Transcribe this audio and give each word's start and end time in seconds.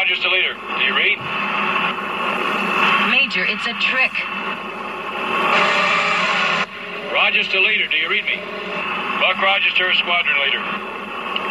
Rogers 0.00 0.22
the 0.22 0.30
leader. 0.30 0.54
Do 0.54 0.84
you 0.88 0.96
read? 0.96 1.18
Major, 3.12 3.44
it's 3.44 3.68
a 3.68 3.76
trick. 3.84 4.16
Rogers 7.12 7.52
the 7.52 7.60
leader. 7.60 7.84
Do 7.86 7.98
you 8.00 8.08
read 8.08 8.24
me? 8.24 8.40
Buck 9.20 9.36
Rogers 9.44 9.74
to 9.76 9.84
her 9.84 9.92
squadron 9.92 10.40
leader. 10.40 10.64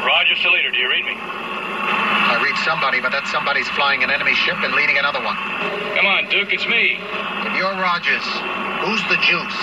Rogers 0.02 0.42
the 0.42 0.50
leader. 0.50 0.71
Do 0.71 0.80
you 0.82 0.89
read 0.89 1.05
me? 1.05 1.14
I 1.14 2.41
read 2.41 2.57
somebody, 2.66 3.00
but 3.00 3.12
that 3.12 3.27
somebody's 3.27 3.70
flying 3.77 4.02
an 4.02 4.09
enemy 4.09 4.34
ship 4.34 4.57
and 4.66 4.73
leading 4.73 4.97
another 4.97 5.21
one. 5.21 5.38
Come 5.93 6.09
on, 6.09 6.25
Duke. 6.34 6.50
It's 6.50 6.66
me. 6.66 6.97
If 7.45 7.54
you're 7.54 7.77
Rogers, 7.77 8.25
who's 8.81 9.05
the 9.13 9.21
juice? 9.21 9.59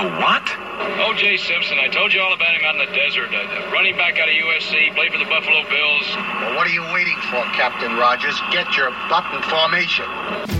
The 0.00 0.16
what? 0.16 0.48
O.J. 0.80 1.36
Simpson. 1.38 1.78
I 1.78 1.88
told 1.88 2.12
you 2.12 2.20
all 2.20 2.32
about 2.32 2.54
him 2.54 2.64
out 2.64 2.76
in 2.76 2.86
the 2.86 2.92
desert. 2.96 3.28
Uh, 3.32 3.70
running 3.72 3.96
back 3.96 4.18
out 4.18 4.28
of 4.28 4.34
USC. 4.34 4.94
Played 4.94 5.12
for 5.12 5.18
the 5.18 5.24
Buffalo 5.24 5.62
Bills. 5.68 6.06
Well, 6.40 6.56
what 6.56 6.66
are 6.66 6.72
you 6.72 6.82
waiting 6.92 7.16
for, 7.30 7.42
Captain 7.52 7.96
Rogers? 7.96 8.38
Get 8.52 8.76
your 8.76 8.90
button 9.08 9.42
formation. 9.42 10.59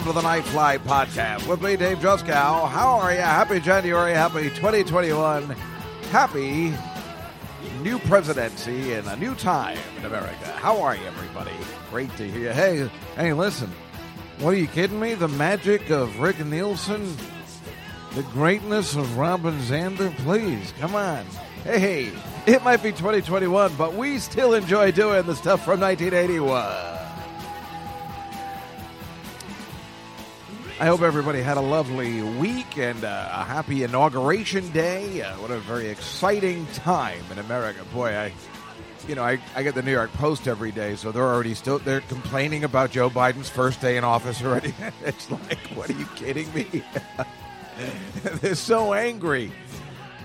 Welcome 0.00 0.14
to 0.14 0.22
the 0.22 0.28
Nightfly 0.28 0.78
Podcast 0.78 1.46
with 1.46 1.60
me, 1.60 1.76
Dave 1.76 1.98
Juskow. 1.98 2.66
How 2.70 2.98
are 3.00 3.12
you? 3.12 3.20
Happy 3.20 3.60
January, 3.60 4.14
happy 4.14 4.44
2021, 4.48 5.50
happy 6.10 6.72
new 7.82 7.98
presidency 7.98 8.94
and 8.94 9.06
a 9.08 9.16
new 9.16 9.34
time 9.34 9.76
in 9.98 10.06
America. 10.06 10.46
How 10.52 10.80
are 10.80 10.96
you, 10.96 11.04
everybody? 11.04 11.52
Great 11.90 12.16
to 12.16 12.26
hear 12.26 12.44
you. 12.44 12.48
Hey, 12.48 12.90
hey, 13.16 13.32
listen. 13.34 13.70
What 14.38 14.54
are 14.54 14.56
you 14.56 14.68
kidding 14.68 14.98
me? 14.98 15.14
The 15.14 15.28
magic 15.28 15.90
of 15.90 16.18
Rick 16.18 16.42
Nielsen, 16.46 17.14
the 18.14 18.22
greatness 18.22 18.96
of 18.96 19.18
Robin 19.18 19.58
Zander. 19.58 20.16
Please, 20.18 20.72
come 20.78 20.94
on. 20.94 21.26
Hey, 21.64 21.78
hey, 21.78 22.12
it 22.46 22.64
might 22.64 22.82
be 22.82 22.92
2021, 22.92 23.76
but 23.76 23.92
we 23.92 24.18
still 24.18 24.54
enjoy 24.54 24.92
doing 24.92 25.26
the 25.26 25.36
stuff 25.36 25.62
from 25.62 25.80
1981. 25.80 26.99
I 30.80 30.86
hope 30.86 31.02
everybody 31.02 31.42
had 31.42 31.58
a 31.58 31.60
lovely 31.60 32.22
week 32.22 32.78
and 32.78 33.04
uh, 33.04 33.28
a 33.30 33.44
happy 33.44 33.82
inauguration 33.82 34.66
day. 34.70 35.20
Uh, 35.20 35.34
what 35.34 35.50
a 35.50 35.58
very 35.58 35.88
exciting 35.88 36.66
time 36.68 37.22
in 37.30 37.38
America. 37.38 37.84
Boy, 37.92 38.16
I, 38.16 38.32
you 39.06 39.14
know, 39.14 39.22
I, 39.22 39.38
I 39.54 39.62
get 39.62 39.74
the 39.74 39.82
New 39.82 39.92
York 39.92 40.10
Post 40.14 40.48
every 40.48 40.72
day, 40.72 40.96
so 40.96 41.12
they're 41.12 41.22
already 41.22 41.52
still 41.52 41.80
they're 41.80 42.00
complaining 42.00 42.64
about 42.64 42.92
Joe 42.92 43.10
Biden's 43.10 43.50
first 43.50 43.82
day 43.82 43.98
in 43.98 44.04
office 44.04 44.42
already. 44.42 44.72
it's 45.04 45.30
like, 45.30 45.58
what 45.74 45.90
are 45.90 45.92
you 45.92 46.06
kidding 46.16 46.50
me? 46.54 46.82
they're 48.40 48.54
so 48.54 48.94
angry. 48.94 49.52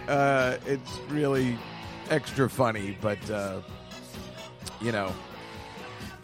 Uh, 0.08 0.56
it's 0.66 1.00
really 1.10 1.60
extra 2.10 2.50
funny, 2.50 2.98
but 3.02 3.30
uh, 3.30 3.60
you 4.80 4.94
know, 4.94 5.14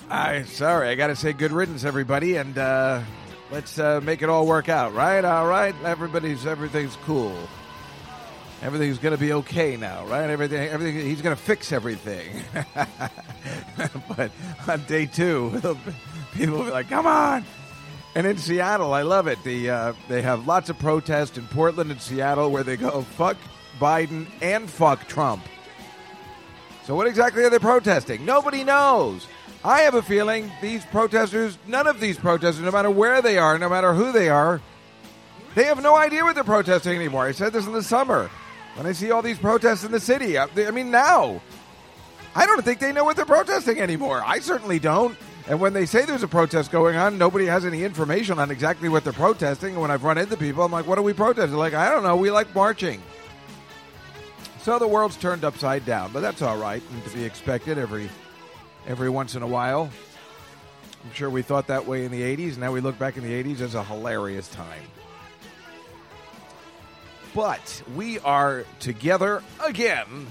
I 0.10 0.44
sorry, 0.44 0.88
I 0.88 0.96
got 0.96 1.08
to 1.08 1.18
say 1.18 1.34
good 1.34 1.52
riddance, 1.52 1.84
everybody, 1.84 2.38
and 2.38 2.58
uh, 2.58 3.02
let's 3.52 3.78
uh, 3.78 4.00
make 4.02 4.22
it 4.22 4.30
all 4.30 4.48
work 4.48 4.70
out, 4.70 4.94
right? 4.94 5.24
All 5.24 5.48
right, 5.48 5.76
everybody's 5.84 6.46
everything's 6.46 6.96
cool. 7.04 7.36
Everything's 8.62 9.00
to 9.12 9.18
be 9.18 9.34
okay 9.34 9.76
now, 9.76 10.06
right? 10.06 10.30
Everything, 10.30 10.70
everything. 10.70 11.06
He's 11.06 11.22
to 11.36 11.42
fix 11.42 11.72
everything. 11.72 12.44
but 14.16 14.32
on 14.68 14.84
day 14.84 15.08
two, 15.08 15.60
people 16.34 16.58
will 16.58 16.66
be 16.66 16.72
like, 16.72 16.90
"Come 16.90 17.08
on!" 17.08 17.44
And 18.14 18.28
in 18.28 18.38
Seattle, 18.38 18.94
I 18.94 19.02
love 19.02 19.28
it. 19.28 19.44
The 19.44 19.70
uh, 19.70 19.94
they 20.08 20.22
have 20.22 20.48
lots 20.48 20.70
of 20.70 20.78
protests 20.78 21.38
in 21.38 21.48
Portland 21.48 21.92
and 21.92 22.02
Seattle 22.02 22.52
where 22.52 22.64
they 22.64 22.78
go, 22.78 23.02
"Fuck 23.02 23.38
Biden 23.80 24.28
and 24.42 24.70
fuck 24.70 25.08
Trump." 25.08 25.44
So 26.86 26.96
what 26.96 27.08
exactly 27.08 27.44
are 27.44 27.50
they 27.50 27.60
protesting? 27.60 28.26
Nobody 28.26 28.64
knows. 28.64 29.28
I 29.64 29.82
have 29.82 29.94
a 29.94 30.02
feeling 30.02 30.52
these 30.62 30.84
protesters, 30.86 31.58
none 31.68 31.86
of 31.86 32.00
these 32.00 32.18
protesters, 32.18 32.64
no 32.64 32.72
matter 32.72 32.90
where 32.90 33.22
they 33.22 33.38
are, 33.38 33.60
no 33.60 33.70
matter 33.70 33.94
who 33.94 34.12
they 34.12 34.30
are, 34.30 34.60
they 35.54 35.66
have 35.66 35.84
no 35.84 35.96
idea 35.96 36.24
what 36.24 36.34
they're 36.34 36.44
protesting 36.44 36.96
anymore. 36.96 37.26
I 37.26 37.32
said 37.32 37.54
this 37.54 37.68
in 37.68 37.74
the 37.74 37.84
summer 37.84 38.30
when 38.76 38.88
I 38.88 38.94
see 38.94 39.12
all 39.12 39.22
these 39.22 39.38
protests 39.38 39.84
in 39.84 39.92
the 39.92 40.00
city. 40.00 40.38
Uh, 40.38 40.48
I, 40.56 40.68
I 40.68 40.72
mean, 40.72 40.90
now 40.90 41.42
I 42.34 42.46
don't 42.46 42.64
think 42.64 42.80
they 42.80 42.92
know 42.92 43.04
what 43.04 43.18
they're 43.18 43.26
protesting 43.26 43.80
anymore. 43.80 44.24
I 44.26 44.40
certainly 44.40 44.80
don't. 44.80 45.18
And 45.48 45.60
when 45.60 45.74
they 45.74 45.86
say 45.86 46.06
there's 46.06 46.24
a 46.24 46.28
protest 46.28 46.72
going 46.72 46.96
on, 46.96 47.18
nobody 47.18 47.46
has 47.46 47.66
any 47.66 47.84
information 47.84 48.40
on 48.40 48.50
exactly 48.50 48.90
what 48.90 49.04
they're 49.04 49.14
protesting. 49.14 49.74
And 49.74 49.82
when 49.82 49.92
I've 49.92 50.04
run 50.04 50.18
into 50.18 50.38
people, 50.38 50.64
I'm 50.64 50.72
like, 50.72 50.88
what 50.88 50.98
are 50.98 51.04
we 51.04 51.14
protesting? 51.14 51.52
They're 51.52 51.60
like, 51.60 51.74
I 51.74 51.92
don't 51.92 52.04
know. 52.04 52.16
We 52.16 52.32
like 52.32 52.54
marching. 52.56 53.02
So 54.62 54.80
the 54.80 54.88
world's 54.88 55.18
turned 55.18 55.44
upside 55.44 55.86
down, 55.86 56.14
but 56.14 56.22
that's 56.22 56.42
all 56.42 56.58
right 56.58 56.82
and 56.92 57.04
to 57.04 57.10
be 57.16 57.24
expected 57.24 57.78
every 57.78 58.10
every 58.88 59.10
once 59.10 59.36
in 59.36 59.44
a 59.44 59.48
while. 59.48 59.90
I'm 61.04 61.14
sure 61.14 61.30
we 61.30 61.42
thought 61.42 61.68
that 61.68 61.88
way 61.88 62.06
in 62.06 62.12
the 62.12 62.22
80s. 62.22 62.58
Now 62.58 62.72
we 62.72 62.80
look 62.80 63.00
back 63.00 63.18
in 63.18 63.24
the 63.24 63.44
80s 63.44 63.62
as 63.62 63.76
a 63.76 63.84
hilarious 63.84 64.48
time. 64.50 64.84
But 67.34 67.82
we 67.96 68.20
are 68.20 68.66
together 68.80 69.42
again 69.64 70.28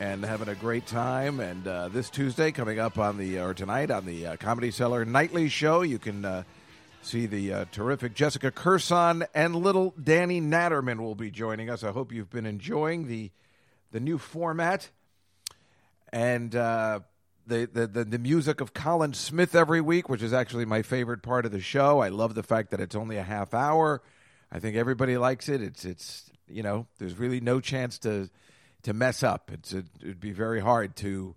and 0.00 0.24
having 0.24 0.48
a 0.48 0.54
great 0.54 0.86
time. 0.86 1.40
And 1.40 1.66
uh, 1.66 1.88
this 1.88 2.10
Tuesday, 2.10 2.52
coming 2.52 2.78
up 2.78 2.98
on 2.98 3.16
the, 3.16 3.38
or 3.38 3.54
tonight 3.54 3.90
on 3.90 4.04
the 4.04 4.26
uh, 4.26 4.36
Comedy 4.36 4.70
Cellar 4.70 5.04
Nightly 5.04 5.48
Show, 5.48 5.82
you 5.82 5.98
can 5.98 6.24
uh, 6.24 6.42
see 7.02 7.26
the 7.26 7.52
uh, 7.52 7.64
terrific 7.70 8.14
Jessica 8.14 8.50
Kirson 8.50 9.26
and 9.34 9.54
little 9.54 9.94
Danny 10.02 10.40
Natterman 10.40 10.98
will 10.98 11.14
be 11.14 11.30
joining 11.30 11.70
us. 11.70 11.84
I 11.84 11.92
hope 11.92 12.12
you've 12.12 12.30
been 12.30 12.46
enjoying 12.46 13.06
the, 13.06 13.30
the 13.92 14.00
new 14.00 14.18
format. 14.18 14.90
And 16.12 16.54
uh, 16.54 17.00
the, 17.46 17.86
the, 17.86 18.04
the, 18.04 18.18
music 18.18 18.60
of 18.60 18.74
Colin 18.74 19.14
Smith 19.14 19.54
every 19.54 19.80
week, 19.80 20.08
which 20.08 20.22
is 20.22 20.32
actually 20.32 20.64
my 20.64 20.82
favorite 20.82 21.22
part 21.22 21.46
of 21.46 21.52
the 21.52 21.60
show. 21.60 22.00
I 22.00 22.08
love 22.08 22.34
the 22.34 22.42
fact 22.42 22.70
that 22.72 22.80
it's 22.80 22.96
only 22.96 23.16
a 23.16 23.22
half 23.22 23.54
hour. 23.54 24.02
I 24.50 24.58
think 24.58 24.76
everybody 24.76 25.16
likes 25.16 25.48
it. 25.48 25.62
It's 25.62 25.84
it's 25.84 26.30
you 26.48 26.62
know 26.62 26.86
there's 26.98 27.18
really 27.18 27.40
no 27.40 27.60
chance 27.60 27.98
to 28.00 28.30
to 28.82 28.92
mess 28.92 29.22
up. 29.22 29.50
It's 29.52 29.72
a, 29.72 29.84
it'd 30.00 30.20
be 30.20 30.32
very 30.32 30.60
hard 30.60 30.96
to 30.96 31.34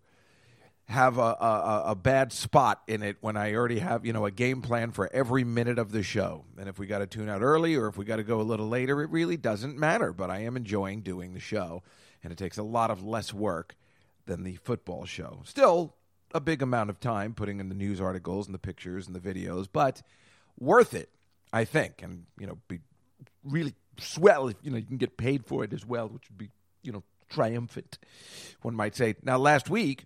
have 0.88 1.18
a, 1.20 1.22
a 1.22 1.84
a 1.88 1.96
bad 1.96 2.32
spot 2.34 2.82
in 2.88 3.04
it 3.04 3.18
when 3.22 3.38
I 3.38 3.54
already 3.54 3.80
have 3.80 4.06
you 4.06 4.14
know 4.14 4.26
a 4.26 4.32
game 4.32 4.62
plan 4.62 4.92
for 4.92 5.10
every 5.14 5.44
minute 5.44 5.80
of 5.80 5.92
the 5.92 6.04
show. 6.04 6.46
And 6.58 6.68
if 6.68 6.80
we 6.80 6.88
got 6.88 7.00
to 7.00 7.08
tune 7.08 7.30
out 7.30 7.42
early 7.42 7.76
or 7.76 7.88
if 7.88 7.98
we 7.98 8.06
got 8.06 8.18
to 8.18 8.24
go 8.24 8.42
a 8.42 8.44
little 8.44 8.68
later, 8.68 9.02
it 9.02 9.10
really 9.10 9.38
doesn't 9.38 9.78
matter. 9.78 10.14
But 10.14 10.30
I 10.30 10.40
am 10.40 10.58
enjoying 10.58 11.02
doing 11.02 11.34
the 11.34 11.40
show, 11.40 11.84
and 12.24 12.32
it 12.32 12.38
takes 12.38 12.58
a 12.58 12.64
lot 12.64 12.90
of 12.92 13.04
less 13.04 13.34
work 13.34 13.76
than 14.26 14.44
the 14.44 14.56
football 14.58 15.06
show. 15.06 15.42
Still 15.46 15.96
a 16.34 16.40
big 16.40 16.62
amount 16.62 16.90
of 16.90 17.00
time 17.00 17.34
putting 17.34 17.60
in 17.60 17.70
the 17.70 17.76
news 17.76 18.00
articles 18.00 18.48
and 18.48 18.54
the 18.54 18.60
pictures 18.60 19.08
and 19.08 19.16
the 19.16 19.20
videos, 19.20 19.68
but 19.72 20.02
worth 20.60 20.94
it, 20.94 21.10
I 21.52 21.66
think. 21.66 22.02
And 22.02 22.26
you 22.38 22.48
know, 22.48 22.58
be 22.68 22.80
really 23.44 23.74
swell 23.98 24.48
if 24.48 24.56
you 24.62 24.72
know 24.72 24.78
you 24.78 24.86
can 24.86 24.98
get 24.98 25.18
paid 25.18 25.46
for 25.46 25.64
it 25.64 25.74
as 25.74 25.86
well, 25.86 26.08
which 26.08 26.30
would 26.30 26.38
be 26.38 26.50
you 26.84 26.92
know 26.92 27.04
triumphant, 27.30 28.00
one 28.62 28.76
might 28.76 28.96
say. 28.96 29.16
Now, 29.24 29.38
last 29.38 29.70
week, 29.70 30.06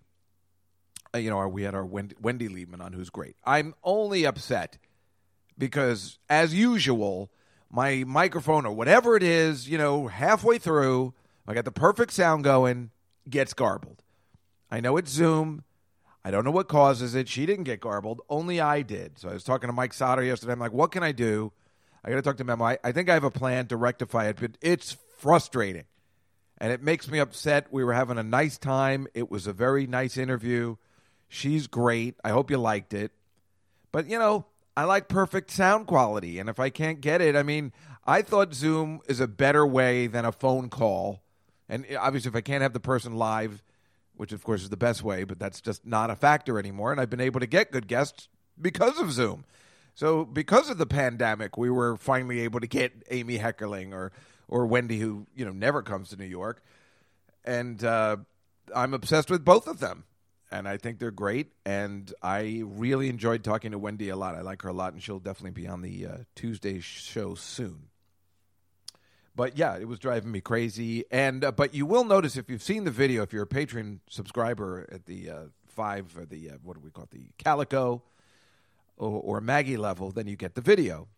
uh, 1.14 1.18
you 1.18 1.30
know, 1.30 1.46
we 1.48 1.62
had 1.62 1.74
our 1.74 1.84
Wendy, 1.84 2.14
Wendy 2.20 2.48
Liebman 2.48 2.80
on, 2.80 2.92
who's 2.92 3.10
great. 3.10 3.36
I'm 3.44 3.74
only 3.82 4.26
upset 4.26 4.78
because, 5.56 6.18
as 6.28 6.54
usual, 6.54 7.30
my 7.70 8.04
microphone 8.06 8.66
or 8.66 8.72
whatever 8.72 9.16
it 9.16 9.22
is, 9.22 9.68
you 9.68 9.78
know, 9.78 10.06
halfway 10.08 10.58
through, 10.58 11.14
I 11.46 11.54
got 11.54 11.64
the 11.64 11.72
perfect 11.72 12.12
sound 12.12 12.44
going, 12.44 12.90
gets 13.28 13.54
garbled. 13.54 14.02
I 14.70 14.80
know 14.80 14.96
it's 14.96 15.10
Zoom. 15.10 15.64
I 16.24 16.30
don't 16.30 16.44
know 16.44 16.50
what 16.50 16.68
causes 16.68 17.14
it. 17.14 17.28
She 17.28 17.44
didn't 17.44 17.64
get 17.64 17.80
garbled. 17.80 18.22
Only 18.30 18.60
I 18.60 18.82
did. 18.82 19.18
So 19.18 19.28
I 19.28 19.34
was 19.34 19.44
talking 19.44 19.68
to 19.68 19.74
Mike 19.74 19.92
Sauter 19.92 20.22
yesterday. 20.22 20.52
I'm 20.52 20.58
like, 20.58 20.72
what 20.72 20.90
can 20.90 21.02
I 21.02 21.12
do? 21.12 21.52
I 22.02 22.10
got 22.10 22.16
to 22.16 22.22
talk 22.22 22.38
to 22.38 22.44
Memo. 22.44 22.64
I, 22.64 22.78
I 22.82 22.92
think 22.92 23.10
I 23.10 23.14
have 23.14 23.24
a 23.24 23.30
plan 23.30 23.66
to 23.68 23.76
rectify 23.76 24.28
it, 24.28 24.38
but 24.40 24.52
it's 24.62 24.96
frustrating. 25.18 25.84
And 26.58 26.72
it 26.72 26.82
makes 26.82 27.10
me 27.10 27.18
upset. 27.18 27.66
We 27.70 27.84
were 27.84 27.92
having 27.92 28.16
a 28.16 28.22
nice 28.22 28.56
time. 28.56 29.06
It 29.12 29.30
was 29.30 29.46
a 29.46 29.52
very 29.52 29.86
nice 29.86 30.16
interview. 30.16 30.76
She's 31.28 31.66
great. 31.66 32.16
I 32.24 32.30
hope 32.30 32.50
you 32.50 32.58
liked 32.58 32.94
it. 32.94 33.12
But, 33.92 34.08
you 34.08 34.18
know, 34.18 34.46
I 34.76 34.84
like 34.84 35.08
perfect 35.08 35.50
sound 35.50 35.86
quality. 35.86 36.38
And 36.38 36.48
if 36.48 36.58
I 36.58 36.70
can't 36.70 37.00
get 37.00 37.20
it, 37.20 37.36
I 37.36 37.42
mean, 37.42 37.72
I 38.06 38.22
thought 38.22 38.54
Zoom 38.54 39.00
is 39.08 39.20
a 39.20 39.28
better 39.28 39.66
way 39.66 40.06
than 40.06 40.24
a 40.24 40.32
phone 40.32 40.68
call. 40.68 41.22
And 41.68 41.86
obviously, 41.98 42.28
if 42.28 42.36
I 42.36 42.40
can't 42.40 42.62
have 42.62 42.72
the 42.72 42.80
person 42.80 43.16
live, 43.16 43.62
which 44.16 44.32
of 44.32 44.42
course 44.44 44.62
is 44.62 44.70
the 44.70 44.76
best 44.76 45.02
way, 45.02 45.24
but 45.24 45.38
that's 45.38 45.60
just 45.60 45.86
not 45.86 46.10
a 46.10 46.16
factor 46.16 46.58
anymore. 46.58 46.92
And 46.92 47.00
I've 47.00 47.10
been 47.10 47.20
able 47.20 47.40
to 47.40 47.46
get 47.46 47.72
good 47.72 47.88
guests 47.88 48.28
because 48.60 48.98
of 48.98 49.12
Zoom. 49.12 49.44
So 49.94 50.24
because 50.24 50.70
of 50.70 50.78
the 50.78 50.86
pandemic, 50.86 51.56
we 51.56 51.70
were 51.70 51.96
finally 51.96 52.40
able 52.40 52.60
to 52.60 52.66
get 52.66 53.04
Amy 53.10 53.38
Heckerling 53.38 53.92
or 53.92 54.12
or 54.48 54.66
Wendy, 54.66 54.98
who 54.98 55.26
you 55.34 55.44
know 55.44 55.52
never 55.52 55.82
comes 55.82 56.10
to 56.10 56.16
New 56.16 56.26
York, 56.26 56.62
and 57.44 57.82
uh, 57.82 58.16
I'm 58.74 58.92
obsessed 58.92 59.30
with 59.30 59.44
both 59.44 59.66
of 59.66 59.80
them, 59.80 60.04
and 60.50 60.68
I 60.68 60.76
think 60.76 60.98
they're 60.98 61.10
great. 61.10 61.52
And 61.64 62.12
I 62.22 62.62
really 62.64 63.08
enjoyed 63.08 63.44
talking 63.44 63.70
to 63.70 63.78
Wendy 63.78 64.08
a 64.10 64.16
lot. 64.16 64.34
I 64.34 64.42
like 64.42 64.62
her 64.62 64.68
a 64.68 64.74
lot, 64.74 64.92
and 64.92 65.02
she'll 65.02 65.20
definitely 65.20 65.62
be 65.62 65.68
on 65.68 65.80
the 65.80 66.06
uh, 66.06 66.16
Tuesday 66.34 66.80
show 66.80 67.34
soon. 67.34 67.88
But 69.36 69.58
yeah, 69.58 69.76
it 69.76 69.88
was 69.88 69.98
driving 69.98 70.30
me 70.30 70.40
crazy. 70.40 71.04
And 71.10 71.44
uh, 71.44 71.52
but 71.52 71.74
you 71.74 71.86
will 71.86 72.04
notice 72.04 72.36
if 72.36 72.48
you've 72.48 72.62
seen 72.62 72.84
the 72.84 72.90
video, 72.90 73.22
if 73.22 73.32
you're 73.32 73.42
a 73.42 73.46
Patreon 73.46 73.98
subscriber 74.08 74.86
at 74.92 75.06
the 75.06 75.30
uh, 75.30 75.40
five 75.66 76.16
or 76.16 76.24
the 76.24 76.50
uh, 76.50 76.54
what 76.62 76.74
do 76.74 76.80
we 76.84 76.90
call 76.90 77.04
it, 77.04 77.10
the 77.10 77.26
Calico 77.38 78.02
or, 78.96 79.20
or 79.20 79.40
Maggie 79.40 79.76
level, 79.76 80.10
then 80.10 80.26
you 80.26 80.36
get 80.36 80.54
the 80.54 80.60
video. 80.60 81.08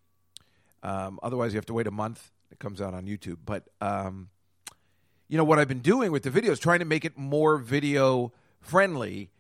Um, 0.83 1.19
otherwise, 1.23 1.53
you 1.53 1.59
have 1.59 1.67
to 1.67 1.75
wait 1.75 1.87
a 1.87 1.91
month. 1.93 2.31
It 2.51 2.59
comes 2.59 2.81
out 2.81 2.95
on 2.95 3.07
YouTube. 3.07 3.39
But 3.45 3.65
um, 3.81 4.31
you 5.29 5.37
know 5.37 5.45
what 5.45 5.59
I've 5.59 5.69
been 5.69 5.81
doing 5.81 6.13
with 6.13 6.23
the 6.23 6.31
video 6.31 6.53
is 6.53 6.59
trying 6.59 6.79
to 6.79 6.85
make 6.85 7.05
it 7.05 7.19
more 7.19 7.59
video 7.59 8.33
friendly 8.61 9.31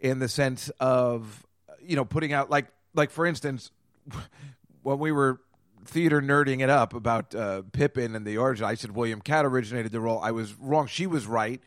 in 0.00 0.18
the 0.18 0.28
sense 0.28 0.70
of 0.80 1.46
you 1.80 1.96
know 1.96 2.04
putting 2.04 2.32
out 2.32 2.50
like 2.50 2.66
like 2.94 3.10
for 3.10 3.26
instance 3.26 3.70
when 4.82 4.98
we 4.98 5.12
were 5.12 5.40
theater 5.84 6.20
nerding 6.20 6.60
it 6.60 6.70
up 6.70 6.94
about 6.94 7.34
uh, 7.34 7.62
Pippin 7.72 8.14
and 8.14 8.26
the 8.26 8.38
origin, 8.38 8.64
I 8.64 8.74
said 8.74 8.92
William 8.92 9.20
Katt 9.20 9.44
originated 9.44 9.92
the 9.92 10.00
role. 10.00 10.20
I 10.20 10.30
was 10.32 10.54
wrong. 10.54 10.86
She 10.86 11.06
was 11.06 11.26
right. 11.26 11.60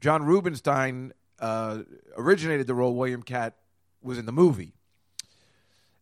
John 0.00 0.24
Rubinstein 0.24 1.12
uh, 1.40 1.82
originated 2.16 2.66
the 2.66 2.74
role. 2.74 2.94
William 2.94 3.22
Katt 3.22 3.54
was 4.02 4.18
in 4.18 4.26
the 4.26 4.32
movie. 4.32 4.72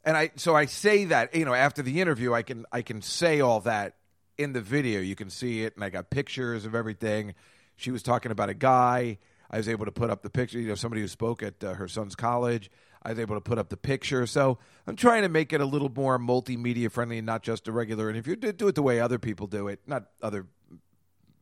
And 0.05 0.17
I 0.17 0.31
so 0.37 0.55
I 0.55 0.67
say 0.67 1.07
that 1.07 1.35
you 1.35 1.45
know 1.45 1.55
after 1.55 1.81
the 1.81 2.01
interview 2.01 2.35
I 2.35 2.43
can 2.43 2.67
I 2.71 2.83
can 2.83 3.01
say 3.01 3.41
all 3.41 3.61
that 3.61 3.97
in 4.37 4.53
the 4.53 4.61
video 4.61 5.01
you 5.01 5.15
can 5.15 5.31
see 5.31 5.63
it 5.63 5.75
and 5.77 5.85
I 5.85 5.89
got 5.89 6.11
pictures 6.11 6.67
of 6.67 6.75
everything. 6.75 7.35
She 7.77 7.91
was 7.91 8.03
talking 8.03 8.31
about 8.31 8.51
a 8.51 8.55
guy. 8.55 9.19
I 9.51 9.59
was 9.59 9.69
able 9.69 9.85
to 9.85 9.93
put 9.93 10.11
up 10.11 10.23
the 10.23 10.31
picture. 10.31 10.59
You 10.59 10.69
know 10.69 10.75
somebody 10.75 11.01
who 11.01 11.09
spoke 11.09 11.43
at 11.43 11.63
uh, 11.63 11.75
her 11.75 11.89
son's 11.89 12.15
college. 12.15 12.71
I 13.03 13.11
was 13.11 13.19
able 13.19 13.37
to 13.37 13.41
put 13.41 13.59
up 13.59 13.69
the 13.69 13.77
picture. 13.77 14.27
So 14.27 14.59
I'm 14.87 14.97
trying 14.97 15.23
to 15.23 15.29
make 15.29 15.53
it 15.53 15.61
a 15.61 15.67
little 15.67 15.93
more 15.95 16.19
multimedia 16.19 16.91
friendly 16.91 17.19
and 17.19 17.27
not 17.27 17.43
just 17.43 17.69
a 17.69 17.73
regular 17.73 18.09
interview. 18.09 18.37
Do, 18.37 18.53
do 18.53 18.69
it 18.69 18.75
the 18.75 18.83
way 18.83 19.01
other 19.01 19.19
people 19.19 19.47
do 19.47 19.69
it, 19.69 19.81
not 19.87 20.07
other 20.23 20.47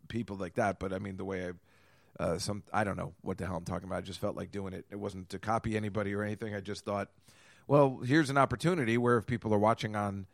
people 0.09 0.37
like 0.37 0.55
that, 0.55 0.79
but 0.79 0.93
I 0.93 0.99
mean 0.99 1.17
the 1.17 1.25
way 1.25 1.47
I 1.47 1.53
uh, 2.19 2.39
some 2.39 2.63
I 2.73 2.85
don't 2.85 2.97
know 2.97 3.15
what 3.23 3.39
the 3.39 3.47
hell 3.47 3.57
I'm 3.57 3.65
talking 3.65 3.89
about. 3.89 3.99
I 3.99 4.01
just 4.03 4.21
felt 4.21 4.37
like 4.37 4.51
doing 4.51 4.75
it. 4.75 4.85
It 4.91 4.97
wasn't 4.97 5.29
to 5.31 5.39
copy 5.39 5.77
anybody 5.77 6.15
or 6.15 6.23
anything. 6.23 6.55
I 6.55 6.61
just 6.61 6.85
thought, 6.85 7.09
well, 7.67 8.01
here's 8.05 8.31
an 8.31 8.39
opportunity 8.39 8.99
where 8.99 9.17
if 9.17 9.27
people 9.27 9.53
are 9.55 9.59
watching 9.59 9.97
on 9.97 10.27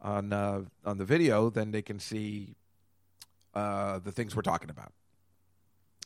on 0.00 0.32
uh, 0.32 0.62
on 0.84 0.98
the 0.98 1.04
video, 1.04 1.50
then 1.50 1.70
they 1.70 1.82
can 1.82 1.98
see 1.98 2.56
uh, 3.54 3.98
the 4.00 4.12
things 4.12 4.34
we're 4.34 4.42
talking 4.42 4.70
about, 4.70 4.92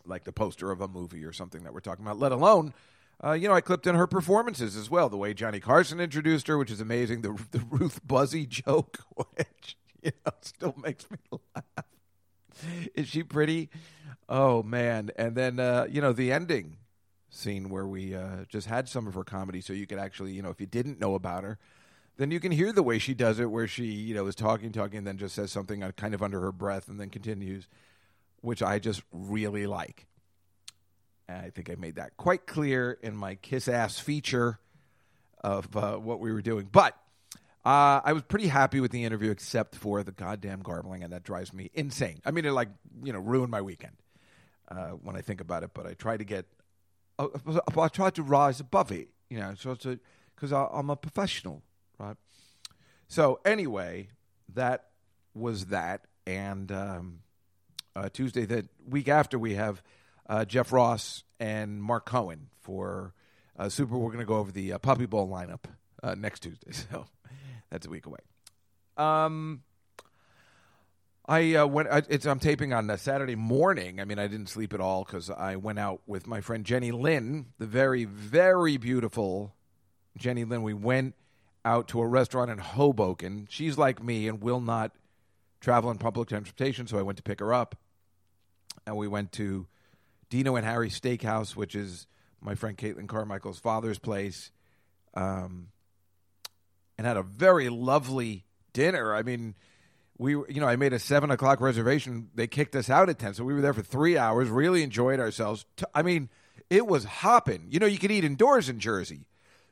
like 0.07 0.25
the 0.25 0.33
poster 0.33 0.71
of 0.71 0.81
a 0.81 0.89
movie 0.89 1.25
or 1.25 1.33
something 1.33 1.63
that 1.65 1.73
we're 1.73 1.81
talking 1.81 2.05
about. 2.05 2.19
Let 2.19 2.33
alone, 2.33 2.75
uh, 3.23 3.33
you 3.33 3.49
know, 3.49 3.55
I 3.55 3.61
clipped 3.61 3.87
in 3.87 3.95
her 3.95 4.07
performances 4.07 4.77
as 4.77 4.91
well. 4.91 5.09
The 5.09 5.17
way 5.17 5.35
Johnny 5.35 5.61
Carson 5.61 6.01
introduced 6.01 6.47
her, 6.49 6.59
which 6.59 6.71
is 6.71 6.81
amazing. 6.81 7.23
The 7.23 7.39
the 7.51 7.61
Ruth 7.71 8.07
Buzzi 8.07 8.49
joke, 8.49 8.99
which 9.17 9.77
you 10.03 10.13
know 10.25 10.33
still 10.41 10.75
makes 10.83 11.11
me 11.11 11.19
laugh. 11.31 11.87
Is 12.95 13.09
she 13.09 13.23
pretty? 13.23 13.71
Oh 14.29 14.63
man! 14.63 15.11
And 15.17 15.35
then 15.35 15.61
uh, 15.61 15.87
you 15.91 16.01
know 16.01 16.13
the 16.13 16.33
ending 16.33 16.79
scene 17.35 17.69
where 17.69 17.87
we 17.87 18.15
uh, 18.15 18.45
just 18.49 18.67
had 18.67 18.89
some 18.89 19.07
of 19.07 19.15
her 19.15 19.25
comedy, 19.25 19.61
so 19.61 19.73
you 19.73 19.87
could 19.87 19.99
actually, 19.99 20.33
you 20.33 20.43
know, 20.43 20.51
if 20.51 20.61
you 20.61 20.67
didn't 20.67 21.01
know 21.01 21.15
about 21.15 21.45
her, 21.45 21.59
then 22.17 22.31
you 22.31 22.39
can 22.39 22.53
hear 22.53 22.73
the 22.73 22.83
way 22.83 22.99
she 22.99 23.13
does 23.13 23.41
it, 23.41 23.51
where 23.51 23.67
she, 23.67 23.87
you 23.87 24.15
know, 24.15 24.27
is 24.27 24.35
talking, 24.35 24.73
talking, 24.73 24.99
and 24.99 25.07
then 25.07 25.19
just 25.19 25.35
says 25.35 25.51
something 25.51 25.83
uh, 25.83 25.91
kind 25.93 26.15
of 26.15 26.23
under 26.23 26.41
her 26.41 26.53
breath, 26.53 26.89
and 26.89 27.01
then 27.01 27.11
continues, 27.11 27.67
which 28.45 28.63
I 28.63 28.79
just 28.79 29.03
really 29.13 29.67
like. 29.67 30.07
I 31.29 31.51
think 31.51 31.71
I 31.71 31.77
made 31.77 31.97
that 31.97 32.17
quite 32.17 32.47
clear 32.47 32.99
in 33.03 33.17
my 33.17 33.37
kiss 33.37 33.67
ass 33.67 33.99
feature 33.99 34.59
of 35.43 35.75
uh, 35.77 35.97
what 35.97 36.21
we 36.21 36.33
were 36.33 36.43
doing, 36.43 36.69
but. 36.71 36.97
Uh, 37.67 37.99
I 38.05 38.13
was 38.13 38.23
pretty 38.23 38.49
happy 38.49 38.79
with 38.79 38.91
the 38.91 39.05
interview, 39.05 39.31
except 39.31 39.75
for 39.75 40.03
the 40.03 40.13
goddamn 40.13 40.61
garbling, 40.61 41.03
and 41.03 41.15
that 41.15 41.23
drives 41.23 41.55
me 41.55 41.71
insane. 41.73 42.21
I 42.23 42.31
mean, 42.31 42.45
it 42.45 42.51
like 42.51 42.69
you 43.03 43.11
know 43.11 43.19
ruined 43.19 43.51
my 43.51 43.63
weekend 43.63 43.97
uh, 44.69 44.91
when 44.91 45.17
I 45.17 45.21
think 45.21 45.41
about 45.41 45.63
it. 45.63 45.71
But 45.75 45.87
I 45.87 45.95
try 45.95 46.17
to 46.17 46.25
get, 46.25 46.47
uh, 47.19 47.29
I 47.77 47.89
try 47.89 48.11
to 48.11 48.23
rise 48.23 48.61
above 48.61 48.93
it, 48.93 49.09
you 49.31 49.39
know, 49.39 49.55
because 49.55 50.53
I'm 50.53 50.91
a 50.91 50.97
professional, 50.97 51.63
right? 51.99 52.17
So 53.09 53.41
anyway, 53.45 54.11
that 54.53 54.89
was 55.35 55.67
that, 55.67 56.07
and 56.27 56.71
um, 56.71 57.21
uh, 57.97 58.09
Tuesday, 58.13 58.45
the 58.45 58.69
week 58.89 59.09
after, 59.09 59.39
we 59.39 59.55
have 59.55 59.83
uh, 60.29 60.45
Jeff 60.45 60.73
Ross 60.73 61.25
and 61.39 61.83
Mark 61.83 62.07
Cohen 62.07 62.49
for 62.61 63.15
uh, 63.59 63.69
Super. 63.69 63.97
We're 63.97 64.09
going 64.09 64.19
to 64.19 64.25
go 64.25 64.37
over 64.37 64.51
the 64.51 64.73
uh, 64.73 64.79
Puppy 64.79 65.07
Bowl 65.07 65.29
lineup 65.29 65.65
uh, 66.03 66.15
next 66.15 66.41
Tuesday, 66.41 66.73
so 66.91 67.07
that's 67.71 67.87
a 67.87 67.91
week 67.91 68.07
away. 68.07 68.19
Um, 68.97 69.63
I 71.27 71.55
uh, 71.55 71.67
went. 71.67 71.89
I, 71.91 72.03
I'm 72.25 72.39
taping 72.39 72.73
on 72.73 72.97
Saturday 72.99 73.37
morning. 73.37 74.01
I 74.01 74.05
mean, 74.05 74.19
I 74.19 74.27
didn't 74.27 74.49
sleep 74.49 74.75
at 74.75 74.81
all 74.81 75.05
because 75.05 75.31
I 75.31 75.57
went 75.57 75.79
out 75.79 76.03
with 76.07 76.27
my 76.27 76.41
friend 76.41 76.65
Jenny 76.65 76.91
Lynn, 76.91 77.47
the 77.59 77.67
very, 77.67 78.05
very 78.05 78.77
beautiful 78.77 79.55
Jenny 80.19 80.45
Lynn. 80.45 80.63
We 80.63 80.75
went 80.75 81.15
out 81.65 81.89
to 81.89 82.01
a 82.01 82.07
restaurant 82.07 82.51
in 82.51 82.59
Hoboken. 82.59 83.47
She's 83.49 83.79
like 83.79 84.03
me 84.03 84.29
and 84.29 84.43
will 84.43 84.61
not 84.61 84.93
travel 85.61 85.91
in 85.91 85.97
public 85.97 86.29
transportation, 86.29 86.87
so 86.87 86.99
I 86.99 87.03
went 87.03 87.17
to 87.17 87.23
pick 87.23 87.41
her 87.41 87.55
up, 87.55 87.75
and 88.87 88.97
we 88.97 89.09
went 89.09 89.33
to 89.33 89.67
Dino 90.31 90.57
and 90.57 90.67
Harry 90.67 90.91
Steakhouse, 90.91 91.57
which 91.57 91.75
is 91.75 92.07
my 92.41 92.55
friend 92.55 92.77
Caitlin 92.77 93.09
Carmichael's 93.09 93.59
father's 93.59 93.99
place, 93.99 94.51
um, 95.15 95.69
and 96.99 97.07
had 97.07 97.17
a 97.17 97.23
very 97.23 97.69
lovely 97.69 98.45
dinner. 98.73 99.15
I 99.15 99.23
mean 99.23 99.55
we 100.19 100.33
you 100.33 100.61
know 100.61 100.69
I 100.69 100.77
made 100.77 100.93
a 100.93 100.99
seven 100.99 101.31
o'clock 101.31 101.61
reservation. 101.61 102.31
They 102.35 102.47
kicked 102.47 102.77
us 102.77 102.89
out 102.89 103.09
at 103.09 103.19
ten, 103.19 103.35
so 103.35 103.45
we 103.45 103.55
were 103.55 103.61
there 103.61 103.75
for 103.75 103.83
three 103.83 104.17
hours. 104.17 104.49
Really 104.49 104.83
enjoyed 104.83 105.21
ourselves. 105.21 105.65
I 105.95 106.03
mean, 106.03 106.29
it 106.71 106.87
was 106.87 107.05
hopping. 107.05 107.67
You 107.71 107.81
know, 107.81 107.87
you 107.87 107.99
could 107.99 108.11
eat 108.11 108.25
indoors 108.25 108.69
in 108.69 108.79
Jersey, 108.79 109.27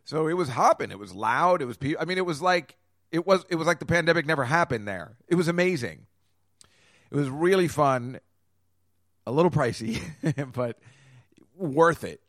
so 0.04 0.26
it 0.26 0.34
was 0.34 0.50
hopping. 0.50 0.90
It 0.90 0.98
was 0.98 1.14
loud. 1.14 1.62
It 1.62 1.66
was. 1.66 1.78
I 1.98 2.04
mean, 2.04 2.18
it 2.18 2.26
was 2.26 2.42
like 2.42 2.76
it 3.10 3.26
was. 3.26 3.44
It 3.48 3.56
was 3.56 3.66
like 3.66 3.78
the 3.78 3.86
pandemic 3.86 4.26
never 4.26 4.44
happened 4.44 4.88
there. 4.88 5.16
It 5.28 5.36
was 5.36 5.48
amazing. 5.48 6.06
It 7.10 7.16
was 7.16 7.28
really 7.28 7.68
fun. 7.68 8.20
A 9.26 9.32
little 9.32 9.50
pricey, 9.50 10.02
but 10.52 10.78
worth 11.56 12.04
it. 12.04 12.20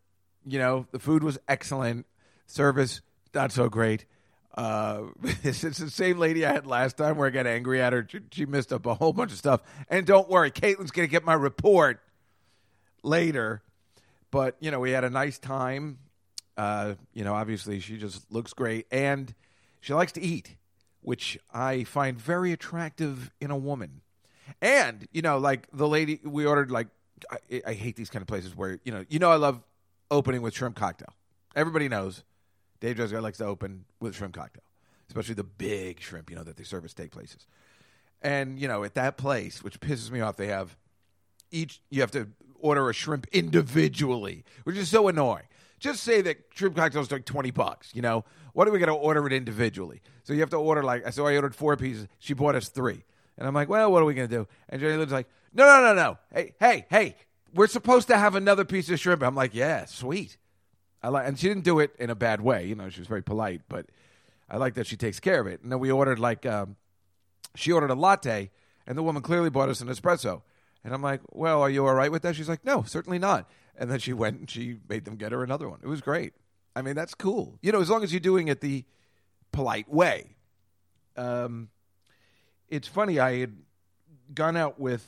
You 0.45 0.59
know, 0.59 0.88
the 0.91 1.00
food 1.00 1.23
was 1.23 1.39
excellent. 1.47 2.05
Service 2.45 3.01
not 3.33 3.51
so 3.51 3.69
great. 3.69 4.05
Uh, 4.55 5.05
it's 5.43 5.62
the 5.62 5.89
same 5.89 6.19
lady 6.19 6.45
I 6.45 6.53
had 6.53 6.67
last 6.67 6.97
time 6.97 7.17
where 7.17 7.27
I 7.27 7.31
got 7.31 7.47
angry 7.47 7.81
at 7.81 7.93
her. 7.93 8.05
She, 8.07 8.19
she 8.31 8.45
missed 8.45 8.71
up 8.71 8.85
a 8.85 8.93
whole 8.93 9.13
bunch 9.13 9.31
of 9.31 9.38
stuff. 9.38 9.62
And 9.89 10.05
don't 10.05 10.29
worry, 10.29 10.51
Caitlin's 10.51 10.91
going 10.91 11.07
to 11.07 11.12
get 11.12 11.23
my 11.23 11.33
report 11.33 12.01
later. 13.01 13.63
But, 14.31 14.57
you 14.59 14.71
know, 14.71 14.79
we 14.79 14.91
had 14.91 15.03
a 15.03 15.09
nice 15.09 15.39
time. 15.39 16.00
Uh, 16.55 16.93
you 17.13 17.23
know, 17.23 17.33
obviously 17.33 17.79
she 17.79 17.97
just 17.97 18.31
looks 18.31 18.53
great. 18.53 18.85
And 18.91 19.33
she 19.81 19.93
likes 19.93 20.12
to 20.13 20.21
eat, 20.21 20.55
which 21.01 21.38
I 21.53 21.83
find 21.83 22.19
very 22.19 22.51
attractive 22.51 23.31
in 23.41 23.51
a 23.51 23.57
woman. 23.57 24.01
And, 24.62 25.07
you 25.12 25.21
know, 25.21 25.38
like 25.38 25.67
the 25.73 25.88
lady, 25.88 26.19
we 26.23 26.45
ordered 26.45 26.71
like, 26.71 26.88
I, 27.31 27.62
I 27.67 27.73
hate 27.73 27.95
these 27.95 28.09
kind 28.09 28.21
of 28.21 28.27
places 28.27 28.55
where, 28.55 28.79
you 28.83 28.91
know, 28.91 29.05
you 29.09 29.19
know, 29.19 29.31
I 29.31 29.35
love 29.35 29.62
opening 30.12 30.41
with 30.41 30.53
shrimp 30.53 30.75
cocktail. 30.75 31.13
Everybody 31.55 31.88
knows 31.88 32.23
Dave 32.79 32.95
Dresger 32.95 33.21
likes 33.21 33.38
to 33.38 33.45
open 33.45 33.85
with 34.00 34.15
shrimp 34.15 34.35
cocktail, 34.35 34.63
especially 35.07 35.35
the 35.35 35.43
big 35.43 36.01
shrimp, 36.01 36.29
you 36.29 36.35
know, 36.35 36.43
that 36.43 36.57
they 36.57 36.63
serve 36.63 36.83
at 36.83 36.91
steak 36.91 37.12
places. 37.12 37.47
And 38.21 38.59
you 38.59 38.67
know, 38.67 38.83
at 38.83 38.95
that 38.95 39.17
place, 39.17 39.63
which 39.63 39.79
pisses 39.79 40.09
me 40.09 40.21
off, 40.21 40.38
they 40.38 40.47
have 40.47 40.77
each 41.51 41.81
you 41.89 42.01
have 42.01 42.12
to 42.12 42.29
order 42.59 42.89
a 42.89 42.93
shrimp 42.93 43.27
individually, 43.31 44.45
which 44.63 44.77
is 44.77 44.89
so 44.89 45.07
annoying. 45.07 45.43
Just 45.79 46.03
say 46.03 46.21
that 46.21 46.38
shrimp 46.55 46.75
cocktails 46.75 47.12
like 47.12 47.25
twenty 47.25 47.51
bucks. 47.51 47.91
You 47.93 48.01
know, 48.01 48.23
what 48.53 48.67
are 48.67 48.71
we 48.71 48.79
going 48.79 48.88
to 48.88 48.95
order 48.95 49.27
it 49.27 49.33
individually? 49.33 50.01
So 50.23 50.31
you 50.31 50.39
have 50.39 50.50
to 50.51 50.57
order 50.57 50.83
like 50.83 51.12
so. 51.12 51.27
I 51.27 51.35
ordered 51.35 51.55
four 51.55 51.75
pieces. 51.75 52.07
She 52.19 52.33
bought 52.33 52.55
us 52.55 52.69
three, 52.69 53.03
and 53.37 53.47
I'm 53.47 53.53
like, 53.53 53.69
well, 53.69 53.91
what 53.91 54.01
are 54.01 54.05
we 54.05 54.13
going 54.13 54.29
to 54.29 54.35
do? 54.35 54.47
And 54.69 54.81
Jenny 54.81 54.95
Lynn's 54.95 55.11
like, 55.11 55.27
no, 55.53 55.65
no, 55.65 55.81
no, 55.81 55.93
no. 55.93 56.17
Hey, 56.33 56.53
hey, 56.59 56.85
hey, 56.89 57.15
we're 57.53 57.67
supposed 57.67 58.07
to 58.07 58.17
have 58.17 58.35
another 58.35 58.65
piece 58.65 58.89
of 58.89 58.99
shrimp. 58.99 59.23
I'm 59.23 59.35
like, 59.35 59.53
yeah, 59.53 59.85
sweet. 59.85 60.37
I 61.01 61.09
like, 61.09 61.27
and 61.27 61.37
she 61.37 61.47
didn't 61.47 61.63
do 61.63 61.79
it 61.79 61.95
in 61.99 62.09
a 62.09 62.15
bad 62.15 62.41
way. 62.41 62.65
You 62.65 62.75
know, 62.75 62.89
she 62.89 63.01
was 63.01 63.07
very 63.07 63.21
polite, 63.21 63.61
but 63.67 63.87
I 64.49 64.57
like 64.57 64.75
that 64.75 64.87
she 64.87 64.95
takes 64.95 65.19
care 65.19 65.39
of 65.39 65.47
it. 65.47 65.61
And 65.61 65.71
then 65.71 65.79
we 65.79 65.91
ordered 65.91 66.19
like, 66.19 66.45
um, 66.45 66.75
she 67.55 67.71
ordered 67.71 67.91
a 67.91 67.95
latte, 67.95 68.51
and 68.87 68.97
the 68.97 69.03
woman 69.03 69.21
clearly 69.21 69.49
bought 69.49 69.69
us 69.69 69.81
an 69.81 69.87
espresso. 69.87 70.41
And 70.83 70.93
I'm 70.93 71.01
like, 71.01 71.21
well, 71.31 71.61
are 71.61 71.69
you 71.69 71.85
all 71.85 71.93
right 71.93 72.11
with 72.11 72.23
that? 72.23 72.35
She's 72.35 72.49
like, 72.49 72.65
no, 72.65 72.83
certainly 72.83 73.19
not. 73.19 73.49
And 73.77 73.89
then 73.89 73.99
she 73.99 74.13
went 74.13 74.39
and 74.39 74.49
she 74.49 74.77
made 74.87 75.05
them 75.05 75.15
get 75.15 75.31
her 75.31 75.43
another 75.43 75.69
one. 75.69 75.79
It 75.83 75.87
was 75.87 76.01
great. 76.01 76.33
I 76.75 76.81
mean, 76.81 76.95
that's 76.95 77.13
cool. 77.13 77.57
You 77.61 77.71
know, 77.71 77.81
as 77.81 77.89
long 77.89 78.03
as 78.03 78.11
you're 78.11 78.19
doing 78.19 78.47
it 78.47 78.61
the 78.61 78.83
polite 79.51 79.89
way. 79.89 80.35
Um, 81.15 81.69
it's 82.74 82.88
funny. 82.88 83.20
I 83.20 83.39
had 83.39 83.56
gone 84.34 84.58
out 84.58 84.80
with 84.80 85.06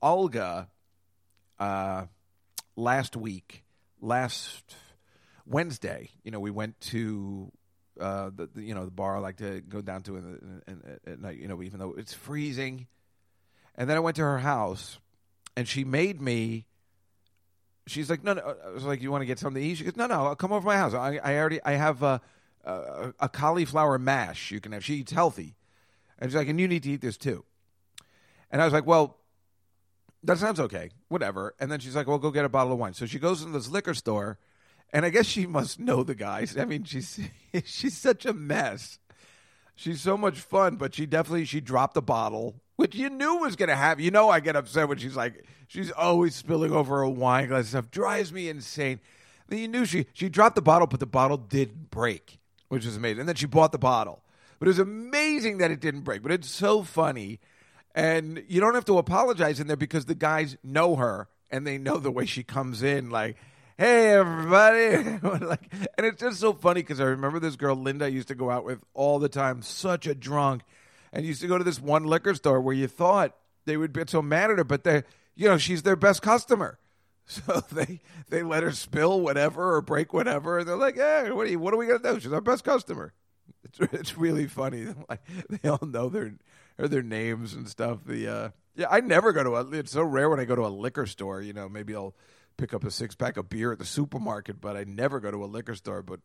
Olga 0.00 0.68
uh, 1.58 2.04
last 2.76 3.16
week, 3.16 3.64
last 4.00 4.76
Wednesday. 5.44 6.10
You 6.22 6.30
know, 6.30 6.38
we 6.38 6.52
went 6.52 6.80
to 6.82 7.50
uh, 8.00 8.30
the, 8.34 8.48
the 8.54 8.62
you 8.62 8.74
know 8.74 8.84
the 8.84 8.92
bar 8.92 9.16
I 9.16 9.18
like 9.18 9.38
to 9.38 9.60
go 9.60 9.80
down 9.80 10.02
to 10.02 10.16
in, 10.16 10.22
the, 10.22 10.70
in, 10.70 10.82
in, 10.84 11.12
at 11.12 11.20
night. 11.20 11.38
You 11.38 11.48
know, 11.48 11.62
even 11.62 11.80
though 11.80 11.94
it's 11.98 12.14
freezing. 12.14 12.86
And 13.74 13.90
then 13.90 13.96
I 13.96 14.00
went 14.00 14.14
to 14.16 14.22
her 14.22 14.38
house, 14.38 15.00
and 15.56 15.66
she 15.66 15.82
made 15.82 16.22
me. 16.22 16.66
She's 17.88 18.08
like, 18.08 18.22
no, 18.22 18.34
no. 18.34 18.54
I 18.64 18.70
was 18.70 18.84
like, 18.84 19.02
you 19.02 19.10
want 19.10 19.22
to 19.22 19.26
get 19.26 19.40
something 19.40 19.60
to 19.60 19.68
eat? 19.68 19.78
She 19.78 19.84
goes, 19.84 19.96
no, 19.96 20.06
no. 20.06 20.26
I'll 20.26 20.36
come 20.36 20.52
over 20.52 20.60
to 20.60 20.66
my 20.66 20.76
house. 20.76 20.94
I, 20.94 21.16
I 21.22 21.36
already, 21.36 21.60
I 21.64 21.72
have 21.72 22.02
a, 22.02 22.20
a, 22.64 23.12
a 23.18 23.28
cauliflower 23.28 23.98
mash. 23.98 24.52
You 24.52 24.60
can 24.60 24.70
have. 24.72 24.84
She 24.84 24.94
eats 24.94 25.12
healthy, 25.12 25.56
and 26.18 26.30
she's 26.30 26.36
like, 26.36 26.48
and 26.48 26.60
you 26.60 26.68
need 26.68 26.82
to 26.84 26.90
eat 26.90 27.00
this 27.00 27.16
too. 27.16 27.44
And 28.50 28.62
I 28.62 28.64
was 28.64 28.72
like, 28.72 28.86
well, 28.86 29.18
that 30.22 30.38
sounds 30.38 30.58
okay, 30.58 30.90
whatever. 31.08 31.54
And 31.60 31.70
then 31.70 31.80
she's 31.80 31.94
like, 31.94 32.06
well, 32.06 32.18
go 32.18 32.30
get 32.30 32.44
a 32.44 32.48
bottle 32.48 32.72
of 32.72 32.78
wine. 32.78 32.94
So 32.94 33.06
she 33.06 33.18
goes 33.18 33.42
into 33.42 33.52
this 33.52 33.68
liquor 33.68 33.94
store, 33.94 34.38
and 34.92 35.04
I 35.04 35.10
guess 35.10 35.26
she 35.26 35.46
must 35.46 35.78
know 35.78 36.02
the 36.02 36.14
guys. 36.14 36.56
I 36.56 36.64
mean, 36.64 36.84
she's 36.84 37.20
she's 37.64 37.96
such 37.96 38.24
a 38.26 38.32
mess. 38.32 38.98
She's 39.76 40.00
so 40.00 40.16
much 40.16 40.38
fun, 40.38 40.76
but 40.76 40.94
she 40.94 41.04
definitely 41.04 41.44
she 41.44 41.60
dropped 41.60 41.94
the 41.94 42.02
bottle, 42.02 42.62
which 42.76 42.94
you 42.94 43.10
knew 43.10 43.36
was 43.36 43.56
gonna 43.56 43.76
happen. 43.76 44.04
You 44.04 44.10
know, 44.10 44.30
I 44.30 44.40
get 44.40 44.56
upset 44.56 44.88
when 44.88 44.98
she's 44.98 45.16
like 45.16 45.44
she's 45.66 45.90
always 45.90 46.34
spilling 46.34 46.72
over 46.72 47.02
a 47.02 47.10
wine 47.10 47.48
glass. 47.48 47.68
Stuff 47.68 47.90
drives 47.90 48.32
me 48.32 48.48
insane. 48.48 49.00
Then 49.48 49.58
you 49.58 49.68
knew 49.68 49.84
she 49.84 50.06
she 50.14 50.28
dropped 50.28 50.54
the 50.54 50.62
bottle, 50.62 50.86
but 50.86 51.00
the 51.00 51.06
bottle 51.06 51.36
didn't 51.36 51.90
break, 51.90 52.38
which 52.68 52.86
is 52.86 52.96
amazing. 52.96 53.20
And 53.20 53.28
then 53.28 53.36
she 53.36 53.46
bought 53.46 53.72
the 53.72 53.78
bottle, 53.78 54.22
but 54.64 54.68
it 54.68 54.78
was 54.78 54.78
amazing 54.78 55.58
that 55.58 55.70
it 55.70 55.78
didn't 55.78 56.04
break. 56.04 56.22
But 56.22 56.32
it's 56.32 56.48
so 56.48 56.82
funny, 56.82 57.38
and 57.94 58.42
you 58.48 58.62
don't 58.62 58.72
have 58.72 58.86
to 58.86 58.96
apologize 58.96 59.60
in 59.60 59.66
there 59.66 59.76
because 59.76 60.06
the 60.06 60.14
guys 60.14 60.56
know 60.64 60.96
her 60.96 61.28
and 61.50 61.66
they 61.66 61.76
know 61.76 61.98
the 61.98 62.10
way 62.10 62.24
she 62.24 62.42
comes 62.42 62.82
in, 62.82 63.10
like 63.10 63.36
hey 63.76 64.14
everybody. 64.14 65.18
Like 65.44 65.70
and 65.98 66.06
it's 66.06 66.18
just 66.18 66.40
so 66.40 66.54
funny 66.54 66.80
because 66.80 66.98
i 66.98 67.04
remember 67.04 67.40
this 67.40 67.56
girl 67.56 67.76
linda 67.76 68.06
I 68.06 68.08
used 68.08 68.28
to 68.28 68.34
go 68.34 68.50
out 68.50 68.64
with 68.64 68.82
all 68.94 69.18
the 69.18 69.28
time 69.28 69.60
such 69.60 70.06
a 70.06 70.14
drunk 70.14 70.62
and 71.12 71.26
used 71.26 71.42
to 71.42 71.46
go 71.46 71.58
to 71.58 71.64
this 71.64 71.78
one 71.78 72.04
liquor 72.04 72.34
store 72.34 72.62
where 72.62 72.74
you 72.74 72.86
thought 72.86 73.36
they 73.66 73.76
would 73.76 73.92
be 73.92 74.04
so 74.06 74.22
mad 74.22 74.50
at 74.50 74.56
her 74.56 74.64
but 74.64 74.84
they 74.84 75.02
you 75.34 75.46
know 75.46 75.58
she's 75.58 75.82
their 75.82 75.96
best 75.96 76.22
customer. 76.22 76.78
So 77.26 77.62
they 77.70 78.00
they 78.30 78.42
let 78.42 78.62
her 78.62 78.72
spill 78.72 79.20
whatever 79.20 79.74
or 79.74 79.82
break 79.82 80.14
whatever 80.14 80.60
and 80.60 80.66
they're 80.68 80.76
like 80.76 80.96
hey 80.96 81.30
what 81.32 81.48
are, 81.48 81.50
you, 81.50 81.58
what 81.58 81.74
are 81.74 81.76
we 81.76 81.86
gonna 81.86 82.14
do? 82.14 82.18
She's 82.18 82.32
our 82.32 82.40
best 82.40 82.64
customer 82.64 83.12
it's, 83.78 83.92
it's 83.94 84.18
really 84.18 84.46
funny 84.46 84.86
like 85.08 85.20
they 85.48 85.68
all 85.68 85.86
know 85.86 86.08
their 86.08 86.34
or 86.78 86.88
their 86.88 87.02
names 87.02 87.54
and 87.54 87.68
stuff 87.68 87.98
the 88.06 88.28
uh 88.28 88.48
yeah 88.76 88.86
i 88.90 89.00
never 89.00 89.32
go 89.32 89.42
to 89.44 89.56
a 89.56 89.70
it's 89.70 89.92
so 89.92 90.02
rare 90.02 90.28
when 90.28 90.40
i 90.40 90.44
go 90.44 90.56
to 90.56 90.66
a 90.66 90.68
liquor 90.68 91.06
store 91.06 91.40
you 91.40 91.52
know 91.52 91.68
maybe 91.68 91.94
i'll 91.94 92.14
pick 92.56 92.72
up 92.74 92.84
a 92.84 92.90
six 92.90 93.14
pack 93.14 93.36
of 93.36 93.48
beer 93.48 93.72
at 93.72 93.78
the 93.78 93.84
supermarket, 93.84 94.60
but 94.60 94.76
I 94.76 94.84
never 94.84 95.20
go 95.20 95.30
to 95.30 95.44
a 95.44 95.46
liquor 95.46 95.74
store. 95.74 96.02
But 96.02 96.20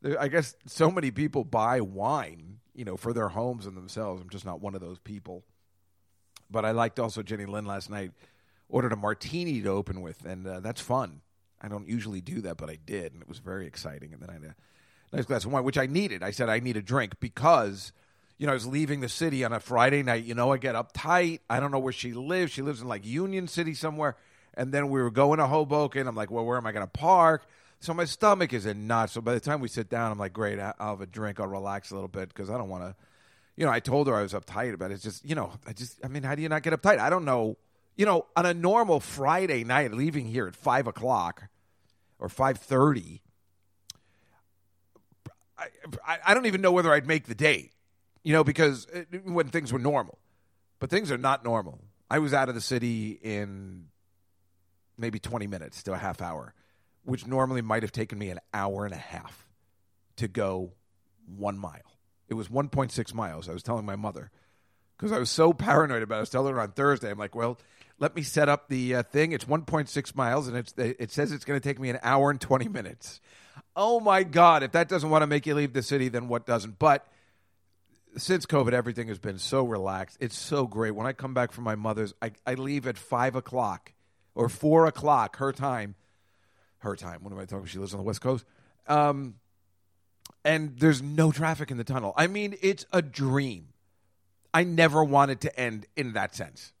there- 0.00 0.20
I 0.20 0.28
guess 0.28 0.54
so 0.66 0.90
many 0.90 1.10
people 1.10 1.44
buy 1.44 1.80
wine, 1.80 2.60
you 2.74 2.84
know, 2.84 2.96
for 2.96 3.12
their 3.12 3.28
homes 3.28 3.66
and 3.66 3.76
themselves. 3.76 4.22
I'm 4.22 4.30
just 4.30 4.46
not 4.46 4.60
one 4.60 4.74
of 4.74 4.80
those 4.80 4.98
people. 4.98 5.44
But 6.50 6.64
I 6.64 6.70
liked 6.72 6.98
also 6.98 7.22
Jenny 7.22 7.46
Lynn 7.46 7.66
last 7.66 7.90
night. 7.90 8.12
Ordered 8.68 8.92
a 8.92 8.96
martini 8.96 9.60
to 9.62 9.68
open 9.68 10.00
with, 10.00 10.24
and 10.24 10.46
uh, 10.46 10.60
that's 10.60 10.80
fun. 10.80 11.20
I 11.60 11.68
don't 11.68 11.88
usually 11.88 12.20
do 12.20 12.40
that, 12.42 12.56
but 12.56 12.70
I 12.70 12.78
did, 12.86 13.12
and 13.12 13.20
it 13.20 13.28
was 13.28 13.38
very 13.38 13.66
exciting. 13.66 14.12
And 14.12 14.22
then 14.22 14.30
I 14.30 14.34
had 14.34 14.44
a 14.44 14.54
nice 15.12 15.24
glass 15.26 15.44
of 15.44 15.52
wine, 15.52 15.64
which 15.64 15.78
I 15.78 15.86
needed. 15.86 16.22
I 16.22 16.30
said 16.30 16.48
I 16.48 16.60
need 16.60 16.76
a 16.76 16.82
drink 16.82 17.20
because, 17.20 17.92
you 18.38 18.46
know, 18.46 18.52
I 18.52 18.54
was 18.54 18.66
leaving 18.66 19.00
the 19.00 19.08
city 19.08 19.44
on 19.44 19.52
a 19.52 19.60
Friday 19.60 20.02
night. 20.02 20.24
You 20.24 20.34
know, 20.34 20.52
I 20.52 20.58
get 20.58 20.74
uptight. 20.74 21.40
I 21.48 21.60
don't 21.60 21.70
know 21.70 21.78
where 21.78 21.92
she 21.92 22.12
lives. 22.12 22.52
She 22.52 22.62
lives 22.62 22.80
in 22.80 22.88
like 22.88 23.04
Union 23.04 23.48
City 23.48 23.74
somewhere. 23.74 24.16
And 24.54 24.72
then 24.72 24.90
we 24.90 25.00
were 25.00 25.10
going 25.10 25.38
to 25.38 25.46
Hoboken. 25.46 26.06
I'm 26.06 26.16
like, 26.16 26.30
well, 26.30 26.44
where 26.44 26.56
am 26.56 26.66
I 26.66 26.72
going 26.72 26.86
to 26.86 26.90
park? 26.90 27.46
So 27.80 27.94
my 27.94 28.04
stomach 28.04 28.52
is 28.52 28.66
in 28.66 28.86
knots. 28.86 29.12
So 29.12 29.20
by 29.20 29.32
the 29.32 29.40
time 29.40 29.60
we 29.60 29.68
sit 29.68 29.88
down, 29.88 30.12
I'm 30.12 30.18
like, 30.18 30.32
great, 30.32 30.58
I'll 30.58 30.74
have 30.78 31.00
a 31.00 31.06
drink. 31.06 31.40
I'll 31.40 31.46
relax 31.46 31.90
a 31.90 31.94
little 31.94 32.08
bit 32.08 32.28
because 32.28 32.50
I 32.50 32.58
don't 32.58 32.68
want 32.68 32.84
to. 32.84 32.94
You 33.56 33.66
know, 33.66 33.72
I 33.72 33.80
told 33.80 34.06
her 34.06 34.14
I 34.14 34.22
was 34.22 34.32
uptight, 34.32 34.78
but 34.78 34.90
it's 34.90 35.02
just, 35.02 35.24
you 35.24 35.34
know, 35.34 35.52
I 35.66 35.72
just, 35.72 35.98
I 36.04 36.08
mean, 36.08 36.22
how 36.22 36.34
do 36.34 36.42
you 36.42 36.48
not 36.48 36.62
get 36.62 36.72
uptight? 36.72 36.98
I 36.98 37.10
don't 37.10 37.24
know. 37.24 37.56
You 37.96 38.06
know, 38.06 38.26
on 38.36 38.46
a 38.46 38.54
normal 38.54 39.00
Friday 39.00 39.64
night, 39.64 39.92
leaving 39.92 40.26
here 40.26 40.46
at 40.46 40.56
five 40.56 40.86
o'clock 40.86 41.48
or 42.18 42.28
five 42.28 42.58
thirty, 42.58 43.22
I, 46.06 46.18
I, 46.26 46.34
don't 46.34 46.46
even 46.46 46.60
know 46.60 46.72
whether 46.72 46.92
I'd 46.92 47.06
make 47.06 47.26
the 47.26 47.34
date. 47.34 47.72
You 48.22 48.32
know, 48.32 48.44
because 48.44 48.86
uh, 48.88 49.04
when 49.24 49.48
things 49.48 49.72
were 49.72 49.78
normal, 49.78 50.18
but 50.78 50.90
things 50.90 51.10
are 51.10 51.18
not 51.18 51.44
normal. 51.44 51.80
I 52.10 52.18
was 52.18 52.34
out 52.34 52.48
of 52.48 52.54
the 52.54 52.60
city 52.60 53.18
in 53.22 53.86
maybe 54.98 55.18
20 55.18 55.46
minutes 55.46 55.82
to 55.84 55.92
a 55.92 55.96
half 55.96 56.20
hour, 56.20 56.54
which 57.04 57.26
normally 57.26 57.62
might 57.62 57.82
have 57.82 57.92
taken 57.92 58.18
me 58.18 58.30
an 58.30 58.40
hour 58.52 58.84
and 58.84 58.92
a 58.92 58.98
half 58.98 59.46
to 60.16 60.28
go 60.28 60.72
one 61.26 61.58
mile. 61.58 61.96
It 62.28 62.34
was 62.34 62.48
1.6 62.48 63.14
miles. 63.14 63.48
I 63.48 63.52
was 63.52 63.62
telling 63.62 63.86
my 63.86 63.96
mother 63.96 64.30
because 64.96 65.12
I 65.12 65.18
was 65.18 65.30
so 65.30 65.52
paranoid 65.52 66.02
about 66.02 66.16
it. 66.16 66.18
I 66.18 66.20
was 66.20 66.30
telling 66.30 66.52
her 66.52 66.60
on 66.60 66.72
Thursday, 66.72 67.10
I'm 67.10 67.18
like, 67.18 67.34
well, 67.34 67.58
let 67.98 68.14
me 68.14 68.22
set 68.22 68.48
up 68.48 68.68
the 68.68 68.96
uh, 68.96 69.02
thing. 69.02 69.32
It's 69.32 69.44
1.6 69.46 70.14
miles, 70.14 70.46
and 70.46 70.56
it's 70.56 70.74
it 70.76 71.10
says 71.10 71.32
it's 71.32 71.44
going 71.44 71.58
to 71.58 71.66
take 71.66 71.80
me 71.80 71.90
an 71.90 71.98
hour 72.02 72.30
and 72.30 72.40
20 72.40 72.68
minutes. 72.68 73.20
Oh 73.76 74.00
my 74.00 74.22
God! 74.22 74.62
If 74.62 74.72
that 74.72 74.88
doesn't 74.88 75.10
want 75.10 75.22
to 75.22 75.26
make 75.26 75.46
you 75.46 75.54
leave 75.54 75.72
the 75.72 75.82
city, 75.82 76.08
then 76.08 76.28
what 76.28 76.46
doesn't? 76.46 76.78
But 76.78 77.06
since 78.16 78.46
COVID, 78.46 78.72
everything 78.72 79.08
has 79.08 79.18
been 79.18 79.38
so 79.38 79.64
relaxed. 79.64 80.16
It's 80.20 80.38
so 80.38 80.66
great. 80.66 80.92
When 80.92 81.06
I 81.06 81.12
come 81.12 81.34
back 81.34 81.52
from 81.52 81.64
my 81.64 81.76
mother's, 81.76 82.12
I, 82.20 82.32
I 82.46 82.54
leave 82.54 82.86
at 82.86 82.98
five 82.98 83.36
o'clock 83.36 83.92
or 84.34 84.48
four 84.48 84.86
o'clock 84.86 85.36
her 85.36 85.52
time. 85.52 85.94
Her 86.78 86.96
time. 86.96 87.22
What 87.22 87.32
am 87.32 87.38
I 87.38 87.44
talking? 87.44 87.66
She 87.66 87.78
lives 87.78 87.92
on 87.92 87.98
the 87.98 88.04
West 88.04 88.20
Coast. 88.20 88.44
Um, 88.88 89.34
and 90.44 90.78
there's 90.78 91.02
no 91.02 91.30
traffic 91.30 91.70
in 91.70 91.76
the 91.76 91.84
tunnel. 91.84 92.14
I 92.16 92.26
mean, 92.26 92.56
it's 92.62 92.86
a 92.92 93.02
dream. 93.02 93.68
I 94.52 94.64
never 94.64 95.04
want 95.04 95.30
it 95.30 95.42
to 95.42 95.60
end 95.60 95.86
in 95.96 96.14
that 96.14 96.34
sense. 96.34 96.72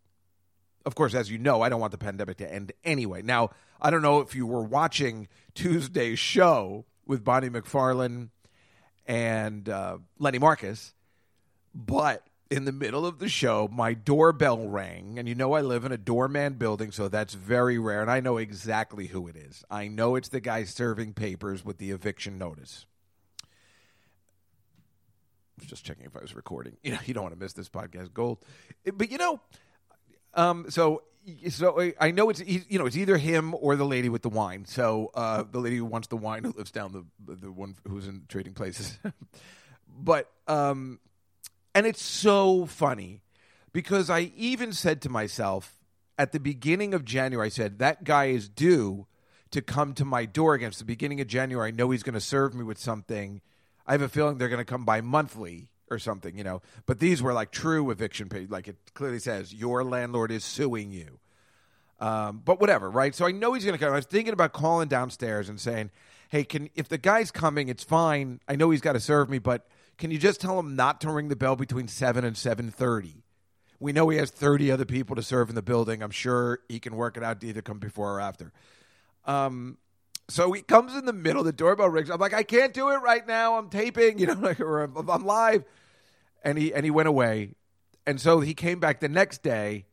Of 0.86 0.94
course, 0.94 1.14
as 1.14 1.30
you 1.30 1.38
know, 1.38 1.60
I 1.60 1.68
don't 1.68 1.80
want 1.80 1.92
the 1.92 1.98
pandemic 1.98 2.38
to 2.38 2.52
end 2.52 2.72
anyway. 2.84 3.22
Now, 3.22 3.50
I 3.82 3.90
don't 3.90 4.02
know 4.02 4.20
if 4.20 4.34
you 4.34 4.46
were 4.46 4.62
watching 4.62 5.28
Tuesday's 5.54 6.18
show 6.18 6.84
with 7.06 7.24
Bonnie 7.24 7.48
McFarlane 7.48 8.28
and 9.06 9.68
uh, 9.68 9.98
Lenny 10.18 10.38
Marcus, 10.38 10.94
but 11.74 12.26
in 12.50 12.64
the 12.64 12.72
middle 12.72 13.06
of 13.06 13.18
the 13.18 13.28
show, 13.28 13.68
my 13.72 13.94
doorbell 13.94 14.68
rang, 14.68 15.18
and 15.18 15.28
you 15.28 15.34
know 15.34 15.52
I 15.54 15.60
live 15.60 15.84
in 15.84 15.92
a 15.92 15.96
doorman 15.96 16.54
building, 16.54 16.90
so 16.90 17.08
that's 17.08 17.34
very 17.34 17.78
rare, 17.78 18.02
and 18.02 18.10
I 18.10 18.20
know 18.20 18.36
exactly 18.36 19.06
who 19.06 19.28
it 19.28 19.36
is. 19.36 19.64
I 19.70 19.88
know 19.88 20.16
it's 20.16 20.28
the 20.28 20.40
guy 20.40 20.64
serving 20.64 21.14
papers 21.14 21.64
with 21.64 21.78
the 21.78 21.92
eviction 21.92 22.38
notice. 22.38 22.86
I 23.42 23.46
was 25.60 25.68
just 25.68 25.84
checking 25.84 26.06
if 26.06 26.16
I 26.16 26.20
was 26.20 26.34
recording. 26.34 26.76
You 26.82 26.92
know, 26.92 26.98
you 27.04 27.14
don't 27.14 27.22
want 27.22 27.34
to 27.34 27.40
miss 27.40 27.52
this 27.52 27.68
podcast 27.68 28.12
gold. 28.12 28.44
But 28.92 29.10
you 29.10 29.18
know, 29.18 29.40
um, 30.34 30.66
so 30.70 31.02
so 31.50 31.92
I 32.00 32.10
know 32.10 32.30
it's 32.30 32.40
you 32.40 32.78
know 32.78 32.86
it's 32.86 32.96
either 32.96 33.16
him 33.16 33.54
or 33.54 33.76
the 33.76 33.84
lady 33.84 34.08
with 34.08 34.22
the 34.22 34.28
wine. 34.28 34.64
So 34.66 35.10
uh, 35.14 35.44
the 35.50 35.60
lady 35.60 35.76
who 35.76 35.84
wants 35.84 36.08
the 36.08 36.16
wine 36.16 36.44
who 36.44 36.52
lives 36.52 36.70
down 36.70 36.92
the 36.92 37.34
the 37.34 37.52
one 37.52 37.76
who's 37.86 38.06
in 38.06 38.22
trading 38.28 38.54
places. 38.54 38.98
but 39.88 40.30
um, 40.46 40.98
and 41.74 41.86
it's 41.86 42.02
so 42.02 42.66
funny 42.66 43.22
because 43.72 44.10
I 44.10 44.32
even 44.36 44.72
said 44.72 45.02
to 45.02 45.08
myself 45.08 45.76
at 46.18 46.32
the 46.32 46.40
beginning 46.40 46.94
of 46.94 47.04
January, 47.04 47.46
I 47.46 47.50
said 47.50 47.78
that 47.78 48.04
guy 48.04 48.26
is 48.26 48.48
due 48.48 49.06
to 49.50 49.62
come 49.62 49.94
to 49.94 50.04
my 50.04 50.24
door 50.26 50.54
against 50.54 50.78
the 50.78 50.84
beginning 50.84 51.20
of 51.20 51.26
January. 51.26 51.68
I 51.68 51.70
know 51.70 51.90
he's 51.90 52.02
going 52.02 52.14
to 52.14 52.20
serve 52.20 52.54
me 52.54 52.62
with 52.62 52.78
something. 52.78 53.40
I 53.86 53.92
have 53.92 54.02
a 54.02 54.08
feeling 54.08 54.38
they're 54.38 54.48
going 54.48 54.58
to 54.58 54.64
come 54.64 54.84
by 54.84 55.00
monthly 55.00 55.70
or 55.90 55.98
something, 55.98 56.36
you 56.38 56.44
know. 56.44 56.62
But 56.86 57.00
these 57.00 57.22
were 57.22 57.32
like 57.32 57.50
true 57.50 57.90
eviction 57.90 58.28
pay. 58.28 58.46
Like 58.46 58.68
it 58.68 58.76
clearly 58.94 59.18
says, 59.18 59.52
your 59.52 59.84
landlord 59.84 60.30
is 60.30 60.44
suing 60.44 60.92
you. 60.92 61.18
Um, 61.98 62.40
but 62.42 62.60
whatever, 62.60 62.88
right? 62.90 63.14
So 63.14 63.26
I 63.26 63.32
know 63.32 63.52
he's 63.52 63.64
going 63.64 63.76
to 63.76 63.84
come. 63.84 63.92
I 63.92 63.96
was 63.96 64.06
thinking 64.06 64.32
about 64.32 64.52
calling 64.52 64.88
downstairs 64.88 65.50
and 65.50 65.60
saying, 65.60 65.90
"Hey, 66.30 66.44
can 66.44 66.70
if 66.74 66.88
the 66.88 66.96
guy's 66.96 67.30
coming, 67.30 67.68
it's 67.68 67.84
fine. 67.84 68.40
I 68.48 68.56
know 68.56 68.70
he's 68.70 68.80
got 68.80 68.94
to 68.94 69.00
serve 69.00 69.28
me, 69.28 69.38
but 69.38 69.66
can 69.98 70.10
you 70.10 70.16
just 70.16 70.40
tell 70.40 70.58
him 70.58 70.76
not 70.76 71.02
to 71.02 71.10
ring 71.10 71.28
the 71.28 71.36
bell 71.36 71.56
between 71.56 71.88
seven 71.88 72.24
and 72.24 72.38
seven 72.38 72.70
thirty? 72.70 73.22
We 73.78 73.92
know 73.92 74.08
he 74.08 74.16
has 74.16 74.30
thirty 74.30 74.70
other 74.70 74.86
people 74.86 75.14
to 75.16 75.22
serve 75.22 75.50
in 75.50 75.54
the 75.54 75.62
building. 75.62 76.02
I'm 76.02 76.10
sure 76.10 76.60
he 76.70 76.80
can 76.80 76.96
work 76.96 77.18
it 77.18 77.22
out 77.22 77.42
to 77.42 77.48
either 77.48 77.60
come 77.60 77.78
before 77.78 78.14
or 78.14 78.20
after." 78.20 78.50
Um, 79.26 79.76
so 80.30 80.52
he 80.52 80.62
comes 80.62 80.94
in 80.94 81.04
the 81.04 81.12
middle. 81.12 81.42
The 81.42 81.52
doorbell 81.52 81.88
rings. 81.90 82.08
I'm 82.08 82.20
like, 82.20 82.32
I 82.32 82.44
can't 82.44 82.72
do 82.72 82.88
it 82.90 82.98
right 82.98 83.26
now. 83.26 83.58
I'm 83.58 83.68
taping, 83.68 84.18
you 84.20 84.26
know, 84.26 84.34
like, 84.34 84.60
or 84.60 84.82
I'm 84.82 85.24
live. 85.24 85.64
And 86.42 86.58
he 86.58 86.72
and 86.72 86.84
he 86.84 86.90
went 86.90 87.08
away. 87.08 87.54
And 88.06 88.20
so 88.20 88.40
he 88.40 88.54
came 88.54 88.80
back 88.80 89.00
the 89.00 89.08
next 89.08 89.42
day. 89.42 89.86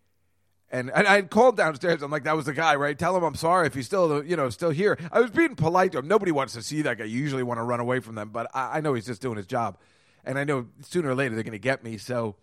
And, 0.70 0.92
and 0.94 1.08
I 1.08 1.22
called 1.22 1.56
downstairs. 1.56 2.01
I'm 2.01 2.12
like, 2.12 2.25
that 2.25 2.36
was 2.36 2.46
the 2.46 2.54
guy, 2.54 2.75
right? 2.75 2.98
Tell 2.98 3.16
him 3.16 3.24
I'm 3.24 3.36
sorry 3.36 3.68
if 3.68 3.74
he's 3.74 3.86
still, 3.86 4.22
you 4.24 4.36
know, 4.36 4.50
still 4.50 4.72
here. 4.72 4.98
I 5.13 5.22
was 5.22 5.32
being 5.32 5.56
polite 5.56 5.94
to 5.94 6.00
him. 6.00 6.10
Nobody 6.10 6.34
wants 6.34 6.54
to 6.54 6.62
see 6.62 6.82
that 6.82 6.98
guy. 6.98 7.06
You 7.06 7.20
usually 7.20 7.44
want 7.44 7.60
to 7.60 7.63
run 7.63 7.80
away 7.80 8.01
from 8.01 8.16
them, 8.16 8.32
but 8.34 8.50
I, 8.54 8.77
I 8.77 8.82
know 8.82 8.94
he's 8.94 9.06
just 9.06 9.22
doing 9.22 9.38
his 9.38 9.48
job, 9.48 9.77
and 10.25 10.38
I 10.38 10.44
know 10.44 10.68
sooner 10.82 11.10
or 11.10 11.16
later 11.16 11.36
they're 11.36 11.44
going 11.46 11.54
to 11.54 11.60
get 11.60 11.86
me. 11.86 11.98
So 11.98 12.36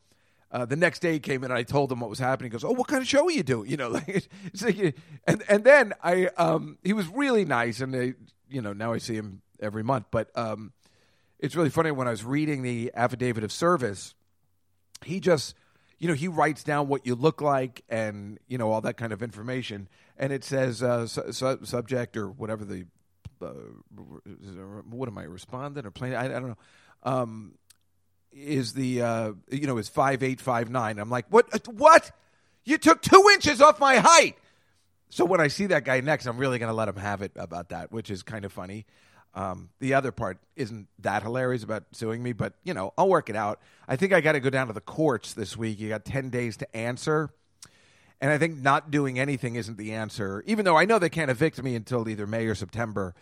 uh, 0.51 0.65
the 0.65 0.77
next 0.77 1.01
day 1.01 1.15
he 1.15 1.19
came 1.19 1.45
in 1.45 1.51
and 1.51 1.59
I 1.59 1.65
told 1.65 1.93
him 1.93 2.01
what 2.01 2.09
was 2.09 2.19
happening. 2.19 2.51
He 2.51 2.53
goes, 2.53 2.65
"Oh, 2.65 2.71
what 2.71 2.87
kind 2.87 3.03
of 3.03 3.09
show 3.09 3.27
are 3.27 3.31
you 3.31 3.43
doing?" 3.43 3.69
You 3.69 3.77
know, 3.77 3.89
like, 3.91 4.29
like 4.63 4.97
and 5.27 5.43
and 5.49 5.65
then 5.65 5.93
I 6.03 6.27
um 6.39 6.79
he 6.83 6.93
was 6.93 7.09
really 7.09 7.45
nice, 7.45 7.81
and 7.81 7.93
they, 7.93 8.15
you 8.49 8.63
know, 8.63 8.73
now 8.73 8.93
I 8.95 8.99
see 8.99 9.17
him 9.17 9.43
every 9.61 9.83
month. 9.83 10.07
But 10.11 10.31
um, 10.35 10.73
it's 11.39 11.57
really 11.57 11.71
funny 11.71 11.91
when 11.91 12.09
I 12.09 12.11
was 12.11 12.25
reading 12.25 12.63
the 12.63 12.91
affidavit 12.95 13.45
of 13.45 13.53
service, 13.53 14.15
he 15.05 15.21
just 15.21 15.55
you 15.99 16.09
know 16.09 16.15
he 16.15 16.29
writes 16.29 16.65
down 16.65 16.89
what 16.89 17.07
you 17.07 17.15
look 17.15 17.41
like 17.41 17.83
and 17.89 18.39
you 18.49 18.59
know 18.59 18.71
all 18.71 18.81
that 18.83 18.97
kind 18.97 19.13
of 19.13 19.23
information, 19.23 19.89
and 20.17 20.33
it 20.33 20.45
says 20.45 20.83
uh, 20.83 21.07
su- 21.07 21.33
su- 21.33 21.61
subject 21.65 22.17
or 22.17 22.29
whatever 22.29 22.65
the 22.65 22.87
uh, 23.43 23.47
what 24.89 25.09
am 25.09 25.19
I 25.19 25.25
respondent 25.25 25.87
or 25.87 25.91
plain 25.91 26.15
I, 26.15 26.25
I 26.25 26.29
don't 26.29 26.49
know. 26.49 26.59
Um, 27.03 27.55
is 28.33 28.73
the 28.73 29.03
uh, 29.03 29.33
you 29.51 29.67
know 29.67 29.79
is 29.79 29.89
five 29.89 30.23
eight 30.23 30.41
five 30.41 30.71
nine. 30.71 30.99
I'm 30.99 31.11
like, 31.11 31.27
what? 31.31 31.67
What? 31.69 32.11
You 32.65 32.79
took 32.79 33.03
two 33.03 33.23
inches 33.35 33.61
off 33.61 33.79
my 33.79 33.97
height. 33.97 34.37
So 35.11 35.25
when 35.25 35.41
I 35.41 35.49
see 35.49 35.67
that 35.67 35.85
guy 35.85 36.01
next, 36.01 36.27
I'm 36.27 36.39
really 36.39 36.59
going 36.59 36.71
to 36.71 36.75
let 36.75 36.89
him 36.89 36.97
have 36.97 37.23
it 37.23 37.33
about 37.37 37.69
that, 37.69 37.93
which 37.93 38.11
is 38.11 38.23
kind 38.23 38.45
of 38.45 38.53
funny. 38.53 38.87
Um, 39.35 39.71
the 39.81 39.95
other 39.95 40.13
part 40.13 40.39
isn't 40.55 40.87
that 41.01 41.23
hilarious 41.23 41.65
about 41.65 41.85
suing 41.93 42.23
me, 42.23 42.33
but 42.33 42.55
you 42.63 42.73
know 42.73 42.93
I'll 42.97 43.09
work 43.09 43.29
it 43.29 43.37
out. 43.37 43.61
I 43.89 43.97
think 43.97 44.13
I 44.13 44.21
got 44.21 44.33
to 44.33 44.41
go 44.41 44.51
down 44.51 44.69
to 44.69 44.73
the 44.73 44.81
courts 44.81 45.35
this 45.35 45.57
week. 45.57 45.81
You 45.81 45.89
got 45.89 46.05
ten 46.05 46.31
days 46.31 46.57
to 46.59 46.77
answer, 46.77 47.31
and 48.21 48.31
I 48.31 48.39
think 48.39 48.63
not 48.63 48.91
doing 48.91 49.19
anything 49.19 49.57
isn't 49.57 49.77
the 49.77 49.93
answer. 49.93 50.43
Even 50.47 50.65
though 50.65 50.77
I 50.77 50.85
know 50.85 50.99
they 50.99 51.11
can't 51.11 51.31
evict 51.31 51.63
me 51.63 51.75
until 51.75 52.09
either 52.09 52.27
May 52.27 52.47
or 52.47 52.55
September, 52.55 53.15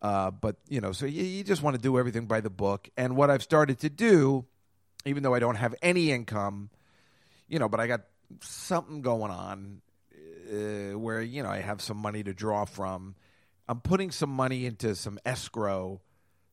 uh, 0.00 0.30
but 0.30 0.56
you 0.68 0.80
know, 0.80 0.92
so 0.92 1.04
you, 1.04 1.22
you 1.22 1.44
just 1.44 1.62
want 1.62 1.76
to 1.76 1.82
do 1.82 1.98
everything 1.98 2.26
by 2.26 2.40
the 2.40 2.50
book. 2.50 2.88
And 2.96 3.14
what 3.14 3.30
I've 3.30 3.42
started 3.42 3.78
to 3.80 3.90
do 3.90 4.46
even 5.08 5.22
though 5.22 5.34
I 5.34 5.38
don't 5.38 5.56
have 5.56 5.74
any 5.82 6.10
income, 6.10 6.70
you 7.48 7.58
know, 7.58 7.68
but 7.68 7.80
I 7.80 7.86
got 7.86 8.02
something 8.40 9.00
going 9.00 9.30
on 9.30 9.80
uh, 10.50 10.98
where, 10.98 11.22
you 11.22 11.42
know, 11.42 11.48
I 11.48 11.58
have 11.58 11.80
some 11.80 11.96
money 11.96 12.22
to 12.22 12.34
draw 12.34 12.64
from. 12.64 13.14
I'm 13.68 13.80
putting 13.80 14.10
some 14.10 14.30
money 14.30 14.64
into 14.66 14.94
some 14.94 15.18
escrow 15.26 16.00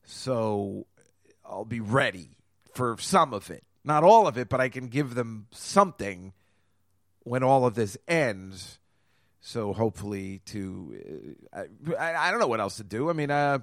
so 0.06 0.86
I'll 1.44 1.66
be 1.66 1.80
ready 1.80 2.38
for 2.74 2.96
some 3.00 3.34
of 3.34 3.50
it. 3.50 3.64
Not 3.84 4.04
all 4.04 4.28
of 4.28 4.38
it, 4.38 4.50
but 4.50 4.62
I 4.62 4.70
can 4.70 4.88
give 4.88 5.16
them 5.16 5.48
something 5.52 6.34
when 7.24 7.44
all 7.44 7.66
of 7.66 7.76
this 7.76 7.98
ends. 8.08 8.80
So 9.42 9.74
hopefully, 9.74 10.42
to 10.46 11.36
uh, 11.54 11.64
I, 12.00 12.16
I 12.16 12.32
don't 12.32 12.40
know 12.40 12.48
what 12.48 12.60
else 12.60 12.78
to 12.78 12.84
do. 12.84 13.10
I 13.10 13.14
mean, 13.14 13.30
uh, 13.30 13.60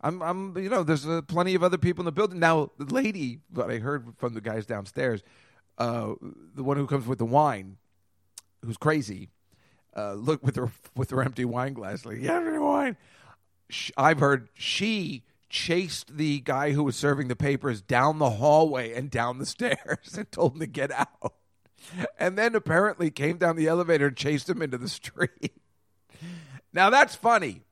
I'm, 0.00 0.22
I'm, 0.22 0.56
you 0.56 0.68
know, 0.68 0.84
there's 0.84 1.06
uh, 1.06 1.22
plenty 1.22 1.56
of 1.56 1.64
other 1.64 1.78
people 1.78 2.02
in 2.02 2.06
the 2.06 2.12
building. 2.12 2.38
Now, 2.38 2.70
the 2.78 2.92
lady 2.94 3.40
that 3.54 3.68
I 3.68 3.78
heard 3.78 4.06
from 4.18 4.34
the 4.34 4.40
guys 4.40 4.64
downstairs, 4.64 5.22
uh, 5.78 6.14
the 6.54 6.62
one 6.62 6.76
who 6.76 6.86
comes 6.86 7.06
with 7.06 7.18
the 7.18 7.24
wine, 7.24 7.78
who's 8.64 8.76
crazy, 8.76 9.30
uh, 9.96 10.14
look 10.14 10.44
with 10.44 10.56
her 10.56 10.70
with 10.94 11.10
her 11.10 11.22
empty 11.22 11.44
wine 11.44 11.72
glass, 11.72 12.04
like, 12.04 12.18
yeah, 12.20 12.40
any 12.40 12.58
wine. 12.58 12.96
Sh- 13.68 13.90
I've 13.96 14.20
heard 14.20 14.48
she 14.54 15.24
chased 15.48 16.16
the 16.16 16.40
guy 16.40 16.72
who 16.72 16.84
was 16.84 16.96
serving 16.96 17.28
the 17.28 17.36
papers 17.36 17.80
down 17.80 18.18
the 18.18 18.30
hallway 18.30 18.92
and 18.92 19.10
down 19.10 19.38
the 19.38 19.46
stairs 19.46 20.16
and 20.16 20.30
told 20.30 20.54
him 20.54 20.60
to 20.60 20.66
get 20.66 20.92
out. 20.92 21.34
And 22.18 22.36
then 22.36 22.54
apparently 22.54 23.10
came 23.10 23.38
down 23.38 23.56
the 23.56 23.68
elevator 23.68 24.08
and 24.08 24.16
chased 24.16 24.48
him 24.48 24.60
into 24.60 24.78
the 24.78 24.88
street. 24.88 25.52
Now 26.72 26.90
that's 26.90 27.14
funny 27.14 27.62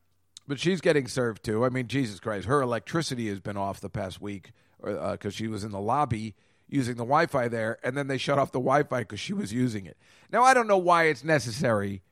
but 0.47 0.61
she's 0.61 0.81
getting 0.81 1.09
served 1.09 1.45
too. 1.45 1.65
I 1.65 1.69
mean, 1.69 1.89
Jesus 1.89 2.21
Christ, 2.21 2.47
her 2.47 2.61
electricity 2.61 3.29
has 3.29 3.41
been 3.41 3.57
off 3.57 3.81
the 3.81 3.89
past 3.89 4.21
week 4.21 4.53
because 4.79 5.27
uh, 5.27 5.31
she 5.31 5.49
was 5.49 5.65
in 5.65 5.71
the 5.71 5.81
lobby 5.81 6.35
using 6.69 6.97
the 6.97 7.05
Wi-Fi 7.05 7.49
there, 7.49 7.79
and 7.83 7.97
then 7.97 8.09
they 8.09 8.19
shut 8.19 8.39
off 8.39 8.53
the 8.53 8.59
Wi-Fi 8.59 9.01
because 9.01 9.21
she 9.21 9.33
was 9.33 9.53
using 9.53 9.87
it. 9.87 9.97
Now, 10.31 10.43
I 10.43 10.55
don't 10.55 10.67
know 10.67 10.79
why 10.79 11.05
it's 11.05 11.25
necessary 11.25 12.03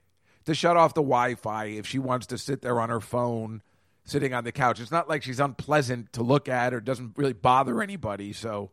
to 0.45 0.55
shut 0.55 0.77
off 0.77 0.95
the 0.95 1.03
Wi-Fi 1.03 1.67
if 1.67 1.87
she 1.87 1.99
wants 1.99 2.27
to 2.29 2.39
sit 2.39 2.63
there 2.63 2.81
on 2.81 2.89
her 2.89 3.01
phone, 3.01 3.63
sitting 4.05 4.35
on 4.35 4.45
the 4.45 4.53
couch. 4.53 4.81
It's 4.81 4.91
not 4.91 5.09
like 5.09 5.23
she's 5.23 5.41
unpleasant 5.41 6.13
to 6.15 6.23
look 6.23 6.49
at 6.49 6.75
or 6.75 6.81
doesn't 6.81 7.17
really 7.17 7.33
bother 7.33 7.83
anybody. 7.83 8.33
So. 8.33 8.71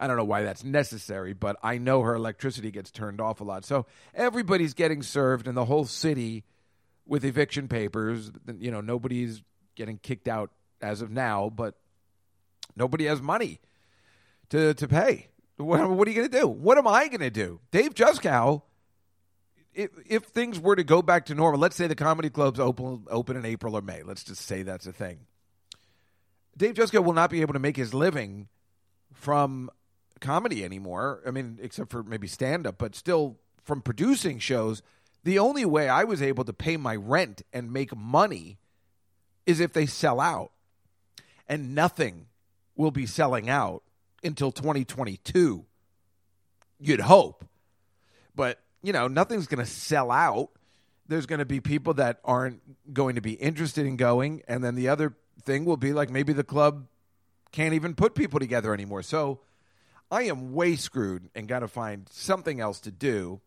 I 0.00 0.06
don't 0.06 0.16
know 0.16 0.22
why 0.22 0.44
that's 0.44 0.62
necessary, 0.62 1.32
but 1.32 1.56
I 1.60 1.78
know 1.78 2.02
her 2.02 2.14
electricity 2.14 2.70
gets 2.70 2.92
turned 2.92 3.20
off 3.20 3.40
a 3.40 3.44
lot. 3.44 3.64
So 3.64 3.86
everybody's 4.14 4.72
getting 4.72 5.02
served, 5.02 5.48
and 5.48 5.56
the 5.56 5.64
whole 5.64 5.86
city 5.86 6.44
with 7.04 7.24
eviction 7.24 7.66
papers. 7.66 8.30
You 8.60 8.70
know, 8.70 8.80
nobody's 8.80 9.42
getting 9.74 9.98
kicked 9.98 10.28
out 10.28 10.50
as 10.80 11.02
of 11.02 11.10
now, 11.10 11.50
but 11.52 11.74
nobody 12.76 13.06
has 13.06 13.20
money 13.20 13.58
to 14.50 14.74
to 14.74 14.86
pay. 14.86 15.28
What, 15.56 15.90
what 15.90 16.06
are 16.06 16.10
you 16.12 16.16
going 16.16 16.30
to 16.30 16.38
do? 16.40 16.46
What 16.46 16.78
am 16.78 16.86
I 16.86 17.08
going 17.08 17.20
to 17.20 17.30
do? 17.30 17.58
Dave 17.72 17.94
Juskow, 17.94 18.62
if, 19.78 19.90
if 20.08 20.24
things 20.24 20.58
were 20.58 20.74
to 20.74 20.82
go 20.82 21.02
back 21.02 21.26
to 21.26 21.36
normal, 21.36 21.60
let's 21.60 21.76
say 21.76 21.86
the 21.86 21.94
comedy 21.94 22.30
clubs 22.30 22.58
open 22.58 23.04
open 23.08 23.36
in 23.36 23.46
April 23.46 23.76
or 23.76 23.80
May. 23.80 24.02
Let's 24.02 24.24
just 24.24 24.42
say 24.42 24.64
that's 24.64 24.88
a 24.88 24.92
thing. 24.92 25.20
Dave 26.56 26.74
Juskow 26.74 27.04
will 27.04 27.12
not 27.12 27.30
be 27.30 27.42
able 27.42 27.52
to 27.52 27.60
make 27.60 27.76
his 27.76 27.94
living 27.94 28.48
from 29.14 29.70
comedy 30.20 30.64
anymore. 30.64 31.22
I 31.24 31.30
mean, 31.30 31.60
except 31.62 31.92
for 31.92 32.02
maybe 32.02 32.26
stand 32.26 32.66
up, 32.66 32.76
but 32.76 32.96
still 32.96 33.38
from 33.64 33.80
producing 33.80 34.40
shows 34.40 34.82
the 35.22 35.38
only 35.38 35.64
way 35.64 35.88
I 35.88 36.02
was 36.02 36.22
able 36.22 36.44
to 36.44 36.52
pay 36.52 36.76
my 36.76 36.96
rent 36.96 37.42
and 37.52 37.72
make 37.72 37.96
money 37.96 38.58
is 39.46 39.60
if 39.60 39.72
they 39.72 39.86
sell 39.86 40.18
out. 40.18 40.50
And 41.48 41.76
nothing 41.76 42.26
will 42.74 42.90
be 42.90 43.06
selling 43.06 43.48
out 43.48 43.84
until 44.24 44.50
2022. 44.50 45.64
You'd 46.80 47.00
hope. 47.00 47.44
But, 48.34 48.60
you 48.82 48.92
know, 48.92 49.08
nothing's 49.08 49.46
going 49.46 49.64
to 49.64 49.70
sell 49.70 50.10
out. 50.10 50.50
There's 51.06 51.26
going 51.26 51.38
to 51.38 51.46
be 51.46 51.60
people 51.60 51.94
that 51.94 52.20
aren't 52.24 52.60
going 52.92 53.14
to 53.14 53.20
be 53.20 53.32
interested 53.32 53.86
in 53.86 53.96
going. 53.96 54.42
And 54.46 54.62
then 54.62 54.74
the 54.74 54.88
other 54.88 55.16
thing 55.42 55.64
will 55.64 55.76
be 55.76 55.92
like 55.92 56.10
maybe 56.10 56.32
the 56.32 56.44
club 56.44 56.86
can't 57.52 57.74
even 57.74 57.94
put 57.94 58.14
people 58.14 58.38
together 58.38 58.74
anymore. 58.74 59.02
So 59.02 59.40
I 60.10 60.24
am 60.24 60.52
way 60.52 60.76
screwed 60.76 61.30
and 61.34 61.48
got 61.48 61.60
to 61.60 61.68
find 61.68 62.08
something 62.10 62.60
else 62.60 62.80
to 62.80 62.90
do 62.90 63.40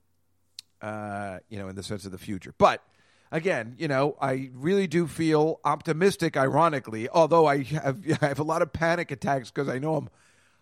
uh, 0.82 1.38
you 1.50 1.60
know, 1.60 1.68
in 1.68 1.76
the 1.76 1.84
sense 1.84 2.06
of 2.06 2.12
the 2.12 2.18
future. 2.18 2.54
But 2.58 2.84
again, 3.32 3.76
you 3.78 3.88
know, 3.88 4.18
I 4.20 4.50
really 4.54 4.88
do 4.88 5.08
feel 5.08 5.60
optimistic. 5.64 6.36
Ironically, 6.36 7.08
although 7.10 7.46
I 7.46 7.64
have 7.64 8.00
I 8.22 8.28
have 8.28 8.40
a 8.40 8.44
lot 8.44 8.62
of 8.62 8.74
panic 8.74 9.12
attacks 9.12 9.52
because 9.52 9.70
I 9.70 9.80
know 9.80 9.96
I'm 9.96 10.10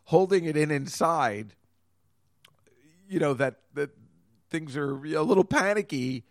holding 0.05 0.45
it 0.45 0.58
in 0.58 0.71
inside. 0.71 1.53
You 3.08 3.19
know 3.19 3.34
that 3.36 3.60
that 3.73 3.91
things 4.49 4.75
are 4.75 4.91
a 4.93 5.21
little 5.23 5.43
panicky, 5.43 6.23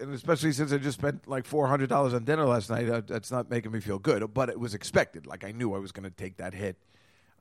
and 0.00 0.12
especially 0.14 0.52
since 0.52 0.72
I 0.72 0.78
just 0.78 0.98
spent 0.98 1.28
like 1.28 1.46
four 1.46 1.66
hundred 1.66 1.88
dollars 1.88 2.14
on 2.14 2.24
dinner 2.24 2.44
last 2.46 2.70
night, 2.70 3.06
that's 3.06 3.30
not 3.30 3.50
making 3.50 3.72
me 3.72 3.80
feel 3.80 3.98
good. 3.98 4.34
But 4.34 4.48
it 4.48 4.58
was 4.58 4.74
expected. 4.74 5.26
Like 5.26 5.44
I 5.44 5.52
knew 5.52 5.74
I 5.74 5.78
was 5.78 5.92
going 5.92 6.04
to 6.04 6.10
take 6.10 6.38
that 6.38 6.54
hit. 6.54 6.76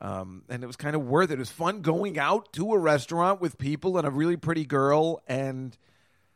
Um, 0.02 0.44
and 0.50 0.64
it 0.64 0.68
was 0.68 0.76
kind 0.76 0.96
of 0.98 1.06
worth 1.08 1.32
it. 1.32 1.36
It 1.36 1.40
was 1.40 1.50
fun 1.50 1.82
going 1.82 2.20
out 2.20 2.52
to 2.54 2.74
a 2.74 2.78
restaurant 2.78 3.40
with 3.40 3.58
people 3.58 3.98
and 3.98 4.06
a 4.06 4.10
really 4.12 4.36
pretty 4.36 4.66
girl 4.66 5.22
and 5.28 5.78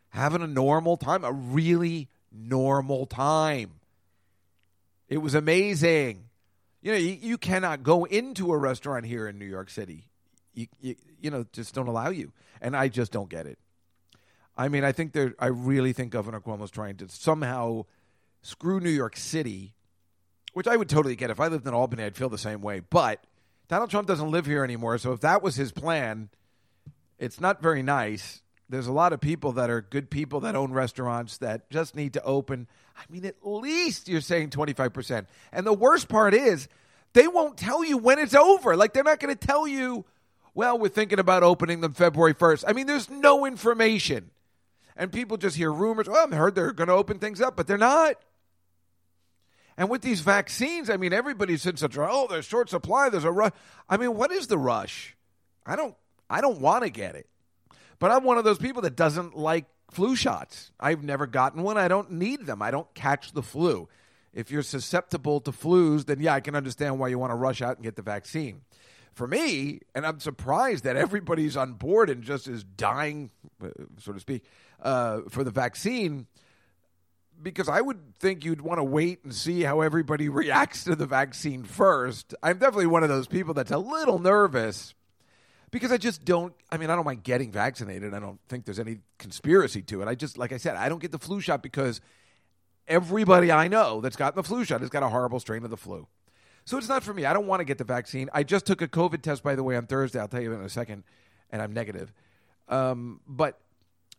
having 0.09 0.41
a 0.41 0.47
normal 0.47 0.95
time, 0.95 1.25
a 1.25 1.33
really 1.33 2.07
normal 2.31 3.05
time. 3.05 3.71
It 5.09 5.17
was 5.17 5.35
amazing. 5.35 6.29
You 6.81 6.91
know, 6.93 6.97
you, 6.97 7.17
you 7.21 7.37
cannot 7.37 7.83
go 7.83 8.05
into 8.05 8.53
a 8.53 8.57
restaurant 8.57 9.05
here 9.05 9.27
in 9.27 9.37
New 9.37 9.45
York 9.45 9.69
City. 9.69 10.06
You, 10.57 10.65
you, 10.81 10.95
you 11.21 11.29
know, 11.29 11.45
just 11.53 11.75
don't 11.75 11.87
allow 11.87 12.09
you. 12.09 12.33
And 12.61 12.75
I 12.75 12.87
just 12.87 13.11
don't 13.11 13.29
get 13.29 13.45
it. 13.45 13.59
I 14.57 14.69
mean, 14.69 14.83
I 14.83 14.91
think 14.91 15.13
there. 15.13 15.35
I 15.37 15.47
really 15.47 15.93
think 15.93 16.11
Governor 16.11 16.41
Cuomo's 16.41 16.71
trying 16.71 16.97
to 16.97 17.09
somehow 17.09 17.85
screw 18.41 18.79
New 18.79 18.89
York 18.89 19.15
City, 19.15 19.75
which 20.53 20.65
I 20.65 20.75
would 20.75 20.89
totally 20.89 21.15
get. 21.15 21.29
If 21.29 21.39
I 21.39 21.47
lived 21.47 21.67
in 21.67 21.75
Albany, 21.75 22.03
I'd 22.03 22.15
feel 22.15 22.29
the 22.29 22.39
same 22.39 22.61
way. 22.61 22.79
But 22.79 23.23
Donald 23.67 23.91
Trump 23.91 24.07
doesn't 24.07 24.31
live 24.31 24.47
here 24.47 24.63
anymore, 24.63 24.97
so 24.97 25.11
if 25.11 25.19
that 25.19 25.43
was 25.43 25.57
his 25.57 25.71
plan, 25.71 26.29
it's 27.19 27.39
not 27.39 27.61
very 27.61 27.83
nice. 27.83 28.41
There's 28.67 28.87
a 28.87 28.91
lot 28.91 29.13
of 29.13 29.21
people 29.21 29.51
that 29.53 29.69
are 29.69 29.81
good 29.81 30.09
people 30.09 30.39
that 30.39 30.55
own 30.55 30.73
restaurants 30.73 31.37
that 31.37 31.69
just 31.69 31.95
need 31.95 32.13
to 32.13 32.23
open. 32.23 32.67
I 32.97 33.03
mean, 33.09 33.25
at 33.25 33.35
least 33.43 34.09
you're 34.09 34.21
saying 34.21 34.49
25%. 34.49 35.27
And 35.53 35.67
the 35.67 35.73
worst 35.73 36.09
part 36.09 36.33
is 36.33 36.67
they 37.13 37.27
won't 37.27 37.57
tell 37.57 37.85
you 37.85 37.97
when 37.97 38.17
it's 38.17 38.33
over. 38.33 38.75
Like, 38.75 38.93
they're 38.93 39.03
not 39.03 39.19
going 39.19 39.35
to 39.35 39.47
tell 39.47 39.67
you, 39.67 40.05
well, 40.57 40.79
we're 40.79 40.89
thinking 40.89 41.19
about 41.19 41.43
opening 41.43 41.81
them 41.81 41.93
February 41.93 42.33
1st. 42.33 42.63
I 42.67 42.73
mean, 42.73 42.87
there's 42.87 43.11
no 43.11 43.45
information. 43.45 44.31
And 44.95 45.11
people 45.11 45.37
just 45.37 45.55
hear 45.55 45.71
rumors. 45.71 46.09
Well, 46.09 46.27
I 46.33 46.35
heard 46.35 46.55
they're 46.55 46.73
going 46.73 46.87
to 46.87 46.95
open 46.95 47.19
things 47.19 47.39
up, 47.41 47.55
but 47.55 47.67
they're 47.67 47.77
not. 47.77 48.15
And 49.77 49.87
with 49.87 50.01
these 50.01 50.21
vaccines, 50.21 50.89
I 50.89 50.97
mean, 50.97 51.13
everybody's 51.13 51.63
in 51.67 51.77
such 51.77 51.95
a 51.95 52.09
oh, 52.09 52.25
there's 52.27 52.45
short 52.45 52.71
supply. 52.71 53.09
There's 53.09 53.23
a 53.23 53.31
rush. 53.31 53.51
I 53.87 53.97
mean, 53.97 54.15
what 54.15 54.31
is 54.31 54.47
the 54.47 54.57
rush? 54.57 55.15
I 55.63 55.75
don't. 55.75 55.93
I 56.27 56.41
don't 56.41 56.59
want 56.59 56.83
to 56.83 56.89
get 56.89 57.13
it, 57.13 57.29
but 57.99 58.09
I'm 58.09 58.23
one 58.23 58.39
of 58.39 58.43
those 58.43 58.57
people 58.57 58.81
that 58.81 58.95
doesn't 58.95 59.37
like 59.37 59.65
flu 59.91 60.15
shots. 60.15 60.71
I've 60.79 61.03
never 61.03 61.27
gotten 61.27 61.61
one. 61.61 61.77
I 61.77 61.87
don't 61.87 62.13
need 62.13 62.47
them. 62.47 62.63
I 62.63 62.71
don't 62.71 62.91
catch 62.95 63.31
the 63.31 63.43
flu. 63.43 63.87
If 64.33 64.49
you're 64.49 64.63
susceptible 64.63 65.39
to 65.41 65.51
flus, 65.51 66.07
then 66.07 66.19
yeah, 66.19 66.33
I 66.33 66.39
can 66.39 66.55
understand 66.55 66.97
why 66.97 67.09
you 67.09 67.19
want 67.19 67.29
to 67.29 67.35
rush 67.35 67.61
out 67.61 67.75
and 67.75 67.83
get 67.83 67.95
the 67.95 68.01
vaccine. 68.01 68.61
For 69.17 69.25
me, 69.25 69.79
and 69.95 70.05
I'm 70.05 70.19
surprised 70.19 70.83
that 70.83 70.95
everybody's 70.95 71.57
on 71.57 71.73
board 71.73 72.11
and 72.11 72.21
just 72.21 72.47
is 72.47 72.63
dying, 72.63 73.31
uh, 73.63 73.69
so 73.97 74.13
to 74.13 74.19
speak, 74.19 74.43
uh, 74.83 75.21
for 75.27 75.43
the 75.43 75.49
vaccine 75.49 76.27
because 77.41 77.67
I 77.67 77.81
would 77.81 78.15
think 78.19 78.45
you'd 78.45 78.61
want 78.61 78.77
to 78.77 78.83
wait 78.83 79.23
and 79.23 79.33
see 79.33 79.63
how 79.63 79.81
everybody 79.81 80.29
reacts 80.43 80.83
to 80.83 80.95
the 80.95 81.07
vaccine 81.07 81.63
first. 81.63 82.35
I'm 82.43 82.59
definitely 82.59 82.85
one 82.85 83.01
of 83.01 83.09
those 83.09 83.27
people 83.27 83.55
that's 83.55 83.71
a 83.71 83.79
little 83.79 84.19
nervous 84.19 84.93
because 85.71 85.91
I 85.91 85.97
just 85.97 86.23
don't. 86.23 86.53
I 86.71 86.77
mean, 86.77 86.91
I 86.91 86.95
don't 86.95 87.05
mind 87.05 87.23
getting 87.23 87.51
vaccinated. 87.51 88.13
I 88.13 88.19
don't 88.19 88.39
think 88.49 88.65
there's 88.65 88.79
any 88.79 88.99
conspiracy 89.17 89.81
to 89.81 90.03
it. 90.03 90.07
I 90.07 90.13
just, 90.13 90.37
like 90.37 90.51
I 90.51 90.57
said, 90.57 90.75
I 90.75 90.89
don't 90.89 91.01
get 91.01 91.11
the 91.11 91.17
flu 91.17 91.41
shot 91.41 91.63
because 91.63 92.01
everybody 92.87 93.51
I 93.51 93.67
know 93.67 93.99
that's 93.99 94.15
gotten 94.15 94.35
the 94.35 94.43
flu 94.43 94.63
shot 94.63 94.81
has 94.81 94.91
got 94.91 95.01
a 95.01 95.09
horrible 95.09 95.39
strain 95.39 95.63
of 95.63 95.71
the 95.71 95.77
flu. 95.77 96.07
So 96.67 96.77
it's 96.77 96.89
not 96.89 97.01
for 97.01 97.13
me. 97.13 97.23
I 97.23 97.31
don't 97.31 97.47
want 97.47 97.61
to 97.61 97.63
get 97.63 97.77
the 97.77 97.85
vaccine. 97.85 98.29
I 98.33 98.43
just 98.43 98.65
took 98.65 98.81
a 98.81 98.89
COVID 98.89 99.21
test, 99.21 99.41
by 99.41 99.55
the 99.55 99.63
way, 99.63 99.77
on 99.77 99.87
Thursday. 99.87 100.19
I'll 100.19 100.27
tell 100.27 100.41
you 100.41 100.51
in 100.51 100.59
a 100.59 100.67
second, 100.67 101.05
and 101.49 101.61
I'm 101.61 101.71
negative. 101.71 102.11
Um, 102.67 103.21
but 103.25 103.57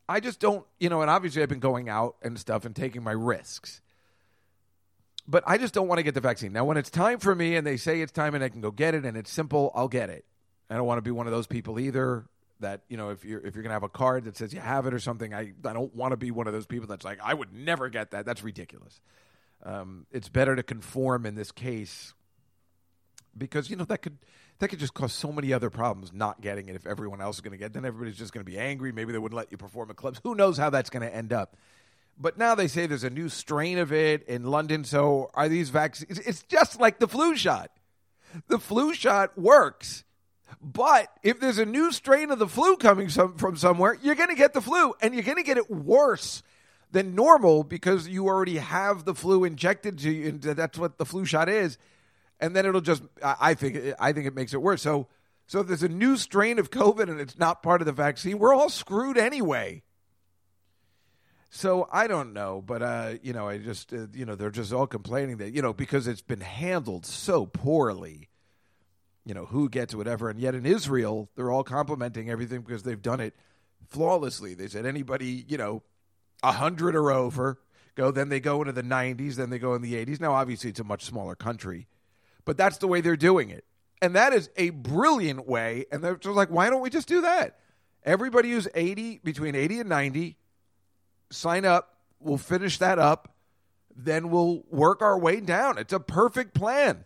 I 0.09 0.21
just 0.21 0.41
don't, 0.41 0.65
you 0.81 0.89
know, 0.89 1.03
and 1.03 1.11
obviously 1.11 1.43
I've 1.43 1.51
been 1.51 1.61
going 1.61 1.91
out 1.91 2.17
and 2.23 2.39
stuff 2.39 2.65
and 2.65 2.75
taking 2.75 3.03
my 3.03 3.13
risks. 3.13 3.83
But 5.27 5.45
I 5.47 5.59
just 5.59 5.75
don't 5.75 5.89
want 5.89 5.99
to 5.99 6.03
get 6.03 6.15
the 6.15 6.23
vaccine. 6.23 6.55
Now, 6.55 6.65
when 6.65 6.79
it's 6.79 6.89
time 6.89 7.19
for 7.19 7.35
me 7.35 7.55
and 7.55 7.67
they 7.67 7.77
say 7.77 8.01
it's 8.01 8.13
time 8.13 8.35
and 8.35 8.43
I 8.43 8.49
can 8.49 8.63
go 8.63 8.71
get 8.71 8.95
it 8.95 9.05
and 9.05 9.15
it's 9.15 9.31
simple, 9.31 9.71
I'll 9.75 9.87
get 9.87 10.09
it. 10.09 10.25
I 10.71 10.77
don't 10.77 10.87
want 10.87 10.97
to 10.97 11.03
be 11.03 11.11
one 11.11 11.27
of 11.27 11.35
those 11.35 11.47
people 11.47 11.79
either 11.79 12.25
that, 12.61 12.81
you 12.89 12.97
know, 12.97 13.11
if 13.11 13.27
you're 13.27 13.41
if 13.41 13.57
you're 13.57 13.63
going 13.63 13.71
to 13.71 13.75
have 13.75 13.83
a 13.83 13.91
card 13.91 14.25
that 14.25 14.39
says 14.39 14.55
you 14.55 14.61
have 14.61 14.87
it 14.87 14.95
or 14.95 15.01
something, 15.01 15.35
I 15.35 15.53
I 15.67 15.75
don't 15.75 15.95
want 15.95 16.13
to 16.13 16.17
be 16.17 16.31
one 16.31 16.47
of 16.47 16.55
those 16.55 16.67
people 16.67 16.89
that's 16.89 17.05
like 17.05 17.19
I 17.23 17.35
would 17.35 17.53
never 17.53 17.91
get 17.91 18.13
that. 18.13 18.25
That's 18.25 18.43
ridiculous. 18.43 19.03
Um, 19.63 20.07
it's 20.13 20.31
better 20.31 20.57
to 20.57 20.63
conform 20.63 21.27
in 21.27 21.35
this 21.35 21.53
case 21.53 22.15
because 23.39 23.71
you 23.71 23.77
know 23.77 23.85
that 23.85 23.99
could 23.99 24.19
that 24.59 24.69
could 24.69 24.79
just 24.79 24.95
cause 24.95 25.13
so 25.13 25.31
many 25.33 25.53
other 25.53 25.71
problems 25.71 26.13
not 26.13 26.41
getting 26.41 26.69
it 26.69 26.77
if 26.77 26.87
everyone 26.87 27.21
else 27.21 27.37
is 27.37 27.41
going 27.41 27.53
to 27.53 27.59
get 27.59 27.67
it. 27.67 27.73
Then 27.75 27.85
everybody's 27.85 28.19
just 28.19 28.33
going 28.33 28.45
to 28.45 28.51
be 28.51 28.59
angry. 28.59 28.93
Maybe 28.93 29.13
they 29.13 29.19
wouldn't 29.19 29.37
let 29.37 29.53
you 29.53 29.57
perform 29.57 29.91
at 29.91 29.97
clubs. 29.97 30.21
Who 30.25 30.35
knows 30.35 30.59
how 30.59 30.71
that's 30.71 30.91
going 30.91 31.03
to 31.09 31.15
end 31.15 31.33
up? 31.33 31.57
But 32.21 32.37
now 32.37 32.55
they 32.55 32.67
say 32.67 32.87
there's 32.87 33.05
a 33.05 33.11
new 33.11 33.29
strain 33.29 33.79
of 33.79 33.93
it 33.93 34.27
in 34.27 34.45
London. 34.45 34.85
So 34.85 35.31
are 35.35 35.49
these 35.49 35.71
vaccines? 35.71 36.19
It's 36.19 36.43
just 36.43 36.81
like 36.81 36.99
the 36.99 37.07
flu 37.07 37.37
shot. 37.37 37.71
The 38.49 38.59
flu 38.59 38.93
shot 38.93 39.39
works. 39.39 40.05
But 40.61 41.09
if 41.23 41.39
there's 41.39 41.59
a 41.59 41.65
new 41.65 41.93
strain 41.93 42.31
of 42.31 42.39
the 42.39 42.49
flu 42.49 42.77
coming 42.77 43.09
some, 43.11 43.37
from 43.37 43.57
somewhere, 43.57 43.97
you're 44.03 44.17
going 44.17 44.31
to 44.31 44.35
get 44.35 44.55
the 44.55 44.61
flu 44.61 44.95
and 45.01 45.15
you're 45.15 45.23
going 45.23 45.37
to 45.37 45.45
get 45.45 45.59
it 45.59 45.71
worse 45.71 46.43
than 46.91 47.15
normal 47.15 47.63
because 47.63 48.09
you 48.09 48.27
already 48.27 48.57
have 48.57 49.05
the 49.05 49.15
flu 49.15 49.45
injected 49.45 49.99
to 49.99 50.11
you. 50.11 50.29
And 50.29 50.43
that's 50.43 50.79
what 50.79 50.99
the 50.99 51.05
flu 51.05 51.25
shot 51.25 51.49
is 51.49 51.79
and 52.41 52.55
then 52.55 52.67
it'll 52.67 52.81
just 52.81 53.03
I 53.23 53.55
think 53.55 53.95
I 53.99 54.13
think 54.13 54.27
it 54.27 54.35
makes 54.35 54.55
it 54.55 54.63
worse. 54.63 54.83
So 54.83 55.09
so 55.47 55.61
if 55.61 55.67
there's 55.67 55.83
a 55.83 55.89
new 55.89 56.17
strain 56.17 56.59
of 56.59 56.71
COVID 56.71 57.09
and 57.09 57.21
it's 57.21 57.39
not 57.39 57.63
part 57.63 57.81
of 57.81 57.87
the 57.87 57.93
vaccine, 57.93 58.39
we're 58.39 58.55
all 58.55 58.69
screwed 58.69 59.17
anyway. 59.17 59.83
So 61.51 61.89
I 61.91 62.07
don't 62.07 62.35
know, 62.35 62.63
but 62.65 62.83
uh, 62.83 63.15
you 63.23 63.33
know, 63.33 63.49
I 63.49 63.59
just 63.59 63.93
uh, 63.93 64.07
you 64.13 64.27
know 64.27 64.35
they're 64.35 64.51
just 64.51 64.73
all 64.73 64.87
complaining 64.87 65.39
that 65.39 65.55
you 65.55 65.63
know 65.63 65.73
because 65.73 66.07
it's 66.07 66.23
been 66.23 66.41
handled 66.41 67.07
so 67.07 67.47
poorly. 67.47 68.29
You 69.25 69.35
know 69.35 69.47
who 69.47 69.69
gets 69.69 69.95
whatever, 69.95 70.31
and 70.31 70.39
yet 70.39 70.55
in 70.55 70.67
Israel 70.67 71.31
they're 71.37 71.51
all 71.51 71.65
complimenting 71.65 72.31
everything 72.31 72.61
because 72.61 72.83
they've 72.83 73.01
done 73.01 73.21
it 73.21 73.35
flawlessly. 73.89 74.55
They 74.55 74.69
said 74.69 74.87
anybody 74.87 75.45
you 75.49 75.57
know 75.57 75.83
a 76.43 76.53
hundred 76.53 76.95
or 76.95 77.11
over 77.11 77.59
go, 77.99 78.11
then 78.13 78.29
they 78.29 78.39
go 78.39 78.61
into 78.63 78.73
the 78.73 78.83
90s, 78.83 79.35
then 79.35 79.51
they 79.51 79.59
go 79.59 79.75
in 79.75 79.83
the 79.83 79.95
80s. 79.95 80.21
Now 80.21 80.33
obviously 80.33 80.71
it's 80.71 80.79
a 80.79 80.85
much 80.85 81.05
smaller 81.05 81.35
country 81.35 81.89
but 82.49 82.57
that's 82.57 82.79
the 82.79 82.89
way 82.89 83.03
they're 83.03 83.15
doing 83.15 83.51
it. 83.51 83.67
And 84.01 84.17
that 84.17 84.33
is 84.33 84.49
a 84.57 84.71
brilliant 84.71 85.47
way. 85.47 85.85
And 85.93 86.03
they're 86.03 86.17
just 86.17 86.35
like, 86.35 86.49
why 86.49 86.71
don't 86.71 86.81
we 86.81 86.89
just 86.89 87.07
do 87.07 87.21
that? 87.21 87.59
Everybody 88.05 88.53
who's 88.53 88.67
80, 88.75 89.21
between 89.23 89.55
80 89.55 89.81
and 89.81 89.89
90, 89.91 90.39
sign 91.31 91.67
up. 91.67 91.99
We'll 92.21 92.39
finish 92.39 92.79
that 92.79 92.99
up. 92.99 93.37
Then 93.95 94.31
we'll 94.31 94.65
work 94.71 95.03
our 95.03 95.19
way 95.19 95.41
down. 95.41 95.77
It's 95.77 95.93
a 95.93 96.01
perfect 96.01 96.55
plan. 96.55 97.05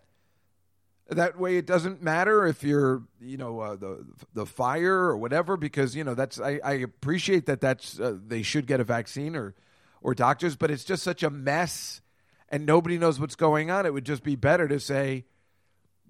That 1.09 1.37
way, 1.37 1.57
it 1.57 1.67
doesn't 1.67 2.01
matter 2.01 2.47
if 2.47 2.63
you're, 2.63 3.03
you 3.21 3.37
know, 3.37 3.59
uh, 3.59 3.75
the 3.75 4.07
the 4.35 4.47
fire 4.47 4.95
or 4.95 5.17
whatever, 5.17 5.57
because 5.57 5.97
you 5.97 6.05
know 6.05 6.15
that's. 6.15 6.41
I, 6.41 6.61
I 6.63 6.75
appreciate 6.75 7.47
that. 7.47 7.61
That's 7.61 7.99
uh, 7.99 8.17
they 8.25 8.43
should 8.43 8.69
get 8.69 8.79
a 8.79 8.85
vaccine 8.85 9.35
or 9.35 9.57
or 10.03 10.15
doctors, 10.15 10.55
but 10.55 10.71
it's 10.71 10.85
just 10.85 11.03
such 11.03 11.25
a 11.25 11.29
mess, 11.29 12.01
and 12.49 12.65
nobody 12.65 12.97
knows 12.97 13.19
what's 13.19 13.35
going 13.35 13.71
on. 13.71 13.85
It 13.85 13.93
would 13.93 14.07
just 14.07 14.23
be 14.23 14.37
better 14.37 14.69
to 14.69 14.79
say, 14.81 15.27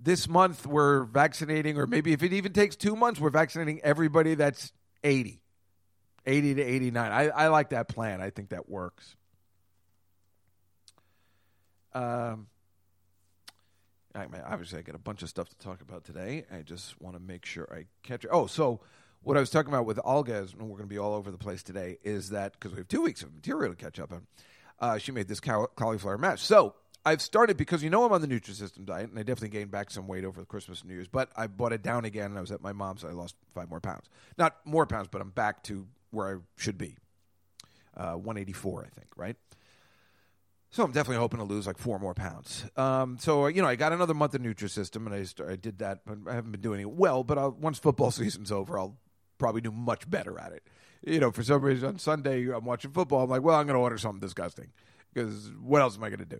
this 0.02 0.28
month 0.28 0.66
we're 0.66 1.04
vaccinating, 1.04 1.78
or 1.78 1.86
maybe 1.86 2.12
if 2.12 2.22
it 2.22 2.32
even 2.32 2.52
takes 2.52 2.76
two 2.76 2.96
months, 2.96 3.20
we're 3.20 3.30
vaccinating 3.30 3.80
everybody 3.82 4.34
that's 4.34 4.72
80, 5.04 5.40
80 6.26 6.54
to 6.54 6.62
89. 6.62 7.12
I, 7.12 7.28
I 7.28 7.48
like 7.48 7.70
that 7.70 7.88
plan. 7.88 8.20
I 8.20 8.30
think 8.30 8.50
that 8.50 8.68
works. 8.68 9.16
Um, 11.94 12.48
I 14.14 14.26
mean, 14.26 14.42
obviously, 14.44 14.78
I 14.78 14.82
got 14.82 14.94
a 14.94 14.98
bunch 14.98 15.22
of 15.22 15.28
stuff 15.28 15.48
to 15.48 15.58
talk 15.58 15.80
about 15.80 16.04
today. 16.04 16.44
I 16.52 16.62
just 16.62 17.00
want 17.00 17.16
to 17.16 17.22
make 17.22 17.44
sure 17.44 17.68
I 17.72 17.86
catch 18.02 18.24
it. 18.24 18.30
Oh, 18.32 18.46
so 18.46 18.80
what 19.22 19.36
I 19.36 19.40
was 19.40 19.50
talking 19.50 19.72
about 19.72 19.86
with 19.86 20.00
Olga, 20.04 20.38
and 20.38 20.62
we're 20.62 20.76
going 20.76 20.82
to 20.82 20.86
be 20.86 20.98
all 20.98 21.14
over 21.14 21.30
the 21.30 21.38
place 21.38 21.62
today, 21.62 21.98
is 22.02 22.30
that 22.30 22.52
because 22.54 22.72
we 22.72 22.78
have 22.78 22.88
two 22.88 23.02
weeks 23.02 23.22
of 23.22 23.32
material 23.34 23.72
to 23.72 23.76
catch 23.76 24.00
up 24.00 24.12
on, 24.12 24.26
uh, 24.80 24.98
she 24.98 25.12
made 25.12 25.28
this 25.28 25.40
cauliflower 25.40 26.18
mash. 26.18 26.42
So 26.42 26.74
I've 27.04 27.20
started 27.20 27.56
because 27.56 27.82
you 27.82 27.90
know 27.90 28.04
I'm 28.04 28.12
on 28.12 28.20
the 28.20 28.28
Nutrisystem 28.28 28.84
diet, 28.84 29.10
and 29.10 29.18
I 29.18 29.22
definitely 29.22 29.48
gained 29.48 29.70
back 29.70 29.90
some 29.90 30.06
weight 30.06 30.24
over 30.24 30.40
the 30.40 30.46
Christmas 30.46 30.80
and 30.80 30.88
New 30.88 30.94
Year's. 30.94 31.08
But 31.08 31.30
I 31.36 31.48
bought 31.48 31.72
it 31.72 31.82
down 31.82 32.04
again, 32.04 32.26
and 32.26 32.38
I 32.38 32.40
was 32.40 32.52
at 32.52 32.60
my 32.60 32.72
mom's. 32.72 33.04
I 33.04 33.10
lost 33.10 33.34
five 33.54 33.68
more 33.68 33.80
pounds. 33.80 34.08
Not 34.38 34.56
more 34.64 34.86
pounds, 34.86 35.08
but 35.10 35.20
I'm 35.20 35.30
back 35.30 35.62
to 35.64 35.86
where 36.10 36.36
I 36.36 36.38
should 36.56 36.78
be. 36.78 36.96
Uh, 37.96 38.14
184, 38.14 38.86
I 38.86 38.88
think, 38.88 39.08
right? 39.16 39.36
So 40.70 40.82
I'm 40.82 40.92
definitely 40.92 41.18
hoping 41.18 41.38
to 41.38 41.44
lose 41.44 41.66
like 41.66 41.76
four 41.76 41.98
more 41.98 42.14
pounds. 42.14 42.64
Um, 42.76 43.18
so 43.20 43.46
you 43.46 43.60
know, 43.60 43.68
I 43.68 43.76
got 43.76 43.92
another 43.92 44.14
month 44.14 44.34
of 44.34 44.40
Nutrisystem, 44.40 45.04
and 45.06 45.14
I 45.14 45.24
start, 45.24 45.50
I 45.50 45.56
did 45.56 45.80
that, 45.80 46.00
but 46.06 46.18
I 46.30 46.34
haven't 46.34 46.52
been 46.52 46.62
doing 46.62 46.80
it 46.80 46.90
well. 46.90 47.24
But 47.24 47.36
I'll, 47.36 47.50
once 47.50 47.78
football 47.78 48.10
season's 48.12 48.52
over, 48.52 48.78
I'll 48.78 48.96
probably 49.38 49.60
do 49.60 49.72
much 49.72 50.08
better 50.08 50.38
at 50.38 50.52
it. 50.52 50.62
You 51.04 51.18
know, 51.18 51.32
for 51.32 51.42
some 51.42 51.62
reason 51.62 51.88
on 51.88 51.98
Sunday 51.98 52.48
I'm 52.48 52.64
watching 52.64 52.92
football. 52.92 53.24
I'm 53.24 53.30
like, 53.30 53.42
well, 53.42 53.56
I'm 53.56 53.66
going 53.66 53.74
to 53.74 53.80
order 53.80 53.98
something 53.98 54.20
disgusting 54.20 54.70
because 55.12 55.50
what 55.60 55.82
else 55.82 55.96
am 55.96 56.04
I 56.04 56.08
going 56.08 56.20
to 56.20 56.24
do? 56.24 56.38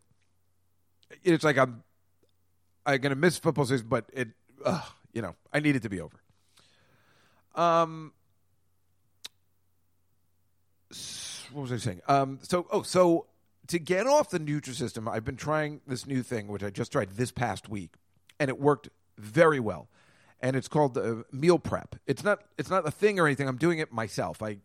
It's 1.25 1.45
like 1.45 1.59
I'm 1.59 1.83
I'm 2.85 3.01
gonna 3.01 3.15
miss 3.15 3.39
football 3.39 3.65
season, 3.65 3.87
but 3.89 4.07
it 4.13 4.29
uh, 4.65 4.83
you 5.13 5.23
know 5.23 5.35
I 5.53 5.61
need 5.61 5.77
it 5.77 5.83
to 5.83 5.89
be 5.89 6.01
over. 6.01 6.17
Um, 7.55 8.13
what 11.53 11.63
was 11.63 11.73
I 11.73 11.77
saying? 11.77 12.01
Um, 12.09 12.39
so 12.43 12.67
oh, 12.71 12.83
so 12.83 13.27
to 13.69 13.79
get 13.79 14.07
off 14.07 14.31
the 14.31 14.41
Nutrisystem, 14.41 15.09
I've 15.09 15.25
been 15.25 15.37
trying 15.37 15.81
this 15.87 16.07
new 16.07 16.23
thing, 16.23 16.49
which 16.49 16.63
I 16.63 16.71
just 16.71 16.93
tried 16.93 17.13
this 17.13 17.31
past 17.31 17.69
week, 17.69 17.95
and 18.41 18.49
it 18.49 18.59
worked 18.59 18.89
very 19.19 19.61
well. 19.61 19.89
And 20.41 20.57
it's 20.57 20.67
called 20.67 20.99
uh, 20.99 21.23
meal 21.31 21.61
prep. 21.61 21.95
It's 22.07 22.25
not 22.25 22.43
it's 22.59 22.69
not 22.69 22.87
a 22.87 22.91
thing 22.91 23.21
or 23.21 23.27
anything. 23.27 23.47
I'm 23.47 23.59
doing 23.59 23.79
it 23.79 23.93
myself. 23.93 24.43
I 24.43 24.59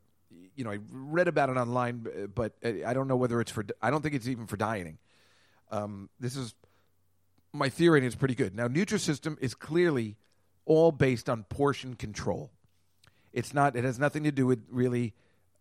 you 0.56 0.64
know 0.64 0.72
I 0.72 0.80
read 0.92 1.28
about 1.28 1.50
it 1.50 1.58
online, 1.58 2.08
but 2.34 2.54
I 2.64 2.94
don't 2.94 3.08
know 3.08 3.16
whether 3.16 3.40
it's 3.42 3.52
for. 3.52 3.64
I 3.82 3.92
don't 3.92 4.02
think 4.02 4.16
it's 4.16 4.28
even 4.28 4.48
for 4.48 4.58
dieting. 4.58 4.98
Um, 5.72 6.10
this 6.20 6.36
is 6.36 6.54
my 7.54 7.70
theory, 7.70 8.00
and 8.00 8.06
it's 8.06 8.16
pretty 8.16 8.36
good. 8.36 8.56
Now, 8.56 8.68
Nutrisystem 8.68 9.38
is 9.42 9.54
clearly 9.54 10.18
all 10.66 10.92
based 10.92 11.30
on 11.30 11.44
portion 11.44 11.96
control. 11.96 12.52
It's 13.34 13.54
not. 13.54 13.76
It 13.76 13.84
has 13.84 14.00
nothing 14.00 14.24
to 14.24 14.32
do 14.32 14.46
with 14.46 14.64
really. 14.70 15.14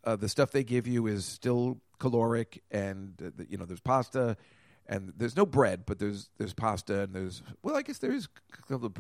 Uh, 0.05 0.15
the 0.15 0.29
stuff 0.29 0.53
they 0.53 0.63
give 0.63 0.87
you 0.87 1.09
is 1.09 1.25
still 1.25 1.81
caloric, 1.99 2.63
and 2.71 3.15
uh, 3.21 3.45
you 3.49 3.59
know 3.59 3.65
there's 3.65 3.81
pasta, 3.81 4.37
and 4.89 5.13
there's 5.17 5.37
no 5.37 5.45
bread, 5.45 5.85
but 5.87 5.99
there's 5.99 6.31
there's 6.39 6.55
pasta 6.55 7.03
and 7.03 7.15
there's 7.15 7.43
well, 7.63 7.77
I 7.77 7.83
guess 7.83 7.99
there 7.99 8.13
is 8.13 8.29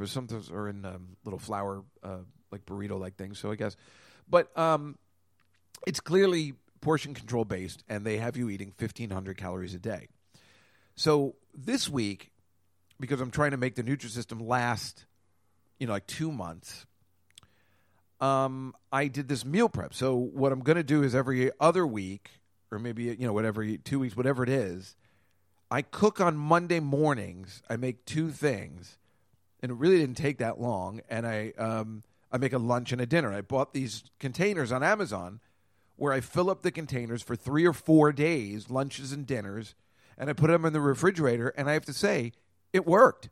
some 0.06 0.26
those 0.26 0.50
are 0.50 0.68
in 0.68 0.84
um, 0.84 1.16
little 1.24 1.38
flour 1.38 1.84
uh, 2.02 2.18
like 2.50 2.66
burrito 2.66 2.98
like 2.98 3.16
things. 3.16 3.38
So 3.38 3.50
I 3.50 3.56
guess, 3.56 3.76
but 4.28 4.56
um, 4.58 4.98
it's 5.86 6.00
clearly 6.00 6.54
portion 6.80 7.14
control 7.14 7.44
based, 7.44 7.82
and 7.88 8.04
they 8.04 8.18
have 8.18 8.36
you 8.36 8.48
eating 8.48 8.72
1,500 8.78 9.36
calories 9.36 9.74
a 9.74 9.78
day. 9.78 10.08
So 10.96 11.34
this 11.54 11.88
week, 11.88 12.30
because 12.98 13.20
I'm 13.20 13.30
trying 13.30 13.50
to 13.50 13.58
make 13.58 13.74
the 13.74 13.82
Nutrisystem 13.82 14.46
last, 14.46 15.04
you 15.78 15.86
know, 15.86 15.92
like 15.92 16.06
two 16.06 16.32
months, 16.32 16.86
um, 18.20 18.74
I 18.90 19.08
did 19.08 19.28
this 19.28 19.44
meal 19.44 19.68
prep. 19.68 19.92
So 19.92 20.14
what 20.16 20.52
I'm 20.52 20.60
going 20.60 20.76
to 20.76 20.82
do 20.82 21.02
is 21.02 21.14
every 21.14 21.50
other 21.60 21.86
week, 21.86 22.30
or 22.70 22.78
maybe 22.78 23.04
you 23.04 23.26
know 23.26 23.34
whatever 23.34 23.76
two 23.76 23.98
weeks, 23.98 24.16
whatever 24.16 24.42
it 24.42 24.48
is, 24.48 24.96
I 25.70 25.82
cook 25.82 26.20
on 26.20 26.36
Monday 26.36 26.80
mornings. 26.80 27.62
I 27.68 27.76
make 27.76 28.06
two 28.06 28.30
things, 28.30 28.96
and 29.62 29.70
it 29.70 29.74
really 29.74 29.98
didn't 29.98 30.16
take 30.16 30.38
that 30.38 30.58
long. 30.58 31.02
And 31.10 31.26
I 31.26 31.52
um, 31.58 32.04
I 32.32 32.38
make 32.38 32.54
a 32.54 32.58
lunch 32.58 32.92
and 32.92 33.02
a 33.02 33.06
dinner. 33.06 33.32
I 33.32 33.42
bought 33.42 33.74
these 33.74 34.04
containers 34.18 34.72
on 34.72 34.82
Amazon 34.82 35.40
where 35.96 36.12
I 36.12 36.20
fill 36.20 36.50
up 36.50 36.62
the 36.62 36.70
containers 36.70 37.22
for 37.22 37.36
three 37.36 37.66
or 37.66 37.72
four 37.72 38.12
days, 38.12 38.70
lunches 38.70 39.12
and 39.12 39.26
dinners, 39.26 39.74
and 40.18 40.30
I 40.30 40.32
put 40.32 40.48
them 40.48 40.64
in 40.64 40.72
the 40.72 40.80
refrigerator. 40.80 41.48
And 41.48 41.68
I 41.68 41.74
have 41.74 41.84
to 41.86 41.92
say, 41.92 42.32
it 42.72 42.86
worked. 42.86 43.28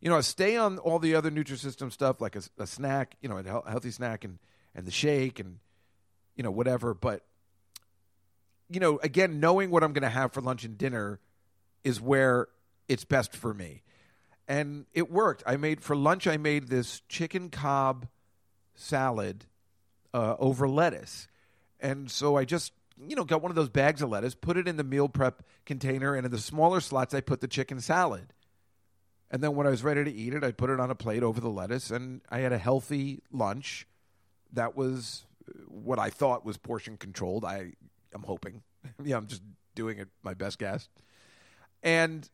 You 0.00 0.10
know, 0.10 0.16
I 0.16 0.20
stay 0.22 0.56
on 0.56 0.78
all 0.78 0.98
the 0.98 1.14
other 1.14 1.30
Nutrisystem 1.30 1.92
stuff, 1.92 2.20
like 2.20 2.34
a, 2.34 2.42
a 2.58 2.66
snack, 2.66 3.16
you 3.20 3.28
know, 3.28 3.38
a 3.38 3.70
healthy 3.70 3.90
snack 3.90 4.24
and, 4.24 4.38
and 4.74 4.84
the 4.84 4.90
shake 4.90 5.38
and, 5.38 5.58
you 6.34 6.42
know, 6.42 6.50
whatever. 6.50 6.92
But, 6.92 7.24
you 8.68 8.80
know, 8.80 8.98
again, 9.02 9.38
knowing 9.38 9.70
what 9.70 9.84
I'm 9.84 9.92
going 9.92 10.02
to 10.02 10.08
have 10.08 10.32
for 10.32 10.40
lunch 10.40 10.64
and 10.64 10.76
dinner 10.76 11.20
is 11.84 12.00
where 12.00 12.48
it's 12.88 13.04
best 13.04 13.36
for 13.36 13.54
me. 13.54 13.82
And 14.48 14.86
it 14.92 15.10
worked. 15.10 15.44
I 15.46 15.56
made, 15.56 15.80
for 15.82 15.94
lunch, 15.94 16.26
I 16.26 16.36
made 16.36 16.68
this 16.68 17.00
chicken 17.08 17.48
Cobb 17.48 18.08
salad 18.74 19.46
uh, 20.12 20.34
over 20.38 20.68
lettuce. 20.68 21.28
And 21.78 22.10
so 22.10 22.36
I 22.36 22.44
just, 22.44 22.72
you 23.08 23.16
know, 23.16 23.24
got 23.24 23.42
one 23.42 23.50
of 23.50 23.56
those 23.56 23.68
bags 23.68 24.02
of 24.02 24.10
lettuce, 24.10 24.34
put 24.34 24.56
it 24.56 24.68
in 24.68 24.76
the 24.76 24.84
meal 24.84 25.08
prep 25.08 25.42
container, 25.66 26.14
and 26.14 26.24
in 26.26 26.32
the 26.32 26.38
smaller 26.38 26.80
slots, 26.80 27.14
I 27.14 27.20
put 27.20 27.40
the 27.40 27.48
chicken 27.48 27.80
salad. 27.80 28.32
And 29.30 29.42
then 29.42 29.54
when 29.54 29.66
I 29.66 29.70
was 29.70 29.82
ready 29.82 30.04
to 30.04 30.12
eat 30.12 30.34
it, 30.34 30.44
I 30.44 30.52
put 30.52 30.70
it 30.70 30.78
on 30.78 30.90
a 30.90 30.94
plate 30.94 31.22
over 31.22 31.40
the 31.40 31.48
lettuce, 31.48 31.90
and 31.90 32.20
I 32.30 32.40
had 32.40 32.52
a 32.52 32.58
healthy 32.58 33.22
lunch. 33.30 33.86
That 34.52 34.76
was 34.76 35.24
uh, 35.48 35.52
what 35.68 35.98
I 35.98 36.10
thought 36.10 36.44
was 36.44 36.58
portion 36.58 36.96
controlled. 36.96 37.44
I 37.44 37.72
am 38.14 38.22
hoping. 38.22 38.62
yeah, 39.02 39.16
I'm 39.16 39.26
just 39.26 39.42
doing 39.74 39.98
it 39.98 40.08
my 40.22 40.34
best 40.34 40.58
guess. 40.58 40.88
And 41.82 42.28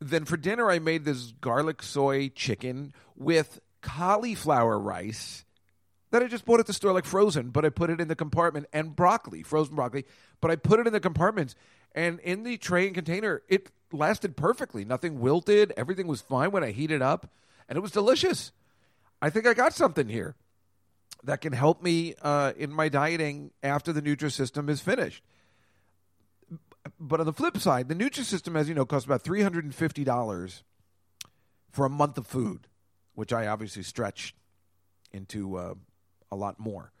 then 0.00 0.24
for 0.24 0.36
dinner, 0.36 0.70
I 0.70 0.78
made 0.78 1.04
this 1.04 1.32
garlic 1.40 1.82
soy 1.82 2.28
chicken 2.28 2.92
with 3.16 3.58
cauliflower 3.80 4.78
rice 4.78 5.44
that 6.10 6.22
I 6.22 6.26
just 6.26 6.44
bought 6.44 6.60
at 6.60 6.66
the 6.66 6.72
store 6.72 6.92
like 6.92 7.04
frozen, 7.04 7.50
but 7.50 7.64
I 7.64 7.68
put 7.68 7.90
it 7.90 8.00
in 8.00 8.08
the 8.08 8.16
compartment 8.16 8.66
and 8.72 8.96
broccoli, 8.96 9.42
frozen 9.42 9.74
broccoli, 9.74 10.04
but 10.40 10.50
I 10.50 10.56
put 10.56 10.80
it 10.80 10.86
in 10.86 10.92
the 10.92 11.00
compartments 11.00 11.54
and 11.94 12.20
in 12.20 12.44
the 12.44 12.56
tray 12.56 12.86
and 12.86 12.94
container, 12.94 13.42
it 13.48 13.70
lasted 13.92 14.36
perfectly. 14.36 14.84
Nothing 14.84 15.20
wilted, 15.20 15.72
everything 15.76 16.06
was 16.06 16.20
fine 16.20 16.50
when 16.50 16.64
I 16.64 16.70
heated 16.70 17.02
up, 17.02 17.30
and 17.68 17.76
it 17.76 17.80
was 17.80 17.90
delicious. 17.90 18.52
I 19.20 19.30
think 19.30 19.46
I 19.46 19.54
got 19.54 19.72
something 19.72 20.08
here 20.08 20.36
that 21.24 21.40
can 21.40 21.52
help 21.52 21.82
me 21.82 22.14
uh, 22.22 22.52
in 22.56 22.72
my 22.72 22.88
dieting 22.88 23.50
after 23.62 23.92
the 23.92 24.02
Nutrisystem 24.02 24.68
is 24.68 24.80
finished. 24.80 25.22
But 27.00 27.20
on 27.20 27.26
the 27.26 27.32
flip 27.32 27.58
side, 27.58 27.88
the 27.88 27.94
Nutrisystem, 27.94 28.56
as 28.56 28.68
you 28.68 28.74
know, 28.74 28.86
costs 28.86 29.04
about 29.04 29.22
three 29.22 29.42
hundred 29.42 29.64
and 29.64 29.74
fifty 29.74 30.04
dollars 30.04 30.62
for 31.70 31.84
a 31.84 31.90
month 31.90 32.16
of 32.16 32.26
food, 32.26 32.66
which 33.14 33.32
I 33.32 33.46
obviously 33.46 33.82
stretched 33.82 34.36
into 35.12 35.56
uh, 35.56 35.74
a 36.30 36.36
lot 36.36 36.58
more. 36.58 36.92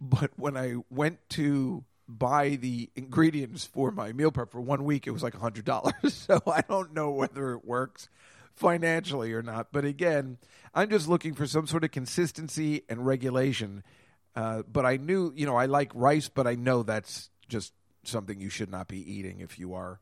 But 0.00 0.32
when 0.36 0.56
I 0.56 0.76
went 0.90 1.18
to 1.30 1.84
buy 2.08 2.50
the 2.50 2.90
ingredients 2.94 3.64
for 3.64 3.90
my 3.90 4.12
meal 4.12 4.30
prep 4.30 4.50
for 4.50 4.60
one 4.60 4.84
week, 4.84 5.06
it 5.06 5.10
was 5.10 5.22
like 5.22 5.34
hundred 5.34 5.64
dollars. 5.64 5.94
So 6.26 6.40
I 6.46 6.62
don't 6.68 6.92
know 6.92 7.10
whether 7.10 7.52
it 7.52 7.64
works 7.64 8.08
financially 8.54 9.32
or 9.32 9.42
not. 9.42 9.68
But 9.72 9.84
again, 9.84 10.38
I'm 10.74 10.90
just 10.90 11.08
looking 11.08 11.34
for 11.34 11.46
some 11.46 11.66
sort 11.66 11.84
of 11.84 11.90
consistency 11.90 12.82
and 12.88 13.06
regulation. 13.06 13.84
Uh, 14.34 14.62
but 14.70 14.84
I 14.84 14.96
knew, 14.96 15.32
you 15.34 15.46
know, 15.46 15.56
I 15.56 15.66
like 15.66 15.90
rice, 15.94 16.28
but 16.28 16.46
I 16.46 16.54
know 16.54 16.82
that's 16.82 17.30
just 17.48 17.72
something 18.04 18.40
you 18.40 18.50
should 18.50 18.70
not 18.70 18.88
be 18.88 18.98
eating 19.10 19.40
if 19.40 19.58
you 19.58 19.74
are 19.74 20.00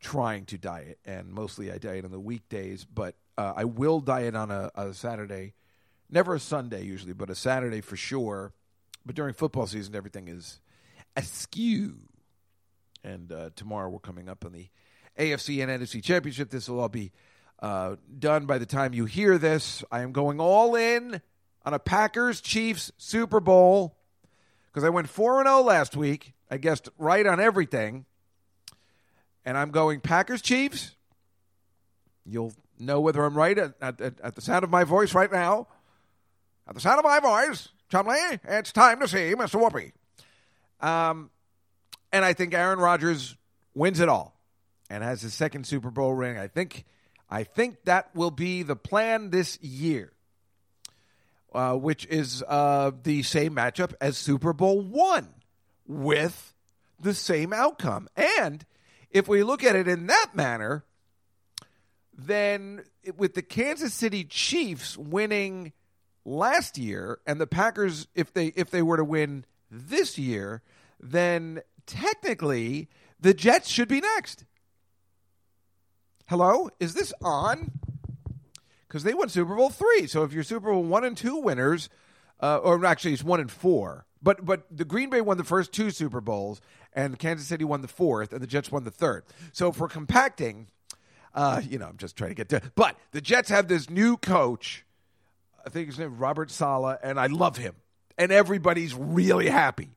trying 0.00 0.44
to 0.46 0.58
diet. 0.58 0.98
And 1.04 1.32
mostly 1.32 1.70
I 1.70 1.78
diet 1.78 2.04
on 2.04 2.10
the 2.10 2.20
weekdays, 2.20 2.84
but 2.84 3.14
uh, 3.38 3.54
I 3.56 3.64
will 3.64 4.00
diet 4.00 4.34
on 4.34 4.50
a, 4.50 4.70
a 4.74 4.92
Saturday 4.92 5.54
Never 6.10 6.34
a 6.34 6.40
Sunday 6.40 6.84
usually, 6.84 7.12
but 7.12 7.30
a 7.30 7.34
Saturday 7.34 7.80
for 7.80 7.96
sure. 7.96 8.52
But 9.04 9.14
during 9.14 9.34
football 9.34 9.66
season, 9.66 9.94
everything 9.94 10.28
is 10.28 10.60
askew. 11.16 11.96
And 13.02 13.30
uh, 13.32 13.50
tomorrow 13.54 13.88
we're 13.88 13.98
coming 13.98 14.28
up 14.28 14.44
on 14.44 14.52
the 14.52 14.68
AFC 15.18 15.62
and 15.62 15.82
NFC 15.82 16.02
Championship. 16.02 16.50
This 16.50 16.68
will 16.68 16.80
all 16.80 16.88
be 16.88 17.12
uh, 17.60 17.96
done 18.18 18.46
by 18.46 18.58
the 18.58 18.66
time 18.66 18.94
you 18.94 19.04
hear 19.04 19.38
this. 19.38 19.84
I 19.90 20.00
am 20.00 20.12
going 20.12 20.40
all 20.40 20.74
in 20.74 21.20
on 21.64 21.74
a 21.74 21.78
Packers 21.78 22.40
Chiefs 22.40 22.92
Super 22.98 23.40
Bowl 23.40 23.96
because 24.66 24.84
I 24.84 24.88
went 24.88 25.08
4 25.08 25.44
0 25.44 25.62
last 25.62 25.96
week. 25.96 26.34
I 26.50 26.56
guessed 26.56 26.88
right 26.98 27.26
on 27.26 27.40
everything. 27.40 28.06
And 29.44 29.58
I'm 29.58 29.70
going 29.70 30.00
Packers 30.00 30.42
Chiefs. 30.42 30.96
You'll 32.24 32.54
know 32.78 33.00
whether 33.00 33.22
I'm 33.24 33.34
right 33.36 33.56
at, 33.58 33.74
at, 33.80 34.00
at 34.00 34.34
the 34.34 34.40
sound 34.40 34.64
of 34.64 34.70
my 34.70 34.84
voice 34.84 35.14
right 35.14 35.30
now. 35.30 35.68
At 36.66 36.74
the 36.74 36.80
sound 36.80 36.98
of 36.98 37.04
my 37.04 37.20
voice, 37.20 37.68
Chumley, 37.90 38.40
it's 38.44 38.72
time 38.72 39.00
to 39.00 39.08
see 39.08 39.34
Mr. 39.34 39.60
Whoopee. 39.60 39.92
Um, 40.80 41.30
and 42.12 42.24
I 42.24 42.32
think 42.32 42.54
Aaron 42.54 42.78
Rodgers 42.78 43.36
wins 43.74 44.00
it 44.00 44.08
all 44.08 44.40
and 44.88 45.02
has 45.02 45.20
his 45.20 45.34
second 45.34 45.66
Super 45.66 45.90
Bowl 45.90 46.14
ring. 46.14 46.38
I 46.38 46.48
think, 46.48 46.84
I 47.28 47.44
think 47.44 47.84
that 47.84 48.14
will 48.14 48.30
be 48.30 48.62
the 48.62 48.76
plan 48.76 49.30
this 49.30 49.60
year, 49.60 50.12
uh, 51.52 51.74
which 51.74 52.06
is 52.06 52.42
uh, 52.48 52.92
the 53.02 53.22
same 53.22 53.54
matchup 53.54 53.92
as 54.00 54.16
Super 54.16 54.52
Bowl 54.52 54.80
one 54.80 55.28
with 55.86 56.54
the 56.98 57.14
same 57.14 57.52
outcome. 57.52 58.08
And 58.16 58.64
if 59.10 59.28
we 59.28 59.42
look 59.42 59.62
at 59.62 59.76
it 59.76 59.86
in 59.86 60.06
that 60.06 60.30
manner, 60.34 60.84
then 62.16 62.84
with 63.16 63.34
the 63.34 63.42
Kansas 63.42 63.92
City 63.92 64.24
Chiefs 64.24 64.96
winning 64.96 65.72
last 66.24 66.78
year 66.78 67.18
and 67.26 67.40
the 67.40 67.46
Packers 67.46 68.06
if 68.14 68.32
they 68.32 68.46
if 68.48 68.70
they 68.70 68.82
were 68.82 68.96
to 68.96 69.04
win 69.04 69.44
this 69.70 70.18
year, 70.18 70.62
then 71.00 71.60
technically 71.86 72.88
the 73.20 73.34
Jets 73.34 73.68
should 73.68 73.88
be 73.88 74.00
next. 74.00 74.44
Hello? 76.26 76.70
Is 76.80 76.94
this 76.94 77.12
on? 77.22 77.72
Because 78.88 79.02
they 79.02 79.14
won 79.14 79.28
Super 79.28 79.54
Bowl 79.54 79.70
three. 79.70 80.06
So 80.06 80.22
if 80.22 80.32
you're 80.32 80.42
Super 80.42 80.72
Bowl 80.72 80.82
one 80.82 81.04
and 81.04 81.16
two 81.16 81.36
winners, 81.36 81.88
uh, 82.40 82.58
or 82.58 82.84
actually 82.86 83.12
it's 83.12 83.24
one 83.24 83.40
and 83.40 83.50
four, 83.50 84.06
but 84.22 84.44
but 84.44 84.64
the 84.70 84.84
Green 84.84 85.10
Bay 85.10 85.20
won 85.20 85.36
the 85.36 85.44
first 85.44 85.72
two 85.72 85.90
Super 85.90 86.20
Bowls, 86.20 86.60
and 86.92 87.18
Kansas 87.18 87.46
City 87.46 87.64
won 87.64 87.82
the 87.82 87.88
fourth, 87.88 88.32
and 88.32 88.40
the 88.40 88.46
Jets 88.46 88.72
won 88.72 88.84
the 88.84 88.90
third. 88.90 89.24
So 89.52 89.72
for 89.72 89.88
compacting, 89.88 90.68
uh, 91.34 91.60
you 91.68 91.78
know, 91.78 91.86
I'm 91.86 91.98
just 91.98 92.16
trying 92.16 92.30
to 92.30 92.34
get 92.34 92.48
to. 92.50 92.62
But 92.74 92.96
the 93.12 93.20
Jets 93.20 93.48
have 93.50 93.68
this 93.68 93.90
new 93.90 94.16
coach 94.16 94.84
I 95.66 95.70
think 95.70 95.86
his 95.86 95.98
name 95.98 96.18
Robert 96.18 96.50
Saleh, 96.50 96.98
and 97.02 97.18
I 97.18 97.26
love 97.26 97.56
him. 97.56 97.74
And 98.16 98.30
everybody's 98.30 98.94
really 98.94 99.48
happy. 99.48 99.90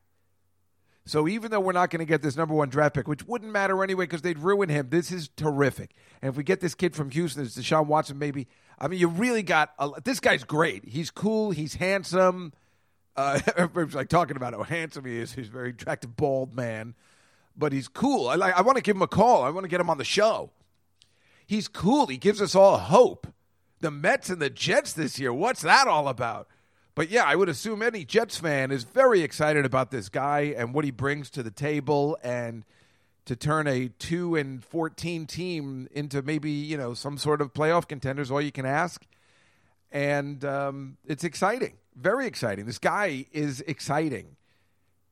So 1.07 1.27
even 1.27 1.51
though 1.51 1.61
we're 1.61 1.71
not 1.71 1.89
going 1.89 1.99
to 1.99 2.05
get 2.05 2.21
this 2.21 2.35
number 2.35 2.53
one 2.53 2.69
draft 2.69 2.93
pick, 2.93 3.07
which 3.07 3.25
wouldn't 3.25 3.51
matter 3.51 3.81
anyway 3.81 4.03
because 4.03 4.21
they'd 4.21 4.39
ruin 4.39 4.67
him, 4.67 4.89
this 4.89 5.09
is 5.09 5.29
terrific. 5.37 5.95
And 6.21 6.29
if 6.29 6.35
we 6.35 6.43
get 6.43 6.59
this 6.59 6.75
kid 6.75 6.95
from 6.95 7.11
Houston, 7.11 7.43
it's 7.43 7.57
Deshaun 7.57 7.85
Watson, 7.85 8.19
maybe. 8.19 8.47
I 8.77 8.89
mean, 8.89 8.99
you 8.99 9.07
really 9.07 9.41
got 9.41 9.71
a, 9.79 9.89
this 10.03 10.19
guy's 10.19 10.43
great. 10.43 10.83
He's 10.85 11.09
cool. 11.09 11.51
He's 11.51 11.75
handsome. 11.75 12.51
Uh, 13.15 13.39
everybody's 13.55 13.95
like 13.95 14.09
talking 14.09 14.35
about 14.35 14.53
how 14.53 14.63
handsome 14.63 15.05
he 15.05 15.17
is. 15.17 15.33
He's 15.33 15.47
a 15.47 15.51
very 15.51 15.69
attractive, 15.69 16.17
bald 16.17 16.53
man, 16.53 16.93
but 17.55 17.71
he's 17.71 17.87
cool. 17.87 18.27
I 18.27 18.35
like. 18.35 18.57
I 18.57 18.61
want 18.61 18.75
to 18.75 18.83
give 18.83 18.97
him 18.97 19.01
a 19.01 19.07
call. 19.07 19.43
I 19.43 19.49
want 19.49 19.63
to 19.63 19.69
get 19.69 19.79
him 19.79 19.89
on 19.89 19.97
the 19.97 20.05
show. 20.05 20.51
He's 21.45 21.69
cool. 21.69 22.07
He 22.07 22.17
gives 22.17 22.41
us 22.41 22.53
all 22.53 22.77
hope 22.77 23.27
the 23.79 23.91
Mets 23.91 24.29
and 24.29 24.41
the 24.41 24.49
Jets 24.49 24.93
this 24.93 25.19
year. 25.19 25.33
What's 25.33 25.61
that 25.61 25.87
all 25.87 26.07
about? 26.07 26.47
But 26.95 27.09
yeah, 27.09 27.25
I 27.25 27.35
would 27.35 27.49
assume 27.49 27.81
any 27.81 28.03
Jets 28.03 28.37
fan 28.37 28.71
is 28.71 28.83
very 28.83 29.21
excited 29.21 29.65
about 29.65 29.91
this 29.91 30.09
guy 30.09 30.53
and 30.57 30.73
what 30.73 30.83
he 30.83 30.91
brings 30.91 31.29
to 31.31 31.43
the 31.43 31.51
table 31.51 32.17
and 32.23 32.63
to 33.25 33.35
turn 33.35 33.67
a 33.67 33.89
2 33.89 34.35
and 34.35 34.63
14 34.63 35.27
team 35.27 35.87
into 35.91 36.21
maybe, 36.21 36.49
you 36.49 36.77
know, 36.77 36.93
some 36.93 37.17
sort 37.17 37.41
of 37.41 37.53
playoff 37.53 37.87
contenders 37.87 38.31
all 38.31 38.41
you 38.41 38.51
can 38.51 38.65
ask. 38.65 39.05
And 39.91 40.43
um, 40.43 40.97
it's 41.05 41.23
exciting. 41.23 41.73
Very 41.95 42.25
exciting. 42.25 42.65
This 42.65 42.79
guy 42.79 43.25
is 43.31 43.61
exciting. 43.67 44.37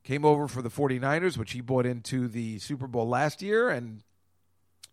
Came 0.04 0.25
over 0.25 0.47
for 0.47 0.62
the 0.62 0.69
49ers, 0.69 1.38
which 1.38 1.51
he 1.51 1.62
bought 1.62 1.86
into 1.86 2.28
the 2.28 2.58
Super 2.60 2.88
Bowl 2.88 3.08
last 3.08 3.41
year 3.41 3.69
and 3.69 4.01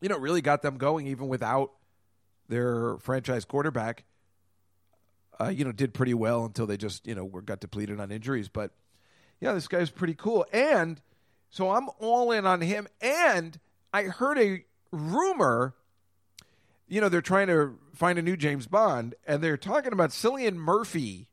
you 0.03 0.09
know, 0.09 0.19
really 0.19 0.43
got 0.43 0.61
them 0.61 0.77
going 0.77 1.07
even 1.07 1.29
without 1.29 1.71
their 2.49 2.97
franchise 2.99 3.45
quarterback. 3.45 4.05
Uh, 5.41 5.49
you 5.49 5.65
know, 5.65 5.73
did 5.73 5.95
pretty 5.95 6.15
well 6.15 6.45
until 6.45 6.67
they 6.67 6.77
just, 6.77 7.07
you 7.07 7.15
know, 7.15 7.25
were 7.25 7.43
got 7.43 7.61
depleted 7.61 7.99
on 7.99 8.13
injuries. 8.13 8.49
But 8.49 8.73
yeah, 9.41 9.55
this 9.55 9.67
guy's 9.67 9.91
pretty 9.91 10.15
cool. 10.15 10.47
And 10.53 11.01
so 11.51 11.71
I'm 11.71 11.89
all 11.99 12.31
in 12.33 12.47
on 12.47 12.61
him. 12.61 12.87
And 13.01 13.59
I 13.93 14.05
heard 14.05 14.39
a 14.39 14.65
rumor, 14.93 15.75
you 16.87 17.01
know, 17.01 17.09
they're 17.09 17.21
trying 17.21 17.49
to 17.49 17.79
find 17.95 18.19
a 18.19 18.23
new 18.23 18.37
James 18.37 18.67
Bond, 18.67 19.15
and 19.27 19.43
they're 19.43 19.57
talking 19.57 19.93
about 19.93 20.11
Cillian 20.11 20.55
Murphy. 20.55 21.29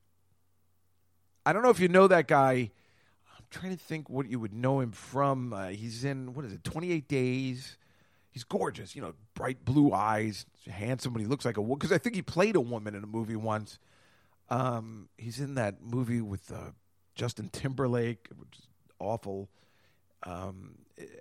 I 1.45 1.53
don't 1.53 1.63
know 1.63 1.69
if 1.69 1.79
you 1.79 1.87
know 1.87 2.07
that 2.07 2.27
guy. 2.27 2.71
I'm 3.37 3.45
trying 3.49 3.77
to 3.77 3.83
think 3.83 4.09
what 4.09 4.29
you 4.29 4.39
would 4.39 4.53
know 4.53 4.79
him 4.79 4.91
from. 4.91 5.53
Uh, 5.53 5.67
he's 5.67 6.03
in, 6.03 6.33
what 6.33 6.45
is 6.45 6.53
it, 6.53 6.63
28 6.63 7.07
Days? 7.07 7.77
He's 8.31 8.43
gorgeous, 8.43 8.95
you 8.95 9.01
know, 9.01 9.13
bright 9.33 9.65
blue 9.65 9.91
eyes, 9.91 10.45
handsome, 10.69 11.13
but 11.13 11.19
he 11.21 11.25
looks 11.27 11.45
like 11.45 11.57
a 11.57 11.61
woman. 11.61 11.77
Because 11.79 11.91
I 11.91 11.97
think 11.97 12.15
he 12.15 12.21
played 12.21 12.55
a 12.55 12.61
woman 12.61 12.95
in 12.95 13.03
a 13.03 13.07
movie 13.07 13.35
once. 13.35 13.79
Um, 14.49 15.09
he's 15.17 15.39
in 15.39 15.55
that 15.55 15.81
movie 15.81 16.21
with 16.21 16.51
uh, 16.51 16.71
Justin 17.15 17.49
Timberlake, 17.51 18.27
which 18.37 18.57
is 18.59 18.67
awful. 18.99 19.49
Um, 20.23 20.75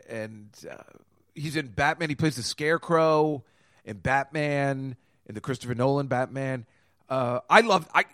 and 0.09 0.49
uh, 0.71 0.77
he's 1.35 1.57
in 1.57 1.69
Batman. 1.69 2.09
He 2.09 2.15
plays 2.15 2.37
the 2.37 2.43
Scarecrow 2.43 3.45
in 3.85 3.99
Batman, 3.99 4.97
in 5.27 5.35
the 5.35 5.41
Christopher 5.41 5.75
Nolan 5.75 6.09
Batman. 6.09 6.67
Uh, 7.09 7.41
I 7.49 7.61
love 7.63 7.89
I. 7.95 8.05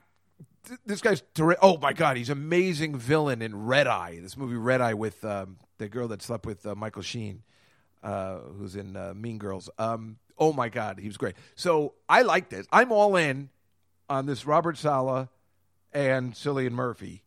th- 0.66 0.78
This 0.86 1.00
guy's 1.00 1.22
terri- 1.34 1.56
oh 1.62 1.78
my 1.78 1.92
god, 1.92 2.16
he's 2.16 2.30
amazing 2.30 2.96
villain 2.96 3.42
in 3.42 3.66
Red 3.66 3.86
Eye. 3.88 4.18
This 4.22 4.36
movie 4.36 4.56
Red 4.56 4.80
Eye 4.80 4.94
with 4.94 5.24
um, 5.24 5.56
the 5.78 5.88
girl 5.88 6.06
that 6.08 6.22
slept 6.22 6.46
with 6.46 6.64
uh, 6.66 6.74
Michael 6.74 7.02
Sheen, 7.02 7.42
uh, 8.04 8.38
who's 8.58 8.76
in 8.76 8.96
uh, 8.96 9.14
Mean 9.16 9.38
Girls. 9.38 9.68
Um, 9.78 10.18
oh 10.38 10.52
my 10.52 10.68
god, 10.68 11.00
he 11.00 11.08
was 11.08 11.16
great. 11.16 11.34
So 11.56 11.94
I 12.08 12.22
like 12.22 12.50
this. 12.50 12.66
I'm 12.70 12.92
all 12.92 13.16
in 13.16 13.48
on 14.08 14.26
this 14.26 14.46
Robert 14.46 14.76
Saleh 14.76 15.28
and 15.92 16.34
Cillian 16.34 16.72
Murphy. 16.72 17.22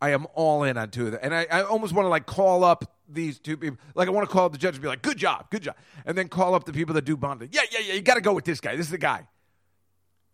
I 0.00 0.10
am 0.10 0.26
all 0.34 0.64
in 0.64 0.76
on 0.76 0.90
two 0.90 1.06
of 1.06 1.12
them. 1.12 1.20
And 1.22 1.32
I, 1.32 1.46
I 1.50 1.62
almost 1.62 1.94
want 1.94 2.06
to 2.06 2.10
like 2.10 2.26
call 2.26 2.64
up 2.64 2.96
these 3.08 3.38
two 3.38 3.56
people. 3.56 3.78
Like 3.94 4.08
I 4.08 4.10
want 4.10 4.28
to 4.28 4.32
call 4.32 4.46
up 4.46 4.52
the 4.52 4.58
judge 4.58 4.74
and 4.74 4.82
be 4.82 4.88
like, 4.88 5.02
good 5.02 5.16
job, 5.16 5.48
good 5.50 5.62
job. 5.62 5.76
And 6.04 6.18
then 6.18 6.28
call 6.28 6.54
up 6.54 6.64
the 6.64 6.72
people 6.72 6.94
that 6.96 7.04
do 7.04 7.16
bonding. 7.16 7.50
Yeah, 7.52 7.62
yeah, 7.70 7.78
yeah, 7.78 7.94
you 7.94 8.00
got 8.00 8.14
to 8.14 8.20
go 8.20 8.32
with 8.32 8.44
this 8.44 8.60
guy. 8.60 8.74
This 8.74 8.86
is 8.86 8.90
the 8.90 8.98
guy. 8.98 9.28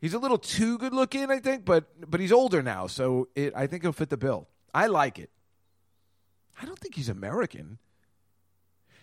He's 0.01 0.15
a 0.15 0.19
little 0.19 0.39
too 0.39 0.79
good 0.79 0.95
looking, 0.95 1.31
I 1.31 1.41
think, 1.41 1.65
but 1.65 2.11
but 2.11 2.21
he's 2.21 2.33
older 2.33 2.63
now, 2.63 2.87
so 2.87 3.29
it, 3.35 3.53
I 3.55 3.67
think 3.67 3.83
he'll 3.83 3.93
fit 3.93 4.11
the 4.11 4.17
bill. 4.17 4.49
I 4.73 4.87
like 4.87 5.19
it. 5.19 5.31
I 6.63 6.65
don't 6.65 6.79
think 6.79 6.95
he's 6.95 7.09
American. 7.09 7.79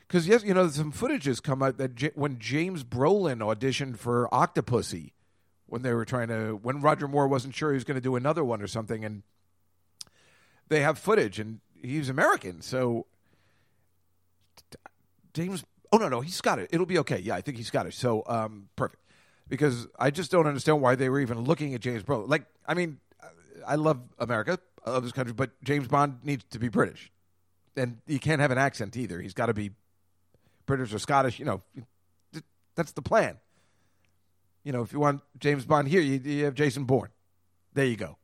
Because 0.07 0.27
yes, 0.27 0.43
you 0.43 0.53
know, 0.53 0.67
some 0.69 0.91
footage 0.91 1.25
has 1.25 1.39
come 1.39 1.63
out 1.63 1.77
that 1.77 1.95
J- 1.95 2.11
when 2.15 2.37
James 2.39 2.83
Brolin 2.83 3.39
auditioned 3.39 3.97
for 3.97 4.29
Octopussy, 4.31 5.11
when 5.65 5.81
they 5.81 5.93
were 5.93 6.05
trying 6.05 6.27
to, 6.27 6.59
when 6.61 6.81
Roger 6.81 7.07
Moore 7.07 7.27
wasn't 7.27 7.55
sure 7.55 7.71
he 7.71 7.75
was 7.75 7.83
going 7.83 7.95
to 7.95 8.01
do 8.01 8.15
another 8.15 8.43
one 8.43 8.61
or 8.61 8.67
something, 8.67 9.03
and 9.03 9.23
they 10.67 10.81
have 10.81 10.99
footage, 10.99 11.39
and 11.39 11.59
he's 11.81 12.09
American, 12.09 12.61
so 12.61 13.07
James. 15.33 15.63
Oh 15.91 15.97
no, 15.97 16.09
no, 16.09 16.21
he's 16.21 16.35
Scottish. 16.35 16.65
it. 16.65 16.69
It'll 16.73 16.85
be 16.85 16.97
okay. 16.99 17.19
Yeah, 17.19 17.35
I 17.35 17.41
think 17.41 17.57
he's 17.57 17.67
Scottish. 17.67 17.95
So 17.95 18.23
um, 18.27 18.69
perfect. 18.75 19.01
Because 19.47 19.87
I 19.99 20.09
just 20.09 20.31
don't 20.31 20.47
understand 20.47 20.81
why 20.81 20.95
they 20.95 21.09
were 21.09 21.19
even 21.19 21.41
looking 21.41 21.75
at 21.75 21.81
James 21.81 22.01
Brolin. 22.03 22.27
Like, 22.27 22.45
I 22.67 22.73
mean, 22.73 22.97
I 23.65 23.75
love 23.75 24.01
America, 24.17 24.57
I 24.83 24.91
love 24.91 25.03
this 25.03 25.11
country, 25.11 25.33
but 25.33 25.51
James 25.63 25.87
Bond 25.87 26.19
needs 26.23 26.43
to 26.51 26.59
be 26.59 26.67
British, 26.69 27.11
and 27.75 27.99
he 28.07 28.17
can't 28.17 28.41
have 28.41 28.51
an 28.51 28.57
accent 28.57 28.97
either. 28.97 29.19
He's 29.21 29.33
got 29.33 29.47
to 29.47 29.53
be 29.53 29.71
British 30.65 30.93
or 30.93 30.99
Scottish. 30.99 31.39
You 31.39 31.45
know, 31.45 31.61
that's 32.75 32.91
the 32.91 33.01
plan. 33.01 33.37
You 34.63 34.71
know, 34.71 34.81
if 34.81 34.91
you 34.91 34.99
want 34.99 35.21
James 35.39 35.65
Bond 35.65 35.87
here, 35.87 36.01
you, 36.01 36.19
you 36.19 36.45
have 36.45 36.55
Jason 36.55 36.85
Bourne. 36.85 37.09
There 37.73 37.85
you 37.85 37.95
go. 37.95 38.17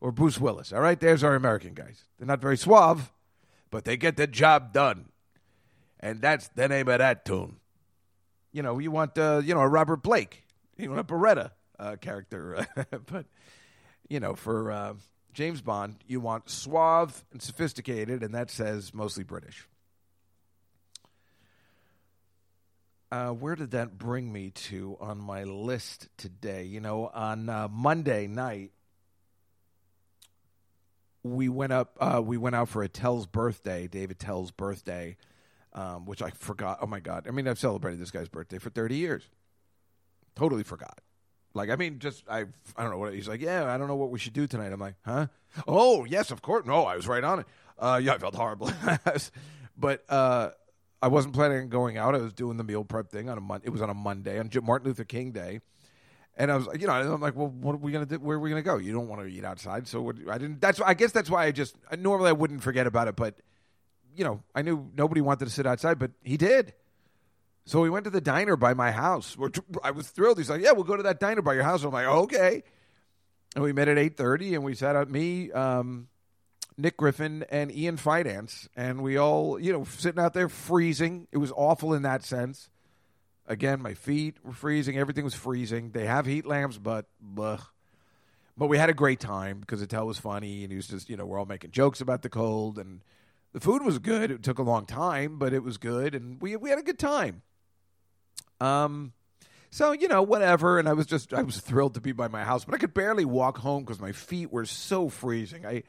Or 0.00 0.10
Bruce 0.12 0.38
Willis. 0.38 0.72
All 0.72 0.80
right, 0.80 0.98
there's 0.98 1.22
our 1.22 1.34
American 1.34 1.74
guys. 1.74 2.04
They're 2.18 2.26
not 2.26 2.40
very 2.40 2.56
suave, 2.56 3.12
but 3.70 3.84
they 3.84 3.96
get 3.96 4.16
the 4.16 4.26
job 4.26 4.72
done. 4.72 5.06
And 6.00 6.20
that's 6.20 6.48
the 6.48 6.68
name 6.68 6.88
of 6.88 6.98
that 6.98 7.24
tune. 7.24 7.56
You 8.52 8.62
know, 8.62 8.78
you 8.78 8.90
want, 8.90 9.18
uh, 9.18 9.42
you 9.44 9.54
know, 9.54 9.60
a 9.60 9.68
Robert 9.68 10.02
Blake, 10.02 10.44
you 10.78 10.88
want 10.90 11.00
a 11.00 11.04
Beretta 11.04 11.50
uh, 11.78 11.96
character. 12.00 12.66
but, 13.06 13.26
you 14.08 14.20
know, 14.20 14.34
for 14.34 14.70
uh, 14.70 14.94
James 15.32 15.60
Bond, 15.60 15.96
you 16.06 16.20
want 16.20 16.48
suave 16.48 17.24
and 17.32 17.42
sophisticated, 17.42 18.22
and 18.22 18.34
that 18.34 18.50
says 18.50 18.94
mostly 18.94 19.24
British. 19.24 19.68
Uh, 23.10 23.30
where 23.30 23.54
did 23.54 23.70
that 23.70 23.96
bring 23.96 24.32
me 24.32 24.50
to 24.50 24.96
on 25.00 25.18
my 25.18 25.44
list 25.44 26.08
today? 26.16 26.64
You 26.64 26.80
know, 26.80 27.06
on 27.06 27.48
uh, 27.48 27.68
Monday 27.68 28.26
night, 28.26 28.72
we 31.22 31.48
went 31.48 31.72
up. 31.72 31.96
Uh, 32.00 32.20
we 32.24 32.36
went 32.36 32.56
out 32.56 32.68
for 32.68 32.82
Attell's 32.82 33.26
birthday, 33.26 33.86
Dave 33.86 34.10
Attell's 34.10 34.50
birthday, 34.50 35.16
um, 35.72 36.04
which 36.04 36.20
I 36.20 36.30
forgot. 36.30 36.78
Oh 36.80 36.86
my 36.86 36.98
god! 36.98 37.26
I 37.28 37.30
mean, 37.30 37.46
I've 37.46 37.60
celebrated 37.60 38.00
this 38.00 38.10
guy's 38.10 38.28
birthday 38.28 38.58
for 38.58 38.70
thirty 38.70 38.96
years. 38.96 39.28
Totally 40.34 40.64
forgot. 40.64 41.00
Like, 41.54 41.70
I 41.70 41.76
mean, 41.76 42.00
just 42.00 42.24
I. 42.28 42.44
I 42.76 42.82
don't 42.82 42.90
know 42.90 42.98
what 42.98 43.14
he's 43.14 43.28
like. 43.28 43.40
Yeah, 43.40 43.72
I 43.72 43.78
don't 43.78 43.86
know 43.86 43.96
what 43.96 44.10
we 44.10 44.18
should 44.18 44.32
do 44.32 44.48
tonight. 44.48 44.72
I'm 44.72 44.80
like, 44.80 44.96
huh? 45.04 45.28
Oh 45.68 46.04
yes, 46.04 46.32
of 46.32 46.42
course. 46.42 46.66
No, 46.66 46.84
I 46.84 46.96
was 46.96 47.06
right 47.06 47.22
on 47.22 47.40
it. 47.40 47.46
Uh, 47.78 48.00
yeah, 48.02 48.14
I 48.14 48.18
felt 48.18 48.34
horrible, 48.34 48.70
but 49.76 50.04
uh, 50.08 50.50
I 51.02 51.08
wasn't 51.08 51.34
planning 51.34 51.58
on 51.58 51.68
going 51.68 51.98
out. 51.98 52.14
I 52.14 52.18
was 52.18 52.32
doing 52.32 52.56
the 52.56 52.64
meal 52.64 52.84
prep 52.84 53.10
thing 53.10 53.28
on 53.28 53.38
a 53.38 53.40
Mon- 53.40 53.62
It 53.64 53.70
was 53.70 53.82
on 53.82 53.90
a 53.90 53.94
Monday 53.94 54.38
on 54.38 54.50
Martin 54.62 54.88
Luther 54.88 55.04
King 55.04 55.32
Day. 55.32 55.60
And 56.38 56.50
I 56.52 56.56
was, 56.56 56.66
like, 56.66 56.80
you 56.80 56.86
know, 56.86 56.92
I'm 56.92 57.20
like, 57.20 57.34
well, 57.34 57.48
what 57.48 57.72
are 57.74 57.78
we 57.78 57.92
gonna 57.92 58.06
do? 58.06 58.18
Where 58.18 58.36
are 58.36 58.40
we 58.40 58.50
gonna 58.50 58.62
go? 58.62 58.76
You 58.76 58.92
don't 58.92 59.08
want 59.08 59.22
to 59.22 59.26
eat 59.26 59.44
outside, 59.44 59.88
so 59.88 60.02
what, 60.02 60.16
I 60.30 60.36
didn't. 60.36 60.60
That's, 60.60 60.80
I 60.80 60.94
guess, 60.94 61.12
that's 61.12 61.30
why 61.30 61.46
I 61.46 61.50
just 61.50 61.76
normally 61.98 62.28
I 62.28 62.32
wouldn't 62.32 62.62
forget 62.62 62.86
about 62.86 63.08
it, 63.08 63.16
but 63.16 63.36
you 64.14 64.24
know, 64.24 64.42
I 64.54 64.62
knew 64.62 64.90
nobody 64.94 65.20
wanted 65.20 65.46
to 65.46 65.50
sit 65.50 65.66
outside, 65.66 65.98
but 65.98 66.10
he 66.22 66.36
did. 66.36 66.74
So 67.66 67.80
we 67.80 67.90
went 67.90 68.04
to 68.04 68.10
the 68.10 68.20
diner 68.20 68.56
by 68.56 68.74
my 68.74 68.90
house. 68.90 69.36
I 69.82 69.90
was 69.90 70.08
thrilled. 70.08 70.38
He's 70.38 70.48
like, 70.48 70.62
"Yeah, 70.62 70.72
we'll 70.72 70.84
go 70.84 70.96
to 70.96 71.02
that 71.04 71.20
diner 71.20 71.42
by 71.42 71.54
your 71.54 71.64
house." 71.64 71.82
I'm 71.82 71.92
like, 71.92 72.06
"Okay." 72.06 72.62
And 73.54 73.64
we 73.64 73.72
met 73.72 73.88
at 73.88 73.98
eight 73.98 74.16
thirty, 74.16 74.54
and 74.54 74.62
we 74.62 74.74
sat 74.74 74.94
out 74.94 75.10
me, 75.10 75.50
um, 75.52 76.08
Nick 76.78 76.96
Griffin, 76.96 77.44
and 77.50 77.74
Ian 77.74 77.96
Fidance, 77.96 78.68
and 78.76 79.02
we 79.02 79.16
all, 79.16 79.58
you 79.58 79.72
know, 79.72 79.84
sitting 79.84 80.20
out 80.20 80.34
there 80.34 80.48
freezing. 80.48 81.26
It 81.32 81.38
was 81.38 81.52
awful 81.52 81.94
in 81.94 82.02
that 82.02 82.22
sense. 82.22 82.68
Again, 83.46 83.80
my 83.80 83.94
feet 83.94 84.36
were 84.44 84.52
freezing. 84.52 84.98
Everything 84.98 85.24
was 85.24 85.34
freezing. 85.34 85.92
They 85.92 86.06
have 86.06 86.26
heat 86.26 86.44
lamps, 86.44 86.78
but 86.78 87.06
blech. 87.24 87.62
But 88.58 88.66
we 88.66 88.78
had 88.78 88.90
a 88.90 88.94
great 88.94 89.20
time 89.20 89.60
because 89.60 89.80
the 89.80 89.84
Attell 89.84 90.06
was 90.06 90.18
funny, 90.18 90.64
and 90.64 90.72
he 90.72 90.76
was 90.76 90.88
just, 90.88 91.08
you 91.08 91.16
know, 91.16 91.26
we're 91.26 91.38
all 91.38 91.46
making 91.46 91.70
jokes 91.70 92.00
about 92.00 92.22
the 92.22 92.28
cold, 92.28 92.78
and 92.78 93.02
the 93.52 93.60
food 93.60 93.82
was 93.82 93.98
good. 93.98 94.30
It 94.30 94.42
took 94.42 94.58
a 94.58 94.62
long 94.62 94.84
time, 94.86 95.38
but 95.38 95.52
it 95.52 95.62
was 95.62 95.78
good, 95.78 96.14
and 96.14 96.40
we 96.40 96.56
we 96.56 96.70
had 96.70 96.78
a 96.78 96.82
good 96.82 96.98
time. 96.98 97.42
Um, 98.60 99.12
so 99.70 99.92
you 99.92 100.08
know, 100.08 100.22
whatever. 100.22 100.78
And 100.78 100.88
I 100.88 100.94
was 100.94 101.06
just, 101.06 101.32
I 101.32 101.42
was 101.42 101.60
thrilled 101.60 101.94
to 101.94 102.00
be 102.00 102.12
by 102.12 102.28
my 102.28 102.44
house, 102.44 102.64
but 102.64 102.74
I 102.74 102.78
could 102.78 102.94
barely 102.94 103.24
walk 103.24 103.58
home 103.58 103.84
because 103.84 104.00
my 104.00 104.12
feet 104.12 104.50
were 104.52 104.64
so 104.64 105.08
freezing. 105.08 105.66
I, 105.66 105.82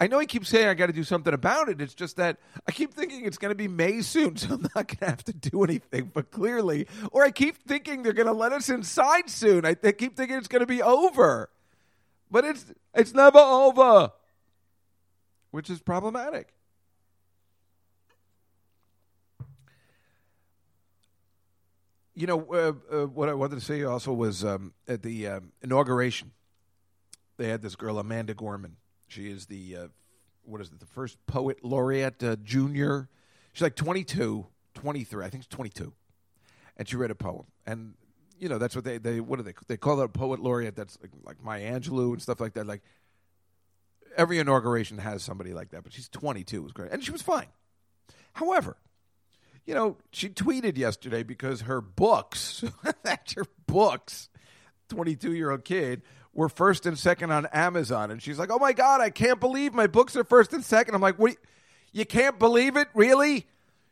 I 0.00 0.06
know 0.06 0.20
I 0.20 0.26
keep 0.26 0.46
saying 0.46 0.68
I 0.68 0.74
got 0.74 0.86
to 0.86 0.92
do 0.92 1.02
something 1.02 1.34
about 1.34 1.68
it. 1.68 1.80
It's 1.80 1.94
just 1.94 2.16
that 2.18 2.38
I 2.68 2.72
keep 2.72 2.94
thinking 2.94 3.24
it's 3.24 3.38
going 3.38 3.50
to 3.50 3.56
be 3.56 3.66
May 3.66 4.00
soon, 4.00 4.36
so 4.36 4.54
I'm 4.54 4.62
not 4.62 4.74
going 4.74 4.98
to 4.98 5.06
have 5.06 5.24
to 5.24 5.32
do 5.32 5.64
anything. 5.64 6.10
But 6.14 6.30
clearly, 6.30 6.86
or 7.10 7.24
I 7.24 7.30
keep 7.30 7.56
thinking 7.56 8.02
they're 8.02 8.12
going 8.12 8.26
to 8.26 8.32
let 8.32 8.52
us 8.52 8.68
inside 8.68 9.28
soon. 9.28 9.64
I 9.64 9.74
th- 9.74 9.98
keep 9.98 10.16
thinking 10.16 10.36
it's 10.36 10.48
going 10.48 10.60
to 10.60 10.66
be 10.66 10.82
over, 10.82 11.50
but 12.30 12.44
it's 12.44 12.66
it's 12.94 13.12
never 13.12 13.38
over, 13.38 14.12
which 15.50 15.68
is 15.68 15.80
problematic. 15.80 16.52
You 22.14 22.26
know, 22.26 22.46
uh, 22.52 22.72
uh, 22.92 23.06
what 23.06 23.28
I 23.28 23.34
wanted 23.34 23.56
to 23.56 23.64
say 23.64 23.84
also 23.84 24.12
was 24.12 24.44
um, 24.44 24.72
at 24.88 25.02
the 25.02 25.28
um, 25.28 25.52
inauguration, 25.62 26.32
they 27.36 27.48
had 27.48 27.62
this 27.62 27.76
girl, 27.76 27.98
Amanda 27.98 28.34
Gorman. 28.34 28.76
She 29.08 29.30
is 29.30 29.46
the, 29.46 29.76
uh, 29.76 29.88
what 30.44 30.60
is 30.60 30.68
it, 30.68 30.80
the 30.80 30.86
first 30.86 31.18
poet 31.26 31.64
laureate 31.64 32.22
uh, 32.22 32.36
junior. 32.36 33.08
She's 33.52 33.62
like 33.62 33.74
22, 33.74 34.46
23, 34.74 35.24
I 35.24 35.30
think 35.30 35.44
it's 35.44 35.54
22. 35.54 35.92
And 36.76 36.88
she 36.88 36.96
read 36.96 37.10
a 37.10 37.14
poem. 37.14 37.46
And, 37.66 37.94
you 38.38 38.48
know, 38.48 38.58
that's 38.58 38.76
what 38.76 38.84
they, 38.84 38.98
they 38.98 39.20
what 39.20 39.36
do 39.38 39.42
they, 39.42 39.54
they 39.66 39.76
call 39.76 40.00
it 40.00 40.04
a 40.04 40.08
poet 40.08 40.40
laureate 40.40 40.76
that's 40.76 40.96
like, 41.02 41.10
like 41.24 41.42
Maya 41.42 41.78
Angelou 41.78 42.12
and 42.12 42.22
stuff 42.22 42.40
like 42.40 42.54
that. 42.54 42.66
Like, 42.66 42.82
every 44.16 44.38
inauguration 44.38 44.98
has 44.98 45.22
somebody 45.22 45.52
like 45.52 45.70
that, 45.70 45.82
but 45.82 45.92
she's 45.92 46.08
22. 46.08 46.56
It 46.56 46.62
was 46.62 46.72
great. 46.72 46.92
And 46.92 47.02
she 47.02 47.10
was 47.10 47.22
fine. 47.22 47.46
However, 48.34 48.76
you 49.66 49.74
know, 49.74 49.96
she 50.12 50.28
tweeted 50.28 50.76
yesterday 50.76 51.22
because 51.22 51.62
her 51.62 51.80
books, 51.80 52.64
that's 53.02 53.34
her 53.34 53.46
books, 53.66 54.28
22 54.88 55.34
year 55.34 55.50
old 55.50 55.64
kid, 55.64 56.02
were 56.32 56.48
first 56.48 56.86
and 56.86 56.98
second 56.98 57.30
on 57.30 57.46
Amazon. 57.46 58.10
And 58.10 58.22
she's 58.22 58.38
like, 58.38 58.50
oh 58.50 58.58
my 58.58 58.72
God, 58.72 59.00
I 59.00 59.10
can't 59.10 59.40
believe 59.40 59.74
my 59.74 59.86
books 59.86 60.16
are 60.16 60.24
first 60.24 60.52
and 60.52 60.64
second. 60.64 60.94
I'm 60.94 61.00
like, 61.00 61.18
what? 61.18 61.36
You, 61.92 62.06
can't 62.06 62.38
believe 62.38 62.76
it? 62.76 62.88
Really? 62.94 63.46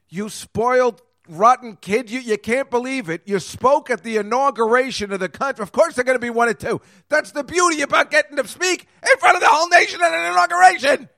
You 0.09 0.29
spoiled 0.29 1.03
rotten 1.29 1.77
kid. 1.77 2.11
You, 2.11 2.21
you 2.21 2.39
can't 2.39 2.71
believe 2.71 3.09
it. 3.09 3.23
You 3.25 3.39
spoke 3.41 3.91
at 3.91 4.03
the 4.03 4.19
inauguration 4.19 5.13
of 5.13 5.21
the 5.21 5.29
country. 5.29 5.63
Of 5.63 5.73
course, 5.73 5.95
they're 5.95 6.05
going 6.05 6.19
to 6.19 6.21
be 6.21 6.31
one 6.31 6.49
and 6.49 6.59
two. 6.59 6.81
That's 7.09 7.33
the 7.33 7.43
beauty 7.43 7.83
about 7.83 8.11
getting 8.11 8.37
to 8.37 8.47
speak 8.47 8.87
in 9.03 9.19
front 9.19 9.37
of 9.37 9.43
the 9.43 9.49
whole 9.49 9.69
nation 9.69 10.01
at 10.03 10.13
an 10.13 10.33
inauguration. 10.33 11.09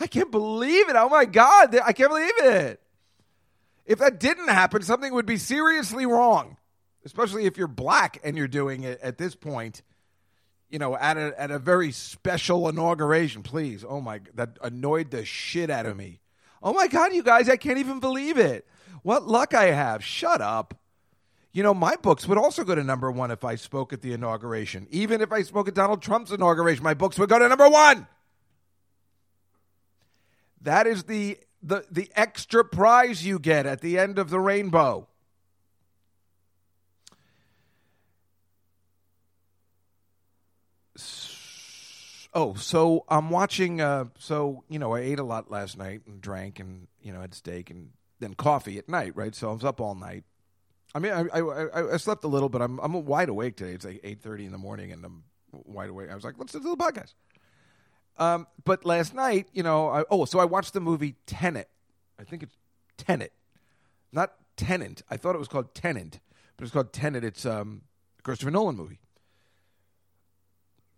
I 0.00 0.06
can't 0.06 0.30
believe 0.30 0.88
it. 0.88 0.96
Oh 0.96 1.08
my 1.08 1.24
God. 1.24 1.76
I 1.84 1.92
can't 1.92 2.10
believe 2.10 2.32
it. 2.38 2.80
If 3.86 3.98
that 3.98 4.18
didn't 4.18 4.48
happen, 4.48 4.82
something 4.82 5.12
would 5.12 5.26
be 5.26 5.36
seriously 5.36 6.06
wrong, 6.06 6.56
especially 7.04 7.46
if 7.46 7.56
you're 7.56 7.68
black 7.68 8.18
and 8.24 8.36
you're 8.36 8.48
doing 8.48 8.84
it 8.84 9.00
at 9.00 9.18
this 9.18 9.34
point. 9.34 9.82
You 10.70 10.78
know, 10.78 10.96
at 10.96 11.16
a 11.16 11.40
at 11.40 11.50
a 11.50 11.58
very 11.58 11.92
special 11.92 12.68
inauguration, 12.68 13.42
please. 13.42 13.84
Oh 13.88 14.00
my, 14.00 14.20
that 14.34 14.58
annoyed 14.62 15.10
the 15.10 15.24
shit 15.24 15.70
out 15.70 15.86
of 15.86 15.96
me. 15.96 16.20
Oh 16.62 16.72
my 16.72 16.88
God, 16.88 17.12
you 17.12 17.22
guys, 17.22 17.48
I 17.48 17.56
can't 17.56 17.78
even 17.78 18.00
believe 18.00 18.38
it. 18.38 18.66
What 19.02 19.28
luck 19.28 19.54
I 19.54 19.66
have. 19.66 20.02
Shut 20.02 20.40
up. 20.40 20.74
You 21.52 21.62
know, 21.62 21.74
my 21.74 21.94
books 21.94 22.26
would 22.26 22.38
also 22.38 22.64
go 22.64 22.74
to 22.74 22.82
number 22.82 23.12
one 23.12 23.30
if 23.30 23.44
I 23.44 23.54
spoke 23.54 23.92
at 23.92 24.02
the 24.02 24.12
inauguration. 24.12 24.88
Even 24.90 25.20
if 25.20 25.30
I 25.30 25.42
spoke 25.42 25.68
at 25.68 25.74
Donald 25.74 26.02
Trump's 26.02 26.32
inauguration, 26.32 26.82
my 26.82 26.94
books 26.94 27.16
would 27.18 27.28
go 27.28 27.38
to 27.38 27.48
number 27.48 27.68
one. 27.68 28.08
That 30.62 30.86
is 30.88 31.04
the 31.04 31.38
the 31.62 31.84
the 31.90 32.10
extra 32.16 32.64
prize 32.64 33.24
you 33.24 33.38
get 33.38 33.66
at 33.66 33.82
the 33.82 33.98
end 33.98 34.18
of 34.18 34.30
the 34.30 34.40
rainbow. 34.40 35.06
Oh, 42.34 42.54
so 42.54 43.04
I'm 43.08 43.30
watching. 43.30 43.80
Uh, 43.80 44.06
so 44.18 44.64
you 44.68 44.78
know, 44.78 44.94
I 44.94 45.00
ate 45.00 45.20
a 45.20 45.24
lot 45.24 45.50
last 45.50 45.78
night 45.78 46.02
and 46.06 46.20
drank, 46.20 46.58
and 46.58 46.88
you 47.00 47.12
know, 47.12 47.20
had 47.20 47.34
steak 47.34 47.70
and 47.70 47.90
then 48.18 48.34
coffee 48.34 48.78
at 48.78 48.88
night, 48.88 49.14
right? 49.14 49.34
So 49.34 49.50
I 49.50 49.52
was 49.52 49.64
up 49.64 49.80
all 49.80 49.94
night. 49.94 50.24
I 50.94 50.98
mean, 50.98 51.12
I 51.12 51.38
I, 51.38 51.94
I, 51.94 51.96
slept 51.96 52.24
a 52.24 52.28
little, 52.28 52.48
but 52.48 52.60
I'm 52.60 52.78
I'm 52.80 53.04
wide 53.04 53.28
awake 53.28 53.56
today. 53.56 53.72
It's 53.72 53.84
like 53.84 54.00
eight 54.02 54.20
thirty 54.20 54.44
in 54.44 54.52
the 54.52 54.58
morning, 54.58 54.90
and 54.90 55.04
I'm 55.04 55.24
wide 55.52 55.90
awake. 55.90 56.10
I 56.10 56.14
was 56.14 56.24
like, 56.24 56.34
let's 56.38 56.52
do 56.52 56.60
the 56.60 56.76
podcast. 56.76 57.14
Um, 58.16 58.46
but 58.64 58.84
last 58.84 59.14
night, 59.14 59.48
you 59.52 59.62
know, 59.62 59.88
I, 59.88 60.04
oh, 60.10 60.24
so 60.24 60.38
I 60.38 60.44
watched 60.44 60.72
the 60.72 60.80
movie 60.80 61.16
Tenet. 61.26 61.68
I 62.18 62.24
think 62.24 62.42
it's 62.42 62.56
Tenet, 62.96 63.32
not 64.12 64.34
Tenant. 64.56 65.02
I 65.10 65.16
thought 65.16 65.34
it 65.34 65.40
was 65.40 65.48
called 65.48 65.74
Tenant, 65.74 66.20
but 66.56 66.64
it's 66.64 66.72
called 66.72 66.92
Tenet. 66.92 67.24
It's 67.24 67.44
um, 67.44 67.82
a 68.18 68.22
Christopher 68.22 68.52
Nolan 68.52 68.76
movie, 68.76 69.00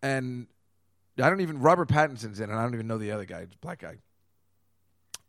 and 0.03 0.47
I 1.21 1.31
don't 1.31 1.41
even 1.41 1.61
Robert 1.61 1.89
Pattinson's 1.89 2.41
in 2.41 2.51
it. 2.51 2.55
I 2.55 2.62
don't 2.62 2.75
even 2.75 2.87
know 2.87 2.99
the 2.99 3.12
other 3.12 3.25
guy, 3.25 3.47
black 3.61 3.81
guy, 3.81 3.97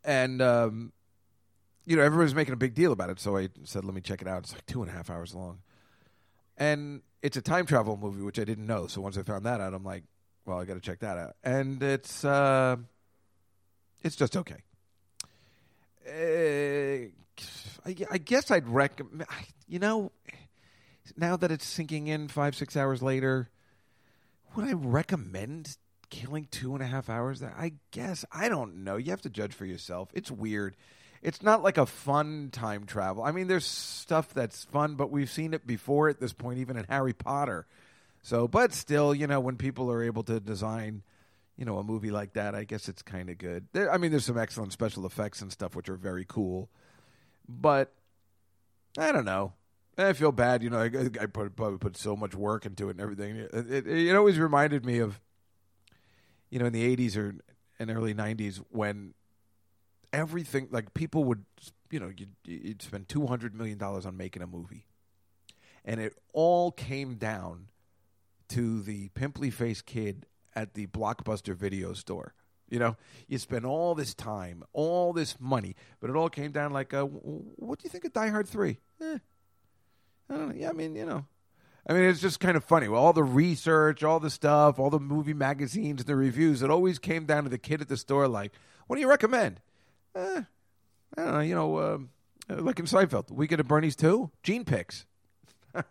and 0.04 0.42
um, 0.42 0.92
you 1.86 1.96
know, 1.96 2.04
everybody's 2.04 2.36
making 2.36 2.54
a 2.54 2.58
big 2.58 2.74
deal 2.74 2.92
about 2.92 3.10
it. 3.10 3.20
So 3.20 3.38
I 3.38 3.50
said, 3.64 3.86
let 3.86 3.94
me 3.94 4.02
check 4.02 4.22
it 4.22 4.28
out. 4.28 4.44
It's 4.44 4.54
like 4.54 4.66
two 4.66 4.82
and 4.82 4.92
a 4.92 4.94
half 4.94 5.10
hours 5.10 5.34
long, 5.34 5.60
and 6.58 7.02
it's 7.22 7.38
a 7.38 7.42
time 7.42 7.66
travel 7.66 7.98
movie, 7.98 8.22
which 8.22 8.40
I 8.40 8.44
didn't 8.44 8.68
know. 8.68 8.88
So 8.88 9.02
once 9.02 9.18
I 9.18 9.24
found 9.24 9.46
that 9.46 9.62
out, 9.62 9.74
I'm 9.74 9.84
like, 9.84 10.04
well, 10.46 10.60
I 10.60 10.66
got 10.66 10.76
to 10.76 10.82
check 10.82 11.00
that 11.00 11.18
out. 11.18 11.36
And 11.44 11.82
it's 11.82 12.26
uh, 12.26 12.76
it's 14.04 14.16
just 14.16 14.36
okay. 14.36 14.64
Uh, 16.06 17.10
I, 17.86 17.96
I 18.12 18.18
guess 18.18 18.52
I'd 18.52 18.68
recommend. 18.68 19.26
You 19.68 19.80
know, 19.80 20.12
now 21.16 21.38
that 21.38 21.52
it's 21.52 21.66
sinking 21.66 22.08
in 22.08 22.28
five 22.28 22.56
six 22.56 22.76
hours 22.76 23.02
later, 23.02 23.50
would 24.58 24.68
I 24.68 24.74
recommend 24.74 25.78
killing 26.10 26.48
two 26.50 26.74
and 26.74 26.84
a 26.84 26.88
half 26.88 27.10
hours? 27.10 27.40
there? 27.40 27.56
I 27.58 27.74
guess 27.92 28.26
I 28.32 28.50
don't 28.50 28.84
know. 28.84 28.98
You 28.98 29.12
have 29.12 29.22
to 29.22 29.30
judge 29.30 29.54
for 29.54 29.66
yourself. 29.66 30.10
It's 30.14 30.32
weird. 30.32 30.76
It's 31.22 31.44
not 31.44 31.64
like 31.64 31.78
a 31.78 31.86
fun 31.86 32.50
time 32.52 32.86
travel. 32.86 33.24
I 33.24 33.32
mean, 33.32 33.48
there's 33.48 33.66
stuff 33.66 34.34
that's 34.34 34.66
fun, 34.66 34.96
but 34.96 35.12
we've 35.12 35.30
seen 35.30 35.54
it 35.54 35.66
before 35.66 36.10
at 36.10 36.20
this 36.20 36.34
point, 36.34 36.60
even 36.60 36.76
in 36.76 36.86
Harry 36.86 37.14
Potter. 37.14 37.68
So, 38.24 38.48
but 38.48 38.74
still, 38.74 39.14
you 39.14 39.28
know, 39.28 39.40
when 39.40 39.58
people 39.58 39.92
are 39.92 40.04
able 40.04 40.24
to 40.24 40.40
design, 40.40 41.04
you 41.56 41.66
know, 41.66 41.78
a 41.78 41.84
movie 41.84 42.12
like 42.12 42.34
that, 42.34 42.56
I 42.56 42.64
guess 42.64 42.90
it's 42.90 43.02
kind 43.02 43.30
of 43.30 43.38
good. 43.38 43.68
There, 43.74 43.92
I 43.92 43.98
mean, 43.98 44.12
there's 44.12 44.26
some 44.26 44.38
excellent 44.38 44.74
special 44.74 45.06
effects 45.06 45.42
and 45.42 45.52
stuff 45.52 45.76
which 45.76 45.88
are 45.88 45.96
very 45.96 46.26
cool, 46.28 46.70
but 47.48 47.94
I 48.98 49.12
don't 49.12 49.26
know. 49.26 49.54
I 49.98 50.14
feel 50.14 50.32
bad, 50.32 50.62
you 50.62 50.70
know. 50.70 50.80
I, 50.80 50.86
I 51.22 51.26
put, 51.26 51.56
probably 51.56 51.80
put 51.80 51.98
so 51.98 52.16
much 52.16 52.36
work 52.36 52.66
into 52.66 52.88
it 52.88 52.92
and 52.92 53.02
everything. 53.02 53.38
It, 53.38 53.52
it, 53.54 53.88
it 53.88 54.16
always 54.16 54.38
reminded 54.38 54.86
me 54.86 55.00
of, 55.00 55.20
you 56.50 56.60
know, 56.60 56.66
in 56.66 56.74
the 56.74 56.96
'80s 56.96 57.18
or 57.18 57.36
and 57.80 57.90
early 57.90 58.14
'90s 58.14 58.62
when 58.70 59.14
everything 60.14 60.68
like 60.72 60.94
people 60.94 61.24
would, 61.26 61.46
you 61.90 62.00
know, 62.00 62.12
you'd, 62.16 62.36
you'd 62.46 62.82
spend 62.82 63.10
two 63.10 63.26
hundred 63.28 63.56
million 63.56 63.78
dollars 63.78 64.06
on 64.06 64.16
making 64.16 64.42
a 64.42 64.48
movie, 64.48 64.86
and 65.84 66.00
it 66.00 66.14
all 66.34 66.72
came 66.72 67.16
down 67.16 67.68
to 68.50 68.82
the 68.82 69.10
pimply 69.10 69.50
faced 69.50 69.86
kid 69.86 70.26
at 70.56 70.74
the 70.74 70.88
blockbuster 70.88 71.56
video 71.56 71.94
store. 71.94 72.34
You 72.70 72.80
know, 72.80 72.98
you 73.28 73.38
spend 73.38 73.66
all 73.66 73.96
this 73.96 74.14
time, 74.14 74.64
all 74.74 75.14
this 75.14 75.40
money, 75.40 75.76
but 76.00 76.10
it 76.10 76.16
all 76.16 76.30
came 76.30 76.52
down 76.52 76.74
like, 76.74 76.94
uh, 76.94 77.04
what 77.04 77.80
do 77.80 77.84
you 77.86 77.90
think 77.90 78.04
of 78.04 78.12
Die 78.12 78.28
Hard 78.28 78.48
Three? 78.48 78.80
Eh, 79.02 79.20
I 80.30 80.36
don't 80.36 80.50
know. 80.50 80.56
Yeah, 80.56 80.70
I 80.70 80.74
mean, 80.74 80.96
you 80.96 81.06
know, 81.06 81.26
I 81.90 81.94
mean, 81.94 82.04
it's 82.04 82.20
just 82.20 82.42
kind 82.42 82.58
of 82.58 82.66
funny. 82.66 82.90
Well, 82.90 83.02
all 83.02 83.14
the 83.14 83.24
research, 83.24 84.04
all 84.04 84.20
the 84.20 84.30
stuff, 84.30 84.78
all 84.78 84.90
the 84.90 85.00
movie 85.00 85.34
magazines, 85.34 86.04
the 86.04 86.18
reviews, 86.18 86.62
it 86.62 86.70
always 86.70 87.00
came 87.00 87.26
down 87.26 87.44
to 87.44 87.50
the 87.50 87.58
kid 87.58 87.82
at 87.82 87.88
the 87.88 87.96
store. 87.96 88.28
Like, 88.28 88.52
what 88.88 88.98
do 88.98 89.02
you 89.02 89.10
recommend? 89.10 89.62
Eh, 90.14 90.42
I 91.18 91.24
don't 91.24 91.34
know. 91.34 91.40
You 91.40 91.56
know, 91.56 91.80
um, 91.80 92.10
like 92.50 92.80
in 92.80 92.86
Seinfeld, 92.86 93.32
Weekend 93.32 93.62
at 93.62 93.68
Bernie's 93.68 93.96
too. 93.96 94.32
Gene 94.44 94.66
picks. 94.66 95.06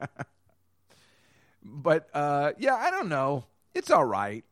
but 1.63 2.09
uh, 2.13 2.53
yeah, 2.59 2.75
I 2.75 2.91
don't 2.91 3.09
know. 3.09 3.45
It's 3.75 3.91
all 3.91 4.05
right. 4.05 4.45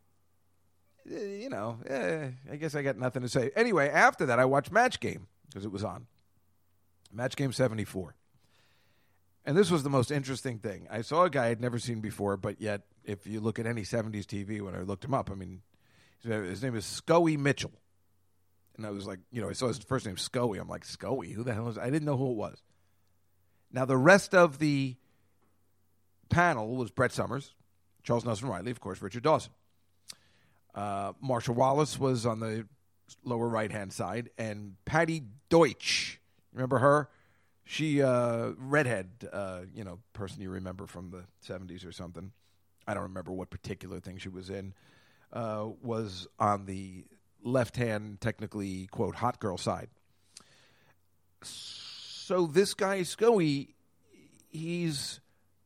Uh, 1.11 1.19
you 1.19 1.51
know, 1.51 1.79
eh, 1.87 2.29
I 2.51 2.57
guess 2.57 2.75
I 2.75 2.81
got 2.83 2.97
nothing 2.97 3.21
to 3.21 3.29
say. 3.29 3.51
Anyway, 3.55 3.91
after 3.91 4.25
that, 4.27 4.39
I 4.39 4.47
watched 4.47 4.73
Match 4.73 4.99
Game 4.99 5.27
because 5.47 5.67
it 5.67 5.73
was 5.73 5.85
on. 5.85 6.07
Match 7.13 7.37
Game 7.37 7.53
74. 7.53 8.15
And 9.45 9.57
this 9.57 9.71
was 9.71 9.83
the 9.83 9.91
most 9.91 10.11
interesting 10.11 10.59
thing. 10.59 10.87
I 10.91 11.03
saw 11.03 11.25
a 11.25 11.31
guy 11.31 11.49
I'd 11.49 11.61
never 11.61 11.79
seen 11.79 12.01
before, 12.01 12.37
but 12.37 12.61
yet, 12.61 12.83
if 13.05 13.27
you 13.27 13.41
look 13.41 13.59
at 13.59 13.67
any 13.67 13.83
70s 13.83 14.25
TV, 14.25 14.63
when 14.63 14.75
I 14.75 14.81
looked 14.81 15.05
him 15.05 15.13
up, 15.13 15.31
I 15.31 15.35
mean, 15.35 15.61
his 16.23 16.63
name 16.63 16.75
is 16.75 16.85
Scoey 16.85 17.39
Mitchell. 17.39 17.73
And 18.77 18.87
I 18.87 18.91
was 18.91 19.07
like, 19.07 19.21
you 19.31 19.43
know, 19.43 19.49
I 19.49 19.53
saw 19.53 19.69
his 19.69 19.79
first 19.79 20.07
name, 20.07 20.17
Scoey. 20.17 20.61
I'm 20.61 20.69
like, 20.69 20.85
Scoey? 20.85 21.33
Who 21.33 21.45
the 21.45 21.53
hell 21.53 21.69
is 21.69 21.79
I 21.79 21.91
didn't 21.91 22.07
know 22.07 22.17
who 22.17 22.31
it 22.31 22.37
was. 22.37 22.63
Now, 23.71 23.85
the 23.85 23.97
rest 23.97 24.35
of 24.35 24.59
the 24.59 24.97
panel 26.31 26.77
was 26.77 26.91
Brett 26.91 27.13
Somers, 27.13 27.55
Charles 28.03 28.25
Nelson 28.25 28.49
Reilly, 28.49 28.71
of 28.71 28.81
course, 28.81 29.03
Richard 29.03 29.23
Dawson. 29.23 29.53
Uh, 30.75 31.13
Marcia 31.21 31.53
Wallace 31.53 31.99
was 31.99 32.25
on 32.27 32.41
the 32.41 32.67
lower 33.25 33.49
right 33.49 33.71
hand 33.71 33.93
side, 33.93 34.31
and 34.39 34.75
Patti 34.85 35.23
Deutsch. 35.51 36.19
Remember 36.53 36.79
her? 36.79 37.09
She 37.65 38.03
uh, 38.03 38.51
redhead, 38.59 39.11
uh, 39.33 39.63
you 39.75 39.85
know, 39.85 40.01
person 40.13 40.43
you 40.43 40.51
remember 40.51 40.87
from 40.87 41.11
the 41.11 41.25
seventies 41.41 41.85
or 41.85 41.93
something. 41.93 42.33
I 42.87 42.95
don't 42.95 43.05
remember 43.05 43.33
what 43.33 43.51
particular 43.51 44.01
thing 44.01 44.19
she 44.19 44.29
was 44.29 44.51
in. 44.51 44.75
Uh, 45.33 45.69
was 45.83 46.27
on 46.39 46.67
the 46.67 47.05
left 47.43 47.77
hand, 47.77 48.21
technically 48.21 48.87
quote 48.89 49.17
hot 49.17 49.41
girl 49.41 49.57
side. 49.57 49.89
So 51.43 52.47
this 52.47 52.75
guy 52.75 53.01
Scoey, 53.01 53.75
he's 54.51 55.21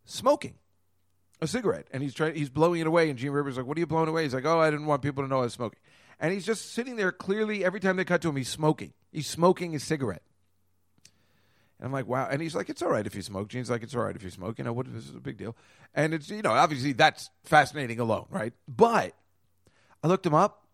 smoking 0.04 0.54
a 1.40 1.46
cigarette 1.46 1.86
and 1.92 2.02
he's 2.02 2.14
trying 2.14 2.34
he's 2.34 2.50
blowing 2.50 2.80
it 2.80 2.86
away 2.86 3.10
and 3.10 3.18
Gene 3.18 3.30
Rayburn 3.30 3.54
like, 3.54 3.66
What 3.66 3.76
are 3.76 3.80
you 3.80 3.86
blowing 3.86 4.08
away? 4.08 4.22
He's 4.24 4.34
like, 4.34 4.44
Oh, 4.44 4.60
I 4.60 4.70
didn't 4.70 4.86
want 4.86 5.02
people 5.02 5.22
to 5.22 5.28
know 5.28 5.38
I 5.38 5.42
was 5.42 5.52
smoking. 5.52 5.78
And 6.20 6.32
he's 6.32 6.46
just 6.46 6.72
sitting 6.72 6.96
there 6.96 7.12
clearly 7.12 7.64
every 7.64 7.80
time 7.80 7.96
they 7.96 8.04
cut 8.04 8.22
to 8.22 8.28
him, 8.28 8.36
he's 8.36 8.48
smoking. 8.48 8.92
He's 9.12 9.28
smoking 9.28 9.72
his 9.72 9.84
cigarette. 9.84 10.22
And 11.78 11.86
I'm 11.86 11.92
like, 11.92 12.06
wow. 12.06 12.28
And 12.28 12.42
he's 12.42 12.54
like, 12.54 12.68
it's 12.68 12.82
all 12.82 12.90
right 12.90 13.06
if 13.06 13.14
you 13.14 13.22
smoke. 13.22 13.48
Gene's 13.48 13.70
like, 13.70 13.82
it's 13.82 13.94
all 13.94 14.02
right 14.02 14.16
if 14.16 14.22
you 14.22 14.30
smoke. 14.30 14.58
You 14.58 14.64
know, 14.64 14.72
what 14.72 14.92
this 14.92 15.08
is 15.08 15.14
a 15.14 15.20
big 15.20 15.36
deal. 15.36 15.56
And 15.94 16.12
it's, 16.12 16.28
you 16.28 16.42
know, 16.42 16.50
obviously 16.50 16.92
that's 16.92 17.30
fascinating 17.44 18.00
alone, 18.00 18.26
right? 18.30 18.52
But 18.66 19.14
I 20.02 20.08
looked 20.08 20.26
him 20.26 20.34
up. 20.34 20.66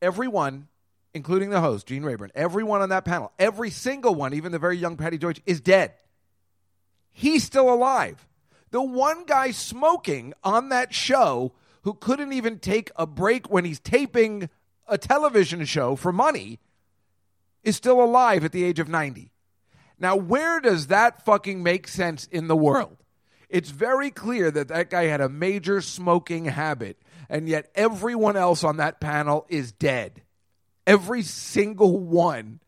Everyone, 0.00 0.68
including 1.14 1.50
the 1.50 1.60
host, 1.60 1.86
Gene 1.86 2.04
Rayburn, 2.04 2.30
everyone 2.34 2.80
on 2.80 2.90
that 2.90 3.04
panel, 3.04 3.32
every 3.38 3.70
single 3.70 4.14
one, 4.14 4.34
even 4.34 4.52
the 4.52 4.58
very 4.58 4.76
young 4.76 4.96
Patty 4.96 5.18
George, 5.18 5.40
is 5.46 5.60
dead. 5.60 5.94
He's 7.12 7.42
still 7.42 7.72
alive. 7.72 8.26
The 8.70 8.82
one 8.82 9.24
guy 9.24 9.50
smoking 9.50 10.34
on 10.44 10.68
that 10.68 10.92
show 10.92 11.52
who 11.82 11.94
couldn't 11.94 12.32
even 12.32 12.58
take 12.58 12.90
a 12.96 13.06
break 13.06 13.50
when 13.50 13.64
he's 13.64 13.80
taping 13.80 14.50
a 14.86 14.98
television 14.98 15.64
show 15.64 15.96
for 15.96 16.12
money 16.12 16.58
is 17.64 17.74
still 17.74 18.02
alive 18.02 18.44
at 18.44 18.52
the 18.52 18.64
age 18.64 18.78
of 18.78 18.88
90. 18.88 19.32
Now, 19.98 20.16
where 20.16 20.60
does 20.60 20.88
that 20.88 21.24
fucking 21.24 21.62
make 21.62 21.88
sense 21.88 22.26
in 22.26 22.48
the 22.48 22.56
world? 22.56 22.96
It's 23.48 23.70
very 23.70 24.10
clear 24.10 24.50
that 24.50 24.68
that 24.68 24.90
guy 24.90 25.04
had 25.04 25.20
a 25.20 25.28
major 25.28 25.80
smoking 25.80 26.46
habit, 26.46 26.98
and 27.28 27.48
yet 27.48 27.70
everyone 27.74 28.36
else 28.36 28.64
on 28.64 28.78
that 28.78 29.00
panel 29.00 29.46
is 29.48 29.72
dead. 29.72 30.22
Every 30.86 31.22
single 31.22 31.98
one. 31.98 32.60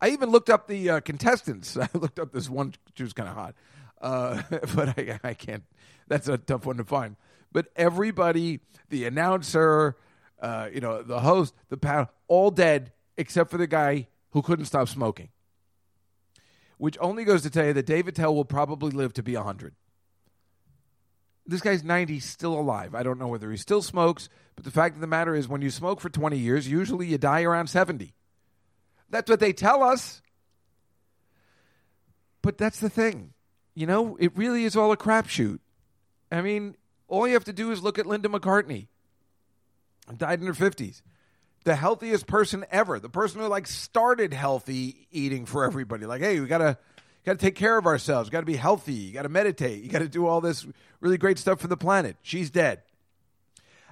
I 0.00 0.10
even 0.10 0.30
looked 0.30 0.50
up 0.50 0.68
the 0.68 0.90
uh, 0.90 1.00
contestants. 1.00 1.76
I 1.76 1.88
looked 1.94 2.18
up 2.18 2.32
this 2.32 2.48
one. 2.48 2.74
She 2.96 3.02
was 3.02 3.12
kind 3.12 3.28
of 3.28 3.34
hot, 3.34 3.54
uh, 4.00 4.42
but 4.74 4.98
I, 4.98 5.20
I 5.22 5.34
can't. 5.34 5.64
That's 6.06 6.28
a 6.28 6.38
tough 6.38 6.64
one 6.64 6.76
to 6.76 6.84
find. 6.84 7.16
But 7.52 7.66
everybody, 7.76 8.60
the 8.88 9.04
announcer, 9.04 9.96
uh, 10.40 10.68
you 10.72 10.80
know, 10.80 11.02
the 11.02 11.20
host, 11.20 11.54
the 11.68 11.76
panel, 11.76 12.08
all 12.28 12.50
dead 12.50 12.92
except 13.16 13.50
for 13.50 13.58
the 13.58 13.66
guy 13.66 14.06
who 14.30 14.42
couldn't 14.42 14.66
stop 14.66 14.88
smoking. 14.88 15.30
Which 16.78 16.96
only 17.00 17.24
goes 17.24 17.42
to 17.42 17.50
tell 17.50 17.66
you 17.66 17.72
that 17.74 17.86
Dave 17.86 18.08
Attell 18.08 18.34
will 18.34 18.44
probably 18.44 18.90
live 18.90 19.12
to 19.14 19.22
be 19.22 19.36
100. 19.36 19.74
This 21.44 21.60
guy's 21.60 21.82
90, 21.82 22.20
still 22.20 22.58
alive. 22.58 22.94
I 22.94 23.02
don't 23.02 23.18
know 23.18 23.28
whether 23.28 23.50
he 23.50 23.56
still 23.56 23.82
smokes, 23.82 24.28
but 24.54 24.64
the 24.64 24.70
fact 24.70 24.94
of 24.94 25.00
the 25.00 25.06
matter 25.06 25.34
is, 25.34 25.48
when 25.48 25.62
you 25.62 25.70
smoke 25.70 26.00
for 26.00 26.08
20 26.10 26.36
years, 26.38 26.68
usually 26.68 27.06
you 27.06 27.18
die 27.18 27.42
around 27.42 27.68
70. 27.68 28.14
That's 29.10 29.30
what 29.30 29.40
they 29.40 29.52
tell 29.52 29.82
us. 29.82 30.20
But 32.42 32.58
that's 32.58 32.80
the 32.80 32.90
thing. 32.90 33.32
You 33.74 33.86
know, 33.86 34.16
it 34.20 34.36
really 34.36 34.64
is 34.64 34.76
all 34.76 34.92
a 34.92 34.96
crapshoot. 34.96 35.58
I 36.30 36.42
mean, 36.42 36.76
all 37.08 37.26
you 37.26 37.34
have 37.34 37.44
to 37.44 37.52
do 37.52 37.70
is 37.72 37.82
look 37.82 37.98
at 37.98 38.06
Linda 38.06 38.28
McCartney. 38.28 38.88
Died 40.16 40.40
in 40.40 40.46
her 40.46 40.52
50s. 40.52 41.02
The 41.68 41.76
healthiest 41.76 42.26
person 42.26 42.64
ever. 42.70 42.98
The 42.98 43.10
person 43.10 43.42
who 43.42 43.46
like 43.46 43.66
started 43.66 44.32
healthy 44.32 45.06
eating 45.12 45.44
for 45.44 45.64
everybody. 45.66 46.06
Like, 46.06 46.22
hey, 46.22 46.40
we 46.40 46.46
got 46.46 46.58
to 46.58 46.78
got 47.26 47.32
to 47.32 47.38
take 47.38 47.56
care 47.56 47.76
of 47.76 47.84
ourselves. 47.84 48.30
Got 48.30 48.40
to 48.40 48.46
be 48.46 48.56
healthy. 48.56 48.94
You 48.94 49.12
got 49.12 49.24
to 49.24 49.28
meditate. 49.28 49.82
You 49.82 49.90
got 49.90 49.98
to 49.98 50.08
do 50.08 50.26
all 50.26 50.40
this 50.40 50.66
really 51.02 51.18
great 51.18 51.38
stuff 51.38 51.60
for 51.60 51.66
the 51.66 51.76
planet. 51.76 52.16
She's 52.22 52.48
dead. 52.48 52.80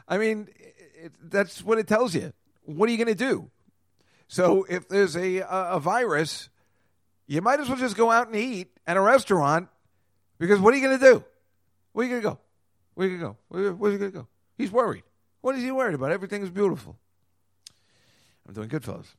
I 0.08 0.16
mean, 0.16 0.48
it, 0.56 1.12
that's 1.22 1.62
what 1.62 1.76
it 1.76 1.86
tells 1.86 2.14
you. 2.14 2.32
What 2.64 2.88
are 2.88 2.92
you 2.92 3.04
to 3.04 3.14
do? 3.14 3.50
So 4.26 4.64
if 4.70 4.88
there's 4.88 5.14
a, 5.14 5.40
a 5.40 5.72
a 5.72 5.78
virus, 5.78 6.48
you 7.26 7.42
might 7.42 7.60
as 7.60 7.68
well 7.68 7.76
just 7.76 7.94
go 7.94 8.10
out 8.10 8.28
and 8.28 8.36
eat 8.36 8.68
at 8.86 8.96
a 8.96 9.02
restaurant 9.02 9.68
because 10.38 10.60
what 10.60 10.72
are 10.72 10.78
you 10.78 10.88
to 10.88 10.98
do? 10.98 11.24
Where 11.92 12.06
are 12.06 12.08
you 12.08 12.16
to 12.16 12.22
go? 12.22 12.38
Where 12.94 13.06
are 13.06 13.10
you 13.10 13.18
to 13.18 13.22
go? 13.22 13.36
Where, 13.48 13.74
where's 13.74 13.92
he 13.92 13.98
to 13.98 14.10
go? 14.10 14.28
He's 14.56 14.72
worried. 14.72 15.02
What 15.42 15.56
is 15.56 15.62
he 15.62 15.70
worried 15.70 15.94
about? 15.94 16.10
Everything 16.10 16.42
is 16.42 16.48
beautiful. 16.48 16.96
I'm 18.46 18.54
doing 18.54 18.68
good, 18.68 18.84
fellas. 18.84 19.14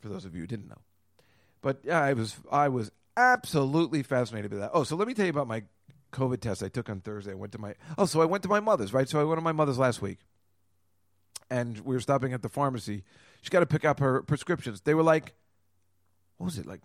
For 0.00 0.08
those 0.08 0.24
of 0.24 0.34
you 0.34 0.40
who 0.42 0.46
didn't 0.46 0.68
know, 0.68 0.80
but 1.60 1.78
yeah, 1.84 2.00
I 2.00 2.12
was 2.12 2.36
I 2.50 2.68
was 2.68 2.90
absolutely 3.16 4.02
fascinated 4.02 4.50
by 4.50 4.56
that. 4.58 4.70
Oh, 4.74 4.84
so 4.84 4.96
let 4.96 5.06
me 5.06 5.14
tell 5.14 5.26
you 5.26 5.30
about 5.30 5.46
my 5.46 5.62
COVID 6.12 6.40
test 6.40 6.62
I 6.62 6.68
took 6.68 6.90
on 6.90 7.00
Thursday. 7.00 7.32
I 7.32 7.34
went 7.34 7.52
to 7.52 7.58
my 7.58 7.74
oh, 7.96 8.04
so 8.06 8.20
I 8.20 8.24
went 8.24 8.42
to 8.42 8.48
my 8.48 8.60
mother's 8.60 8.92
right. 8.92 9.08
So 9.08 9.20
I 9.20 9.24
went 9.24 9.38
to 9.38 9.44
my 9.44 9.52
mother's 9.52 9.78
last 9.78 10.02
week, 10.02 10.18
and 11.50 11.78
we 11.80 11.94
were 11.94 12.00
stopping 12.00 12.32
at 12.32 12.42
the 12.42 12.48
pharmacy. 12.48 13.04
She 13.42 13.50
got 13.50 13.60
to 13.60 13.66
pick 13.66 13.84
up 13.84 14.00
her 14.00 14.22
prescriptions. 14.22 14.80
They 14.80 14.94
were 14.94 15.02
like, 15.02 15.34
what 16.36 16.46
was 16.46 16.58
it 16.58 16.66
like, 16.66 16.80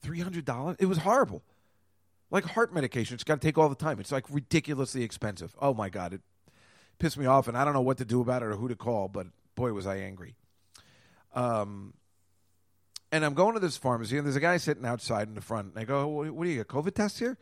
three 0.00 0.20
hundred 0.20 0.44
dollars? 0.44 0.76
It 0.78 0.86
was 0.86 0.98
horrible. 0.98 1.42
Like 2.30 2.44
heart 2.44 2.74
medication, 2.74 3.14
it's 3.14 3.24
got 3.24 3.40
to 3.40 3.46
take 3.46 3.58
all 3.58 3.68
the 3.68 3.74
time. 3.74 3.98
It's 3.98 4.12
like 4.12 4.24
ridiculously 4.30 5.02
expensive. 5.02 5.56
Oh 5.60 5.74
my 5.74 5.88
god, 5.88 6.12
it 6.12 6.20
pissed 6.98 7.16
me 7.18 7.26
off, 7.26 7.48
and 7.48 7.56
I 7.56 7.64
don't 7.64 7.74
know 7.74 7.80
what 7.80 7.98
to 7.98 8.04
do 8.04 8.20
about 8.20 8.42
it 8.42 8.46
or 8.46 8.56
who 8.56 8.68
to 8.68 8.76
call. 8.76 9.08
But 9.08 9.28
boy, 9.56 9.72
was 9.72 9.86
I 9.86 9.96
angry. 9.96 10.36
Um, 11.34 11.94
and 13.10 13.24
I'm 13.24 13.34
going 13.34 13.54
to 13.54 13.60
this 13.60 13.76
pharmacy, 13.76 14.16
and 14.18 14.26
there's 14.26 14.36
a 14.36 14.40
guy 14.40 14.56
sitting 14.58 14.84
outside 14.84 15.28
in 15.28 15.34
the 15.34 15.40
front. 15.40 15.72
And 15.74 15.78
I 15.78 15.84
go, 15.84 16.06
"What 16.08 16.44
do 16.44 16.50
you 16.50 16.62
got? 16.62 16.68
COVID 16.84 16.94
test 16.94 17.18
here?" 17.18 17.38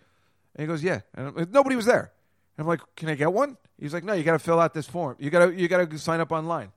And 0.55 0.61
he 0.63 0.67
goes, 0.67 0.83
"Yeah." 0.83 1.01
And 1.15 1.27
I'm- 1.27 1.49
nobody 1.51 1.77
was 1.77 1.87
there. 1.87 2.13
And 2.57 2.65
I'm 2.65 2.69
like, 2.69 2.81
"Can 2.95 3.09
I 3.09 3.15
get 3.15 3.33
one?" 3.33 3.57
He's 3.79 3.93
like, 3.93 4.05
"No, 4.05 4.13
you 4.13 4.23
got 4.23 4.33
to 4.33 4.39
fill 4.39 4.61
out 4.61 4.75
this 4.75 4.87
form. 4.87 5.17
You 5.19 5.31
got 5.31 5.47
to 5.47 5.55
you 5.55 5.69
got 5.69 5.91
to 5.91 5.99
sign 5.99 6.21
up 6.21 6.31
online." 6.33 6.73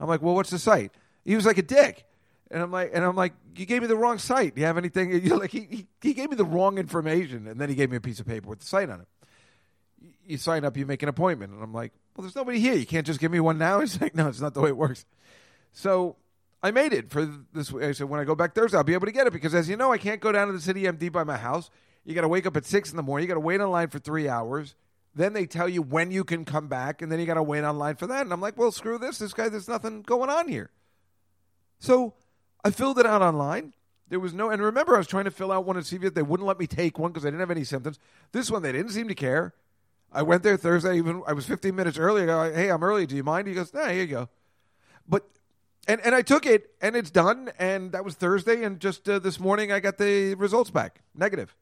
I'm 0.00 0.08
like, 0.08 0.22
"Well, 0.22 0.34
what's 0.34 0.50
the 0.50 0.58
site?" 0.58 0.92
He 1.24 1.36
was 1.36 1.46
like 1.46 1.58
a 1.58 1.62
dick. 1.62 2.04
And 2.50 2.62
I'm 2.62 2.70
like, 2.70 2.90
and 2.92 3.04
I'm 3.04 3.16
like, 3.16 3.32
you 3.56 3.66
gave 3.66 3.82
me 3.82 3.88
the 3.88 3.96
wrong 3.96 4.18
site. 4.18 4.54
Do 4.54 4.60
you 4.60 4.66
have 4.66 4.76
anything? 4.78 5.10
You're 5.24 5.38
like, 5.38 5.50
he, 5.50 5.66
he, 5.70 5.86
he 6.02 6.14
gave 6.14 6.30
me 6.30 6.36
the 6.36 6.44
wrong 6.44 6.78
information, 6.78 7.48
and 7.48 7.58
then 7.60 7.68
he 7.68 7.74
gave 7.74 7.90
me 7.90 7.96
a 7.96 8.00
piece 8.00 8.20
of 8.20 8.26
paper 8.26 8.48
with 8.48 8.60
the 8.60 8.66
site 8.66 8.90
on 8.90 9.00
it. 9.00 9.06
You 10.26 10.36
sign 10.36 10.64
up, 10.64 10.76
you 10.76 10.86
make 10.86 11.02
an 11.02 11.08
appointment, 11.08 11.52
and 11.52 11.62
I'm 11.62 11.72
like, 11.72 11.92
well, 12.14 12.22
there's 12.22 12.36
nobody 12.36 12.60
here. 12.60 12.74
You 12.74 12.86
can't 12.86 13.06
just 13.06 13.18
give 13.18 13.32
me 13.32 13.40
one 13.40 13.58
now. 13.58 13.80
He's 13.80 14.00
like, 14.00 14.14
no, 14.14 14.28
it's 14.28 14.40
not 14.40 14.54
the 14.54 14.60
way 14.60 14.68
it 14.68 14.76
works. 14.76 15.04
So 15.72 16.16
I 16.64 16.70
made 16.70 16.94
it 16.94 17.10
for 17.10 17.26
this. 17.52 17.74
I 17.74 17.92
said, 17.92 18.08
when 18.08 18.20
I 18.20 18.24
go 18.24 18.34
back 18.34 18.54
Thursday, 18.54 18.78
I'll 18.78 18.84
be 18.84 18.94
able 18.94 19.04
to 19.04 19.12
get 19.12 19.26
it 19.26 19.34
because, 19.34 19.54
as 19.54 19.68
you 19.68 19.76
know, 19.76 19.92
I 19.92 19.98
can't 19.98 20.18
go 20.18 20.32
down 20.32 20.46
to 20.46 20.54
the 20.54 20.60
city 20.60 20.84
MD 20.84 21.12
by 21.12 21.22
my 21.22 21.36
house. 21.36 21.68
You 22.06 22.14
got 22.14 22.22
to 22.22 22.28
wake 22.28 22.46
up 22.46 22.56
at 22.56 22.64
six 22.64 22.90
in 22.90 22.96
the 22.96 23.02
morning. 23.02 23.24
You 23.24 23.28
got 23.28 23.34
to 23.34 23.40
wait 23.40 23.60
online 23.60 23.88
for 23.88 23.98
three 23.98 24.30
hours. 24.30 24.74
Then 25.14 25.34
they 25.34 25.44
tell 25.44 25.68
you 25.68 25.82
when 25.82 26.10
you 26.10 26.24
can 26.24 26.46
come 26.46 26.68
back, 26.68 27.02
and 27.02 27.12
then 27.12 27.20
you 27.20 27.26
got 27.26 27.34
to 27.34 27.42
wait 27.42 27.64
online 27.64 27.96
for 27.96 28.06
that. 28.06 28.22
And 28.22 28.32
I'm 28.32 28.40
like, 28.40 28.56
well, 28.56 28.72
screw 28.72 28.96
this. 28.96 29.18
This 29.18 29.34
guy, 29.34 29.50
there's 29.50 29.68
nothing 29.68 30.00
going 30.00 30.30
on 30.30 30.48
here. 30.48 30.70
So 31.80 32.14
I 32.64 32.70
filled 32.70 32.98
it 32.98 33.04
out 33.04 33.20
online. 33.20 33.74
There 34.08 34.18
was 34.18 34.32
no, 34.32 34.48
and 34.48 34.62
remember, 34.62 34.94
I 34.94 34.98
was 34.98 35.06
trying 35.06 35.24
to 35.24 35.30
fill 35.30 35.52
out 35.52 35.66
one 35.66 35.82
see 35.82 35.98
if 36.00 36.14
they 36.14 36.22
wouldn't 36.22 36.46
let 36.46 36.58
me 36.58 36.66
take 36.66 36.98
one 36.98 37.12
because 37.12 37.26
I 37.26 37.28
didn't 37.28 37.40
have 37.40 37.50
any 37.50 37.64
symptoms. 37.64 37.98
This 38.32 38.50
one, 38.50 38.62
they 38.62 38.72
didn't 38.72 38.92
seem 38.92 39.08
to 39.08 39.14
care. 39.14 39.52
I 40.10 40.22
went 40.22 40.42
there 40.42 40.56
Thursday. 40.56 40.96
Even 40.96 41.22
I 41.26 41.34
was 41.34 41.44
15 41.44 41.74
minutes 41.76 41.98
early. 41.98 42.22
I 42.22 42.26
go, 42.26 42.54
hey, 42.54 42.70
I'm 42.70 42.82
early. 42.82 43.04
Do 43.04 43.16
you 43.16 43.22
mind? 43.22 43.48
He 43.48 43.54
goes, 43.54 43.74
nah, 43.74 43.88
here 43.88 44.00
you 44.00 44.06
go. 44.06 44.28
But 45.06 45.28
and 45.86 46.00
and 46.00 46.14
I 46.14 46.22
took 46.22 46.46
it, 46.46 46.70
and 46.80 46.96
it's 46.96 47.10
done. 47.10 47.50
And 47.58 47.92
that 47.92 48.04
was 48.04 48.14
Thursday. 48.14 48.64
And 48.64 48.80
just 48.80 49.08
uh, 49.08 49.18
this 49.18 49.38
morning, 49.38 49.72
I 49.72 49.80
got 49.80 49.98
the 49.98 50.34
results 50.34 50.70
back, 50.70 51.00
negative. 51.14 51.54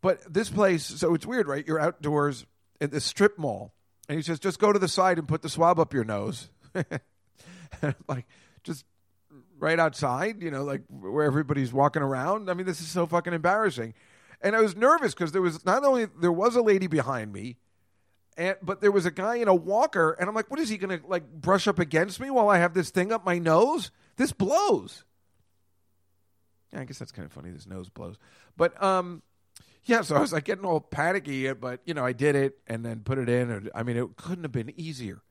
But 0.00 0.32
this 0.32 0.50
place, 0.50 0.84
so 0.84 1.14
it's 1.14 1.24
weird, 1.24 1.46
right? 1.46 1.66
You're 1.66 1.80
outdoors 1.80 2.44
at 2.80 2.90
the 2.90 3.00
strip 3.00 3.38
mall, 3.38 3.72
and 4.08 4.16
he 4.16 4.22
says, 4.22 4.40
just 4.40 4.58
go 4.58 4.72
to 4.72 4.78
the 4.78 4.88
side 4.88 5.18
and 5.18 5.28
put 5.28 5.42
the 5.42 5.48
swab 5.48 5.78
up 5.78 5.94
your 5.94 6.04
nose. 6.04 6.50
like, 8.08 8.26
just 8.64 8.84
right 9.58 9.78
outside, 9.78 10.42
you 10.42 10.50
know, 10.50 10.64
like 10.64 10.82
where 10.88 11.24
everybody's 11.24 11.72
walking 11.72 12.02
around. 12.02 12.50
I 12.50 12.54
mean, 12.54 12.66
this 12.66 12.80
is 12.80 12.88
so 12.88 13.06
fucking 13.06 13.32
embarrassing. 13.32 13.94
And 14.40 14.56
I 14.56 14.60
was 14.60 14.74
nervous 14.74 15.14
because 15.14 15.30
there 15.30 15.40
was 15.40 15.64
not 15.64 15.84
only 15.84 16.06
there 16.20 16.32
was 16.32 16.56
a 16.56 16.62
lady 16.62 16.88
behind 16.88 17.32
me, 17.32 17.58
and 18.36 18.56
but 18.62 18.80
there 18.80 18.92
was 18.92 19.06
a 19.06 19.10
guy 19.10 19.36
in 19.36 19.48
a 19.48 19.54
walker, 19.54 20.12
and 20.12 20.28
I'm 20.28 20.34
like, 20.34 20.50
what 20.50 20.60
is 20.60 20.68
he 20.68 20.78
gonna 20.78 21.00
like 21.06 21.30
brush 21.30 21.68
up 21.68 21.78
against 21.78 22.20
me 22.20 22.30
while 22.30 22.48
I 22.48 22.58
have 22.58 22.74
this 22.74 22.90
thing 22.90 23.12
up 23.12 23.24
my 23.24 23.38
nose? 23.38 23.90
This 24.16 24.32
blows. 24.32 25.04
Yeah, 26.72 26.80
I 26.80 26.84
guess 26.84 26.98
that's 26.98 27.12
kind 27.12 27.26
of 27.26 27.32
funny. 27.32 27.50
This 27.50 27.66
nose 27.66 27.88
blows, 27.88 28.16
but 28.56 28.80
um, 28.82 29.22
yeah. 29.84 30.02
So 30.02 30.16
I 30.16 30.20
was 30.20 30.32
like 30.32 30.44
getting 30.44 30.64
all 30.64 30.80
panicky, 30.80 31.52
but 31.52 31.80
you 31.84 31.94
know, 31.94 32.04
I 32.04 32.12
did 32.12 32.36
it 32.36 32.58
and 32.66 32.84
then 32.84 33.00
put 33.00 33.18
it 33.18 33.28
in. 33.28 33.50
And, 33.50 33.70
I 33.74 33.82
mean, 33.82 33.96
it 33.96 34.16
couldn't 34.16 34.44
have 34.44 34.52
been 34.52 34.72
easier. 34.78 35.22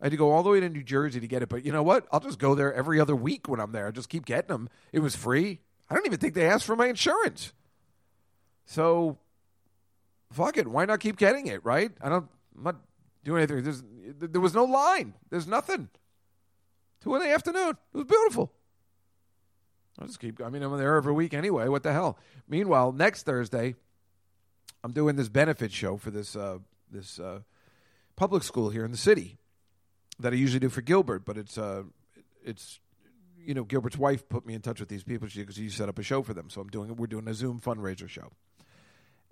I 0.00 0.06
had 0.06 0.12
to 0.12 0.16
go 0.16 0.30
all 0.30 0.42
the 0.42 0.48
way 0.48 0.60
to 0.60 0.68
New 0.68 0.82
Jersey 0.82 1.20
to 1.20 1.28
get 1.28 1.42
it, 1.42 1.50
but 1.50 1.64
you 1.64 1.72
know 1.72 1.82
what? 1.82 2.06
I'll 2.10 2.20
just 2.20 2.38
go 2.38 2.54
there 2.54 2.72
every 2.72 2.98
other 2.98 3.14
week 3.14 3.48
when 3.48 3.60
I'm 3.60 3.72
there. 3.72 3.86
I'll 3.86 3.92
just 3.92 4.08
keep 4.08 4.24
getting 4.24 4.48
them. 4.48 4.68
It 4.92 5.00
was 5.00 5.14
free. 5.14 5.60
I 5.90 5.94
don't 5.94 6.06
even 6.06 6.18
think 6.18 6.32
they 6.32 6.46
asked 6.46 6.64
for 6.64 6.74
my 6.74 6.86
insurance. 6.86 7.52
So, 8.64 9.18
fuck 10.32 10.56
it. 10.56 10.66
Why 10.68 10.84
not 10.84 11.00
keep 11.00 11.16
getting 11.16 11.46
it, 11.46 11.64
right? 11.64 11.90
I 12.00 12.08
don't, 12.08 12.28
I'm 12.56 12.64
not 12.64 12.76
doing 13.24 13.42
anything. 13.42 13.62
There's, 13.62 13.82
there 14.18 14.40
was 14.40 14.54
no 14.54 14.64
line. 14.64 15.14
There's 15.30 15.46
nothing. 15.46 15.88
Two 17.02 17.14
in 17.14 17.22
the 17.22 17.32
afternoon. 17.32 17.70
It 17.70 17.96
was 17.96 18.04
beautiful. 18.04 18.52
I'll 19.98 20.06
just 20.06 20.20
keep, 20.20 20.42
I 20.42 20.48
mean, 20.48 20.62
I'm 20.62 20.76
there 20.78 20.96
every 20.96 21.12
week 21.12 21.34
anyway. 21.34 21.68
What 21.68 21.82
the 21.82 21.92
hell? 21.92 22.18
Meanwhile, 22.48 22.92
next 22.92 23.24
Thursday, 23.24 23.74
I'm 24.82 24.92
doing 24.92 25.16
this 25.16 25.28
benefit 25.28 25.72
show 25.72 25.96
for 25.96 26.10
this, 26.10 26.36
uh, 26.36 26.58
this 26.90 27.18
uh, 27.18 27.40
public 28.16 28.42
school 28.42 28.70
here 28.70 28.84
in 28.84 28.90
the 28.90 28.96
city 28.96 29.38
that 30.20 30.32
I 30.32 30.36
usually 30.36 30.60
do 30.60 30.68
for 30.68 30.82
Gilbert, 30.82 31.24
but 31.24 31.36
it's 31.36 31.58
uh, 31.58 31.84
it's 32.44 32.80
you 33.38 33.54
know 33.54 33.64
Gilbert's 33.64 33.96
wife 33.96 34.28
put 34.28 34.46
me 34.46 34.54
in 34.54 34.60
touch 34.60 34.80
with 34.80 34.88
these 34.88 35.02
people 35.02 35.28
because 35.34 35.54
she 35.54 35.68
set 35.68 35.88
up 35.88 35.98
a 35.98 36.02
show 36.02 36.22
for 36.22 36.34
them. 36.34 36.50
So 36.50 36.60
I'm 36.60 36.68
doing 36.68 36.94
we're 36.96 37.06
doing 37.06 37.26
a 37.28 37.34
Zoom 37.34 37.60
fundraiser 37.60 38.08
show, 38.08 38.32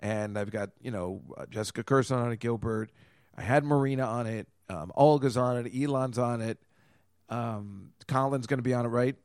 and 0.01 0.37
I've 0.37 0.51
got 0.51 0.69
you 0.81 0.91
know 0.91 1.21
uh, 1.37 1.45
Jessica 1.49 1.83
Kirson 1.83 2.17
on 2.17 2.31
it, 2.31 2.39
Gilbert. 2.39 2.91
I 3.37 3.41
had 3.41 3.63
Marina 3.63 4.03
on 4.03 4.27
it, 4.27 4.47
um, 4.69 4.91
Olga's 4.95 5.37
on 5.37 5.65
it, 5.65 5.71
Elon's 5.73 6.17
on 6.17 6.41
it, 6.41 6.57
um, 7.29 7.91
Colin's 8.07 8.47
going 8.47 8.57
to 8.57 8.63
be 8.63 8.73
on 8.73 8.85
it, 8.85 8.89
right? 8.89 9.15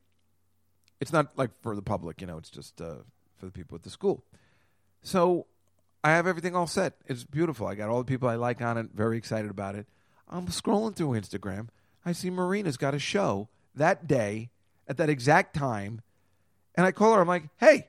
It's 1.01 1.13
not 1.13 1.37
like 1.37 1.51
for 1.63 1.75
the 1.75 1.83
public, 1.83 2.21
you 2.21 2.27
know. 2.27 2.39
It's 2.39 2.51
just 2.51 2.81
uh, 2.81 2.97
for 3.37 3.47
the 3.47 3.53
people 3.53 3.75
at 3.75 3.83
the 3.83 3.91
school. 3.91 4.25
So 5.03 5.47
I 6.03 6.11
have 6.11 6.27
everything 6.27 6.55
all 6.55 6.67
set. 6.67 6.95
It's 7.07 7.25
beautiful. 7.25 7.67
I 7.67 7.75
got 7.75 7.89
all 7.89 7.99
the 7.99 8.05
people 8.05 8.29
I 8.29 8.37
like 8.37 8.63
on 8.63 8.79
it. 8.79 8.91
Very 8.95 9.19
excited 9.19 9.51
about 9.51 9.75
it. 9.75 9.87
I'm 10.29 10.47
scrolling 10.47 10.95
through 10.95 11.11
Instagram. 11.11 11.69
I 12.05 12.13
see 12.13 12.31
Marina's 12.31 12.77
got 12.77 12.95
a 12.95 12.99
show 12.99 13.49
that 13.75 14.07
day 14.07 14.51
at 14.87 14.97
that 14.99 15.09
exact 15.09 15.55
time. 15.55 16.03
And 16.75 16.87
I 16.87 16.93
call 16.93 17.15
her. 17.15 17.21
I'm 17.21 17.29
like, 17.29 17.49
hey, 17.59 17.89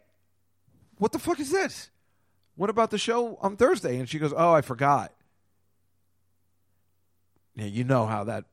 what 0.97 1.11
the 1.11 1.19
fuck 1.19 1.39
is 1.39 1.51
this? 1.51 1.89
What 2.55 2.69
about 2.69 2.91
the 2.91 2.97
show 2.97 3.37
on 3.41 3.57
Thursday? 3.57 3.97
And 3.97 4.07
she 4.07 4.19
goes, 4.19 4.33
oh, 4.35 4.53
I 4.53 4.61
forgot. 4.61 5.13
Yeah, 7.55 7.65
you 7.65 7.83
know 7.83 8.05
how 8.05 8.25
that 8.25 8.45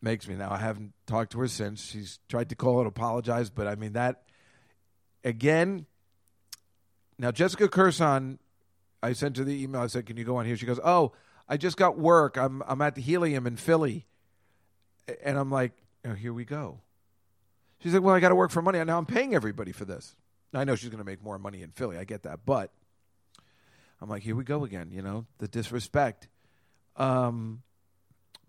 makes 0.00 0.26
me 0.26 0.34
now. 0.34 0.50
I 0.50 0.58
haven't 0.58 0.92
talked 1.06 1.32
to 1.32 1.38
her 1.40 1.48
since. 1.48 1.84
She's 1.84 2.18
tried 2.28 2.48
to 2.50 2.54
call 2.54 2.78
and 2.78 2.88
apologize, 2.88 3.50
but 3.50 3.66
I 3.66 3.74
mean, 3.74 3.92
that 3.92 4.22
again. 5.24 5.86
Now, 7.18 7.30
Jessica 7.30 7.68
Kirson, 7.68 8.38
I 9.02 9.12
sent 9.12 9.36
her 9.36 9.44
the 9.44 9.62
email. 9.62 9.82
I 9.82 9.86
said, 9.86 10.06
can 10.06 10.16
you 10.16 10.24
go 10.24 10.36
on 10.36 10.46
here? 10.46 10.56
She 10.56 10.66
goes, 10.66 10.80
oh, 10.82 11.12
I 11.48 11.56
just 11.56 11.76
got 11.76 11.98
work. 11.98 12.36
I'm 12.36 12.62
I'm 12.66 12.82
at 12.82 12.94
the 12.94 13.02
Helium 13.02 13.46
in 13.46 13.56
Philly, 13.56 14.06
and 15.22 15.38
I'm 15.38 15.50
like, 15.50 15.72
oh, 16.04 16.14
here 16.14 16.32
we 16.32 16.44
go. 16.44 16.80
She's 17.80 17.92
like, 17.94 18.02
well, 18.02 18.14
I 18.14 18.20
got 18.20 18.30
to 18.30 18.34
work 18.34 18.50
for 18.50 18.62
money. 18.62 18.82
Now 18.82 18.98
I'm 18.98 19.06
paying 19.06 19.34
everybody 19.34 19.72
for 19.72 19.84
this. 19.84 20.16
I 20.54 20.64
know 20.64 20.74
she's 20.74 20.90
going 20.90 20.98
to 20.98 21.04
make 21.04 21.22
more 21.22 21.38
money 21.38 21.62
in 21.62 21.70
Philly. 21.70 21.98
I 21.98 22.04
get 22.04 22.22
that, 22.24 22.40
but 22.44 22.72
I'm 24.02 24.08
like, 24.08 24.22
here 24.22 24.34
we 24.34 24.42
go 24.42 24.64
again. 24.64 24.90
You 24.92 25.00
know, 25.00 25.26
the 25.38 25.46
disrespect. 25.46 26.28
Um, 26.96 27.62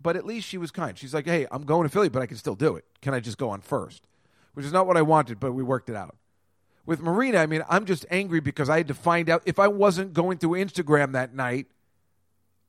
but 0.01 0.15
at 0.17 0.25
least 0.25 0.47
she 0.47 0.57
was 0.57 0.71
kind. 0.71 0.97
She's 0.97 1.13
like, 1.13 1.25
hey, 1.25 1.47
I'm 1.51 1.63
going 1.63 1.83
to 1.83 1.89
Philly, 1.89 2.09
but 2.09 2.21
I 2.21 2.25
can 2.25 2.37
still 2.37 2.55
do 2.55 2.75
it. 2.75 2.85
Can 3.01 3.13
I 3.13 3.19
just 3.19 3.37
go 3.37 3.51
on 3.51 3.61
first? 3.61 4.05
Which 4.53 4.65
is 4.65 4.73
not 4.73 4.87
what 4.87 4.97
I 4.97 5.01
wanted, 5.03 5.39
but 5.39 5.53
we 5.53 5.63
worked 5.63 5.89
it 5.89 5.95
out. 5.95 6.15
With 6.85 6.99
Marina, 7.01 7.37
I 7.37 7.45
mean, 7.45 7.63
I'm 7.69 7.85
just 7.85 8.05
angry 8.09 8.41
because 8.41 8.69
I 8.69 8.77
had 8.77 8.89
to 8.89 8.93
find 8.93 9.29
out 9.29 9.43
if 9.45 9.59
I 9.59 9.67
wasn't 9.67 10.13
going 10.13 10.39
through 10.39 10.51
Instagram 10.51 11.13
that 11.13 11.33
night, 11.33 11.67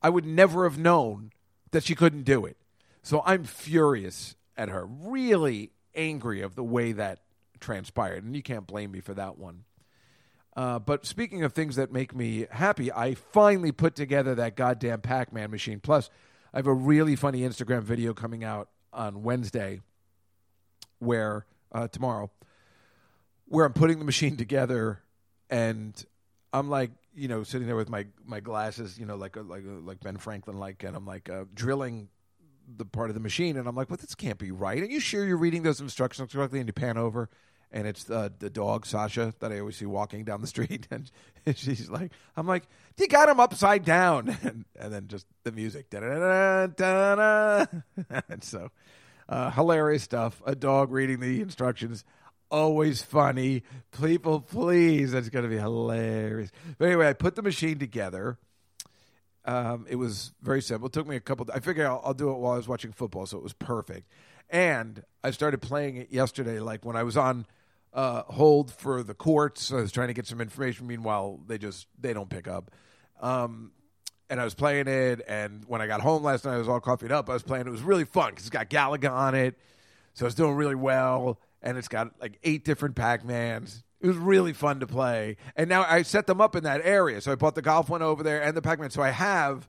I 0.01 0.11
would 0.11 0.27
never 0.27 0.65
have 0.65 0.79
known 0.79 1.33
that 1.73 1.83
she 1.83 1.95
couldn't 1.95 2.23
do 2.23 2.45
it. 2.45 2.57
So 3.03 3.23
I'm 3.27 3.45
furious 3.45 4.37
at 4.57 4.69
her, 4.69 4.87
really 4.87 5.73
angry 5.95 6.43
of 6.43 6.55
the 6.55 6.63
way 6.63 6.93
that 6.93 7.21
transpired. 7.59 8.23
And 8.23 8.37
you 8.37 8.43
can't 8.43 8.67
blame 8.67 8.93
me 8.93 9.01
for 9.01 9.15
that 9.15 9.39
one. 9.39 9.65
Uh, 10.57 10.79
but 10.79 11.05
speaking 11.05 11.43
of 11.43 11.53
things 11.53 11.77
that 11.77 11.93
make 11.93 12.15
me 12.15 12.47
happy, 12.51 12.93
I 12.93 13.15
finally 13.15 13.73
put 13.73 13.97
together 13.97 14.35
that 14.37 14.55
goddamn 14.57 15.01
Pac 15.01 15.33
Man 15.33 15.51
machine. 15.51 15.81
Plus, 15.81 16.11
I 16.53 16.59
have 16.59 16.67
a 16.69 16.75
really 16.75 17.17
funny 17.17 17.41
Instagram 17.41 17.83
video 17.83 18.15
coming 18.15 18.45
out 18.45 18.69
on 18.93 19.25
Wednesday, 19.25 19.81
where 21.01 21.47
uh, 21.73 21.89
tomorrow, 21.89 22.31
where 23.47 23.67
I'm 23.67 23.73
putting 23.73 23.99
the 23.99 24.05
machine 24.05 24.37
together, 24.39 25.01
and 25.51 26.05
I'm 26.53 26.71
like, 26.71 26.93
you 27.17 27.27
know, 27.27 27.43
sitting 27.43 27.67
there 27.67 27.77
with 27.77 27.91
my 27.91 28.07
my 28.25 28.39
glasses, 28.39 28.97
you 28.97 29.07
know, 29.07 29.17
like 29.17 29.37
like 29.37 29.65
like 29.65 30.01
Ben 30.01 30.17
Franklin, 30.19 30.59
like, 30.59 30.85
and 30.85 30.97
I'm 30.97 31.07
like 31.07 31.29
uh, 31.29 31.45
drilling 31.53 32.09
the 32.77 32.85
part 32.85 33.11
of 33.11 33.15
the 33.15 33.21
machine, 33.21 33.57
and 33.57 33.69
I'm 33.69 33.75
like, 33.75 33.91
well, 33.91 33.99
this 34.01 34.15
can't 34.15 34.39
be 34.39 34.53
right. 34.53 34.81
Are 34.81 34.87
you 34.87 35.01
sure 35.01 35.27
you're 35.27 35.37
reading 35.37 35.65
those 35.65 35.81
instructions 35.81 36.33
correctly? 36.33 36.61
And 36.61 36.69
you 36.69 36.73
pan 36.73 36.97
over, 36.97 37.29
and 37.75 37.89
it's 37.89 38.09
uh, 38.09 38.29
the 38.39 38.49
dog 38.49 38.87
Sasha 38.87 39.35
that 39.41 39.51
I 39.51 39.59
always 39.59 39.77
see 39.77 39.85
walking 39.85 40.25
down 40.25 40.41
the 40.41 40.47
street, 40.47 40.87
and 40.93 41.11
she's 41.57 41.91
like, 41.91 42.13
I'm 42.37 42.47
like, 42.47 42.63
you 42.97 43.09
got 43.09 43.29
him 43.29 43.41
upside 43.41 43.85
down, 43.85 44.29
and, 44.43 44.65
and 44.79 44.93
then 44.93 45.09
just 45.09 45.27
the 45.43 45.51
music, 45.53 45.91
da-da-da-da, 45.91 46.69
da-da. 46.69 47.67
and 48.29 48.43
so 48.43 48.71
uh, 49.29 49.51
hilarious 49.51 50.05
stuff. 50.05 50.41
A 50.47 50.55
dog 50.55 50.93
reading 50.93 51.19
the 51.19 51.41
instructions. 51.41 52.05
Always 52.49 53.03
funny. 53.03 53.65
People, 54.01 54.41
please. 54.41 55.11
That's 55.11 55.29
going 55.29 55.43
to 55.43 55.49
be 55.49 55.59
hilarious. 55.59 56.53
But 56.79 56.87
anyway, 56.87 57.09
I 57.09 57.13
put 57.13 57.35
the 57.35 57.43
machine 57.43 57.81
together. 57.81 58.39
Um, 59.47 59.87
it 59.91 59.97
was 59.97 60.33
very 60.43 60.63
simple. 60.63 60.87
It 60.87 60.93
took 60.93 61.09
me 61.09 61.17
a 61.17 61.21
couple. 61.21 61.47
I 61.53 61.59
figured 61.59 61.87
I'll, 61.87 62.01
I'll 62.05 62.15
do 62.15 62.31
it 62.31 62.39
while 62.39 62.53
I 62.53 62.57
was 62.57 62.69
watching 62.69 62.93
football, 62.93 63.27
so 63.27 63.37
it 63.37 63.43
was 63.43 63.53
perfect. 63.53 64.09
And 64.49 65.03
I 65.25 65.33
started 65.33 65.61
playing 65.61 65.97
it 65.97 66.13
yesterday, 66.13 66.61
like 66.61 66.85
when 66.85 66.95
I 66.95 67.03
was 67.03 67.17
on 67.17 67.47
uh, 67.95 68.23
hold 68.25 68.73
for 68.73 69.03
the 69.03 69.15
courts. 69.15 69.73
I 69.73 69.77
was 69.77 69.93
trying 69.93 70.09
to 70.09 70.15
get 70.15 70.27
some 70.27 70.41
information. 70.41 70.87
Meanwhile, 70.87 71.41
they 71.47 71.59
just 71.59 71.87
they 71.99 72.13
don't 72.13 72.29
pick 72.29 72.49
up. 72.49 72.73
Um, 73.21 73.71
and 74.29 74.41
I 74.41 74.45
was 74.45 74.55
playing 74.55 74.89
it. 74.89 75.23
And 75.29 75.65
when 75.67 75.81
I 75.81 75.87
got 75.87 76.01
home 76.01 76.25
last 76.25 76.45
night, 76.45 76.55
I 76.55 76.59
was 76.59 76.69
all 76.69 76.81
coffeeed 76.81 77.13
up. 77.13 77.31
I 77.31 77.35
was 77.35 77.45
playing. 77.45 77.67
It 77.67 77.71
was 77.71 77.83
really 77.83 78.05
fun 78.05 78.31
because 78.31 78.45
it's 78.45 78.51
got 78.51 78.69
Galaga 78.69 79.11
on 79.11 79.35
it, 79.35 79.57
so 80.15 80.27
it's 80.27 80.35
doing 80.35 80.55
really 80.55 80.75
well. 80.75 81.41
And 81.63 81.79
it's 81.79 81.89
got 81.89 82.21
like 82.21 82.39
eight 82.43 82.65
different 82.65 82.95
Pac 82.97 83.25
Mans. 83.25 83.85
It 84.01 84.09
was 84.09 84.19
really 84.19 84.53
fun 84.53 84.81
to 84.81 84.87
play. 84.87 85.39
And 85.57 85.71
now 85.71 85.87
I 85.89 86.03
set 86.03 86.27
them 86.27 86.39
up 86.39 86.57
in 86.57 86.65
that 86.65 86.83
area. 86.85 87.23
So 87.23 87.33
I 87.33 87.37
bought 87.37 87.55
the 87.55 87.63
golf 87.63 87.89
one 87.89 88.03
over 88.03 88.23
there 88.23 88.43
and 88.43 88.55
the 88.55 88.61
Pac 88.61 88.79
Man. 88.79 88.91
So 88.91 89.03
I 89.03 89.09
have 89.09 89.67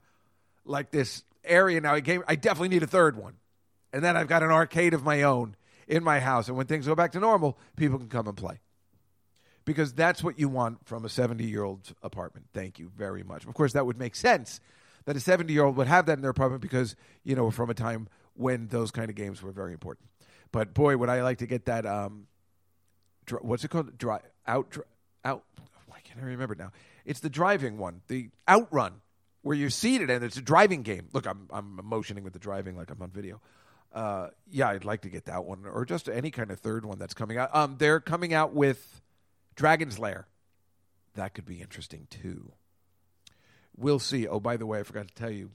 like 0.66 0.92
this 0.92 1.24
area 1.46 1.80
now. 1.80 1.94
I 1.94 2.02
game. 2.02 2.24
I 2.28 2.36
definitely 2.36 2.70
need 2.70 2.84
a 2.84 2.88
third 2.88 3.16
one. 3.16 3.36
And 3.94 4.04
then 4.04 4.18
I've 4.18 4.28
got 4.28 4.44
an 4.44 4.52
arcade 4.52 4.94
of 4.94 5.06
my 5.06 5.22
own 5.22 5.56
in 5.88 6.04
my 6.04 6.20
house. 6.20 6.48
And 6.48 6.58
when 6.58 6.68
things 6.68 6.88
go 6.88 6.96
back 6.96 7.12
to 7.14 7.20
normal, 7.20 7.58
people 7.76 7.98
can 7.98 8.10
come 8.10 8.28
and 8.28 8.38
play. 8.38 8.60
Because 9.66 9.94
that's 9.94 10.24
what 10.24 10.40
you 10.40 10.48
want 10.48 10.86
from 10.86 11.06
a 11.06 11.10
70 11.10 11.44
year 11.44 11.64
old 11.64 11.94
apartment. 12.04 12.48
Thank 12.54 12.78
you 12.78 12.92
very 12.96 13.24
much. 13.24 13.46
Of 13.46 13.54
course, 13.54 13.74
that 13.74 13.86
would 13.86 13.98
make 13.98 14.16
sense 14.16 14.60
that 15.06 15.16
a 15.16 15.20
70 15.20 15.52
year 15.52 15.64
old 15.64 15.76
would 15.78 15.88
have 15.88 16.06
that 16.06 16.14
in 16.14 16.22
their 16.22 16.32
apartment 16.32 16.62
because, 16.62 16.96
you 17.24 17.36
know, 17.36 17.50
from 17.50 17.70
a 17.70 17.74
time 17.74 18.08
when 18.36 18.68
those 18.68 18.92
kind 18.92 19.10
of 19.10 19.16
games 19.16 19.42
were 19.42 19.52
very 19.52 19.74
important. 19.74 20.08
But 20.52 20.74
boy, 20.74 20.98
would 20.98 21.10
I 21.10 21.24
like 21.24 21.40
to 21.40 21.48
get 21.48 21.66
that. 21.66 21.86
Um, 21.86 22.28
dr- 23.26 23.44
what's 23.44 23.64
it 23.64 23.70
called? 23.70 23.98
Dri- 23.98 24.18
out, 24.48 24.70
dr- 24.70 24.88
out. 25.24 25.44
Why 25.88 26.00
can't 26.04 26.20
I 26.20 26.24
remember 26.24 26.56
now? 26.56 26.72
It's 27.06 27.20
the 27.20 27.30
driving 27.30 27.78
one, 27.78 28.02
the 28.08 28.30
outrun, 28.48 29.02
where 29.42 29.56
you're 29.56 29.70
seated 29.70 30.10
and 30.10 30.24
it's 30.24 30.38
a 30.38 30.42
driving 30.42 30.82
game. 30.82 31.08
Look, 31.14 31.28
I'm 31.28 31.48
I'm 31.52 31.80
motioning 31.84 32.24
with 32.24 32.34
the 32.34 32.40
driving 32.40 32.76
like 32.76 32.90
I'm 32.90 33.02
on 33.02 33.12
video. 33.12 33.42
Uh, 33.96 34.28
yeah, 34.52 34.68
I'd 34.68 34.84
like 34.84 35.02
to 35.04 35.10
get 35.10 35.26
that 35.26 35.46
one, 35.46 35.64
or 35.66 35.86
just 35.86 36.10
any 36.10 36.30
kind 36.30 36.52
of 36.52 36.60
third 36.60 36.86
one 36.86 37.00
that's 37.00 37.14
coming 37.14 37.38
out. 37.38 37.50
Um, 37.56 37.78
they're 37.80 38.02
coming 38.02 38.34
out 38.34 38.54
with 38.54 39.02
Dragon's 39.56 39.98
Lair. 39.98 40.28
That 41.16 41.34
could 41.34 41.46
be 41.46 41.62
interesting 41.62 42.08
too. 42.10 42.52
We'll 43.78 44.00
see. 44.00 44.28
Oh, 44.28 44.42
by 44.42 44.58
the 44.58 44.66
way, 44.66 44.82
I 44.82 44.84
forgot 44.84 45.08
to 45.08 45.14
tell 45.14 45.30
you 45.30 45.52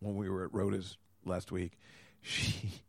when 0.00 0.14
we 0.16 0.28
were 0.28 0.44
at 0.44 0.52
Rhoda's 0.52 0.98
last 1.24 1.50
week, 1.50 1.72
she, 2.20 2.82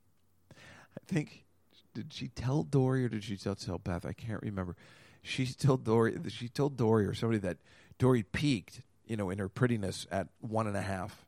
I 0.52 1.06
think, 1.06 1.46
did 1.94 2.12
she 2.12 2.28
tell 2.28 2.64
Dory 2.64 3.06
or 3.06 3.10
did 3.10 3.24
she 3.24 3.38
tell, 3.38 3.56
tell 3.56 3.78
Beth? 3.78 4.06
I 4.06 4.12
can't 4.12 4.42
remember. 4.42 4.76
She 5.22 5.46
told 5.46 5.86
Dory. 5.86 6.18
She 6.28 6.50
told 6.50 6.76
Dory 6.76 7.06
or 7.06 7.14
somebody 7.14 7.40
that 7.40 7.58
Dory 7.98 8.24
peaked, 8.24 8.82
you 9.06 9.16
know, 9.16 9.30
in 9.30 9.40
her 9.40 9.50
prettiness 9.50 10.06
at 10.12 10.28
one 10.42 10.68
and 10.68 10.78
a 10.78 10.82
half. 10.82 11.26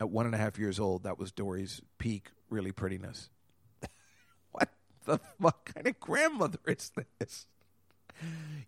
At 0.00 0.10
one 0.10 0.26
and 0.26 0.34
a 0.34 0.38
half 0.38 0.58
years 0.58 0.80
old, 0.80 1.04
that 1.04 1.18
was 1.18 1.30
Dory's 1.30 1.80
peak, 1.98 2.30
really 2.52 2.72
prettiness. 2.72 3.30
what 4.52 4.68
the 5.04 5.18
fuck 5.40 5.74
kind 5.74 5.86
of 5.86 5.98
grandmother 5.98 6.58
is 6.66 6.92
this? 7.18 7.46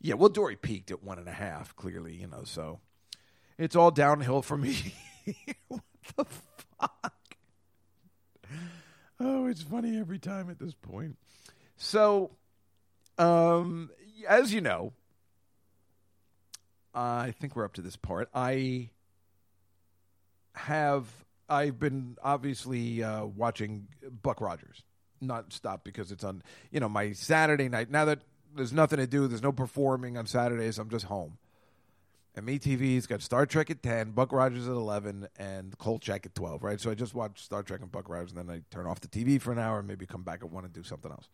Yeah, 0.00 0.14
well, 0.14 0.30
Dory 0.30 0.56
peaked 0.56 0.90
at 0.90 1.04
one 1.04 1.18
and 1.18 1.28
a 1.28 1.32
half, 1.32 1.76
clearly, 1.76 2.14
you 2.14 2.26
know, 2.26 2.42
so 2.44 2.80
it's 3.58 3.76
all 3.76 3.90
downhill 3.90 4.42
for 4.42 4.56
me. 4.56 4.94
what 5.68 5.82
the 6.16 6.24
fuck? 6.80 7.36
Oh, 9.20 9.46
it's 9.46 9.62
funny 9.62 9.98
every 9.98 10.18
time 10.18 10.50
at 10.50 10.58
this 10.58 10.74
point. 10.74 11.16
So, 11.76 12.32
um, 13.18 13.90
as 14.28 14.52
you 14.52 14.60
know, 14.60 14.92
I 16.94 17.32
think 17.32 17.56
we're 17.56 17.64
up 17.64 17.74
to 17.74 17.82
this 17.82 17.96
part. 17.96 18.28
I 18.34 18.90
have 20.54 21.06
I've 21.54 21.78
been 21.78 22.16
obviously 22.22 23.02
uh, 23.02 23.24
watching 23.24 23.88
Buck 24.22 24.40
Rogers 24.40 24.82
not 25.20 25.52
stop 25.52 25.84
because 25.84 26.12
it's 26.12 26.24
on 26.24 26.42
you 26.70 26.80
know 26.80 26.88
my 26.88 27.12
Saturday 27.12 27.68
night. 27.68 27.90
Now 27.90 28.04
that 28.04 28.20
there's 28.54 28.72
nothing 28.72 28.98
to 28.98 29.06
do, 29.06 29.26
there's 29.26 29.42
no 29.42 29.52
performing 29.52 30.16
on 30.16 30.26
Saturdays. 30.26 30.78
I'm 30.78 30.90
just 30.90 31.06
home. 31.06 31.38
And 32.36 32.46
MeTV's 32.46 33.06
got 33.06 33.22
Star 33.22 33.46
Trek 33.46 33.70
at 33.70 33.80
10, 33.82 34.10
Buck 34.10 34.32
Rogers 34.32 34.66
at 34.66 34.72
11, 34.72 35.28
and 35.38 35.78
Kolchak 35.78 36.26
at 36.26 36.34
12, 36.34 36.64
right? 36.64 36.80
So 36.80 36.90
I 36.90 36.94
just 36.94 37.14
watch 37.14 37.40
Star 37.40 37.62
Trek 37.62 37.80
and 37.80 37.92
Buck 37.92 38.08
Rogers, 38.08 38.32
and 38.32 38.48
then 38.48 38.56
I 38.56 38.62
turn 38.74 38.86
off 38.86 38.98
the 38.98 39.06
TV 39.06 39.40
for 39.40 39.52
an 39.52 39.60
hour 39.60 39.78
and 39.78 39.86
maybe 39.86 40.04
come 40.04 40.24
back 40.24 40.40
at 40.42 40.50
1 40.50 40.64
and 40.64 40.72
do 40.72 40.82
something 40.82 41.12
else. 41.12 41.28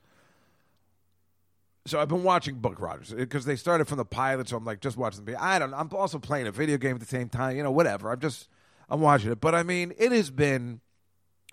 So 1.87 1.99
I've 1.99 2.09
been 2.09 2.23
watching 2.23 2.57
Buck 2.57 2.79
Rogers 2.79 3.15
because 3.15 3.47
they 3.47 3.57
started 3.57 3.89
from 3.89 3.97
the 3.97 4.05
pilot, 4.05 4.51
so 4.51 4.59
I'm 4.59 4.65
like, 4.67 4.81
just 4.81 4.99
watching 4.99 5.25
the. 5.25 5.43
I 5.43 5.59
don't. 5.59 5.73
I'm 5.73 5.89
also 5.93 6.19
playing 6.19 6.47
a 6.47 6.53
video 6.53 6.77
game 6.77 6.97
at 6.97 7.01
the 7.01 7.07
same 7.07 7.31
time, 7.31 7.57
you 7.57 7.63
know, 7.63 7.71
whatever. 7.71 8.11
I'm 8.11 8.21
just, 8.21 8.49
I'm 8.91 9.01
watching 9.01 9.31
it. 9.31 9.41
But 9.41 9.55
I 9.55 9.63
mean, 9.63 9.95
it 9.99 10.13
has 10.13 10.31
been 10.31 10.81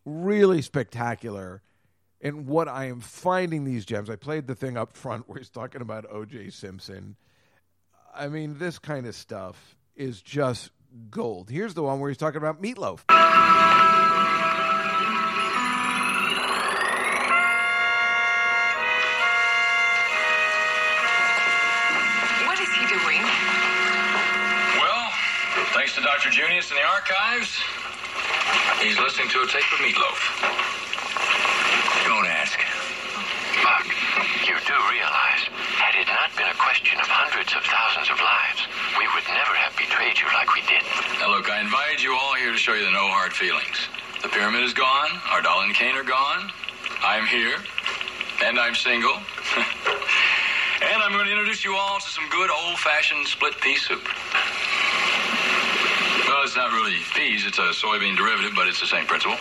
really 0.05 0.61
spectacular 0.61 1.61
in 2.19 2.47
what 2.47 2.67
I 2.67 2.85
am 2.85 2.99
finding 2.99 3.63
these 3.63 3.85
gems. 3.85 4.09
I 4.09 4.15
played 4.15 4.47
the 4.47 4.55
thing 4.55 4.75
up 4.77 4.97
front 4.97 5.29
where 5.29 5.37
he's 5.37 5.49
talking 5.49 5.81
about 5.81 6.05
O.J. 6.09 6.49
Simpson. 6.49 7.15
I 8.15 8.27
mean, 8.27 8.57
this 8.57 8.79
kind 8.79 9.05
of 9.05 9.15
stuff 9.15 9.75
is 9.95 10.21
just 10.21 10.71
gold. 11.11 11.49
Here's 11.49 11.75
the 11.75 11.83
one 11.83 11.99
where 11.99 12.09
he's 12.09 12.17
talking 12.17 12.37
about 12.37 12.61
meatloaf. 12.61 13.03
Dr. 26.27 26.43
Junius 26.43 26.71
in 26.71 26.75
the 26.75 26.83
archives, 26.83 27.55
he's 28.83 28.99
listening 28.99 29.29
to 29.29 29.39
a 29.43 29.47
tape 29.47 29.63
of 29.71 29.79
Meatloaf. 29.79 30.19
Don't 32.03 32.27
ask. 32.27 32.59
Buck, 33.63 33.87
you 34.43 34.59
do 34.67 34.75
realize, 34.91 35.47
had 35.79 35.95
it 35.95 36.03
not 36.11 36.35
been 36.35 36.51
a 36.51 36.59
question 36.59 36.99
of 36.99 37.07
hundreds 37.07 37.55
of 37.55 37.63
thousands 37.63 38.11
of 38.11 38.19
lives, 38.19 38.59
we 38.99 39.07
would 39.15 39.23
never 39.31 39.55
have 39.55 39.71
betrayed 39.79 40.19
you 40.19 40.27
like 40.35 40.51
we 40.51 40.59
did. 40.67 40.83
Now, 41.23 41.31
look, 41.31 41.47
I 41.47 41.63
invited 41.63 42.03
you 42.03 42.11
all 42.11 42.35
here 42.35 42.51
to 42.51 42.59
show 42.59 42.75
you 42.75 42.83
the 42.83 42.91
no 42.91 43.07
hard 43.07 43.31
feelings. 43.31 43.87
The 44.19 44.27
pyramid 44.27 44.67
is 44.67 44.75
gone. 44.75 45.15
Ardala 45.31 45.63
and 45.63 45.75
Kane 45.79 45.95
are 45.95 46.03
gone. 46.03 46.51
I'm 47.07 47.23
here. 47.23 47.55
And 48.43 48.59
I'm 48.59 48.75
single. 48.75 49.15
and 50.91 50.99
I'm 50.99 51.15
going 51.15 51.23
to 51.23 51.31
introduce 51.31 51.63
you 51.63 51.71
all 51.71 52.03
to 52.03 52.09
some 52.11 52.27
good 52.27 52.51
old 52.51 52.75
fashioned 52.83 53.31
split 53.31 53.55
pea 53.63 53.79
soup. 53.79 54.03
It's 56.47 56.55
not 56.55 56.71
really 56.71 56.95
peas, 57.13 57.45
it's 57.45 57.59
a 57.59 57.73
soybean 57.73 58.15
derivative, 58.15 58.53
but 58.55 58.69
it's 58.69 58.79
the 58.79 58.87
same 58.87 59.05
principle. 59.05 59.35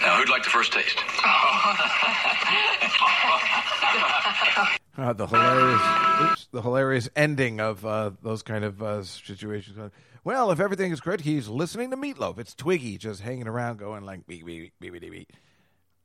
Now, 0.00 0.16
who'd 0.16 0.28
like 0.28 0.42
the 0.42 0.50
first 0.50 0.72
taste? 0.72 0.98
Uh, 4.98 5.12
the 5.12 5.26
hilarious, 5.26 5.82
oops, 6.22 6.48
the 6.52 6.62
hilarious 6.62 7.06
ending 7.14 7.60
of 7.60 7.84
uh, 7.84 8.10
those 8.22 8.42
kind 8.42 8.64
of 8.64 8.82
uh, 8.82 9.02
situations. 9.02 9.78
Well, 10.24 10.50
if 10.50 10.58
everything 10.58 10.90
is 10.90 11.02
correct, 11.02 11.22
he's 11.22 11.48
listening 11.48 11.90
to 11.90 11.98
Meatloaf. 11.98 12.38
It's 12.38 12.54
Twiki 12.54 12.98
just 12.98 13.20
hanging 13.20 13.46
around, 13.46 13.76
going 13.76 14.06
like 14.06 14.26
beep 14.26 14.46
beep 14.46 14.72
beep 14.80 14.92
beep 14.94 15.02
beep. 15.02 15.12
beep. 15.12 15.32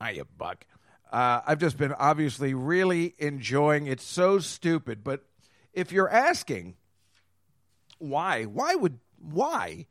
Hiya, 0.04 0.26
Buck. 0.38 0.66
Uh, 1.10 1.40
I've 1.48 1.60
just 1.60 1.78
been 1.78 1.94
obviously 1.94 2.54
really 2.54 3.16
enjoying. 3.18 3.88
It's 3.88 4.04
so 4.04 4.40
stupid, 4.40 5.06
but 5.06 5.24
if 5.72 5.94
you're 5.94 6.10
asking 6.10 6.76
why, 7.98 8.44
why 8.44 8.76
would 8.76 9.00
why 9.22 9.88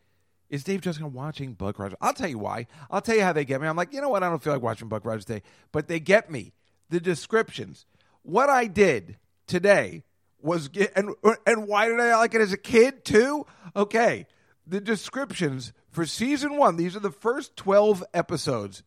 is 0.51 0.65
Dave 0.65 0.83
just 0.83 1.01
watching 1.01 1.55
Buck 1.55 1.79
Rogers? 1.79 1.97
I'll 2.01 2.13
tell 2.13 2.29
you 2.29 2.39
why. 2.39 2.67
I'll 2.91 3.01
tell 3.01 3.17
you 3.17 3.23
how 3.23 3.33
they 3.33 3.45
get 3.45 3.61
me. 3.61 3.69
I'm 3.69 3.77
like, 3.77 3.95
you 3.95 4.01
know 4.01 4.09
what? 4.11 4.23
I 4.23 4.29
don't 4.29 4.43
feel 4.43 4.53
like 4.53 4.63
watching 4.63 4.89
Buck 4.89 5.07
Rogers 5.07 5.25
today, 5.25 5.43
but 5.73 5.89
they 5.89 6.01
get 6.01 6.31
me. 6.31 6.53
The 6.91 7.01
descriptions. 7.01 7.87
What 8.23 8.51
I 8.51 8.67
did 8.67 9.17
today 9.47 10.03
was 10.43 10.69
get, 10.69 10.93
and 10.97 11.15
and 11.47 11.69
why 11.69 11.89
did 11.89 12.01
I 12.01 12.17
like 12.17 12.35
it 12.35 12.41
as 12.41 12.53
a 12.53 12.59
kid 12.59 13.05
too? 13.05 13.47
Okay, 13.77 14.27
the 14.67 14.81
descriptions 14.81 15.73
for 15.91 16.05
season 16.05 16.57
one. 16.57 16.77
These 16.77 16.97
are 16.97 17.01
the 17.01 17.13
first 17.13 17.57
twelve 17.57 18.03
episodes. 18.13 18.83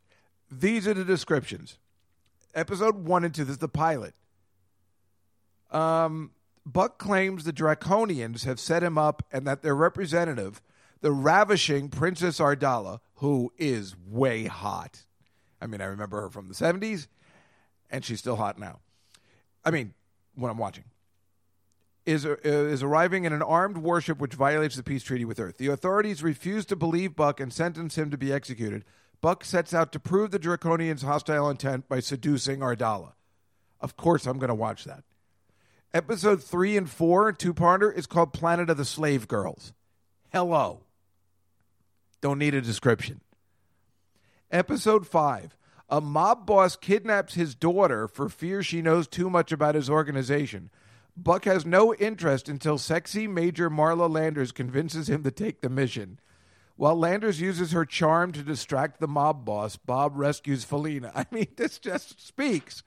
These 0.51 0.88
are 0.88 0.93
the 0.93 1.05
descriptions. 1.05 1.80
Episode 2.53 3.05
one 3.05 3.24
and 3.24 3.34
two. 3.34 3.45
This 3.45 3.53
is 3.53 3.57
the 3.59 3.70
pilot. 3.70 4.14
Um, 5.72 6.32
Buck 6.66 6.97
claims 6.99 7.43
the 7.43 7.53
Draconians 7.53 8.45
have 8.45 8.59
set 8.59 8.84
him 8.84 8.97
up 8.97 9.24
and 9.32 9.47
that 9.47 9.64
their 9.64 9.76
representative, 9.76 10.61
the 11.04 11.12
ravishing 11.12 11.89
Princess 11.89 12.39
Ardala, 12.39 13.01
who 13.16 13.51
is 13.58 13.93
way 14.08 14.45
hot. 14.45 15.04
I 15.62 15.68
mean, 15.68 15.82
I 15.82 15.86
remember 15.86 16.22
her 16.22 16.30
from 16.30 16.47
the 16.47 16.54
70s, 16.54 17.08
and 17.91 18.06
she's 18.06 18.20
still 18.20 18.38
hot 18.38 18.58
now. 18.58 18.80
I 19.66 19.72
mean, 19.72 19.93
when 20.34 20.49
I'm 20.49 20.58
watching. 20.58 20.86
Is, 22.06 22.26
uh, 22.26 22.38
is 22.43 22.84
arriving 22.84 23.26
in 23.26 23.34
an 23.34 23.41
armed 23.41 23.78
warship 23.78 24.20
which 24.20 24.34
violates 24.34 24.78
the 24.78 24.84
peace 24.84 25.04
treaty 25.04 25.26
with 25.26 25.41
Earth. 25.41 25.58
The 25.58 25.68
authorities 25.68 26.24
refuse 26.24 26.66
to 26.68 26.76
believe 26.78 27.18
Buck 27.18 27.41
and 27.41 27.51
sentence 27.51 27.97
him 27.97 28.10
to 28.10 28.18
be 28.18 28.32
executed. 28.32 28.86
Buck 29.20 29.43
sets 29.43 29.74
out 29.74 29.91
to 29.91 29.99
prove 29.99 30.32
the 30.32 30.39
Draconians' 30.39 31.04
hostile 31.04 31.49
intent 31.49 31.89
by 31.89 31.99
seducing 31.99 32.60
Ardala. 32.60 33.14
Of 33.82 33.97
course, 33.97 34.26
I'm 34.26 34.39
going 34.39 34.49
to 34.49 34.56
watch 34.56 34.86
that. 34.86 35.04
Episode 35.93 36.41
three 36.41 36.78
and 36.78 36.89
four, 36.89 37.34
two 37.34 37.54
parter, 37.54 37.93
is 37.93 38.06
called 38.06 38.32
Planet 38.32 38.70
of 38.70 38.78
the 38.78 38.86
Slave 38.86 39.28
Girls. 39.28 39.74
Hello. 40.32 40.84
Don't 42.24 42.39
need 42.39 42.55
a 42.55 42.61
description. 42.61 43.19
Episode 44.49 45.05
five 45.05 45.57
a 45.89 45.99
mob 45.99 46.45
boss 46.45 46.78
kidnaps 46.78 47.34
his 47.34 47.53
daughter 47.53 48.07
for 48.07 48.30
fear 48.30 48.63
she 48.63 48.82
knows 48.82 49.09
too 49.09 49.30
much 49.30 49.51
about 49.51 49.76
his 49.76 49.89
organization. 49.89 50.69
Buck 51.17 51.43
has 51.43 51.65
no 51.65 51.93
interest 51.93 52.47
until 52.47 52.78
sexy 52.78 53.28
Major 53.28 53.69
Marla 53.69 54.09
Landers 54.09 54.53
convinces 54.53 55.09
him 55.09 55.21
to 55.24 55.32
take 55.32 55.59
the 55.59 55.67
mission. 55.67 56.17
While 56.78 56.95
Landers 56.95 57.41
uses 57.41 57.74
her 57.74 57.84
charm 57.84 58.32
to 58.32 58.41
distract 58.41 59.01
the 59.01 59.07
mob 59.09 59.43
boss, 59.43 59.76
Bob 59.76 60.13
rescues 60.15 60.63
Felina. 60.63 61.11
I 61.15 61.26
mean, 61.30 61.47
this 61.57 61.78
just 61.78 62.26
speaks 62.26 62.84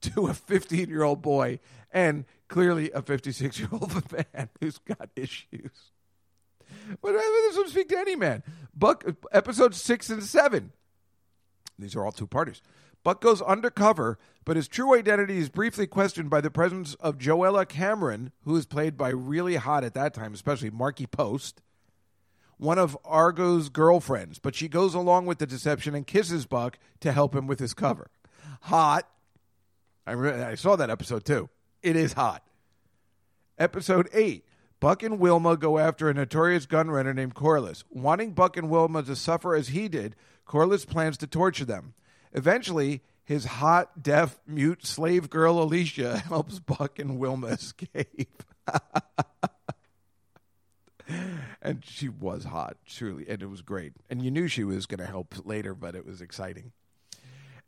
to 0.00 0.26
a 0.26 0.34
15 0.34 0.88
year 0.88 1.04
old 1.04 1.22
boy 1.22 1.60
and 1.92 2.24
clearly 2.48 2.90
a 2.90 3.00
56 3.00 3.60
year 3.60 3.68
old 3.70 4.10
man 4.34 4.48
who's 4.60 4.78
got 4.78 5.08
issues. 5.14 5.91
But 7.00 7.12
this 7.12 7.56
would 7.56 7.68
speak 7.68 7.88
to 7.88 7.98
any 7.98 8.16
man. 8.16 8.42
Buck, 8.74 9.04
episode 9.32 9.74
six 9.74 10.10
and 10.10 10.22
seven. 10.22 10.72
These 11.78 11.96
are 11.96 12.04
all 12.04 12.12
two 12.12 12.26
parties. 12.26 12.62
Buck 13.04 13.20
goes 13.20 13.42
undercover, 13.42 14.18
but 14.44 14.56
his 14.56 14.68
true 14.68 14.94
identity 14.96 15.38
is 15.38 15.48
briefly 15.48 15.86
questioned 15.86 16.30
by 16.30 16.40
the 16.40 16.50
presence 16.50 16.94
of 16.94 17.18
Joella 17.18 17.68
Cameron, 17.68 18.30
who 18.44 18.56
is 18.56 18.66
played 18.66 18.96
by 18.96 19.08
really 19.08 19.56
hot 19.56 19.82
at 19.84 19.94
that 19.94 20.14
time, 20.14 20.34
especially 20.34 20.70
Markie 20.70 21.06
Post, 21.06 21.62
one 22.58 22.78
of 22.78 22.96
Argo's 23.04 23.68
girlfriends. 23.68 24.38
But 24.38 24.54
she 24.54 24.68
goes 24.68 24.94
along 24.94 25.26
with 25.26 25.38
the 25.38 25.46
deception 25.46 25.94
and 25.94 26.06
kisses 26.06 26.46
Buck 26.46 26.78
to 27.00 27.12
help 27.12 27.34
him 27.34 27.46
with 27.48 27.58
his 27.58 27.74
cover. 27.74 28.08
Hot. 28.62 29.08
I, 30.06 30.12
re- 30.12 30.42
I 30.42 30.54
saw 30.54 30.76
that 30.76 30.90
episode 30.90 31.24
too. 31.24 31.48
It 31.82 31.96
is 31.96 32.12
hot. 32.12 32.44
Episode 33.58 34.08
8. 34.12 34.44
Buck 34.82 35.04
and 35.04 35.20
Wilma 35.20 35.56
go 35.56 35.78
after 35.78 36.08
a 36.08 36.14
notorious 36.14 36.66
gun 36.66 36.90
runner 36.90 37.14
named 37.14 37.34
Corliss. 37.34 37.84
Wanting 37.88 38.32
Buck 38.32 38.56
and 38.56 38.68
Wilma 38.68 39.04
to 39.04 39.14
suffer 39.14 39.54
as 39.54 39.68
he 39.68 39.86
did, 39.86 40.16
Corliss 40.44 40.84
plans 40.84 41.16
to 41.18 41.28
torture 41.28 41.64
them. 41.64 41.94
Eventually, 42.32 43.00
his 43.24 43.44
hot, 43.44 44.02
deaf, 44.02 44.40
mute 44.44 44.84
slave 44.84 45.30
girl 45.30 45.62
Alicia 45.62 46.18
helps 46.26 46.58
Buck 46.58 46.98
and 46.98 47.20
Wilma 47.20 47.46
escape. 47.46 48.42
and 51.62 51.84
she 51.84 52.08
was 52.08 52.42
hot, 52.42 52.76
truly, 52.84 53.24
and 53.28 53.40
it 53.40 53.46
was 53.46 53.62
great. 53.62 53.92
And 54.10 54.20
you 54.20 54.32
knew 54.32 54.48
she 54.48 54.64
was 54.64 54.86
going 54.86 54.98
to 54.98 55.06
help 55.06 55.46
later, 55.46 55.76
but 55.76 55.94
it 55.94 56.04
was 56.04 56.20
exciting. 56.20 56.72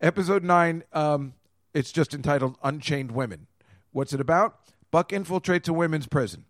Episode 0.00 0.42
9, 0.42 0.82
um, 0.92 1.34
it's 1.74 1.92
just 1.92 2.12
entitled 2.12 2.56
Unchained 2.64 3.12
Women. 3.12 3.46
What's 3.92 4.12
it 4.12 4.20
about? 4.20 4.58
Buck 4.90 5.10
infiltrates 5.10 5.68
a 5.68 5.72
women's 5.72 6.08
prison. 6.08 6.46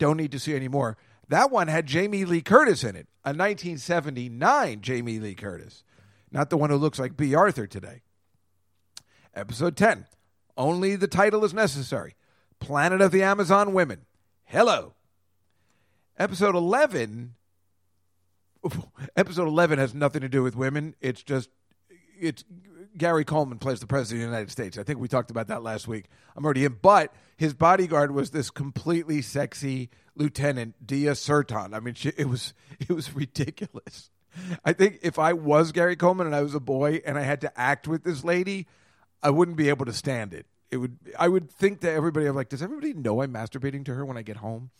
Don't 0.00 0.16
need 0.16 0.32
to 0.32 0.38
see 0.38 0.56
any 0.56 0.66
more. 0.66 0.96
That 1.28 1.50
one 1.50 1.68
had 1.68 1.84
Jamie 1.84 2.24
Lee 2.24 2.40
Curtis 2.40 2.82
in 2.82 2.96
it, 2.96 3.06
a 3.22 3.36
1979 3.36 4.80
Jamie 4.80 5.20
Lee 5.20 5.34
Curtis, 5.34 5.84
not 6.32 6.48
the 6.48 6.56
one 6.56 6.70
who 6.70 6.76
looks 6.76 6.98
like 6.98 7.18
Bea 7.18 7.34
Arthur 7.34 7.66
today. 7.66 8.00
Episode 9.34 9.76
10 9.76 10.06
Only 10.56 10.96
the 10.96 11.06
title 11.06 11.44
is 11.44 11.52
necessary 11.52 12.16
Planet 12.60 13.02
of 13.02 13.12
the 13.12 13.22
Amazon 13.22 13.74
Women. 13.74 14.06
Hello. 14.44 14.94
Episode 16.18 16.56
11 16.56 17.34
episode 19.16 19.48
11 19.48 19.78
has 19.78 19.94
nothing 19.94 20.22
to 20.22 20.28
do 20.30 20.42
with 20.42 20.56
women. 20.56 20.94
It's 21.02 21.22
just 21.22 21.50
it's 22.18 22.42
Gary 22.96 23.24
Coleman 23.24 23.58
plays 23.58 23.80
the 23.80 23.86
president 23.86 24.22
of 24.22 24.28
the 24.28 24.36
United 24.36 24.50
States. 24.50 24.78
I 24.78 24.82
think 24.82 24.98
we 24.98 25.08
talked 25.08 25.30
about 25.30 25.48
that 25.48 25.62
last 25.62 25.86
week. 25.86 26.06
I'm 26.36 26.44
already 26.44 26.64
in, 26.64 26.78
but 26.82 27.12
his 27.36 27.54
bodyguard 27.54 28.12
was 28.12 28.30
this 28.30 28.50
completely 28.50 29.22
sexy 29.22 29.90
Lieutenant 30.14 30.86
Dia 30.86 31.14
Serton. 31.14 31.74
I 31.74 31.80
mean, 31.80 31.94
she, 31.94 32.12
it 32.16 32.28
was 32.28 32.54
it 32.80 32.90
was 32.90 33.14
ridiculous. 33.14 34.10
I 34.64 34.72
think 34.72 35.00
if 35.02 35.18
I 35.18 35.32
was 35.32 35.72
Gary 35.72 35.96
Coleman 35.96 36.26
and 36.26 36.36
I 36.36 36.42
was 36.42 36.54
a 36.54 36.60
boy 36.60 37.02
and 37.04 37.18
I 37.18 37.22
had 37.22 37.40
to 37.40 37.60
act 37.60 37.88
with 37.88 38.04
this 38.04 38.22
lady, 38.22 38.66
I 39.22 39.30
wouldn't 39.30 39.56
be 39.56 39.68
able 39.68 39.86
to 39.86 39.92
stand 39.92 40.32
it. 40.34 40.46
It 40.70 40.76
would. 40.76 40.98
I 41.18 41.28
would 41.28 41.50
think 41.50 41.80
that 41.80 41.92
everybody. 41.92 42.26
I'm 42.26 42.36
like, 42.36 42.48
does 42.48 42.62
everybody 42.62 42.94
know 42.94 43.22
I'm 43.22 43.32
masturbating 43.32 43.84
to 43.86 43.94
her 43.94 44.04
when 44.04 44.16
I 44.16 44.22
get 44.22 44.36
home? 44.36 44.70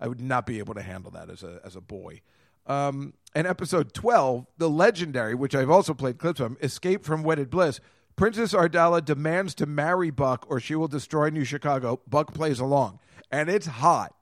I 0.00 0.08
would 0.08 0.20
not 0.20 0.46
be 0.46 0.58
able 0.58 0.74
to 0.74 0.82
handle 0.82 1.10
that 1.12 1.30
as 1.30 1.42
a 1.42 1.60
as 1.64 1.76
a 1.76 1.80
boy. 1.80 2.22
Um, 2.66 3.14
and 3.34 3.46
episode 3.46 3.92
12, 3.92 4.46
the 4.58 4.70
legendary, 4.70 5.34
which 5.34 5.54
I've 5.54 5.70
also 5.70 5.94
played 5.94 6.18
clips 6.18 6.40
from, 6.40 6.56
Escape 6.62 7.04
from 7.04 7.22
Wedded 7.22 7.50
Bliss. 7.50 7.80
Princess 8.16 8.54
Ardala 8.54 9.04
demands 9.04 9.54
to 9.56 9.66
marry 9.66 10.10
Buck 10.10 10.46
or 10.48 10.58
she 10.58 10.74
will 10.74 10.88
destroy 10.88 11.28
New 11.28 11.44
Chicago. 11.44 12.00
Buck 12.08 12.32
plays 12.32 12.60
along. 12.60 12.98
And 13.30 13.50
it's 13.50 13.66
hot. 13.66 14.14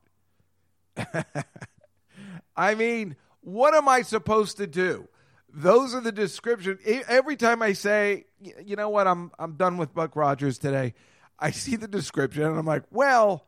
I 2.57 2.75
mean, 2.75 3.17
what 3.41 3.75
am 3.75 3.89
I 3.89 4.03
supposed 4.03 4.57
to 4.57 4.67
do? 4.67 5.09
Those 5.49 5.95
are 5.95 6.01
the 6.01 6.11
descriptions. 6.11 6.81
Every 6.85 7.37
time 7.37 7.63
I 7.63 7.75
say, 7.75 8.25
you 8.41 8.75
know 8.75 8.89
what, 8.89 9.07
I'm 9.07 9.31
I'm 9.39 9.53
done 9.55 9.77
with 9.77 9.95
Buck 9.95 10.17
Rogers 10.17 10.59
today, 10.59 10.95
I 11.39 11.53
see 11.53 11.77
the 11.77 11.87
description 11.87 12.43
and 12.43 12.59
I'm 12.59 12.67
like, 12.67 12.83
well, 12.91 13.47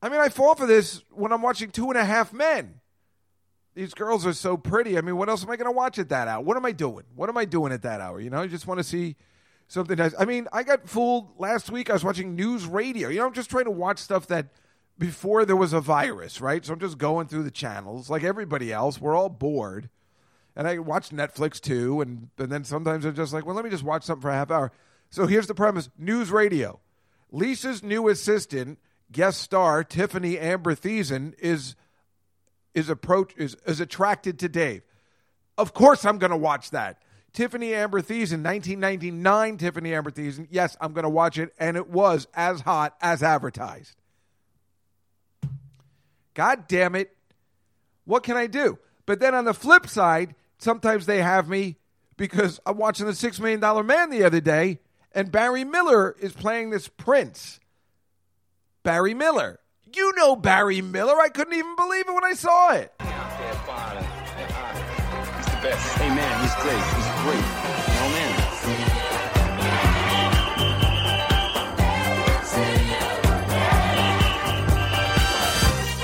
I 0.00 0.08
mean, 0.08 0.20
I 0.20 0.28
fall 0.28 0.54
for 0.54 0.66
this 0.66 1.02
when 1.10 1.32
I'm 1.32 1.42
watching 1.42 1.70
Two 1.70 1.88
and 1.88 1.98
a 1.98 2.04
Half 2.04 2.32
Men. 2.32 2.80
These 3.76 3.92
girls 3.92 4.24
are 4.24 4.32
so 4.32 4.56
pretty. 4.56 4.96
I 4.96 5.02
mean, 5.02 5.18
what 5.18 5.28
else 5.28 5.44
am 5.44 5.50
I 5.50 5.56
going 5.56 5.66
to 5.66 5.70
watch 5.70 5.98
at 5.98 6.08
that 6.08 6.28
hour? 6.28 6.42
What 6.42 6.56
am 6.56 6.64
I 6.64 6.72
doing? 6.72 7.04
What 7.14 7.28
am 7.28 7.36
I 7.36 7.44
doing 7.44 7.72
at 7.72 7.82
that 7.82 8.00
hour? 8.00 8.18
You 8.18 8.30
know, 8.30 8.40
I 8.40 8.46
just 8.46 8.66
want 8.66 8.78
to 8.78 8.84
see 8.84 9.16
something. 9.68 9.98
Nice. 9.98 10.14
I 10.18 10.24
mean, 10.24 10.48
I 10.50 10.62
got 10.62 10.88
fooled 10.88 11.38
last 11.38 11.70
week. 11.70 11.90
I 11.90 11.92
was 11.92 12.02
watching 12.02 12.34
news 12.34 12.64
radio. 12.64 13.10
You 13.10 13.18
know, 13.18 13.26
I'm 13.26 13.34
just 13.34 13.50
trying 13.50 13.66
to 13.66 13.70
watch 13.70 13.98
stuff 13.98 14.28
that 14.28 14.46
before 14.98 15.44
there 15.44 15.56
was 15.56 15.74
a 15.74 15.80
virus, 15.82 16.40
right? 16.40 16.64
So 16.64 16.72
I'm 16.72 16.80
just 16.80 16.96
going 16.96 17.26
through 17.28 17.42
the 17.42 17.50
channels 17.50 18.08
like 18.08 18.24
everybody 18.24 18.72
else. 18.72 18.98
We're 18.98 19.14
all 19.14 19.28
bored. 19.28 19.90
And 20.56 20.66
I 20.66 20.78
watch 20.78 21.10
Netflix 21.10 21.60
too. 21.60 22.00
And, 22.00 22.30
and 22.38 22.50
then 22.50 22.64
sometimes 22.64 23.04
I'm 23.04 23.14
just 23.14 23.34
like, 23.34 23.44
well, 23.44 23.54
let 23.54 23.64
me 23.64 23.70
just 23.70 23.84
watch 23.84 24.04
something 24.04 24.22
for 24.22 24.30
a 24.30 24.34
half 24.34 24.50
hour. 24.50 24.72
So 25.10 25.26
here's 25.26 25.48
the 25.48 25.54
premise 25.54 25.90
news 25.98 26.30
radio. 26.30 26.80
Lisa's 27.30 27.82
new 27.82 28.08
assistant, 28.08 28.78
guest 29.12 29.42
star 29.42 29.84
Tiffani 29.84 30.40
Amber 30.40 30.74
Thiessen, 30.74 31.34
is 31.38 31.76
is 32.76 32.90
approach 32.90 33.32
is, 33.36 33.56
is 33.66 33.80
attracted 33.80 34.38
to 34.38 34.48
Dave. 34.48 34.82
Of 35.58 35.72
course, 35.72 36.04
I'm 36.04 36.18
going 36.18 36.30
to 36.30 36.36
watch 36.36 36.70
that. 36.70 37.02
Tiffani 37.32 37.72
Amber 37.72 38.02
Thiessen, 38.02 38.44
1999 38.44 39.58
Tiffani 39.58 39.96
Amber 39.96 40.10
Thiessen. 40.10 40.46
Yes, 40.50 40.76
I'm 40.80 40.92
going 40.92 41.04
to 41.04 41.08
watch 41.08 41.38
it, 41.38 41.52
and 41.58 41.76
it 41.76 41.88
was 41.88 42.28
as 42.34 42.60
hot 42.60 42.94
as 43.00 43.22
advertised. 43.22 43.96
God 46.34 46.68
damn 46.68 46.94
it. 46.94 47.16
What 48.04 48.22
can 48.22 48.36
I 48.36 48.46
do? 48.46 48.78
But 49.06 49.20
then 49.20 49.34
on 49.34 49.46
the 49.46 49.54
flip 49.54 49.88
side, 49.88 50.34
sometimes 50.58 51.06
they 51.06 51.22
have 51.22 51.48
me 51.48 51.76
because 52.18 52.60
I'm 52.66 52.76
watching 52.76 53.06
the 53.06 53.14
Six 53.14 53.40
Million 53.40 53.60
Dollar 53.60 53.82
Man 53.82 54.10
the 54.10 54.22
other 54.22 54.40
day, 54.40 54.80
and 55.12 55.32
Barry 55.32 55.64
Miller 55.64 56.14
is 56.20 56.32
playing 56.32 56.70
this 56.70 56.88
Prince. 56.88 57.58
Barry 58.82 59.14
Miller. 59.14 59.60
You 59.96 60.12
know 60.14 60.36
Barry 60.36 60.82
Miller. 60.82 61.18
I 61.18 61.30
couldn't 61.30 61.54
even 61.54 61.74
believe 61.74 62.06
it 62.06 62.12
when 62.12 62.22
I 62.22 62.34
saw 62.34 62.72
it. 62.72 62.92
He's 63.00 63.06
the 65.46 65.56
best. 65.62 65.96
Hey, 65.96 66.08
man, 66.10 66.40
he's 66.42 66.54
great. 66.60 66.76
He's 66.76 67.08
great. 67.24 67.40
No, 67.96 68.04
man. 68.12 68.36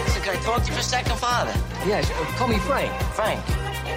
So 0.09 0.21
can 0.21 0.37
I 0.37 0.41
talk 0.43 0.63
to 0.63 0.69
you 0.69 0.73
for 0.73 0.81
a 0.81 0.83
second, 0.83 1.19
Father? 1.19 1.53
Yeah, 1.87 2.01
uh, 2.01 2.25
call 2.39 2.49
me 2.49 2.59
Frank. 2.61 2.91
Frank. 3.13 3.45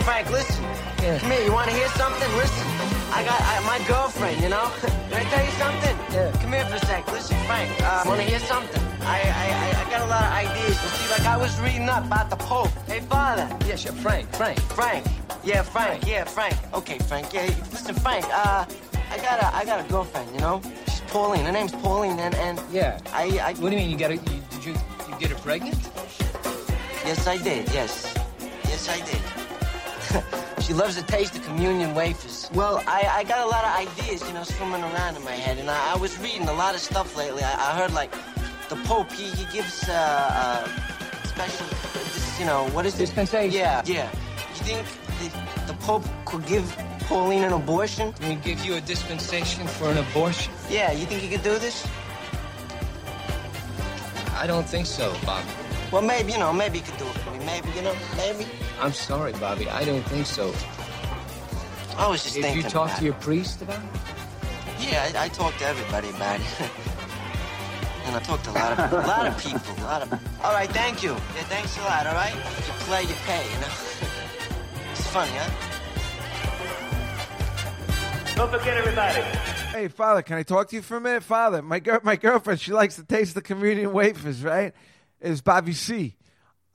Frank, 0.04 0.30
listen. 0.30 0.62
Yeah. 1.02 1.20
Come 1.20 1.32
here. 1.32 1.44
You 1.46 1.54
want 1.54 1.70
to 1.70 1.76
hear 1.76 1.88
something? 1.90 2.30
Listen. 2.36 2.68
I 3.16 3.24
got 3.24 3.40
I, 3.40 3.62
my 3.66 3.80
girlfriend. 3.88 4.42
You 4.42 4.50
know. 4.50 4.70
Can 4.82 5.14
I 5.14 5.24
tell 5.24 5.46
you 5.46 5.52
something? 5.52 5.98
Yeah. 6.12 6.32
Come 6.42 6.52
here 6.52 6.66
for 6.66 6.76
a 6.76 6.80
sec. 6.80 7.10
Listen, 7.14 7.38
Frank. 7.46 7.72
Uh, 7.82 8.04
want 8.06 8.20
to 8.20 8.28
hear 8.28 8.40
something? 8.40 8.95
I, 9.06 9.22
I 9.22 9.86
I 9.86 9.90
got 9.92 10.02
a 10.02 10.10
lot 10.10 10.24
of 10.24 10.32
ideas. 10.32 10.82
You 10.82 10.90
see, 10.90 11.10
like 11.12 11.28
I 11.28 11.38
was 11.38 11.60
reading 11.62 11.88
up 11.90 12.06
about 12.06 12.30
the 12.30 12.36
Pope. 12.38 12.70
Hey, 12.88 13.00
Father. 13.02 13.48
Yes, 13.62 13.86
yeah, 13.86 13.92
sure, 13.92 13.94
Frank, 14.02 14.30
Frank. 14.34 14.60
Frank. 14.74 15.06
Yeah, 15.44 15.62
Frank. 15.62 16.08
Yeah, 16.08 16.24
Frank. 16.26 16.56
Okay, 16.74 16.98
Frank. 17.00 17.32
Yeah, 17.34 17.46
listen, 17.72 17.96
Frank. 17.96 18.26
Uh, 18.32 18.66
I 19.12 19.18
got 19.18 19.40
a 19.42 19.56
I 19.56 19.64
got 19.66 19.86
a 19.86 19.90
girlfriend. 19.90 20.34
You 20.34 20.42
know. 20.42 20.62
She's 20.88 21.02
Pauline. 21.02 21.46
Her 21.46 21.52
name's 21.52 21.72
Pauline, 21.72 22.20
and 22.20 22.36
and 22.36 22.60
Yeah. 22.72 23.00
I 23.14 23.26
I 23.40 23.54
What 23.54 23.70
do 23.70 23.76
you 23.76 23.82
mean 23.82 23.90
you 23.92 23.98
got 23.98 24.10
to? 24.10 24.16
You, 24.16 24.42
did 24.50 24.66
you 24.66 24.74
you 25.10 25.16
get 25.20 25.30
her 25.30 25.36
pregnant? 25.38 25.78
Yes, 27.06 27.28
I 27.28 27.38
did. 27.38 27.72
Yes. 27.72 28.14
Yes, 28.64 28.90
I 28.90 28.98
did. 29.06 29.22
she 30.64 30.74
loves 30.74 30.96
the 30.96 31.04
taste 31.04 31.36
of 31.38 31.46
communion 31.46 31.94
wafers. 31.94 32.50
Well, 32.54 32.84
I, 32.88 33.08
I 33.18 33.24
got 33.24 33.46
a 33.46 33.50
lot 33.50 33.64
of 33.64 33.72
ideas, 33.88 34.26
you 34.28 34.34
know, 34.34 34.44
swimming 34.44 34.82
around 34.82 35.16
in 35.16 35.24
my 35.24 35.32
head, 35.34 35.58
and 35.60 35.70
I, 35.70 35.94
I 35.94 35.98
was 35.98 36.18
reading 36.20 36.48
a 36.48 36.54
lot 36.54 36.74
of 36.74 36.82
stuff 36.82 37.16
lately. 37.16 37.44
I, 37.44 37.54
I 37.54 37.78
heard, 37.78 37.94
like, 37.94 38.12
the 38.70 38.76
Pope, 38.88 39.12
he, 39.12 39.26
he 39.26 39.46
gives 39.52 39.88
uh, 39.90 39.94
uh, 39.94 40.68
special, 41.26 41.66
this, 41.94 42.40
you 42.40 42.46
know, 42.46 42.68
what 42.70 42.86
is 42.86 42.96
this? 42.96 43.10
Dispensation. 43.10 43.58
Yeah, 43.58 43.82
yeah. 43.86 44.10
You 44.56 44.64
think 44.64 44.88
the, 45.20 45.74
the 45.74 45.80
Pope 45.80 46.04
could 46.26 46.46
give 46.46 46.66
Pauline 47.02 47.44
an 47.44 47.54
abortion? 47.54 48.14
Mean, 48.22 48.40
give 48.42 48.64
you 48.66 48.76
a 48.76 48.82
dispensation 48.82 49.68
for 49.68 49.92
an 49.92 49.98
abortion? 49.98 50.52
Yeah, 50.70 50.92
you 50.92 51.06
think 51.06 51.22
he 51.22 51.30
could 51.30 51.44
do 51.44 51.58
this? 51.60 51.88
I 54.36 54.48
don't 54.48 54.68
think 54.68 54.86
so, 54.86 55.16
Bobby. 55.26 55.48
Well, 55.92 56.02
maybe, 56.02 56.34
you 56.34 56.40
know, 56.40 56.52
maybe 56.52 56.80
he 56.80 56.84
could 56.84 56.98
do 56.98 57.06
it 57.06 57.18
for 57.20 57.32
me. 57.32 57.46
Maybe, 57.46 57.70
you 57.76 57.82
know, 57.82 57.96
maybe. 58.18 58.46
I'm 58.80 58.94
sorry, 58.94 59.34
Bobby. 59.34 59.70
I 59.70 59.86
don't 59.86 60.04
think 60.04 60.26
so. 60.26 60.54
I 61.98 62.08
was 62.08 62.24
just 62.24 62.36
Did 62.36 62.44
thinking 62.44 62.64
you 62.64 62.70
talk 62.70 62.94
to 62.98 63.06
your 63.06 63.14
priest 63.14 63.62
about 63.62 63.80
it? 63.80 63.86
it. 64.80 64.92
Yeah, 64.92 65.20
I, 65.20 65.26
I 65.26 65.28
talked 65.30 65.60
to 65.60 65.66
everybody 65.66 66.10
about 66.10 66.40
it. 66.40 66.46
and 68.06 68.16
I 68.16 68.20
talked 68.20 68.44
to 68.46 68.52
a 68.52 68.54
lot 68.54 68.80
of 68.80 68.94
a 68.94 69.08
lot 69.08 69.28
of 69.28 69.38
people. 69.44 69.62
A 69.78 69.84
lot 69.84 70.02
of. 70.02 70.14
All 70.44 70.54
right, 70.54 70.70
thank 70.70 71.04
you. 71.04 71.12
Yeah, 71.12 71.44
thanks 71.50 71.78
a 71.78 71.82
lot. 71.82 72.08
All 72.08 72.14
right, 72.14 72.36
you 72.36 72.74
play, 72.86 73.02
you 73.04 73.16
pay. 73.26 73.44
You 73.54 73.60
know. 73.62 73.68
it's 74.92 75.08
funny, 75.08 75.32
huh? 75.34 75.50
Don't 78.36 78.52
forget 78.52 78.76
everybody. 78.78 79.22
Hey, 79.72 79.88
Father, 79.88 80.22
can 80.22 80.38
I 80.38 80.44
talk 80.44 80.70
to 80.70 80.76
you 80.76 80.82
for 80.82 80.98
a 80.98 81.02
minute? 81.02 81.24
Father, 81.24 81.62
my 81.62 81.80
girl, 81.80 82.00
my 82.04 82.16
girlfriend, 82.16 82.60
she 82.60 82.74
likes 82.74 82.98
to 82.98 83.04
taste 83.04 83.34
the 83.34 83.42
communion 83.42 83.94
wafers, 83.94 84.44
right? 84.44 84.74
Is 85.22 85.42
Bobby 85.42 85.74
C. 85.74 86.18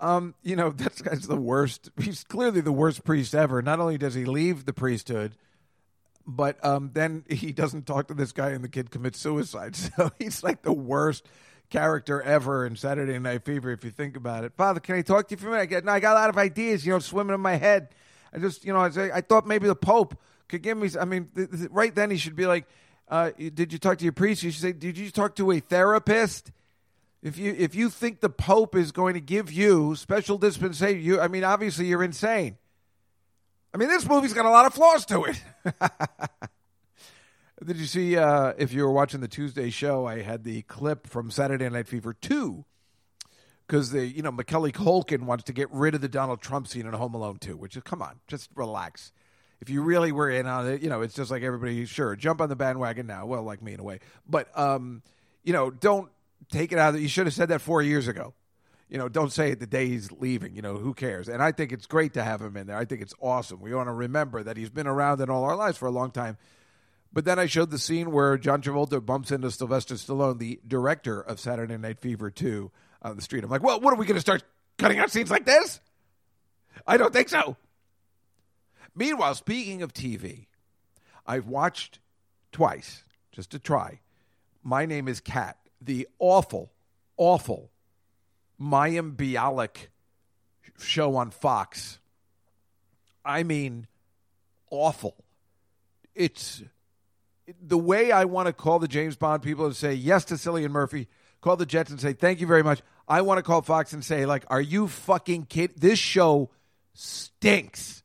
Um, 0.01 0.35
you 0.43 0.57
know, 0.57 0.71
that 0.77 1.03
guy's 1.03 1.27
the 1.27 1.37
worst. 1.37 1.91
He's 2.01 2.25
clearly 2.25 2.61
the 2.61 2.73
worst 2.73 3.05
priest 3.05 3.35
ever. 3.35 3.63
Not 3.63 3.79
only 3.79 3.99
does 3.99 4.15
he 4.15 4.25
leave 4.25 4.65
the 4.65 4.73
priesthood, 4.73 5.37
but 6.27 6.63
um, 6.65 6.91
then 6.93 7.25
he 7.29 7.53
doesn't 7.53 7.87
talk 7.87 8.09
to 8.09 8.15
this 8.15 8.33
guy 8.33 8.51
and 8.51 8.63
the 8.63 8.69
kid 8.69 8.91
commits 8.91 9.19
suicide. 9.19 9.77
So 9.97 10.11
he's 10.19 10.43
like 10.43 10.63
the 10.63 10.73
worst 10.73 11.27
character 11.71 12.21
ever 12.23 12.67
in 12.67 12.77
Saturday 12.77 13.19
Night 13.19 13.45
Fever, 13.45 13.71
if 13.71 13.85
you 13.85 13.91
think 13.91 14.17
about 14.17 14.45
it. 14.45 14.53
Father, 14.57 14.81
can 14.81 14.97
I 14.97 15.03
talk 15.03 15.29
to 15.29 15.35
you 15.35 15.39
for 15.39 15.49
a 15.49 15.51
minute? 15.51 15.63
I 15.63 15.67
got, 15.67 15.85
no, 15.85 15.93
I 15.93 16.01
got 16.01 16.13
a 16.13 16.21
lot 16.21 16.31
of 16.31 16.37
ideas, 16.39 16.85
you 16.85 16.93
know, 16.93 16.99
swimming 16.99 17.35
in 17.35 17.41
my 17.41 17.57
head. 17.57 17.89
I 18.33 18.39
just, 18.39 18.65
you 18.65 18.73
know, 18.73 18.81
I, 18.81 18.91
say, 18.91 19.11
I 19.13 19.21
thought 19.21 19.47
maybe 19.47 19.67
the 19.67 19.75
Pope 19.75 20.17
could 20.49 20.63
give 20.63 20.77
me, 20.77 20.91
I 21.01 21.05
mean, 21.05 21.29
th- 21.35 21.51
th- 21.51 21.71
right 21.71 21.95
then 21.95 22.11
he 22.11 22.17
should 22.17 22.37
be 22.37 22.47
like, 22.47 22.67
uh, 23.09 23.31
did 23.37 23.73
you 23.73 23.79
talk 23.79 23.99
to 23.99 24.05
your 24.05 24.13
priest? 24.13 24.43
You 24.43 24.51
should 24.51 24.63
say, 24.63 24.73
did 24.73 24.97
you 24.97 25.11
talk 25.11 25.35
to 25.37 25.51
a 25.51 25.61
therapist? 25.61 26.53
If 27.23 27.37
you 27.37 27.55
if 27.59 27.75
you 27.75 27.91
think 27.91 28.21
the 28.21 28.31
Pope 28.31 28.75
is 28.75 28.93
going 28.93 29.13
to 29.13 29.21
give 29.21 29.53
you 29.53 29.95
special 29.95 30.39
dispensation, 30.39 31.03
you 31.03 31.21
I 31.21 31.29
mean, 31.29 31.45
obviously 31.45 31.87
you're 31.87 32.03
insane. 32.03 32.57
I 33.73 33.77
mean, 33.77 33.89
this 33.89 34.09
movie's 34.09 34.33
got 34.33 34.47
a 34.47 34.51
lot 34.51 34.67
of 34.67 34.75
flaws 34.75 35.07
to 35.07 35.25
it. 35.25 35.43
Did 37.65 37.77
you 37.77 37.87
see? 37.87 38.17
Uh, 38.17 38.55
if 38.59 38.73
you 38.73 38.83
were 38.83 38.91
watching 38.91 39.21
the 39.21 39.29
Tuesday 39.29 39.71
show, 39.71 40.07
I 40.07 40.23
had 40.23 40.45
the 40.45 40.63
clip 40.63 41.07
from 41.07 41.31
Saturday 41.31 41.69
Night 41.69 41.87
Fever 41.87 42.15
two, 42.15 42.65
because 43.67 43.91
the 43.91 44.07
you 44.07 44.23
know 44.23 44.33
Macaulay 44.33 44.73
Culkin 44.73 45.23
wants 45.23 45.45
to 45.45 45.53
get 45.53 45.71
rid 45.71 45.95
of 45.95 46.01
the 46.01 46.09
Donald 46.09 46.41
Trump 46.41 46.67
scene 46.67 46.87
in 46.87 46.95
Home 46.95 47.15
Alone 47.15 47.37
two. 47.39 47.57
Which 47.57 47.77
is 47.77 47.83
come 47.83 48.01
on, 48.01 48.19
just 48.27 48.49
relax. 48.55 49.13
If 49.61 49.69
you 49.69 49.83
really 49.83 50.11
were 50.11 50.31
in 50.31 50.47
on 50.47 50.67
it, 50.69 50.83
you 50.83 50.89
know 50.89 51.03
it's 51.03 51.15
just 51.15 51.31
like 51.31 51.43
everybody. 51.43 51.85
Sure, 51.85 52.17
jump 52.17 52.41
on 52.41 52.49
the 52.49 52.57
bandwagon 52.57 53.07
now. 53.07 53.27
Well, 53.27 53.43
like 53.43 53.61
me 53.63 53.75
in 53.75 53.81
a 53.81 53.85
way, 53.85 54.01
but 54.27 54.49
um, 54.59 55.03
you 55.45 55.53
know, 55.53 55.71
don't 55.71 56.11
take 56.51 56.73
it 56.73 56.79
out. 56.79 56.95
of 56.95 57.01
You 57.03 57.09
should 57.09 57.27
have 57.27 57.35
said 57.35 57.51
that 57.51 57.61
four 57.61 57.83
years 57.83 58.09
ago. 58.09 58.33
You 58.91 58.99
know, 58.99 59.09
don't 59.09 59.33
say 59.33 59.53
it 59.53 59.61
the 59.61 59.69
day 59.69 59.87
he's 59.87 60.11
leaving. 60.11 60.57
You 60.57 60.63
know, 60.63 60.77
who 60.77 60.95
cares? 60.95 61.29
And 61.29 61.41
I 61.41 61.53
think 61.53 61.71
it's 61.71 61.87
great 61.87 62.15
to 62.15 62.25
have 62.25 62.43
him 62.43 62.57
in 62.57 62.67
there. 62.67 62.77
I 62.77 62.85
think 62.85 63.01
it's 63.01 63.15
awesome. 63.21 63.61
We 63.61 63.73
want 63.73 63.87
to 63.87 63.93
remember 63.93 64.43
that 64.43 64.57
he's 64.57 64.69
been 64.69 64.89
around 64.89 65.21
in 65.21 65.31
all 65.31 65.45
our 65.45 65.55
lives 65.55 65.79
for 65.79 65.87
a 65.87 65.93
long 65.93 66.11
time. 66.11 66.37
But 67.13 67.25
then 67.25 67.39
I 67.39 67.47
showed 67.47 67.71
the 67.71 67.79
scene 67.79 68.11
where 68.11 68.37
John 68.37 68.63
Travolta 68.63 69.05
bumps 69.05 69.31
into 69.31 69.51
Sylvester 69.53 69.95
Stallone, 69.95 70.39
the 70.39 70.61
director 70.67 71.21
of 71.21 71.39
Saturday 71.39 71.77
Night 71.77 72.01
Fever 72.01 72.31
2, 72.31 72.71
on 73.03 73.17
the 73.17 73.23
street. 73.23 73.45
I'm 73.45 73.51
like, 73.51 73.63
well, 73.63 73.81
what 73.81 73.93
are 73.93 73.97
we 73.97 74.07
going 74.07 74.17
to 74.17 74.21
start 74.21 74.43
cutting 74.77 74.99
out 74.99 75.11
scenes 75.11 75.31
like 75.31 75.47
this? 75.47 75.81
I 76.85 76.97
don't 76.97 77.13
think 77.13 77.29
so. 77.29 77.57
Meanwhile, 78.95 79.37
speaking 79.37 79.83
of 79.83 79.95
TV, 79.95 80.47
I've 81.27 81.47
watched 81.47 82.01
twice, 82.51 83.05
just 83.31 83.51
to 83.51 83.61
try. 83.61 84.01
My 84.65 84.85
name 84.85 85.07
is 85.07 85.21
Kat, 85.21 85.57
the 85.81 86.09
awful, 86.19 86.73
awful 87.17 87.70
Mayim 88.61 89.17
Bialik 89.17 89.89
show 90.79 91.17
on 91.17 91.31
Fox. 91.31 91.99
I 93.25 93.43
mean, 93.43 93.87
awful. 94.71 95.17
It's 96.15 96.63
the 97.61 97.79
way 97.79 98.13
I 98.13 98.25
want 98.25 98.47
to 98.47 98.53
call 98.53 98.79
the 98.79 98.89
James 98.89 99.17
Bond 99.17 99.43
people 99.43 99.67
and 99.67 99.77
say 99.77 99.95
yes 99.95 100.25
to 100.27 100.35
Cillian 100.35 100.71
Murphy, 100.71 101.09
call 101.41 101.57
the 101.57 101.67
Jets 101.67 101.91
and 101.91 102.01
say 102.01 102.13
thank 102.13 102.41
you 102.41 102.47
very 102.47 102.63
much. 102.63 102.83
I 103.09 103.23
want 103.23 103.39
to 103.39 103.43
call 103.43 103.63
Fox 103.63 103.93
and 103.93 104.05
say 104.05 104.27
like, 104.27 104.45
are 104.49 104.61
you 104.61 104.89
fucking 104.89 105.47
kid? 105.47 105.73
This 105.77 105.99
show 105.99 106.51
stinks. 106.95 108.03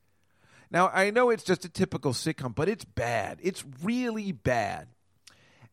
Now 0.72 0.90
I 0.94 1.12
know 1.12 1.30
it's 1.30 1.44
just 1.44 1.66
a 1.66 1.70
typical 1.70 2.14
sitcom, 2.14 2.56
but 2.56 2.70
it's 2.70 2.86
bad. 2.86 3.40
It's 3.42 3.64
really 3.84 4.32
bad. 4.32 4.88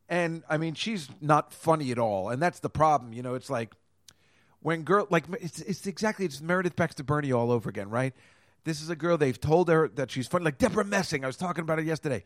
And 0.09 0.43
I 0.49 0.59
mean, 0.59 0.75
she's 0.75 1.09
not 1.21 1.55
funny 1.55 1.91
at 1.91 1.99
all, 1.99 2.29
and 2.29 2.43
that's 2.43 2.61
the 2.61 2.69
problem. 2.69 3.13
You 3.15 3.23
know, 3.23 3.35
it's 3.35 3.49
like 3.49 3.73
when 4.63 4.83
girl 4.83 5.07
like 5.11 5.25
it's 5.41 5.61
it's 5.61 5.87
exactly 5.87 6.25
it's 6.25 6.41
Meredith 6.41 6.77
Baxter 6.77 7.03
Birney 7.03 7.33
all 7.33 7.51
over 7.51 7.69
again, 7.69 7.91
right? 7.91 8.15
This 8.65 8.81
is 8.81 8.91
a 8.91 8.97
girl 8.97 9.19
they've 9.19 9.41
told 9.41 9.69
her 9.69 9.89
that 9.97 10.11
she's 10.11 10.29
funny, 10.29 10.45
like 10.45 10.59
Debra 10.59 10.85
Messing. 10.85 11.25
I 11.25 11.27
was 11.27 11.37
talking 11.37 11.63
about 11.63 11.79
it 11.79 11.85
yesterday. 11.85 12.23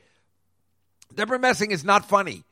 Debra 1.15 1.39
Messing 1.39 1.71
is 1.71 1.85
not 1.85 2.07
funny, 2.09 2.45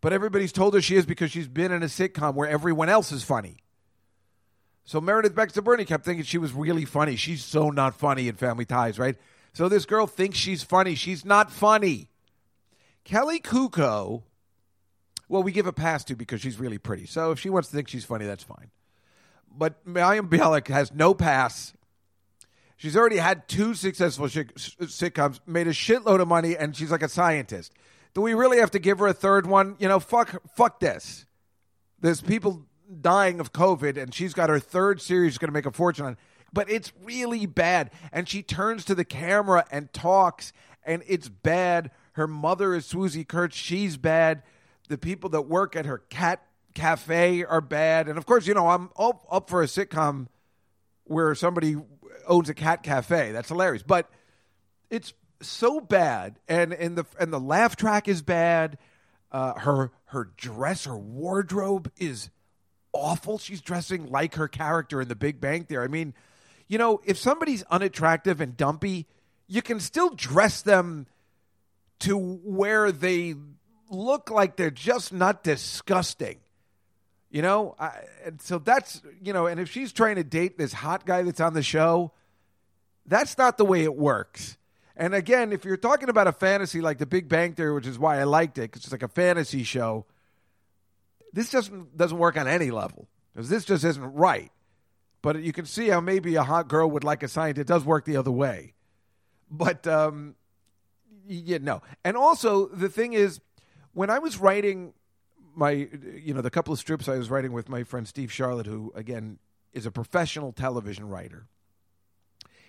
but 0.00 0.12
everybody's 0.12 0.52
told 0.52 0.74
her 0.74 0.80
she 0.80 0.96
is 0.96 1.04
because 1.04 1.30
she's 1.30 1.48
been 1.48 1.72
in 1.72 1.82
a 1.82 1.86
sitcom 1.86 2.34
where 2.34 2.48
everyone 2.48 2.88
else 2.88 3.12
is 3.12 3.22
funny. 3.22 3.58
So 4.84 5.00
Meredith 5.00 5.34
Baxter 5.34 5.62
Birney 5.62 5.84
kept 5.84 6.04
thinking 6.04 6.24
she 6.24 6.38
was 6.38 6.52
really 6.52 6.84
funny. 6.84 7.16
She's 7.16 7.44
so 7.44 7.70
not 7.70 7.96
funny 7.96 8.28
in 8.28 8.36
Family 8.36 8.64
Ties, 8.64 8.98
right? 8.98 9.16
So 9.52 9.68
this 9.68 9.84
girl 9.84 10.06
thinks 10.06 10.38
she's 10.38 10.62
funny. 10.62 10.94
She's 10.94 11.24
not 11.24 11.50
funny. 11.50 12.08
Kaley 13.04 13.42
Cuoco, 13.42 14.22
well, 15.28 15.42
we 15.42 15.50
give 15.50 15.66
a 15.66 15.72
pass 15.72 16.04
to 16.04 16.14
because 16.14 16.40
she's 16.40 16.58
really 16.58 16.78
pretty. 16.78 17.06
So 17.06 17.32
if 17.32 17.40
she 17.40 17.50
wants 17.50 17.68
to 17.70 17.76
think 17.76 17.88
she's 17.88 18.04
funny, 18.04 18.26
that's 18.26 18.44
fine. 18.44 18.70
But 19.56 19.84
Mayim 19.86 20.28
Bialik 20.28 20.68
has 20.68 20.92
no 20.92 21.14
pass. 21.14 21.72
She's 22.76 22.96
already 22.96 23.16
had 23.16 23.48
two 23.48 23.74
successful 23.74 24.28
shi- 24.28 24.44
sitcoms, 24.44 25.40
made 25.46 25.66
a 25.66 25.70
shitload 25.70 26.20
of 26.20 26.28
money, 26.28 26.56
and 26.56 26.76
she's 26.76 26.90
like 26.90 27.02
a 27.02 27.08
scientist. 27.08 27.72
Do 28.12 28.20
we 28.20 28.34
really 28.34 28.58
have 28.58 28.70
to 28.72 28.78
give 28.78 28.98
her 28.98 29.06
a 29.06 29.14
third 29.14 29.46
one? 29.46 29.76
You 29.78 29.88
know, 29.88 30.00
fuck, 30.00 30.42
fuck 30.54 30.80
this. 30.80 31.24
There's 32.00 32.20
people 32.20 32.66
dying 33.00 33.40
of 33.40 33.52
COVID, 33.52 33.96
and 34.00 34.14
she's 34.14 34.34
got 34.34 34.50
her 34.50 34.58
third 34.58 35.00
series 35.00 35.32
she's 35.32 35.38
going 35.38 35.48
to 35.48 35.54
make 35.54 35.66
a 35.66 35.72
fortune 35.72 36.04
on. 36.04 36.16
But 36.52 36.70
it's 36.70 36.92
really 37.02 37.46
bad. 37.46 37.90
And 38.12 38.28
she 38.28 38.42
turns 38.42 38.84
to 38.86 38.94
the 38.94 39.04
camera 39.04 39.64
and 39.70 39.92
talks, 39.92 40.52
and 40.84 41.02
it's 41.06 41.28
bad. 41.28 41.90
Her 42.12 42.26
mother 42.26 42.74
is 42.74 42.86
Swoozie 42.86 43.26
Kurtz. 43.26 43.56
She's 43.56 43.96
bad. 43.96 44.42
The 44.88 44.98
people 44.98 45.30
that 45.30 45.42
work 45.42 45.76
at 45.76 45.86
her 45.86 45.98
cat 45.98 46.42
cafe 46.76 47.42
are 47.42 47.60
bad. 47.60 48.08
And 48.08 48.16
of 48.16 48.26
course, 48.26 48.46
you 48.46 48.54
know, 48.54 48.68
I'm 48.68 48.90
up, 48.96 49.26
up 49.28 49.50
for 49.50 49.62
a 49.62 49.66
sitcom 49.66 50.28
where 51.04 51.34
somebody 51.34 51.76
owns 52.28 52.48
a 52.48 52.54
cat 52.54 52.84
cafe. 52.84 53.32
That's 53.32 53.48
hilarious. 53.48 53.82
But 53.82 54.08
it's 54.90 55.12
so 55.42 55.80
bad, 55.80 56.38
and 56.48 56.72
and 56.72 56.96
the 56.96 57.04
and 57.18 57.32
the 57.32 57.40
laugh 57.40 57.76
track 57.76 58.08
is 58.08 58.22
bad. 58.22 58.78
Uh, 59.32 59.54
her 59.54 59.90
her 60.06 60.30
dress, 60.36 60.84
her 60.84 60.96
wardrobe 60.96 61.90
is 61.96 62.30
awful. 62.92 63.38
She's 63.38 63.60
dressing 63.60 64.06
like 64.06 64.36
her 64.36 64.48
character 64.48 65.00
in 65.00 65.08
The 65.08 65.16
Big 65.16 65.40
Bang 65.40 65.64
Theory. 65.64 65.84
I 65.84 65.88
mean, 65.88 66.14
you 66.68 66.78
know, 66.78 67.00
if 67.04 67.18
somebody's 67.18 67.62
unattractive 67.64 68.40
and 68.40 68.56
dumpy, 68.56 69.06
you 69.46 69.62
can 69.62 69.80
still 69.80 70.10
dress 70.10 70.62
them 70.62 71.06
to 72.00 72.16
where 72.16 72.92
they 72.92 73.34
look 73.90 74.30
like 74.30 74.56
they're 74.56 74.70
just 74.70 75.12
not 75.12 75.42
disgusting. 75.42 76.38
You 77.36 77.42
know, 77.42 77.74
I, 77.78 77.90
so 78.38 78.58
that's 78.58 79.02
you 79.22 79.34
know, 79.34 79.46
and 79.46 79.60
if 79.60 79.70
she's 79.70 79.92
trying 79.92 80.16
to 80.16 80.24
date 80.24 80.56
this 80.56 80.72
hot 80.72 81.04
guy 81.04 81.20
that's 81.20 81.38
on 81.38 81.52
the 81.52 81.62
show, 81.62 82.12
that's 83.04 83.36
not 83.36 83.58
the 83.58 83.64
way 83.66 83.82
it 83.82 83.94
works. 83.94 84.56
And 84.96 85.14
again, 85.14 85.52
if 85.52 85.62
you're 85.62 85.76
talking 85.76 86.08
about 86.08 86.28
a 86.28 86.32
fantasy 86.32 86.80
like 86.80 86.96
The 86.96 87.04
Big 87.04 87.28
Bang 87.28 87.52
Theory, 87.52 87.74
which 87.74 87.86
is 87.86 87.98
why 87.98 88.18
I 88.18 88.24
liked 88.24 88.56
it, 88.56 88.72
'cause 88.72 88.84
it's 88.84 88.90
like 88.90 89.02
a 89.02 89.08
fantasy 89.08 89.64
show, 89.64 90.06
this 91.34 91.50
doesn't 91.50 91.94
doesn't 91.94 92.16
work 92.16 92.38
on 92.38 92.48
any 92.48 92.70
level 92.70 93.06
because 93.34 93.50
this 93.50 93.66
just 93.66 93.84
isn't 93.84 94.14
right. 94.14 94.50
But 95.20 95.42
you 95.42 95.52
can 95.52 95.66
see 95.66 95.88
how 95.88 96.00
maybe 96.00 96.36
a 96.36 96.42
hot 96.42 96.68
girl 96.68 96.90
would 96.90 97.04
like 97.04 97.22
a 97.22 97.28
scientist. 97.28 97.60
It 97.60 97.66
does 97.66 97.84
work 97.84 98.06
the 98.06 98.16
other 98.16 98.32
way, 98.32 98.72
but 99.50 99.86
um, 99.86 100.36
yeah, 101.28 101.58
no. 101.60 101.82
And 102.02 102.16
also 102.16 102.68
the 102.68 102.88
thing 102.88 103.12
is, 103.12 103.42
when 103.92 104.08
I 104.08 104.20
was 104.20 104.38
writing 104.38 104.94
my, 105.56 105.88
you 106.14 106.34
know, 106.34 106.42
the 106.42 106.50
couple 106.50 106.72
of 106.72 106.78
strips 106.78 107.08
I 107.08 107.16
was 107.16 107.30
writing 107.30 107.52
with 107.52 107.68
my 107.68 107.82
friend 107.82 108.06
Steve 108.06 108.30
Charlotte, 108.32 108.66
who 108.66 108.92
again 108.94 109.38
is 109.72 109.86
a 109.86 109.90
professional 109.90 110.52
television 110.52 111.08
writer, 111.08 111.46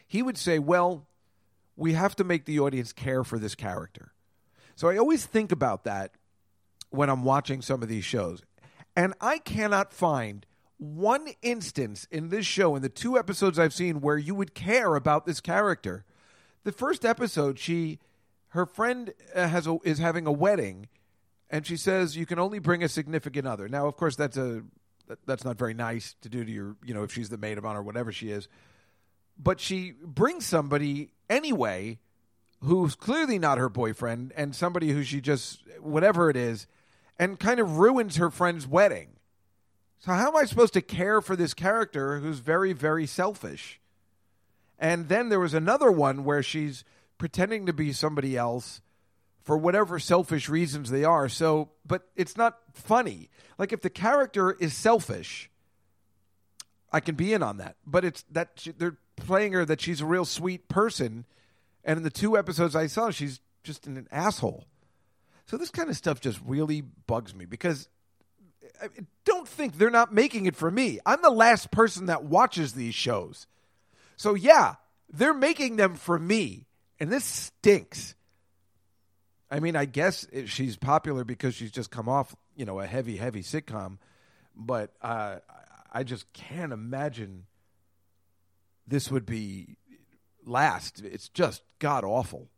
he 0.08 0.24
would 0.24 0.38
say, 0.38 0.58
"Well, 0.58 1.08
we 1.76 1.94
have 1.94 2.16
to 2.16 2.24
make 2.24 2.46
the 2.46 2.60
audience 2.60 2.94
care 2.94 3.24
for 3.24 3.38
this 3.38 3.56
character." 3.56 4.14
So 4.76 4.90
I 4.90 4.98
always 4.98 5.26
think 5.26 5.52
about 5.52 5.84
that 5.84 6.14
when 6.90 7.10
I'm 7.10 7.24
watching 7.24 7.62
some 7.62 7.84
of 7.84 7.90
these 7.90 8.06
shows. 8.06 8.42
And 8.96 9.14
I 9.22 9.40
cannot 9.40 9.94
find 9.94 10.46
one 10.78 11.30
instance 11.42 12.08
in 12.12 12.30
this 12.30 12.46
show, 12.46 12.76
in 12.76 12.82
the 12.82 12.90
two 12.90 13.18
episodes 13.18 13.60
I've 13.60 13.74
seen, 13.74 14.02
where 14.02 14.18
you 14.18 14.36
would 14.36 14.54
care 14.54 14.96
about 14.96 15.26
this 15.26 15.42
character. 15.42 16.06
The 16.64 16.72
first 16.72 17.06
episode, 17.06 17.60
she, 17.60 18.00
her 18.50 18.66
friend 18.66 19.14
uh, 19.34 19.48
has 19.48 19.68
a, 19.68 19.78
is 19.84 19.98
having 20.00 20.28
a 20.28 20.32
wedding, 20.32 20.88
and 21.50 21.66
she 21.66 21.78
says 21.78 22.18
you 22.18 22.26
can 22.26 22.40
only 22.40 22.60
bring 22.60 22.84
a 22.84 22.90
significant 22.90 23.48
other. 23.48 23.68
Now, 23.68 23.88
of 23.88 23.96
course, 23.96 24.16
that's 24.16 24.38
a 24.38 24.64
that's 25.26 25.46
not 25.46 25.58
very 25.58 25.74
nice 25.74 26.16
to 26.22 26.30
do 26.30 26.44
to 26.44 26.52
your, 26.52 26.76
you 26.86 26.94
know, 26.94 27.04
if 27.04 27.14
she's 27.14 27.30
the 27.30 27.38
maid 27.38 27.58
of 27.58 27.66
honor, 27.66 27.80
or 27.80 27.84
whatever 27.84 28.12
she 28.12 28.30
is. 28.30 28.48
But 29.40 29.60
she 29.60 29.94
brings 30.04 30.46
somebody 30.46 31.12
anyway 31.30 32.00
who's 32.62 32.96
clearly 32.96 33.40
not 33.40 33.58
her 33.58 33.70
boyfriend 33.70 34.34
and 34.36 34.56
somebody 34.56 34.92
who 34.92 35.04
she 35.04 35.22
just 35.22 35.62
whatever 35.80 36.30
it 36.30 36.36
is 36.36 36.68
and 37.18 37.40
kind 37.40 37.60
of 37.60 37.78
ruins 37.78 38.18
her 38.18 38.30
friend's 38.30 38.68
wedding. 38.68 39.10
So 40.00 40.12
how 40.12 40.28
am 40.30 40.36
I 40.36 40.46
supposed 40.46 40.74
to 40.74 40.82
care 40.82 41.22
for 41.22 41.36
this 41.36 41.54
character 41.54 42.20
who's 42.20 42.40
very 42.40 42.74
very 42.74 43.06
selfish? 43.06 43.80
And 44.80 45.08
then 45.08 45.30
there 45.30 45.40
was 45.40 45.54
another 45.54 45.92
one 45.92 46.24
where 46.24 46.44
she's 46.44 46.84
pretending 47.18 47.66
to 47.66 47.74
be 47.74 47.94
somebody 47.94 48.36
else 48.38 48.82
for 49.48 49.58
whatever 49.58 49.98
selfish 49.98 50.50
reasons 50.50 50.90
they 50.90 51.06
are. 51.06 51.30
So, 51.30 51.70
but 51.86 52.04
it's 52.18 52.36
not 52.36 52.58
funny. 52.74 53.30
Like 53.58 53.72
if 53.72 53.80
the 53.80 53.90
character 53.90 54.52
is 54.52 54.74
selfish, 54.74 55.50
I 56.92 57.00
can 57.00 57.16
be 57.16 57.32
in 57.32 57.42
on 57.42 57.56
that. 57.58 57.78
But 57.86 58.04
it's 58.04 58.26
that 58.32 58.50
she, 58.58 58.72
they're 58.72 58.98
playing 59.16 59.54
her 59.54 59.64
that 59.64 59.80
she's 59.80 60.02
a 60.02 60.06
real 60.06 60.26
sweet 60.26 60.68
person, 60.68 61.24
and 61.86 61.96
in 61.96 62.04
the 62.04 62.10
two 62.10 62.38
episodes 62.38 62.76
I 62.76 62.88
saw, 62.88 63.10
she's 63.10 63.40
just 63.64 63.88
an 63.88 64.06
asshole. 64.12 64.66
So 65.46 65.56
this 65.56 65.72
kind 65.72 65.90
of 65.90 65.96
stuff 65.96 66.20
just 66.20 66.42
really 66.46 66.82
bugs 66.82 67.34
me 67.34 67.46
because 67.46 67.88
I 68.84 68.90
don't 69.24 69.48
think 69.48 69.78
they're 69.78 69.90
not 69.90 70.14
making 70.14 70.48
it 70.48 70.58
for 70.58 70.70
me. 70.70 71.00
I'm 71.06 71.22
the 71.22 71.30
last 71.30 71.72
person 71.72 72.08
that 72.08 72.26
watches 72.26 72.74
these 72.74 72.96
shows. 72.96 73.48
So 74.18 74.34
yeah, 74.34 74.76
they're 75.10 75.34
making 75.34 75.78
them 75.78 75.96
for 75.96 76.20
me, 76.20 76.66
and 77.00 77.10
this 77.10 77.24
stinks. 77.24 78.14
I 79.50 79.60
mean, 79.60 79.76
I 79.76 79.86
guess 79.86 80.26
it, 80.32 80.50
she's 80.50 80.76
popular 80.76 81.24
because 81.24 81.56
she's 81.56 81.72
just 81.72 81.92
come 81.92 82.10
off, 82.10 82.36
you 82.56 82.66
know, 82.66 82.80
a 82.80 82.86
heavy, 82.86 83.18
heavy 83.18 83.42
sitcom, 83.42 83.98
but 84.56 84.94
uh, 85.02 85.38
I 85.92 86.04
just 86.04 86.32
can't 86.34 86.74
imagine 86.74 87.46
this 88.88 89.10
would 89.10 89.26
be 89.26 89.78
last. 90.46 91.02
It's 91.04 91.30
just 91.30 91.62
god 91.80 92.04
awful, 92.04 92.50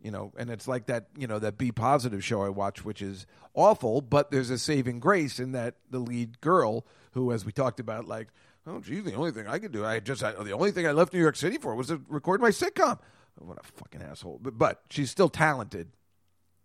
you 0.00 0.10
know. 0.10 0.32
And 0.36 0.50
it's 0.50 0.66
like 0.66 0.86
that, 0.86 1.06
you 1.16 1.26
know, 1.26 1.38
that 1.38 1.58
B 1.58 1.70
Positive 1.70 2.24
show 2.24 2.42
I 2.42 2.48
watch, 2.48 2.84
which 2.84 3.02
is 3.02 3.26
awful, 3.54 4.00
but 4.00 4.30
there's 4.30 4.50
a 4.50 4.58
saving 4.58 5.00
grace 5.00 5.38
in 5.38 5.52
that 5.52 5.76
the 5.90 5.98
lead 5.98 6.40
girl, 6.40 6.86
who, 7.12 7.32
as 7.32 7.44
we 7.44 7.52
talked 7.52 7.80
about, 7.80 8.06
like, 8.06 8.28
oh, 8.66 8.80
gee, 8.80 9.00
the 9.00 9.14
only 9.14 9.30
thing 9.30 9.46
I 9.46 9.58
could 9.58 9.72
do, 9.72 9.84
I 9.84 10.00
just, 10.00 10.24
I, 10.24 10.32
the 10.32 10.52
only 10.52 10.72
thing 10.72 10.86
I 10.86 10.92
left 10.92 11.12
New 11.12 11.20
York 11.20 11.36
City 11.36 11.56
for 11.58 11.74
was 11.74 11.86
to 11.88 12.00
record 12.08 12.40
my 12.40 12.50
sitcom. 12.50 12.98
What 13.38 13.58
a 13.58 13.62
fucking 13.62 14.02
asshole! 14.02 14.40
But, 14.42 14.58
but 14.58 14.82
she's 14.90 15.10
still 15.10 15.28
talented. 15.28 15.88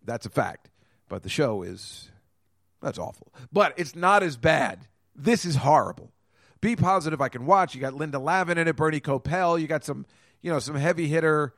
That's 0.04 0.26
a 0.26 0.30
fact. 0.30 0.70
But 1.08 1.22
the 1.22 1.28
show 1.28 1.62
is 1.62 2.10
that's 2.80 2.98
awful. 2.98 3.32
But 3.52 3.74
it's 3.76 3.94
not 3.94 4.22
as 4.22 4.36
bad. 4.36 4.88
This 5.14 5.44
is 5.44 5.56
horrible. 5.56 6.12
B 6.60 6.76
Positive. 6.76 7.20
I 7.20 7.28
can 7.28 7.46
watch. 7.46 7.74
You 7.74 7.80
got 7.80 7.94
Linda 7.94 8.18
Lavin 8.18 8.58
in 8.58 8.68
it, 8.68 8.76
Bernie 8.76 9.00
Kopell. 9.00 9.60
You 9.60 9.66
got 9.66 9.84
some, 9.84 10.06
you 10.40 10.52
know, 10.52 10.58
some 10.58 10.76
heavy 10.76 11.08
hitter, 11.08 11.54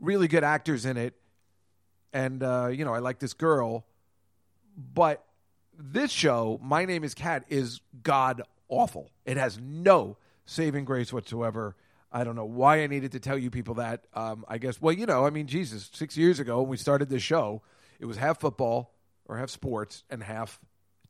really 0.00 0.28
good 0.28 0.44
actors 0.44 0.84
in 0.84 0.96
it, 0.96 1.14
and 2.12 2.42
uh, 2.42 2.68
you 2.68 2.84
know, 2.84 2.92
I 2.92 2.98
like 2.98 3.18
this 3.18 3.34
girl. 3.34 3.86
But 4.76 5.24
this 5.76 6.10
show, 6.10 6.58
My 6.62 6.84
Name 6.84 7.04
Is 7.04 7.14
Cat, 7.14 7.44
is 7.48 7.80
god 8.02 8.42
awful. 8.68 9.10
It 9.24 9.36
has 9.36 9.58
no 9.60 10.16
saving 10.44 10.84
grace 10.84 11.12
whatsoever. 11.12 11.76
I 12.10 12.24
don't 12.24 12.36
know 12.36 12.44
why 12.44 12.82
I 12.82 12.86
needed 12.86 13.12
to 13.12 13.20
tell 13.20 13.36
you 13.36 13.50
people 13.50 13.74
that. 13.74 14.06
Um, 14.14 14.44
I 14.48 14.58
guess, 14.58 14.80
well, 14.80 14.94
you 14.94 15.06
know, 15.06 15.26
I 15.26 15.30
mean, 15.30 15.46
Jesus, 15.46 15.90
six 15.92 16.16
years 16.16 16.40
ago 16.40 16.60
when 16.60 16.70
we 16.70 16.76
started 16.76 17.10
this 17.10 17.22
show, 17.22 17.62
it 17.98 18.06
was 18.06 18.16
half 18.16 18.40
football 18.40 18.94
or 19.26 19.36
half 19.38 19.50
sports 19.50 20.04
and 20.10 20.22
half 20.22 20.60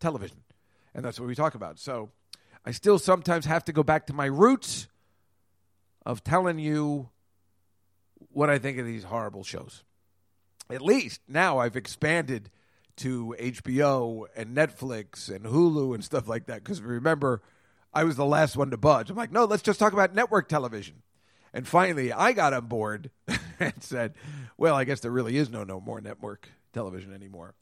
television. 0.00 0.38
And 0.94 1.04
that's 1.04 1.20
what 1.20 1.28
we 1.28 1.34
talk 1.34 1.54
about. 1.54 1.78
So 1.78 2.10
I 2.64 2.72
still 2.72 2.98
sometimes 2.98 3.46
have 3.46 3.64
to 3.66 3.72
go 3.72 3.82
back 3.82 4.06
to 4.06 4.12
my 4.12 4.26
roots 4.26 4.88
of 6.04 6.24
telling 6.24 6.58
you 6.58 7.10
what 8.30 8.50
I 8.50 8.58
think 8.58 8.78
of 8.78 8.86
these 8.86 9.04
horrible 9.04 9.44
shows. 9.44 9.84
At 10.70 10.82
least 10.82 11.20
now 11.28 11.58
I've 11.58 11.76
expanded 11.76 12.50
to 12.96 13.34
HBO 13.38 14.26
and 14.36 14.56
Netflix 14.56 15.34
and 15.34 15.44
Hulu 15.44 15.94
and 15.94 16.04
stuff 16.04 16.28
like 16.28 16.46
that. 16.46 16.64
Because 16.64 16.82
remember, 16.82 17.42
I 17.94 18.04
was 18.04 18.16
the 18.16 18.26
last 18.26 18.56
one 18.56 18.70
to 18.70 18.76
budge. 18.76 19.08
I'm 19.08 19.16
like, 19.16 19.32
no, 19.32 19.44
let's 19.44 19.62
just 19.62 19.78
talk 19.78 19.92
about 19.92 20.14
network 20.14 20.48
television. 20.48 21.02
And 21.54 21.66
finally, 21.66 22.12
I 22.12 22.32
got 22.32 22.52
on 22.52 22.66
board 22.66 23.10
and 23.60 23.82
said, 23.82 24.14
well, 24.56 24.74
I 24.74 24.84
guess 24.84 25.00
there 25.00 25.10
really 25.10 25.36
is 25.36 25.48
no 25.48 25.64
no 25.64 25.80
more 25.80 26.00
network 26.00 26.50
television 26.72 27.12
anymore. 27.14 27.54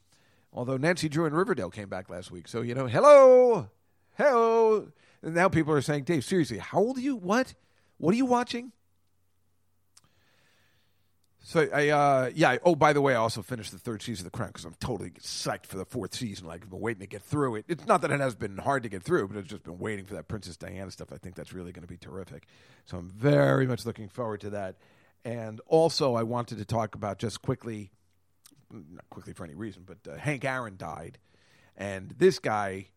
Although 0.53 0.77
Nancy 0.77 1.09
Drew 1.09 1.25
and 1.25 1.35
Riverdale 1.35 1.69
came 1.69 1.89
back 1.89 2.09
last 2.09 2.31
week. 2.31 2.47
So, 2.47 2.61
you 2.61 2.73
know, 2.73 2.87
hello, 2.87 3.69
hello. 4.17 4.87
And 5.21 5.35
now 5.35 5.49
people 5.49 5.73
are 5.73 5.81
saying, 5.81 6.03
Dave, 6.03 6.23
seriously, 6.23 6.57
how 6.57 6.79
old 6.79 6.97
are 6.97 7.01
you? 7.01 7.15
What? 7.15 7.53
What 7.97 8.13
are 8.13 8.17
you 8.17 8.25
watching? 8.25 8.71
So 11.47 11.65
I, 11.73 11.87
uh, 11.87 12.31
yeah. 12.35 12.57
Oh, 12.65 12.75
by 12.75 12.91
the 12.91 13.01
way, 13.01 13.13
I 13.13 13.19
also 13.19 13.41
finished 13.41 13.71
the 13.71 13.79
third 13.79 14.01
season 14.01 14.25
of 14.25 14.33
The 14.33 14.37
Crown 14.37 14.49
because 14.49 14.65
I'm 14.65 14.75
totally 14.81 15.11
psyched 15.11 15.65
for 15.65 15.77
the 15.77 15.85
fourth 15.85 16.13
season. 16.13 16.45
Like 16.45 16.63
I've 16.63 16.69
been 16.69 16.81
waiting 16.81 16.99
to 16.99 17.07
get 17.07 17.21
through 17.21 17.55
it. 17.55 17.65
It's 17.69 17.85
not 17.85 18.01
that 18.01 18.11
it 18.11 18.19
has 18.19 18.35
been 18.35 18.57
hard 18.57 18.83
to 18.83 18.89
get 18.89 19.01
through, 19.01 19.29
but 19.29 19.37
I've 19.37 19.47
just 19.47 19.63
been 19.63 19.79
waiting 19.79 20.03
for 20.03 20.15
that 20.15 20.27
Princess 20.27 20.57
Diana 20.57 20.91
stuff. 20.91 21.07
I 21.13 21.17
think 21.17 21.35
that's 21.35 21.53
really 21.53 21.71
going 21.71 21.83
to 21.83 21.87
be 21.87 21.95
terrific. 21.95 22.47
So 22.83 22.97
I'm 22.97 23.09
very 23.09 23.65
much 23.65 23.85
looking 23.85 24.09
forward 24.09 24.41
to 24.41 24.49
that. 24.49 24.75
And 25.23 25.61
also, 25.67 26.15
I 26.15 26.23
wanted 26.23 26.57
to 26.57 26.65
talk 26.65 26.95
about 26.95 27.17
just 27.17 27.41
quickly, 27.41 27.91
not 28.71 29.09
quickly 29.09 29.33
for 29.33 29.43
any 29.43 29.55
reason, 29.55 29.83
but 29.85 29.97
uh, 30.11 30.17
Hank 30.17 30.45
Aaron 30.45 30.77
died, 30.77 31.17
and 31.75 32.13
this 32.17 32.39
guy 32.39 32.87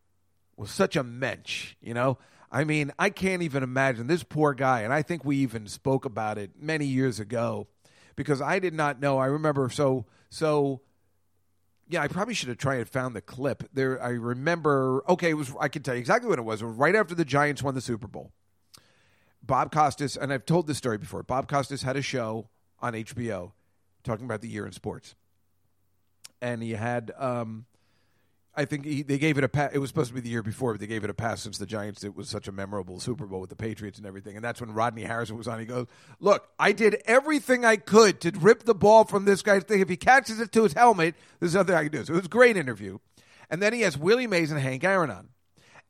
was 0.57 0.71
such 0.71 0.97
a 0.97 1.03
mensch, 1.03 1.75
you 1.81 1.95
know? 1.95 2.19
I 2.53 2.65
mean, 2.65 2.93
I 2.99 3.11
can't 3.11 3.43
even 3.43 3.63
imagine 3.63 4.09
this 4.09 4.25
poor 4.25 4.55
guy, 4.55 4.83
and 4.83 4.93
I 4.93 5.03
think 5.03 5.25
we 5.25 5.37
even 5.39 5.67
spoke 5.69 6.05
about 6.05 6.37
it 6.37 6.51
many 6.61 6.87
years 6.87 7.21
ago 7.21 7.69
because 8.17 8.43
I 8.43 8.59
did 8.59 8.75
not 8.75 9.01
know. 9.01 9.19
I 9.19 9.27
remember 9.27 9.69
so 9.71 10.07
so 10.31 10.81
yeah, 11.89 12.03
I 12.03 12.09
probably 12.09 12.35
should 12.35 12.49
have 12.49 12.59
tried 12.59 12.79
and 12.79 12.89
found 12.89 13.15
the 13.15 13.21
clip. 13.21 13.65
There 13.73 14.03
I 14.03 14.11
remember 14.11 15.05
okay, 15.09 15.31
it 15.31 15.35
was 15.35 15.53
I 15.61 15.69
can 15.69 15.83
tell 15.83 15.95
you 15.95 16.01
exactly 16.01 16.29
what 16.29 16.39
it 16.39 16.45
was. 16.45 16.61
It 16.61 16.67
was 16.67 16.77
right 16.77 16.97
after 16.97 17.15
the 17.15 17.25
Giants 17.25 17.63
won 17.63 17.75
the 17.75 17.81
Super 17.81 18.09
Bowl. 18.09 18.33
Bob 19.43 19.73
Costas, 19.73 20.17
and 20.17 20.33
I've 20.33 20.45
told 20.45 20.67
this 20.67 20.77
story 20.77 20.99
before. 20.99 21.23
Bob 21.23 21.49
Costas 21.49 21.83
had 21.83 21.97
a 21.97 22.03
show 22.03 22.51
on 22.81 22.93
HBO 22.93 23.53
talking 24.05 24.25
about 24.25 24.43
the 24.43 24.49
year 24.49 24.67
in 24.67 24.73
sports. 24.73 25.15
And 26.43 26.63
he 26.63 26.73
had 26.73 27.13
um 27.19 27.67
I 28.53 28.65
think 28.65 28.85
he, 28.85 29.03
they 29.03 29.19
gave 29.19 29.39
it 29.39 29.45
a 29.45 29.49
pass. 29.49 29.71
It 29.73 29.79
was 29.79 29.89
supposed 29.89 30.09
to 30.09 30.15
be 30.15 30.21
the 30.21 30.29
year 30.29 30.43
before, 30.43 30.73
but 30.73 30.81
they 30.81 30.89
gave 30.89 31.05
it 31.05 31.11
a 31.11 31.15
pass 31.15 31.41
since 31.41 31.57
the 31.57 31.67
Giants. 31.67 32.03
It 32.03 32.17
was 32.17 32.29
such 32.29 32.49
a 32.49 32.53
memorable 32.53 32.99
Super 32.99 33.25
Bowl 33.27 33.41
with 33.41 33.49
the 33.49 33.57
Patriots 33.57 33.97
and 33.97 34.07
everything. 34.07 34.35
And 34.35 34.45
that's 34.45 34.61
when 34.61 34.73
Rodney 34.75 35.03
Harrison 35.03 35.39
was 35.39 35.47
on. 35.47 35.61
He 35.61 35.67
goes, 35.67 35.87
"Look, 36.19 36.49
I 36.59 36.73
did 36.73 37.01
everything 37.05 37.65
I 37.65 37.77
could 37.77 38.21
to 38.23 38.33
rip 38.41 38.65
the 38.65 38.75
ball 38.75 39.05
from 39.05 39.25
this 39.25 39.43
guy's 39.43 39.63
thing. 39.63 39.81
If 39.81 39.89
he 39.89 39.97
catches 39.97 40.41
it 40.41 40.51
to 40.53 40.65
his 40.65 40.73
helmet, 40.73 41.15
there's 41.39 41.55
nothing 41.55 41.75
I 41.77 41.85
can 41.85 41.93
do." 41.93 42.05
So 42.05 42.13
it 42.13 42.17
was 42.17 42.27
a 42.27 42.29
great 42.29 42.57
interview. 42.57 42.99
And 43.49 43.63
then 43.63 43.73
he 43.73 43.83
has 43.83 43.97
Willie 43.97 44.27
Mays 44.27 44.51
and 44.51 44.61
Hank 44.61 44.85
Aaron 44.85 45.11
on. 45.11 45.29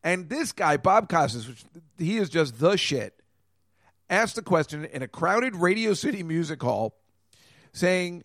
And 0.02 0.28
this 0.28 0.52
guy, 0.52 0.76
Bob 0.76 1.08
Costas, 1.08 1.48
which 1.48 1.64
he 1.98 2.16
is 2.18 2.28
just 2.28 2.58
the 2.58 2.76
shit, 2.76 3.20
asked 4.08 4.36
the 4.36 4.42
question 4.42 4.84
in 4.84 5.02
a 5.02 5.08
crowded 5.08 5.56
Radio 5.56 5.94
City 5.94 6.22
music 6.22 6.62
hall, 6.62 6.94
saying, 7.72 8.24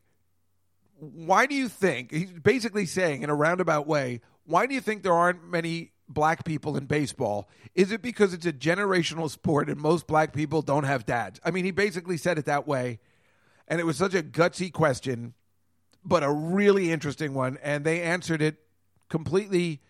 why 1.00 1.46
do 1.46 1.56
you 1.56 1.68
think 1.68 2.12
he's 2.12 2.32
basically 2.32 2.86
saying 2.86 3.22
in 3.24 3.30
a 3.30 3.36
roundabout 3.36 3.88
way 3.88 4.22
why 4.46 4.66
do 4.68 4.74
you 4.74 4.82
think 4.82 5.04
there 5.04 5.14
aren't 5.14 5.43
many 5.43 5.91
black 6.08 6.46
people 6.46 6.78
in 6.78 6.86
baseball? 6.86 7.50
Is 7.74 7.91
it 7.91 8.04
because 8.04 8.32
it's 8.32 8.46
a 8.46 8.54
generational 8.54 9.28
sport 9.28 9.70
and 9.70 9.80
most 9.82 10.06
black 10.06 10.34
people 10.34 10.62
don't 10.62 10.84
have 10.84 11.06
dads? 11.06 11.39
I 11.43 11.52
mean 11.52 11.66
he 11.66 11.72
basically 11.72 12.18
said 12.18 12.38
it 12.38 12.46
that 12.46 12.68
way 12.68 13.00
and 13.68 13.80
it 13.80 13.86
was 13.86 13.98
such 13.98 14.14
a 14.14 14.22
gutsy 14.22 14.72
question 14.72 15.34
but 16.04 16.24
a 16.24 16.32
really 16.32 16.91
interesting 16.91 17.34
one 17.34 17.58
and 17.64 17.84
they 17.84 18.02
answered 18.02 18.41
it 18.41 18.58
completely 19.10 19.82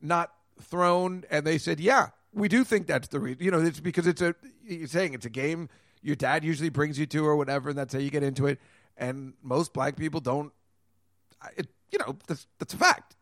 not 0.00 0.32
thrown 0.60 1.24
and 1.30 1.46
they 1.46 1.58
said 1.58 1.80
yeah 1.80 2.08
we 2.32 2.48
do 2.48 2.64
think 2.64 2.86
that's 2.86 3.08
the 3.08 3.20
reason 3.20 3.42
you 3.42 3.50
know 3.50 3.60
it's 3.60 3.80
because 3.80 4.06
it's 4.06 4.22
a 4.22 4.34
you're 4.64 4.86
saying 4.86 5.14
it's 5.14 5.26
a 5.26 5.30
game 5.30 5.68
your 6.02 6.16
dad 6.16 6.44
usually 6.44 6.68
brings 6.68 6.98
you 6.98 7.06
to 7.06 7.24
or 7.24 7.36
whatever 7.36 7.70
and 7.70 7.78
that's 7.78 7.92
how 7.92 8.00
you 8.00 8.10
get 8.10 8.22
into 8.22 8.46
it 8.46 8.58
and 9.02 9.34
most 9.42 9.72
black 9.72 9.96
people 9.96 10.20
don't 10.20 10.52
it, 11.56 11.66
you 11.90 11.98
know 11.98 12.16
that's 12.26 12.46
that's 12.58 12.72
a 12.72 12.76
fact 12.76 13.16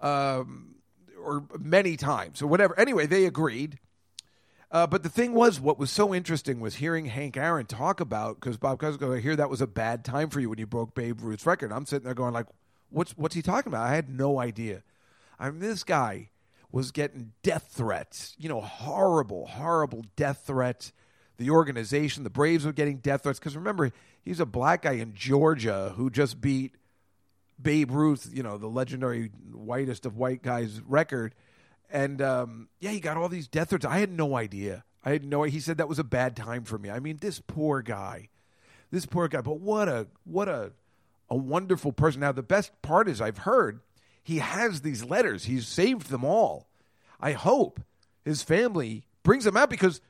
um 0.00 0.74
or 1.22 1.44
many 1.58 1.96
times 1.96 2.42
or 2.42 2.46
whatever 2.46 2.78
anyway 2.78 3.06
they 3.06 3.24
agreed 3.24 3.78
uh, 4.74 4.88
but 4.88 5.04
the 5.04 5.08
thing 5.08 5.34
was, 5.34 5.60
what 5.60 5.78
was 5.78 5.88
so 5.88 6.12
interesting 6.12 6.58
was 6.58 6.74
hearing 6.74 7.06
Hank 7.06 7.36
Aaron 7.36 7.64
talk 7.64 8.00
about 8.00 8.40
because 8.40 8.56
Bob 8.56 8.80
Costas 8.80 8.96
goes, 8.96 9.16
"I 9.16 9.20
hear 9.20 9.36
that 9.36 9.48
was 9.48 9.60
a 9.60 9.68
bad 9.68 10.04
time 10.04 10.30
for 10.30 10.40
you 10.40 10.50
when 10.50 10.58
you 10.58 10.66
broke 10.66 10.96
Babe 10.96 11.20
Ruth's 11.20 11.46
record." 11.46 11.70
I'm 11.70 11.86
sitting 11.86 12.04
there 12.04 12.12
going, 12.12 12.32
"Like, 12.32 12.46
what's 12.90 13.16
what's 13.16 13.36
he 13.36 13.42
talking 13.42 13.70
about?" 13.70 13.86
I 13.86 13.94
had 13.94 14.08
no 14.08 14.40
idea. 14.40 14.82
I 15.38 15.48
mean, 15.48 15.60
this 15.60 15.84
guy 15.84 16.30
was 16.72 16.90
getting 16.90 17.34
death 17.44 17.68
threats, 17.70 18.34
you 18.36 18.48
know, 18.48 18.60
horrible, 18.60 19.46
horrible 19.46 20.04
death 20.16 20.42
threats. 20.44 20.92
The 21.36 21.50
organization, 21.50 22.24
the 22.24 22.30
Braves, 22.30 22.64
were 22.66 22.72
getting 22.72 22.96
death 22.96 23.22
threats 23.22 23.38
because 23.38 23.54
remember, 23.54 23.92
he's 24.24 24.40
a 24.40 24.46
black 24.46 24.82
guy 24.82 24.92
in 24.92 25.14
Georgia 25.14 25.92
who 25.96 26.10
just 26.10 26.40
beat 26.40 26.74
Babe 27.60 27.90
Ruth, 27.90 28.28
you 28.32 28.42
know, 28.42 28.58
the 28.58 28.66
legendary 28.66 29.30
whitest 29.52 30.06
of 30.06 30.16
white 30.16 30.42
guys 30.42 30.80
record. 30.86 31.34
And 31.90 32.20
um, 32.20 32.68
yeah, 32.80 32.90
he 32.90 33.00
got 33.00 33.16
all 33.16 33.28
these 33.28 33.48
death 33.48 33.70
threats. 33.70 33.84
I 33.84 33.98
had 33.98 34.10
no 34.10 34.36
idea. 34.36 34.84
I 35.04 35.10
had 35.10 35.24
no. 35.24 35.42
He 35.42 35.60
said 35.60 35.76
that 35.76 35.88
was 35.88 35.98
a 35.98 36.04
bad 36.04 36.34
time 36.34 36.64
for 36.64 36.78
me. 36.78 36.90
I 36.90 36.98
mean, 36.98 37.18
this 37.20 37.40
poor 37.46 37.82
guy, 37.82 38.30
this 38.90 39.06
poor 39.06 39.28
guy. 39.28 39.42
But 39.42 39.60
what 39.60 39.88
a 39.88 40.08
what 40.24 40.48
a 40.48 40.72
a 41.28 41.36
wonderful 41.36 41.92
person. 41.92 42.20
Now 42.20 42.32
the 42.32 42.42
best 42.42 42.70
part 42.82 43.08
is 43.08 43.20
I've 43.20 43.38
heard 43.38 43.80
he 44.22 44.38
has 44.38 44.80
these 44.80 45.04
letters. 45.04 45.44
He's 45.44 45.68
saved 45.68 46.08
them 46.08 46.24
all. 46.24 46.68
I 47.20 47.32
hope 47.32 47.80
his 48.24 48.42
family 48.42 49.04
brings 49.22 49.44
them 49.44 49.56
out 49.56 49.70
because 49.70 50.00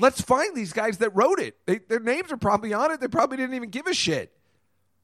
let's 0.00 0.20
find 0.20 0.56
these 0.56 0.72
guys 0.72 0.98
that 0.98 1.14
wrote 1.14 1.38
it. 1.38 1.56
They, 1.66 1.78
their 1.78 2.00
names 2.00 2.32
are 2.32 2.36
probably 2.36 2.72
on 2.72 2.90
it. 2.90 3.00
They 3.00 3.08
probably 3.08 3.36
didn't 3.36 3.54
even 3.54 3.70
give 3.70 3.86
a 3.86 3.94
shit. 3.94 4.32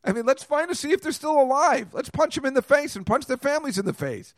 I 0.04 0.12
mean, 0.12 0.24
let's 0.24 0.44
find 0.44 0.68
to 0.68 0.74
see 0.74 0.92
if 0.92 1.02
they're 1.02 1.12
still 1.12 1.40
alive. 1.40 1.88
Let's 1.92 2.10
punch 2.10 2.36
them 2.36 2.46
in 2.46 2.54
the 2.54 2.62
face 2.62 2.94
and 2.96 3.04
punch 3.04 3.26
their 3.26 3.36
families 3.36 3.78
in 3.78 3.86
the 3.86 3.92
face. 3.92 4.34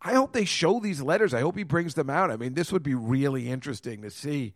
I 0.00 0.12
hope 0.12 0.32
they 0.32 0.44
show 0.44 0.78
these 0.78 1.02
letters. 1.02 1.34
I 1.34 1.40
hope 1.40 1.56
he 1.56 1.64
brings 1.64 1.94
them 1.94 2.10
out. 2.10 2.30
I 2.30 2.36
mean, 2.36 2.54
this 2.54 2.70
would 2.70 2.82
be 2.82 2.94
really 2.94 3.48
interesting 3.48 4.02
to 4.02 4.10
see 4.10 4.54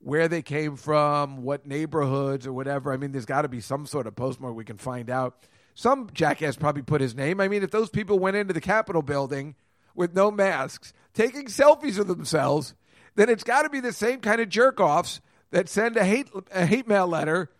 where 0.00 0.28
they 0.28 0.42
came 0.42 0.76
from, 0.76 1.44
what 1.44 1.66
neighborhoods 1.66 2.46
or 2.46 2.52
whatever. 2.52 2.92
I 2.92 2.96
mean, 2.96 3.12
there's 3.12 3.24
got 3.24 3.42
to 3.42 3.48
be 3.48 3.60
some 3.60 3.86
sort 3.86 4.06
of 4.06 4.16
postmark 4.16 4.54
we 4.54 4.64
can 4.64 4.76
find 4.76 5.08
out. 5.08 5.46
Some 5.74 6.10
jackass 6.12 6.56
probably 6.56 6.82
put 6.82 7.00
his 7.00 7.14
name. 7.14 7.40
I 7.40 7.48
mean, 7.48 7.62
if 7.62 7.70
those 7.70 7.88
people 7.88 8.18
went 8.18 8.36
into 8.36 8.52
the 8.52 8.60
Capitol 8.60 9.00
building 9.00 9.54
with 9.94 10.14
no 10.14 10.30
masks, 10.30 10.92
taking 11.14 11.46
selfies 11.46 11.98
of 11.98 12.08
themselves, 12.08 12.74
then 13.14 13.28
it's 13.28 13.44
got 13.44 13.62
to 13.62 13.70
be 13.70 13.80
the 13.80 13.92
same 13.92 14.20
kind 14.20 14.40
of 14.40 14.48
jerk 14.48 14.80
offs 14.80 15.20
that 15.50 15.68
send 15.68 15.96
a 15.96 16.04
hate 16.04 16.28
a 16.52 16.66
hate 16.66 16.88
mail 16.88 17.06
letter 17.06 17.50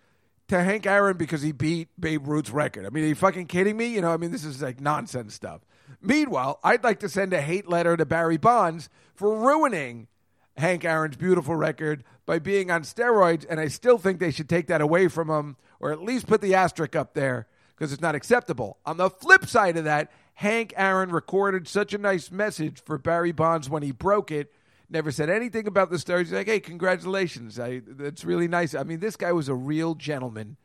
to 0.48 0.62
Hank 0.62 0.86
Aaron 0.86 1.16
because 1.16 1.42
he 1.42 1.52
beat 1.52 1.88
Babe 1.98 2.26
Ruth's 2.26 2.50
record. 2.50 2.84
I 2.84 2.90
mean, 2.90 3.04
are 3.04 3.08
you 3.08 3.14
fucking 3.14 3.46
kidding 3.46 3.76
me? 3.76 3.86
You 3.86 4.00
know, 4.00 4.12
I 4.12 4.16
mean, 4.16 4.32
this 4.32 4.44
is 4.44 4.60
like 4.60 4.80
nonsense 4.80 5.34
stuff. 5.34 5.62
Meanwhile, 6.00 6.58
I'd 6.64 6.84
like 6.84 7.00
to 7.00 7.08
send 7.08 7.32
a 7.32 7.40
hate 7.40 7.68
letter 7.68 7.96
to 7.96 8.04
Barry 8.04 8.36
Bonds 8.36 8.88
for 9.14 9.38
ruining 9.38 10.08
Hank 10.56 10.84
Aaron's 10.84 11.16
beautiful 11.16 11.56
record 11.56 12.04
by 12.26 12.38
being 12.38 12.70
on 12.70 12.82
steroids, 12.82 13.46
and 13.48 13.60
I 13.60 13.68
still 13.68 13.98
think 13.98 14.18
they 14.18 14.30
should 14.30 14.48
take 14.48 14.66
that 14.66 14.80
away 14.80 15.08
from 15.08 15.30
him, 15.30 15.56
or 15.80 15.92
at 15.92 16.02
least 16.02 16.26
put 16.26 16.40
the 16.40 16.54
asterisk 16.54 16.96
up 16.96 17.14
there 17.14 17.46
because 17.74 17.92
it's 17.92 18.02
not 18.02 18.14
acceptable. 18.14 18.78
On 18.84 18.96
the 18.96 19.10
flip 19.10 19.46
side 19.46 19.76
of 19.76 19.84
that, 19.84 20.10
Hank 20.34 20.72
Aaron 20.76 21.10
recorded 21.10 21.68
such 21.68 21.94
a 21.94 21.98
nice 21.98 22.30
message 22.30 22.82
for 22.84 22.98
Barry 22.98 23.32
Bonds 23.32 23.68
when 23.70 23.82
he 23.82 23.90
broke 23.90 24.30
it. 24.30 24.52
Never 24.92 25.10
said 25.10 25.30
anything 25.30 25.66
about 25.66 25.90
the 25.90 25.98
story. 25.98 26.24
He's 26.24 26.32
like, 26.32 26.46
"Hey, 26.46 26.60
congratulations! 26.60 27.58
I, 27.58 27.80
that's 27.84 28.24
really 28.24 28.46
nice." 28.46 28.74
I 28.74 28.84
mean, 28.84 29.00
this 29.00 29.16
guy 29.16 29.32
was 29.32 29.48
a 29.48 29.54
real 29.54 29.94
gentleman 29.94 30.56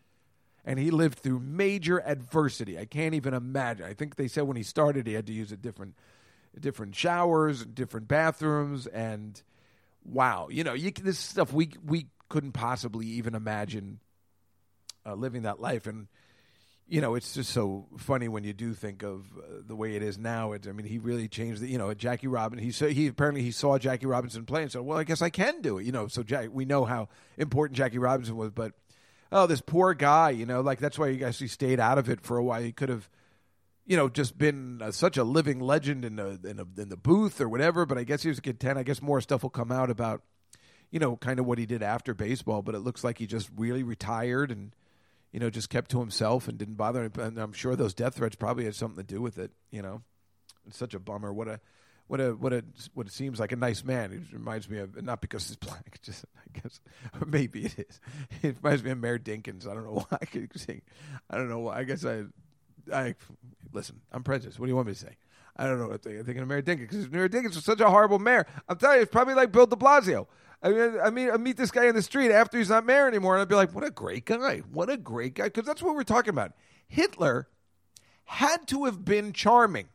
and 0.68 0.78
he 0.78 0.92
lived 0.92 1.20
through 1.20 1.40
major 1.40 2.06
adversity. 2.06 2.78
I 2.78 2.84
can't 2.84 3.16
even 3.16 3.34
imagine. 3.34 3.86
I 3.86 3.94
think 3.94 4.18
they 4.18 4.28
said 4.28 4.44
when 4.44 4.58
he 4.58 4.64
started, 4.64 5.08
he 5.08 5.14
had 5.14 5.26
to 5.28 5.34
use 5.34 5.54
a 5.54 5.58
different, 5.58 5.96
different 6.60 6.94
showers, 6.94 7.66
different 7.66 8.10
bathrooms, 8.10 8.86
and 8.86 9.42
wow, 10.04 10.50
you 10.52 10.66
know, 10.66 10.74
you, 10.74 10.92
this 10.92 11.18
stuff 11.18 11.54
we 11.54 11.72
we 11.86 12.08
couldn't 12.28 12.52
possibly 12.52 13.06
even 13.08 13.34
imagine 13.34 14.02
uh, 15.06 15.14
living 15.14 15.44
that 15.44 15.62
life. 15.62 15.88
And 15.88 16.10
you 16.90 17.02
know, 17.02 17.16
it's 17.16 17.34
just 17.34 17.52
so 17.52 17.86
funny 17.98 18.30
when 18.30 18.46
you 18.46 18.54
do 18.54 18.74
think 18.74 19.04
of 19.04 19.26
uh, 19.38 19.62
the 19.68 19.76
way 19.76 19.96
it 19.96 20.02
is 20.02 20.18
now. 20.18 20.54
It, 20.54 20.68
I 20.68 20.72
mean, 20.72 20.86
he 20.86 21.00
really 21.00 21.28
changed 21.28 21.62
the. 21.62 21.68
You 21.68 21.78
know, 21.78 21.94
Jackie 21.94 22.28
Robinson. 22.28 22.64
He 22.64 22.72
saw, 22.72 22.88
he 22.88 23.08
apparently 23.08 23.42
he 23.42 23.52
saw 23.52 23.78
Jackie 23.78 24.06
Robinson 24.06 24.46
play 24.46 24.64
and 24.64 24.72
said, 24.72 24.82
"Well, 24.82 24.98
I 24.98 25.04
guess 25.04 25.22
I 25.22 25.30
can 25.30 25.62
do 25.62 25.78
it." 25.78 25.86
You 25.86 25.92
know, 25.92 26.08
so 26.08 26.24
Jack, 26.24 26.50
we 26.52 26.64
know 26.64 26.86
how 26.86 27.10
important 27.38 27.78
Jackie 27.78 27.98
Robinson 27.98 28.38
was, 28.38 28.52
but 28.52 28.72
oh, 29.32 29.48
this 29.48 29.62
poor 29.62 29.94
guy, 29.94 30.30
you 30.30 30.46
know, 30.46 30.62
like 30.62 30.80
that's 30.80 30.98
why 30.98 31.12
he 31.12 31.24
actually 31.24 31.50
stayed 31.50 31.80
out 31.80 31.98
of 31.98 32.10
it 32.10 32.22
for 32.22 32.38
a 32.38 32.44
while. 32.44 32.62
He 32.62 32.72
could 32.72 32.90
have, 32.90 33.10
you 33.86 33.98
know, 33.98 34.08
just 34.08 34.38
been 34.38 34.82
uh, 34.82 34.92
such 34.92 35.18
a 35.18 35.26
living 35.26 35.60
legend 35.60 36.06
in 36.06 36.16
the 36.16 36.40
in, 36.46 36.60
a, 36.60 36.82
in 36.82 36.88
the 36.88 36.98
booth 36.98 37.42
or 37.42 37.50
whatever. 37.50 37.86
But 37.86 37.98
I 37.98 38.06
guess 38.06 38.24
he 38.24 38.30
was 38.30 38.40
content. 38.40 38.78
I 38.78 38.84
guess 38.84 39.02
more 39.02 39.20
stuff 39.20 39.44
will 39.44 39.50
come 39.50 39.74
out 39.74 39.90
about, 39.90 40.22
you 40.90 41.00
know, 41.00 41.18
kind 41.18 41.40
of 41.40 41.46
what 41.46 41.58
he 41.58 41.66
did 41.66 41.84
after 41.84 42.14
baseball. 42.14 42.62
But 42.62 42.76
it 42.76 42.80
looks 42.80 43.04
like 43.04 43.18
he 43.18 43.28
just 43.28 43.50
really 43.58 43.84
retired 43.84 44.52
and, 44.52 44.72
you 45.32 45.40
know, 45.40 45.50
just 45.50 45.70
kept 45.70 45.92
to 45.92 46.00
himself 46.00 46.48
and 46.48 46.58
didn't 46.58 46.76
bother. 46.76 47.04
Him. 47.04 47.12
And 47.20 47.38
I'm 47.38 47.54
sure 47.54 47.76
those 47.76 47.94
death 47.94 48.16
threats 48.16 48.36
probably 48.36 48.66
had 48.66 48.76
something 48.76 49.04
to 49.04 49.14
do 49.14 49.22
with 49.22 49.38
it. 49.38 49.52
You 49.72 49.82
know, 49.82 50.02
it's 50.66 50.78
such 50.78 50.94
a 50.94 51.00
bummer. 51.00 51.34
What 51.34 51.48
a 51.48 51.60
what 52.08 52.22
a 52.22 52.32
what 52.32 52.54
a 52.54 52.64
what 52.94 53.08
it 53.08 53.14
seems 53.14 53.40
like 53.40 53.52
a 53.52 53.58
nice 53.58 53.84
man. 53.84 54.12
It 54.14 54.34
reminds 54.34 54.70
me 54.70 54.80
of 54.80 55.02
not 55.04 55.22
because 55.22 55.48
he's 55.48 55.58
black, 55.58 56.00
just 56.04 56.26
I 56.38 56.60
guess 56.60 56.80
maybe 57.26 57.66
it 57.66 57.80
is. 57.80 58.02
It 58.42 58.58
reminds 58.62 58.84
me 58.84 58.92
of 58.92 58.98
Mayor 59.00 59.20
Dinkins. 59.20 59.68
I 59.68 59.74
don't 59.74 59.84
know 59.84 60.06
why 60.10 60.18
I 60.22 60.26
could 60.26 60.58
sing. 60.60 60.82
I 61.30 61.38
don't 61.38 61.50
know 61.50 61.60
why. 61.60 61.80
I 61.80 61.84
guess 61.84 62.06
I 62.06 62.24
I 62.92 63.16
listen. 63.74 64.02
I'm 64.12 64.24
prejudiced. 64.24 64.60
What 64.60 64.68
do 64.68 64.72
you 64.72 64.76
want 64.76 64.88
me 64.88 64.94
to 64.94 65.00
say? 65.00 65.18
I 65.60 65.66
don't 65.66 65.80
know 65.80 65.88
what 65.88 66.06
I'm 66.06 66.24
thinking 66.24 66.40
of 66.40 66.48
Mayor 66.48 66.62
Dinkins 66.62 66.82
because 66.82 67.10
Mayor 67.10 67.28
Dinkins 67.28 67.56
was 67.56 67.66
such 67.66 67.82
a 67.82 67.90
horrible 67.90 68.20
mayor. 68.20 68.46
I'm 68.70 68.78
telling 68.78 68.98
you, 68.98 69.02
it's 69.04 69.12
probably 69.12 69.34
like 69.34 69.52
Bill 69.52 69.66
De 69.66 69.76
Blasio. 69.76 70.28
I 70.62 70.70
mean, 70.70 71.00
I 71.04 71.10
mean, 71.10 71.30
I 71.32 71.38
meet 71.38 71.58
this 71.58 71.72
guy 71.72 71.86
in 71.86 71.96
the 71.96 72.02
street 72.02 72.32
after 72.32 72.58
he's 72.58 72.70
not 72.70 72.86
mayor 72.86 73.08
anymore, 73.08 73.36
and 73.36 73.42
I'd 73.42 73.48
be 73.48 73.56
like, 73.56 73.76
"What 73.76 73.84
a 73.84 73.92
great 73.92 74.26
guy! 74.26 74.60
What 74.72 74.90
a 74.90 74.98
great 74.98 75.36
guy!" 75.36 75.46
Because 75.46 75.66
that's 75.66 75.84
what 75.84 75.96
we're 75.96 76.04
talking 76.04 76.32
about. 76.32 76.54
Hitler 76.88 77.48
had 78.26 78.68
to 78.68 78.86
have 78.86 79.06
been 79.06 79.34
charming. 79.34 79.90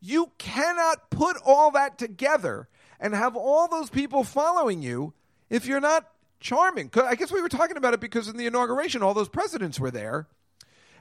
You 0.00 0.32
cannot 0.38 1.10
put 1.10 1.36
all 1.44 1.70
that 1.72 1.98
together 1.98 2.68
and 2.98 3.14
have 3.14 3.36
all 3.36 3.68
those 3.68 3.90
people 3.90 4.24
following 4.24 4.82
you 4.82 5.14
if 5.48 5.66
you're 5.66 5.80
not 5.80 6.10
charming. 6.40 6.90
I 6.94 7.14
guess 7.14 7.32
we 7.32 7.40
were 7.40 7.48
talking 7.48 7.76
about 7.76 7.94
it 7.94 8.00
because 8.00 8.28
in 8.28 8.36
the 8.36 8.46
inauguration, 8.46 9.02
all 9.02 9.14
those 9.14 9.28
presidents 9.28 9.78
were 9.78 9.90
there, 9.90 10.26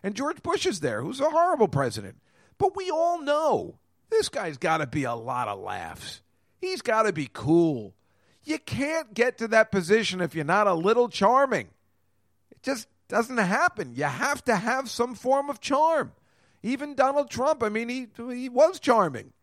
and 0.03 0.15
George 0.15 0.43
Bush 0.43 0.65
is 0.65 0.79
there, 0.79 1.01
who's 1.01 1.19
a 1.19 1.29
horrible 1.29 1.67
president. 1.67 2.17
But 2.57 2.75
we 2.75 2.89
all 2.89 3.19
know 3.21 3.79
this 4.09 4.29
guy's 4.29 4.57
got 4.57 4.77
to 4.77 4.87
be 4.87 5.03
a 5.03 5.15
lot 5.15 5.47
of 5.47 5.59
laughs. 5.59 6.21
He's 6.57 6.81
got 6.81 7.03
to 7.03 7.13
be 7.13 7.29
cool. 7.33 7.95
You 8.45 8.59
can't 8.59 9.13
get 9.13 9.39
to 9.39 9.47
that 9.49 9.71
position 9.71 10.21
if 10.21 10.35
you're 10.35 10.45
not 10.45 10.67
a 10.67 10.73
little 10.73 11.09
charming. 11.09 11.69
It 12.51 12.61
just 12.61 12.87
doesn't 13.07 13.37
happen. 13.37 13.93
You 13.95 14.03
have 14.03 14.43
to 14.45 14.55
have 14.55 14.89
some 14.89 15.15
form 15.15 15.49
of 15.49 15.59
charm. 15.59 16.13
Even 16.63 16.95
Donald 16.95 17.29
Trump, 17.29 17.61
I 17.63 17.69
mean, 17.69 17.89
he 17.89 18.07
he 18.33 18.49
was 18.49 18.79
charming. 18.79 19.33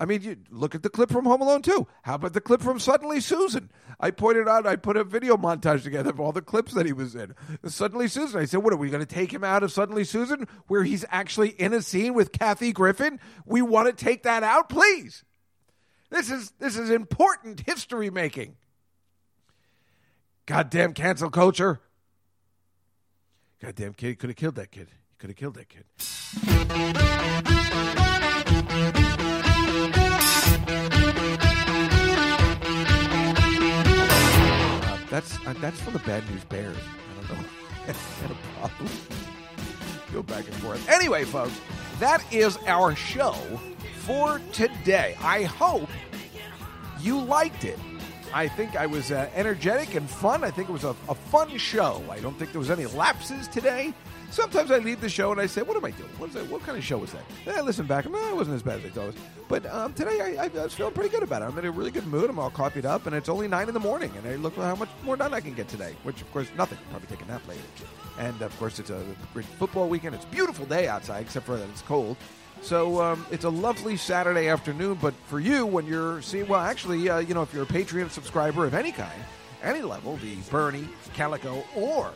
I 0.00 0.04
mean, 0.04 0.22
you 0.22 0.36
look 0.50 0.76
at 0.76 0.84
the 0.84 0.90
clip 0.90 1.10
from 1.10 1.24
Home 1.24 1.40
Alone 1.40 1.62
2. 1.62 1.86
How 2.02 2.14
about 2.14 2.32
the 2.32 2.40
clip 2.40 2.62
from 2.62 2.78
Suddenly 2.78 3.20
Susan? 3.20 3.68
I 3.98 4.12
pointed 4.12 4.46
out, 4.46 4.64
I 4.64 4.76
put 4.76 4.96
a 4.96 5.02
video 5.02 5.36
montage 5.36 5.82
together 5.82 6.10
of 6.10 6.20
all 6.20 6.30
the 6.30 6.40
clips 6.40 6.72
that 6.74 6.86
he 6.86 6.92
was 6.92 7.16
in. 7.16 7.34
Suddenly 7.64 8.06
Susan. 8.06 8.40
I 8.40 8.44
said, 8.44 8.62
what 8.62 8.72
are 8.72 8.76
we 8.76 8.90
going 8.90 9.04
to 9.04 9.12
take 9.12 9.32
him 9.32 9.42
out 9.42 9.64
of 9.64 9.72
Suddenly 9.72 10.04
Susan 10.04 10.46
where 10.68 10.84
he's 10.84 11.04
actually 11.10 11.48
in 11.48 11.74
a 11.74 11.82
scene 11.82 12.14
with 12.14 12.30
Kathy 12.30 12.72
Griffin? 12.72 13.18
We 13.44 13.60
want 13.60 13.88
to 13.88 14.04
take 14.04 14.22
that 14.22 14.44
out, 14.44 14.68
please. 14.68 15.24
This 16.10 16.30
is 16.30 16.52
this 16.58 16.76
is 16.76 16.90
important 16.90 17.60
history 17.66 18.10
making. 18.10 18.56
Goddamn 20.46 20.94
cancel 20.94 21.30
culture. 21.30 21.80
Goddamn 23.60 23.94
kid 23.94 24.18
could 24.18 24.30
have 24.30 24.36
killed 24.36 24.54
that 24.54 24.70
kid. 24.70 24.88
He 25.10 25.16
could 25.18 25.30
have 25.30 25.36
killed 25.36 25.54
that 25.54 25.68
kid. 25.68 25.84
That's 35.10 35.38
uh, 35.46 35.54
that's 35.60 35.80
for 35.80 35.90
the 35.90 35.98
bad 36.00 36.28
news 36.30 36.44
bears. 36.44 36.76
I 36.76 37.26
don't 37.26 37.40
know. 37.40 39.34
Go 40.12 40.22
back 40.22 40.46
and 40.46 40.54
forth. 40.56 40.88
Anyway, 40.88 41.24
folks, 41.24 41.60
that 41.98 42.24
is 42.32 42.56
our 42.66 42.94
show 42.94 43.32
for 44.00 44.40
today. 44.52 45.16
I 45.20 45.42
hope 45.42 45.88
you 47.00 47.20
liked 47.20 47.64
it. 47.64 47.78
I 48.32 48.48
think 48.48 48.76
I 48.76 48.86
was 48.86 49.10
uh, 49.10 49.28
energetic 49.34 49.94
and 49.94 50.08
fun. 50.08 50.44
I 50.44 50.50
think 50.50 50.68
it 50.68 50.72
was 50.72 50.84
a, 50.84 50.94
a 51.08 51.14
fun 51.14 51.56
show. 51.56 52.02
I 52.10 52.20
don't 52.20 52.38
think 52.38 52.52
there 52.52 52.58
was 52.58 52.70
any 52.70 52.86
lapses 52.86 53.48
today. 53.48 53.94
Sometimes 54.30 54.70
I 54.70 54.78
leave 54.78 55.00
the 55.00 55.08
show 55.08 55.32
and 55.32 55.40
I 55.40 55.46
say, 55.46 55.62
"What 55.62 55.76
am 55.76 55.84
I 55.84 55.90
doing? 55.92 56.10
What, 56.18 56.28
is 56.28 56.34
that? 56.34 56.46
what 56.48 56.62
kind 56.62 56.76
of 56.76 56.84
show 56.84 56.98
was 56.98 57.12
that?" 57.12 57.24
Then 57.44 57.56
I 57.56 57.60
listen 57.62 57.86
back 57.86 58.04
and 58.04 58.14
no, 58.14 58.28
it 58.28 58.36
wasn't 58.36 58.56
as 58.56 58.62
bad 58.62 58.80
as 58.80 58.86
I 58.86 58.88
thought 58.90 59.04
it 59.04 59.06
was. 59.06 59.16
But 59.48 59.66
um, 59.66 59.94
today 59.94 60.36
I, 60.38 60.44
I, 60.44 60.48
was 60.48 60.74
feeling 60.74 60.92
pretty 60.92 61.08
good 61.08 61.22
about 61.22 61.42
it. 61.42 61.46
I'm 61.46 61.56
in 61.58 61.64
a 61.64 61.70
really 61.70 61.90
good 61.90 62.06
mood. 62.06 62.28
I'm 62.28 62.38
all 62.38 62.50
coffeeed 62.50 62.84
up, 62.84 63.06
and 63.06 63.16
it's 63.16 63.28
only 63.28 63.48
nine 63.48 63.68
in 63.68 63.74
the 63.74 63.80
morning. 63.80 64.12
And 64.16 64.26
I 64.26 64.36
look 64.36 64.56
how 64.56 64.74
much 64.74 64.90
more 65.02 65.16
done 65.16 65.32
I 65.32 65.40
can 65.40 65.54
get 65.54 65.68
today. 65.68 65.94
Which, 66.02 66.20
of 66.20 66.30
course, 66.32 66.48
nothing. 66.56 66.78
Probably 66.90 67.08
take 67.08 67.24
a 67.24 67.26
nap 67.30 67.46
later. 67.48 67.62
And 68.18 68.42
of 68.42 68.56
course, 68.58 68.78
it's 68.78 68.90
a 68.90 69.02
great 69.32 69.46
football 69.46 69.88
weekend. 69.88 70.14
It's 70.14 70.24
a 70.24 70.28
beautiful 70.28 70.66
day 70.66 70.88
outside, 70.88 71.22
except 71.22 71.46
for 71.46 71.56
that 71.56 71.68
it's 71.70 71.82
cold. 71.82 72.16
So 72.60 73.00
um, 73.00 73.24
it's 73.30 73.44
a 73.44 73.50
lovely 73.50 73.96
Saturday 73.96 74.48
afternoon. 74.48 74.98
But 75.00 75.14
for 75.26 75.40
you, 75.40 75.64
when 75.64 75.86
you're 75.86 76.20
seeing, 76.20 76.48
well, 76.48 76.60
actually, 76.60 77.08
uh, 77.08 77.18
you 77.18 77.34
know, 77.34 77.42
if 77.42 77.54
you're 77.54 77.62
a 77.62 77.66
Patreon 77.66 78.10
subscriber 78.10 78.66
of 78.66 78.74
any 78.74 78.92
kind, 78.92 79.22
any 79.62 79.82
level, 79.82 80.16
the 80.16 80.36
Bernie, 80.50 80.88
Calico, 81.14 81.64
or 81.74 82.12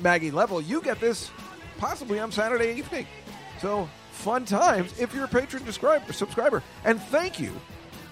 Maggie 0.00 0.30
level, 0.30 0.60
you 0.60 0.80
get 0.80 1.00
this 1.00 1.30
possibly 1.78 2.18
on 2.18 2.32
Saturday 2.32 2.74
evening. 2.74 3.06
So 3.60 3.88
fun 4.12 4.44
times 4.44 4.98
if 5.00 5.14
you're 5.14 5.24
a 5.24 5.28
patron 5.28 5.64
subscriber. 5.72 6.62
And 6.84 7.00
thank 7.00 7.40
you, 7.40 7.52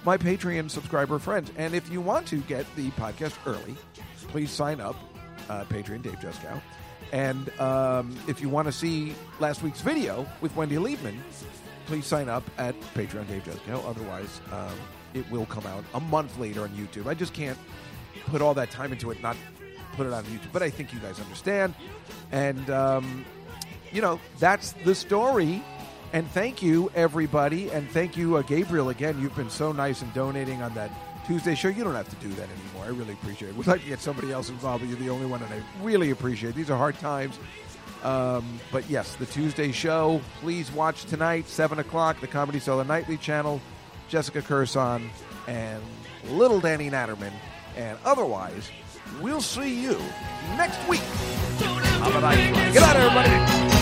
my 0.05 0.17
Patreon 0.17 0.71
subscriber 0.71 1.19
friends. 1.19 1.51
And 1.57 1.75
if 1.75 1.91
you 1.91 2.01
want 2.01 2.27
to 2.29 2.37
get 2.43 2.65
the 2.77 2.91
podcast 2.93 3.37
early, 3.47 3.77
please 4.29 4.51
sign 4.51 4.81
up, 4.81 4.97
uh, 5.49 5.65
Patreon 5.65 6.03
Dave 6.03 6.19
Juskow. 6.21 6.61
And 7.13 7.49
um, 7.61 8.17
if 8.27 8.41
you 8.41 8.49
want 8.49 8.67
to 8.67 8.73
see 8.73 9.15
last 9.39 9.63
week's 9.63 9.81
video 9.81 10.27
with 10.41 10.55
Wendy 10.57 10.77
Liebman, 10.77 11.17
please 11.87 12.07
sign 12.07 12.29
up 12.29 12.43
at 12.59 12.79
Patreon 12.95 13.29
Dave 13.29 13.45
Juskow. 13.45 13.85
Otherwise, 13.89 14.41
um, 14.53 14.75
it 15.15 15.29
will 15.31 15.47
come 15.47 15.67
out 15.67 15.85
a 15.95 16.01
month 16.01 16.39
later 16.39 16.63
on 16.63 16.71
YouTube. 16.71 17.07
I 17.07 17.15
just 17.15 17.33
can't 17.33 17.59
put 18.27 18.43
all 18.43 18.55
that 18.55 18.71
time 18.71 18.93
into 18.93 19.11
it, 19.11 19.23
not 19.23 19.37
put 19.97 20.07
it 20.07 20.13
on 20.13 20.25
YouTube. 20.25 20.53
But 20.53 20.63
I 20.63 20.71
think 20.71 20.93
you 20.93 20.99
guys 21.01 21.19
understand. 21.21 21.75
And 22.33 22.69
um, 22.71 23.25
you 23.93 24.01
know, 24.01 24.21
that's 24.39 24.73
the 24.85 24.95
story. 24.95 25.63
And 26.13 26.29
thank 26.31 26.63
you, 26.63 26.91
everybody. 26.95 27.71
And 27.71 27.91
thank 27.91 28.17
you, 28.17 28.37
uh, 28.37 28.43
Gabriel, 28.43 28.91
again. 28.91 29.21
You've 29.21 29.35
been 29.35 29.51
so 29.51 29.73
nice 29.73 30.03
in 30.03 30.11
donating 30.13 30.63
on 30.63 30.73
that 30.75 30.91
Tuesday 31.27 31.55
show. 31.55 31.69
You 31.69 31.85
don't 31.85 31.95
have 31.95 32.09
to 32.09 32.17
do 32.17 32.29
that 32.35 32.49
anymore. 32.49 32.85
I 32.85 32.89
really 32.89 33.13
appreciate 33.15 33.49
it. 33.49 33.57
We'd 33.57 33.67
like 33.67 33.83
to 33.83 33.89
get 33.89 34.01
somebody 34.01 34.33
else 34.33 34.49
involved, 34.49 34.83
but 34.83 34.89
you're 34.89 34.99
the 34.99 35.11
only 35.11 35.27
one, 35.27 35.43
and 35.43 35.53
I 35.53 35.61
really 35.83 36.11
appreciate 36.11 36.51
it. 36.51 36.57
These 36.57 36.71
are 36.71 36.79
hard 36.79 36.99
times. 37.01 37.39
Um, 38.05 38.61
but 38.71 38.89
yes, 38.89 39.17
the 39.17 39.27
Tuesday 39.27 39.73
show. 39.73 40.21
Please 40.41 40.71
watch 40.71 41.05
tonight, 41.07 41.49
7 41.49 41.81
o'clock, 41.81 42.21
the 42.21 42.29
Comedy 42.29 42.61
Cellar 42.61 42.85
Nightly 42.85 43.17
channel. 43.17 43.61
Jessica 44.09 44.41
Kirson 44.41 45.09
and 45.49 45.83
Little 46.31 46.61
Danny 46.61 46.91
Naturman. 46.91 47.33
And 47.77 47.99
otherwise, 48.05 48.71
We'll 49.21 49.41
see 49.41 49.83
you 49.83 49.99
next 50.57 50.87
week. 50.89 51.01
Have 51.01 52.17
a 52.17 52.21
nice 52.21 52.53
one. 52.53 52.73
Good 52.73 52.81
night, 52.81 52.97
everybody. 52.97 53.77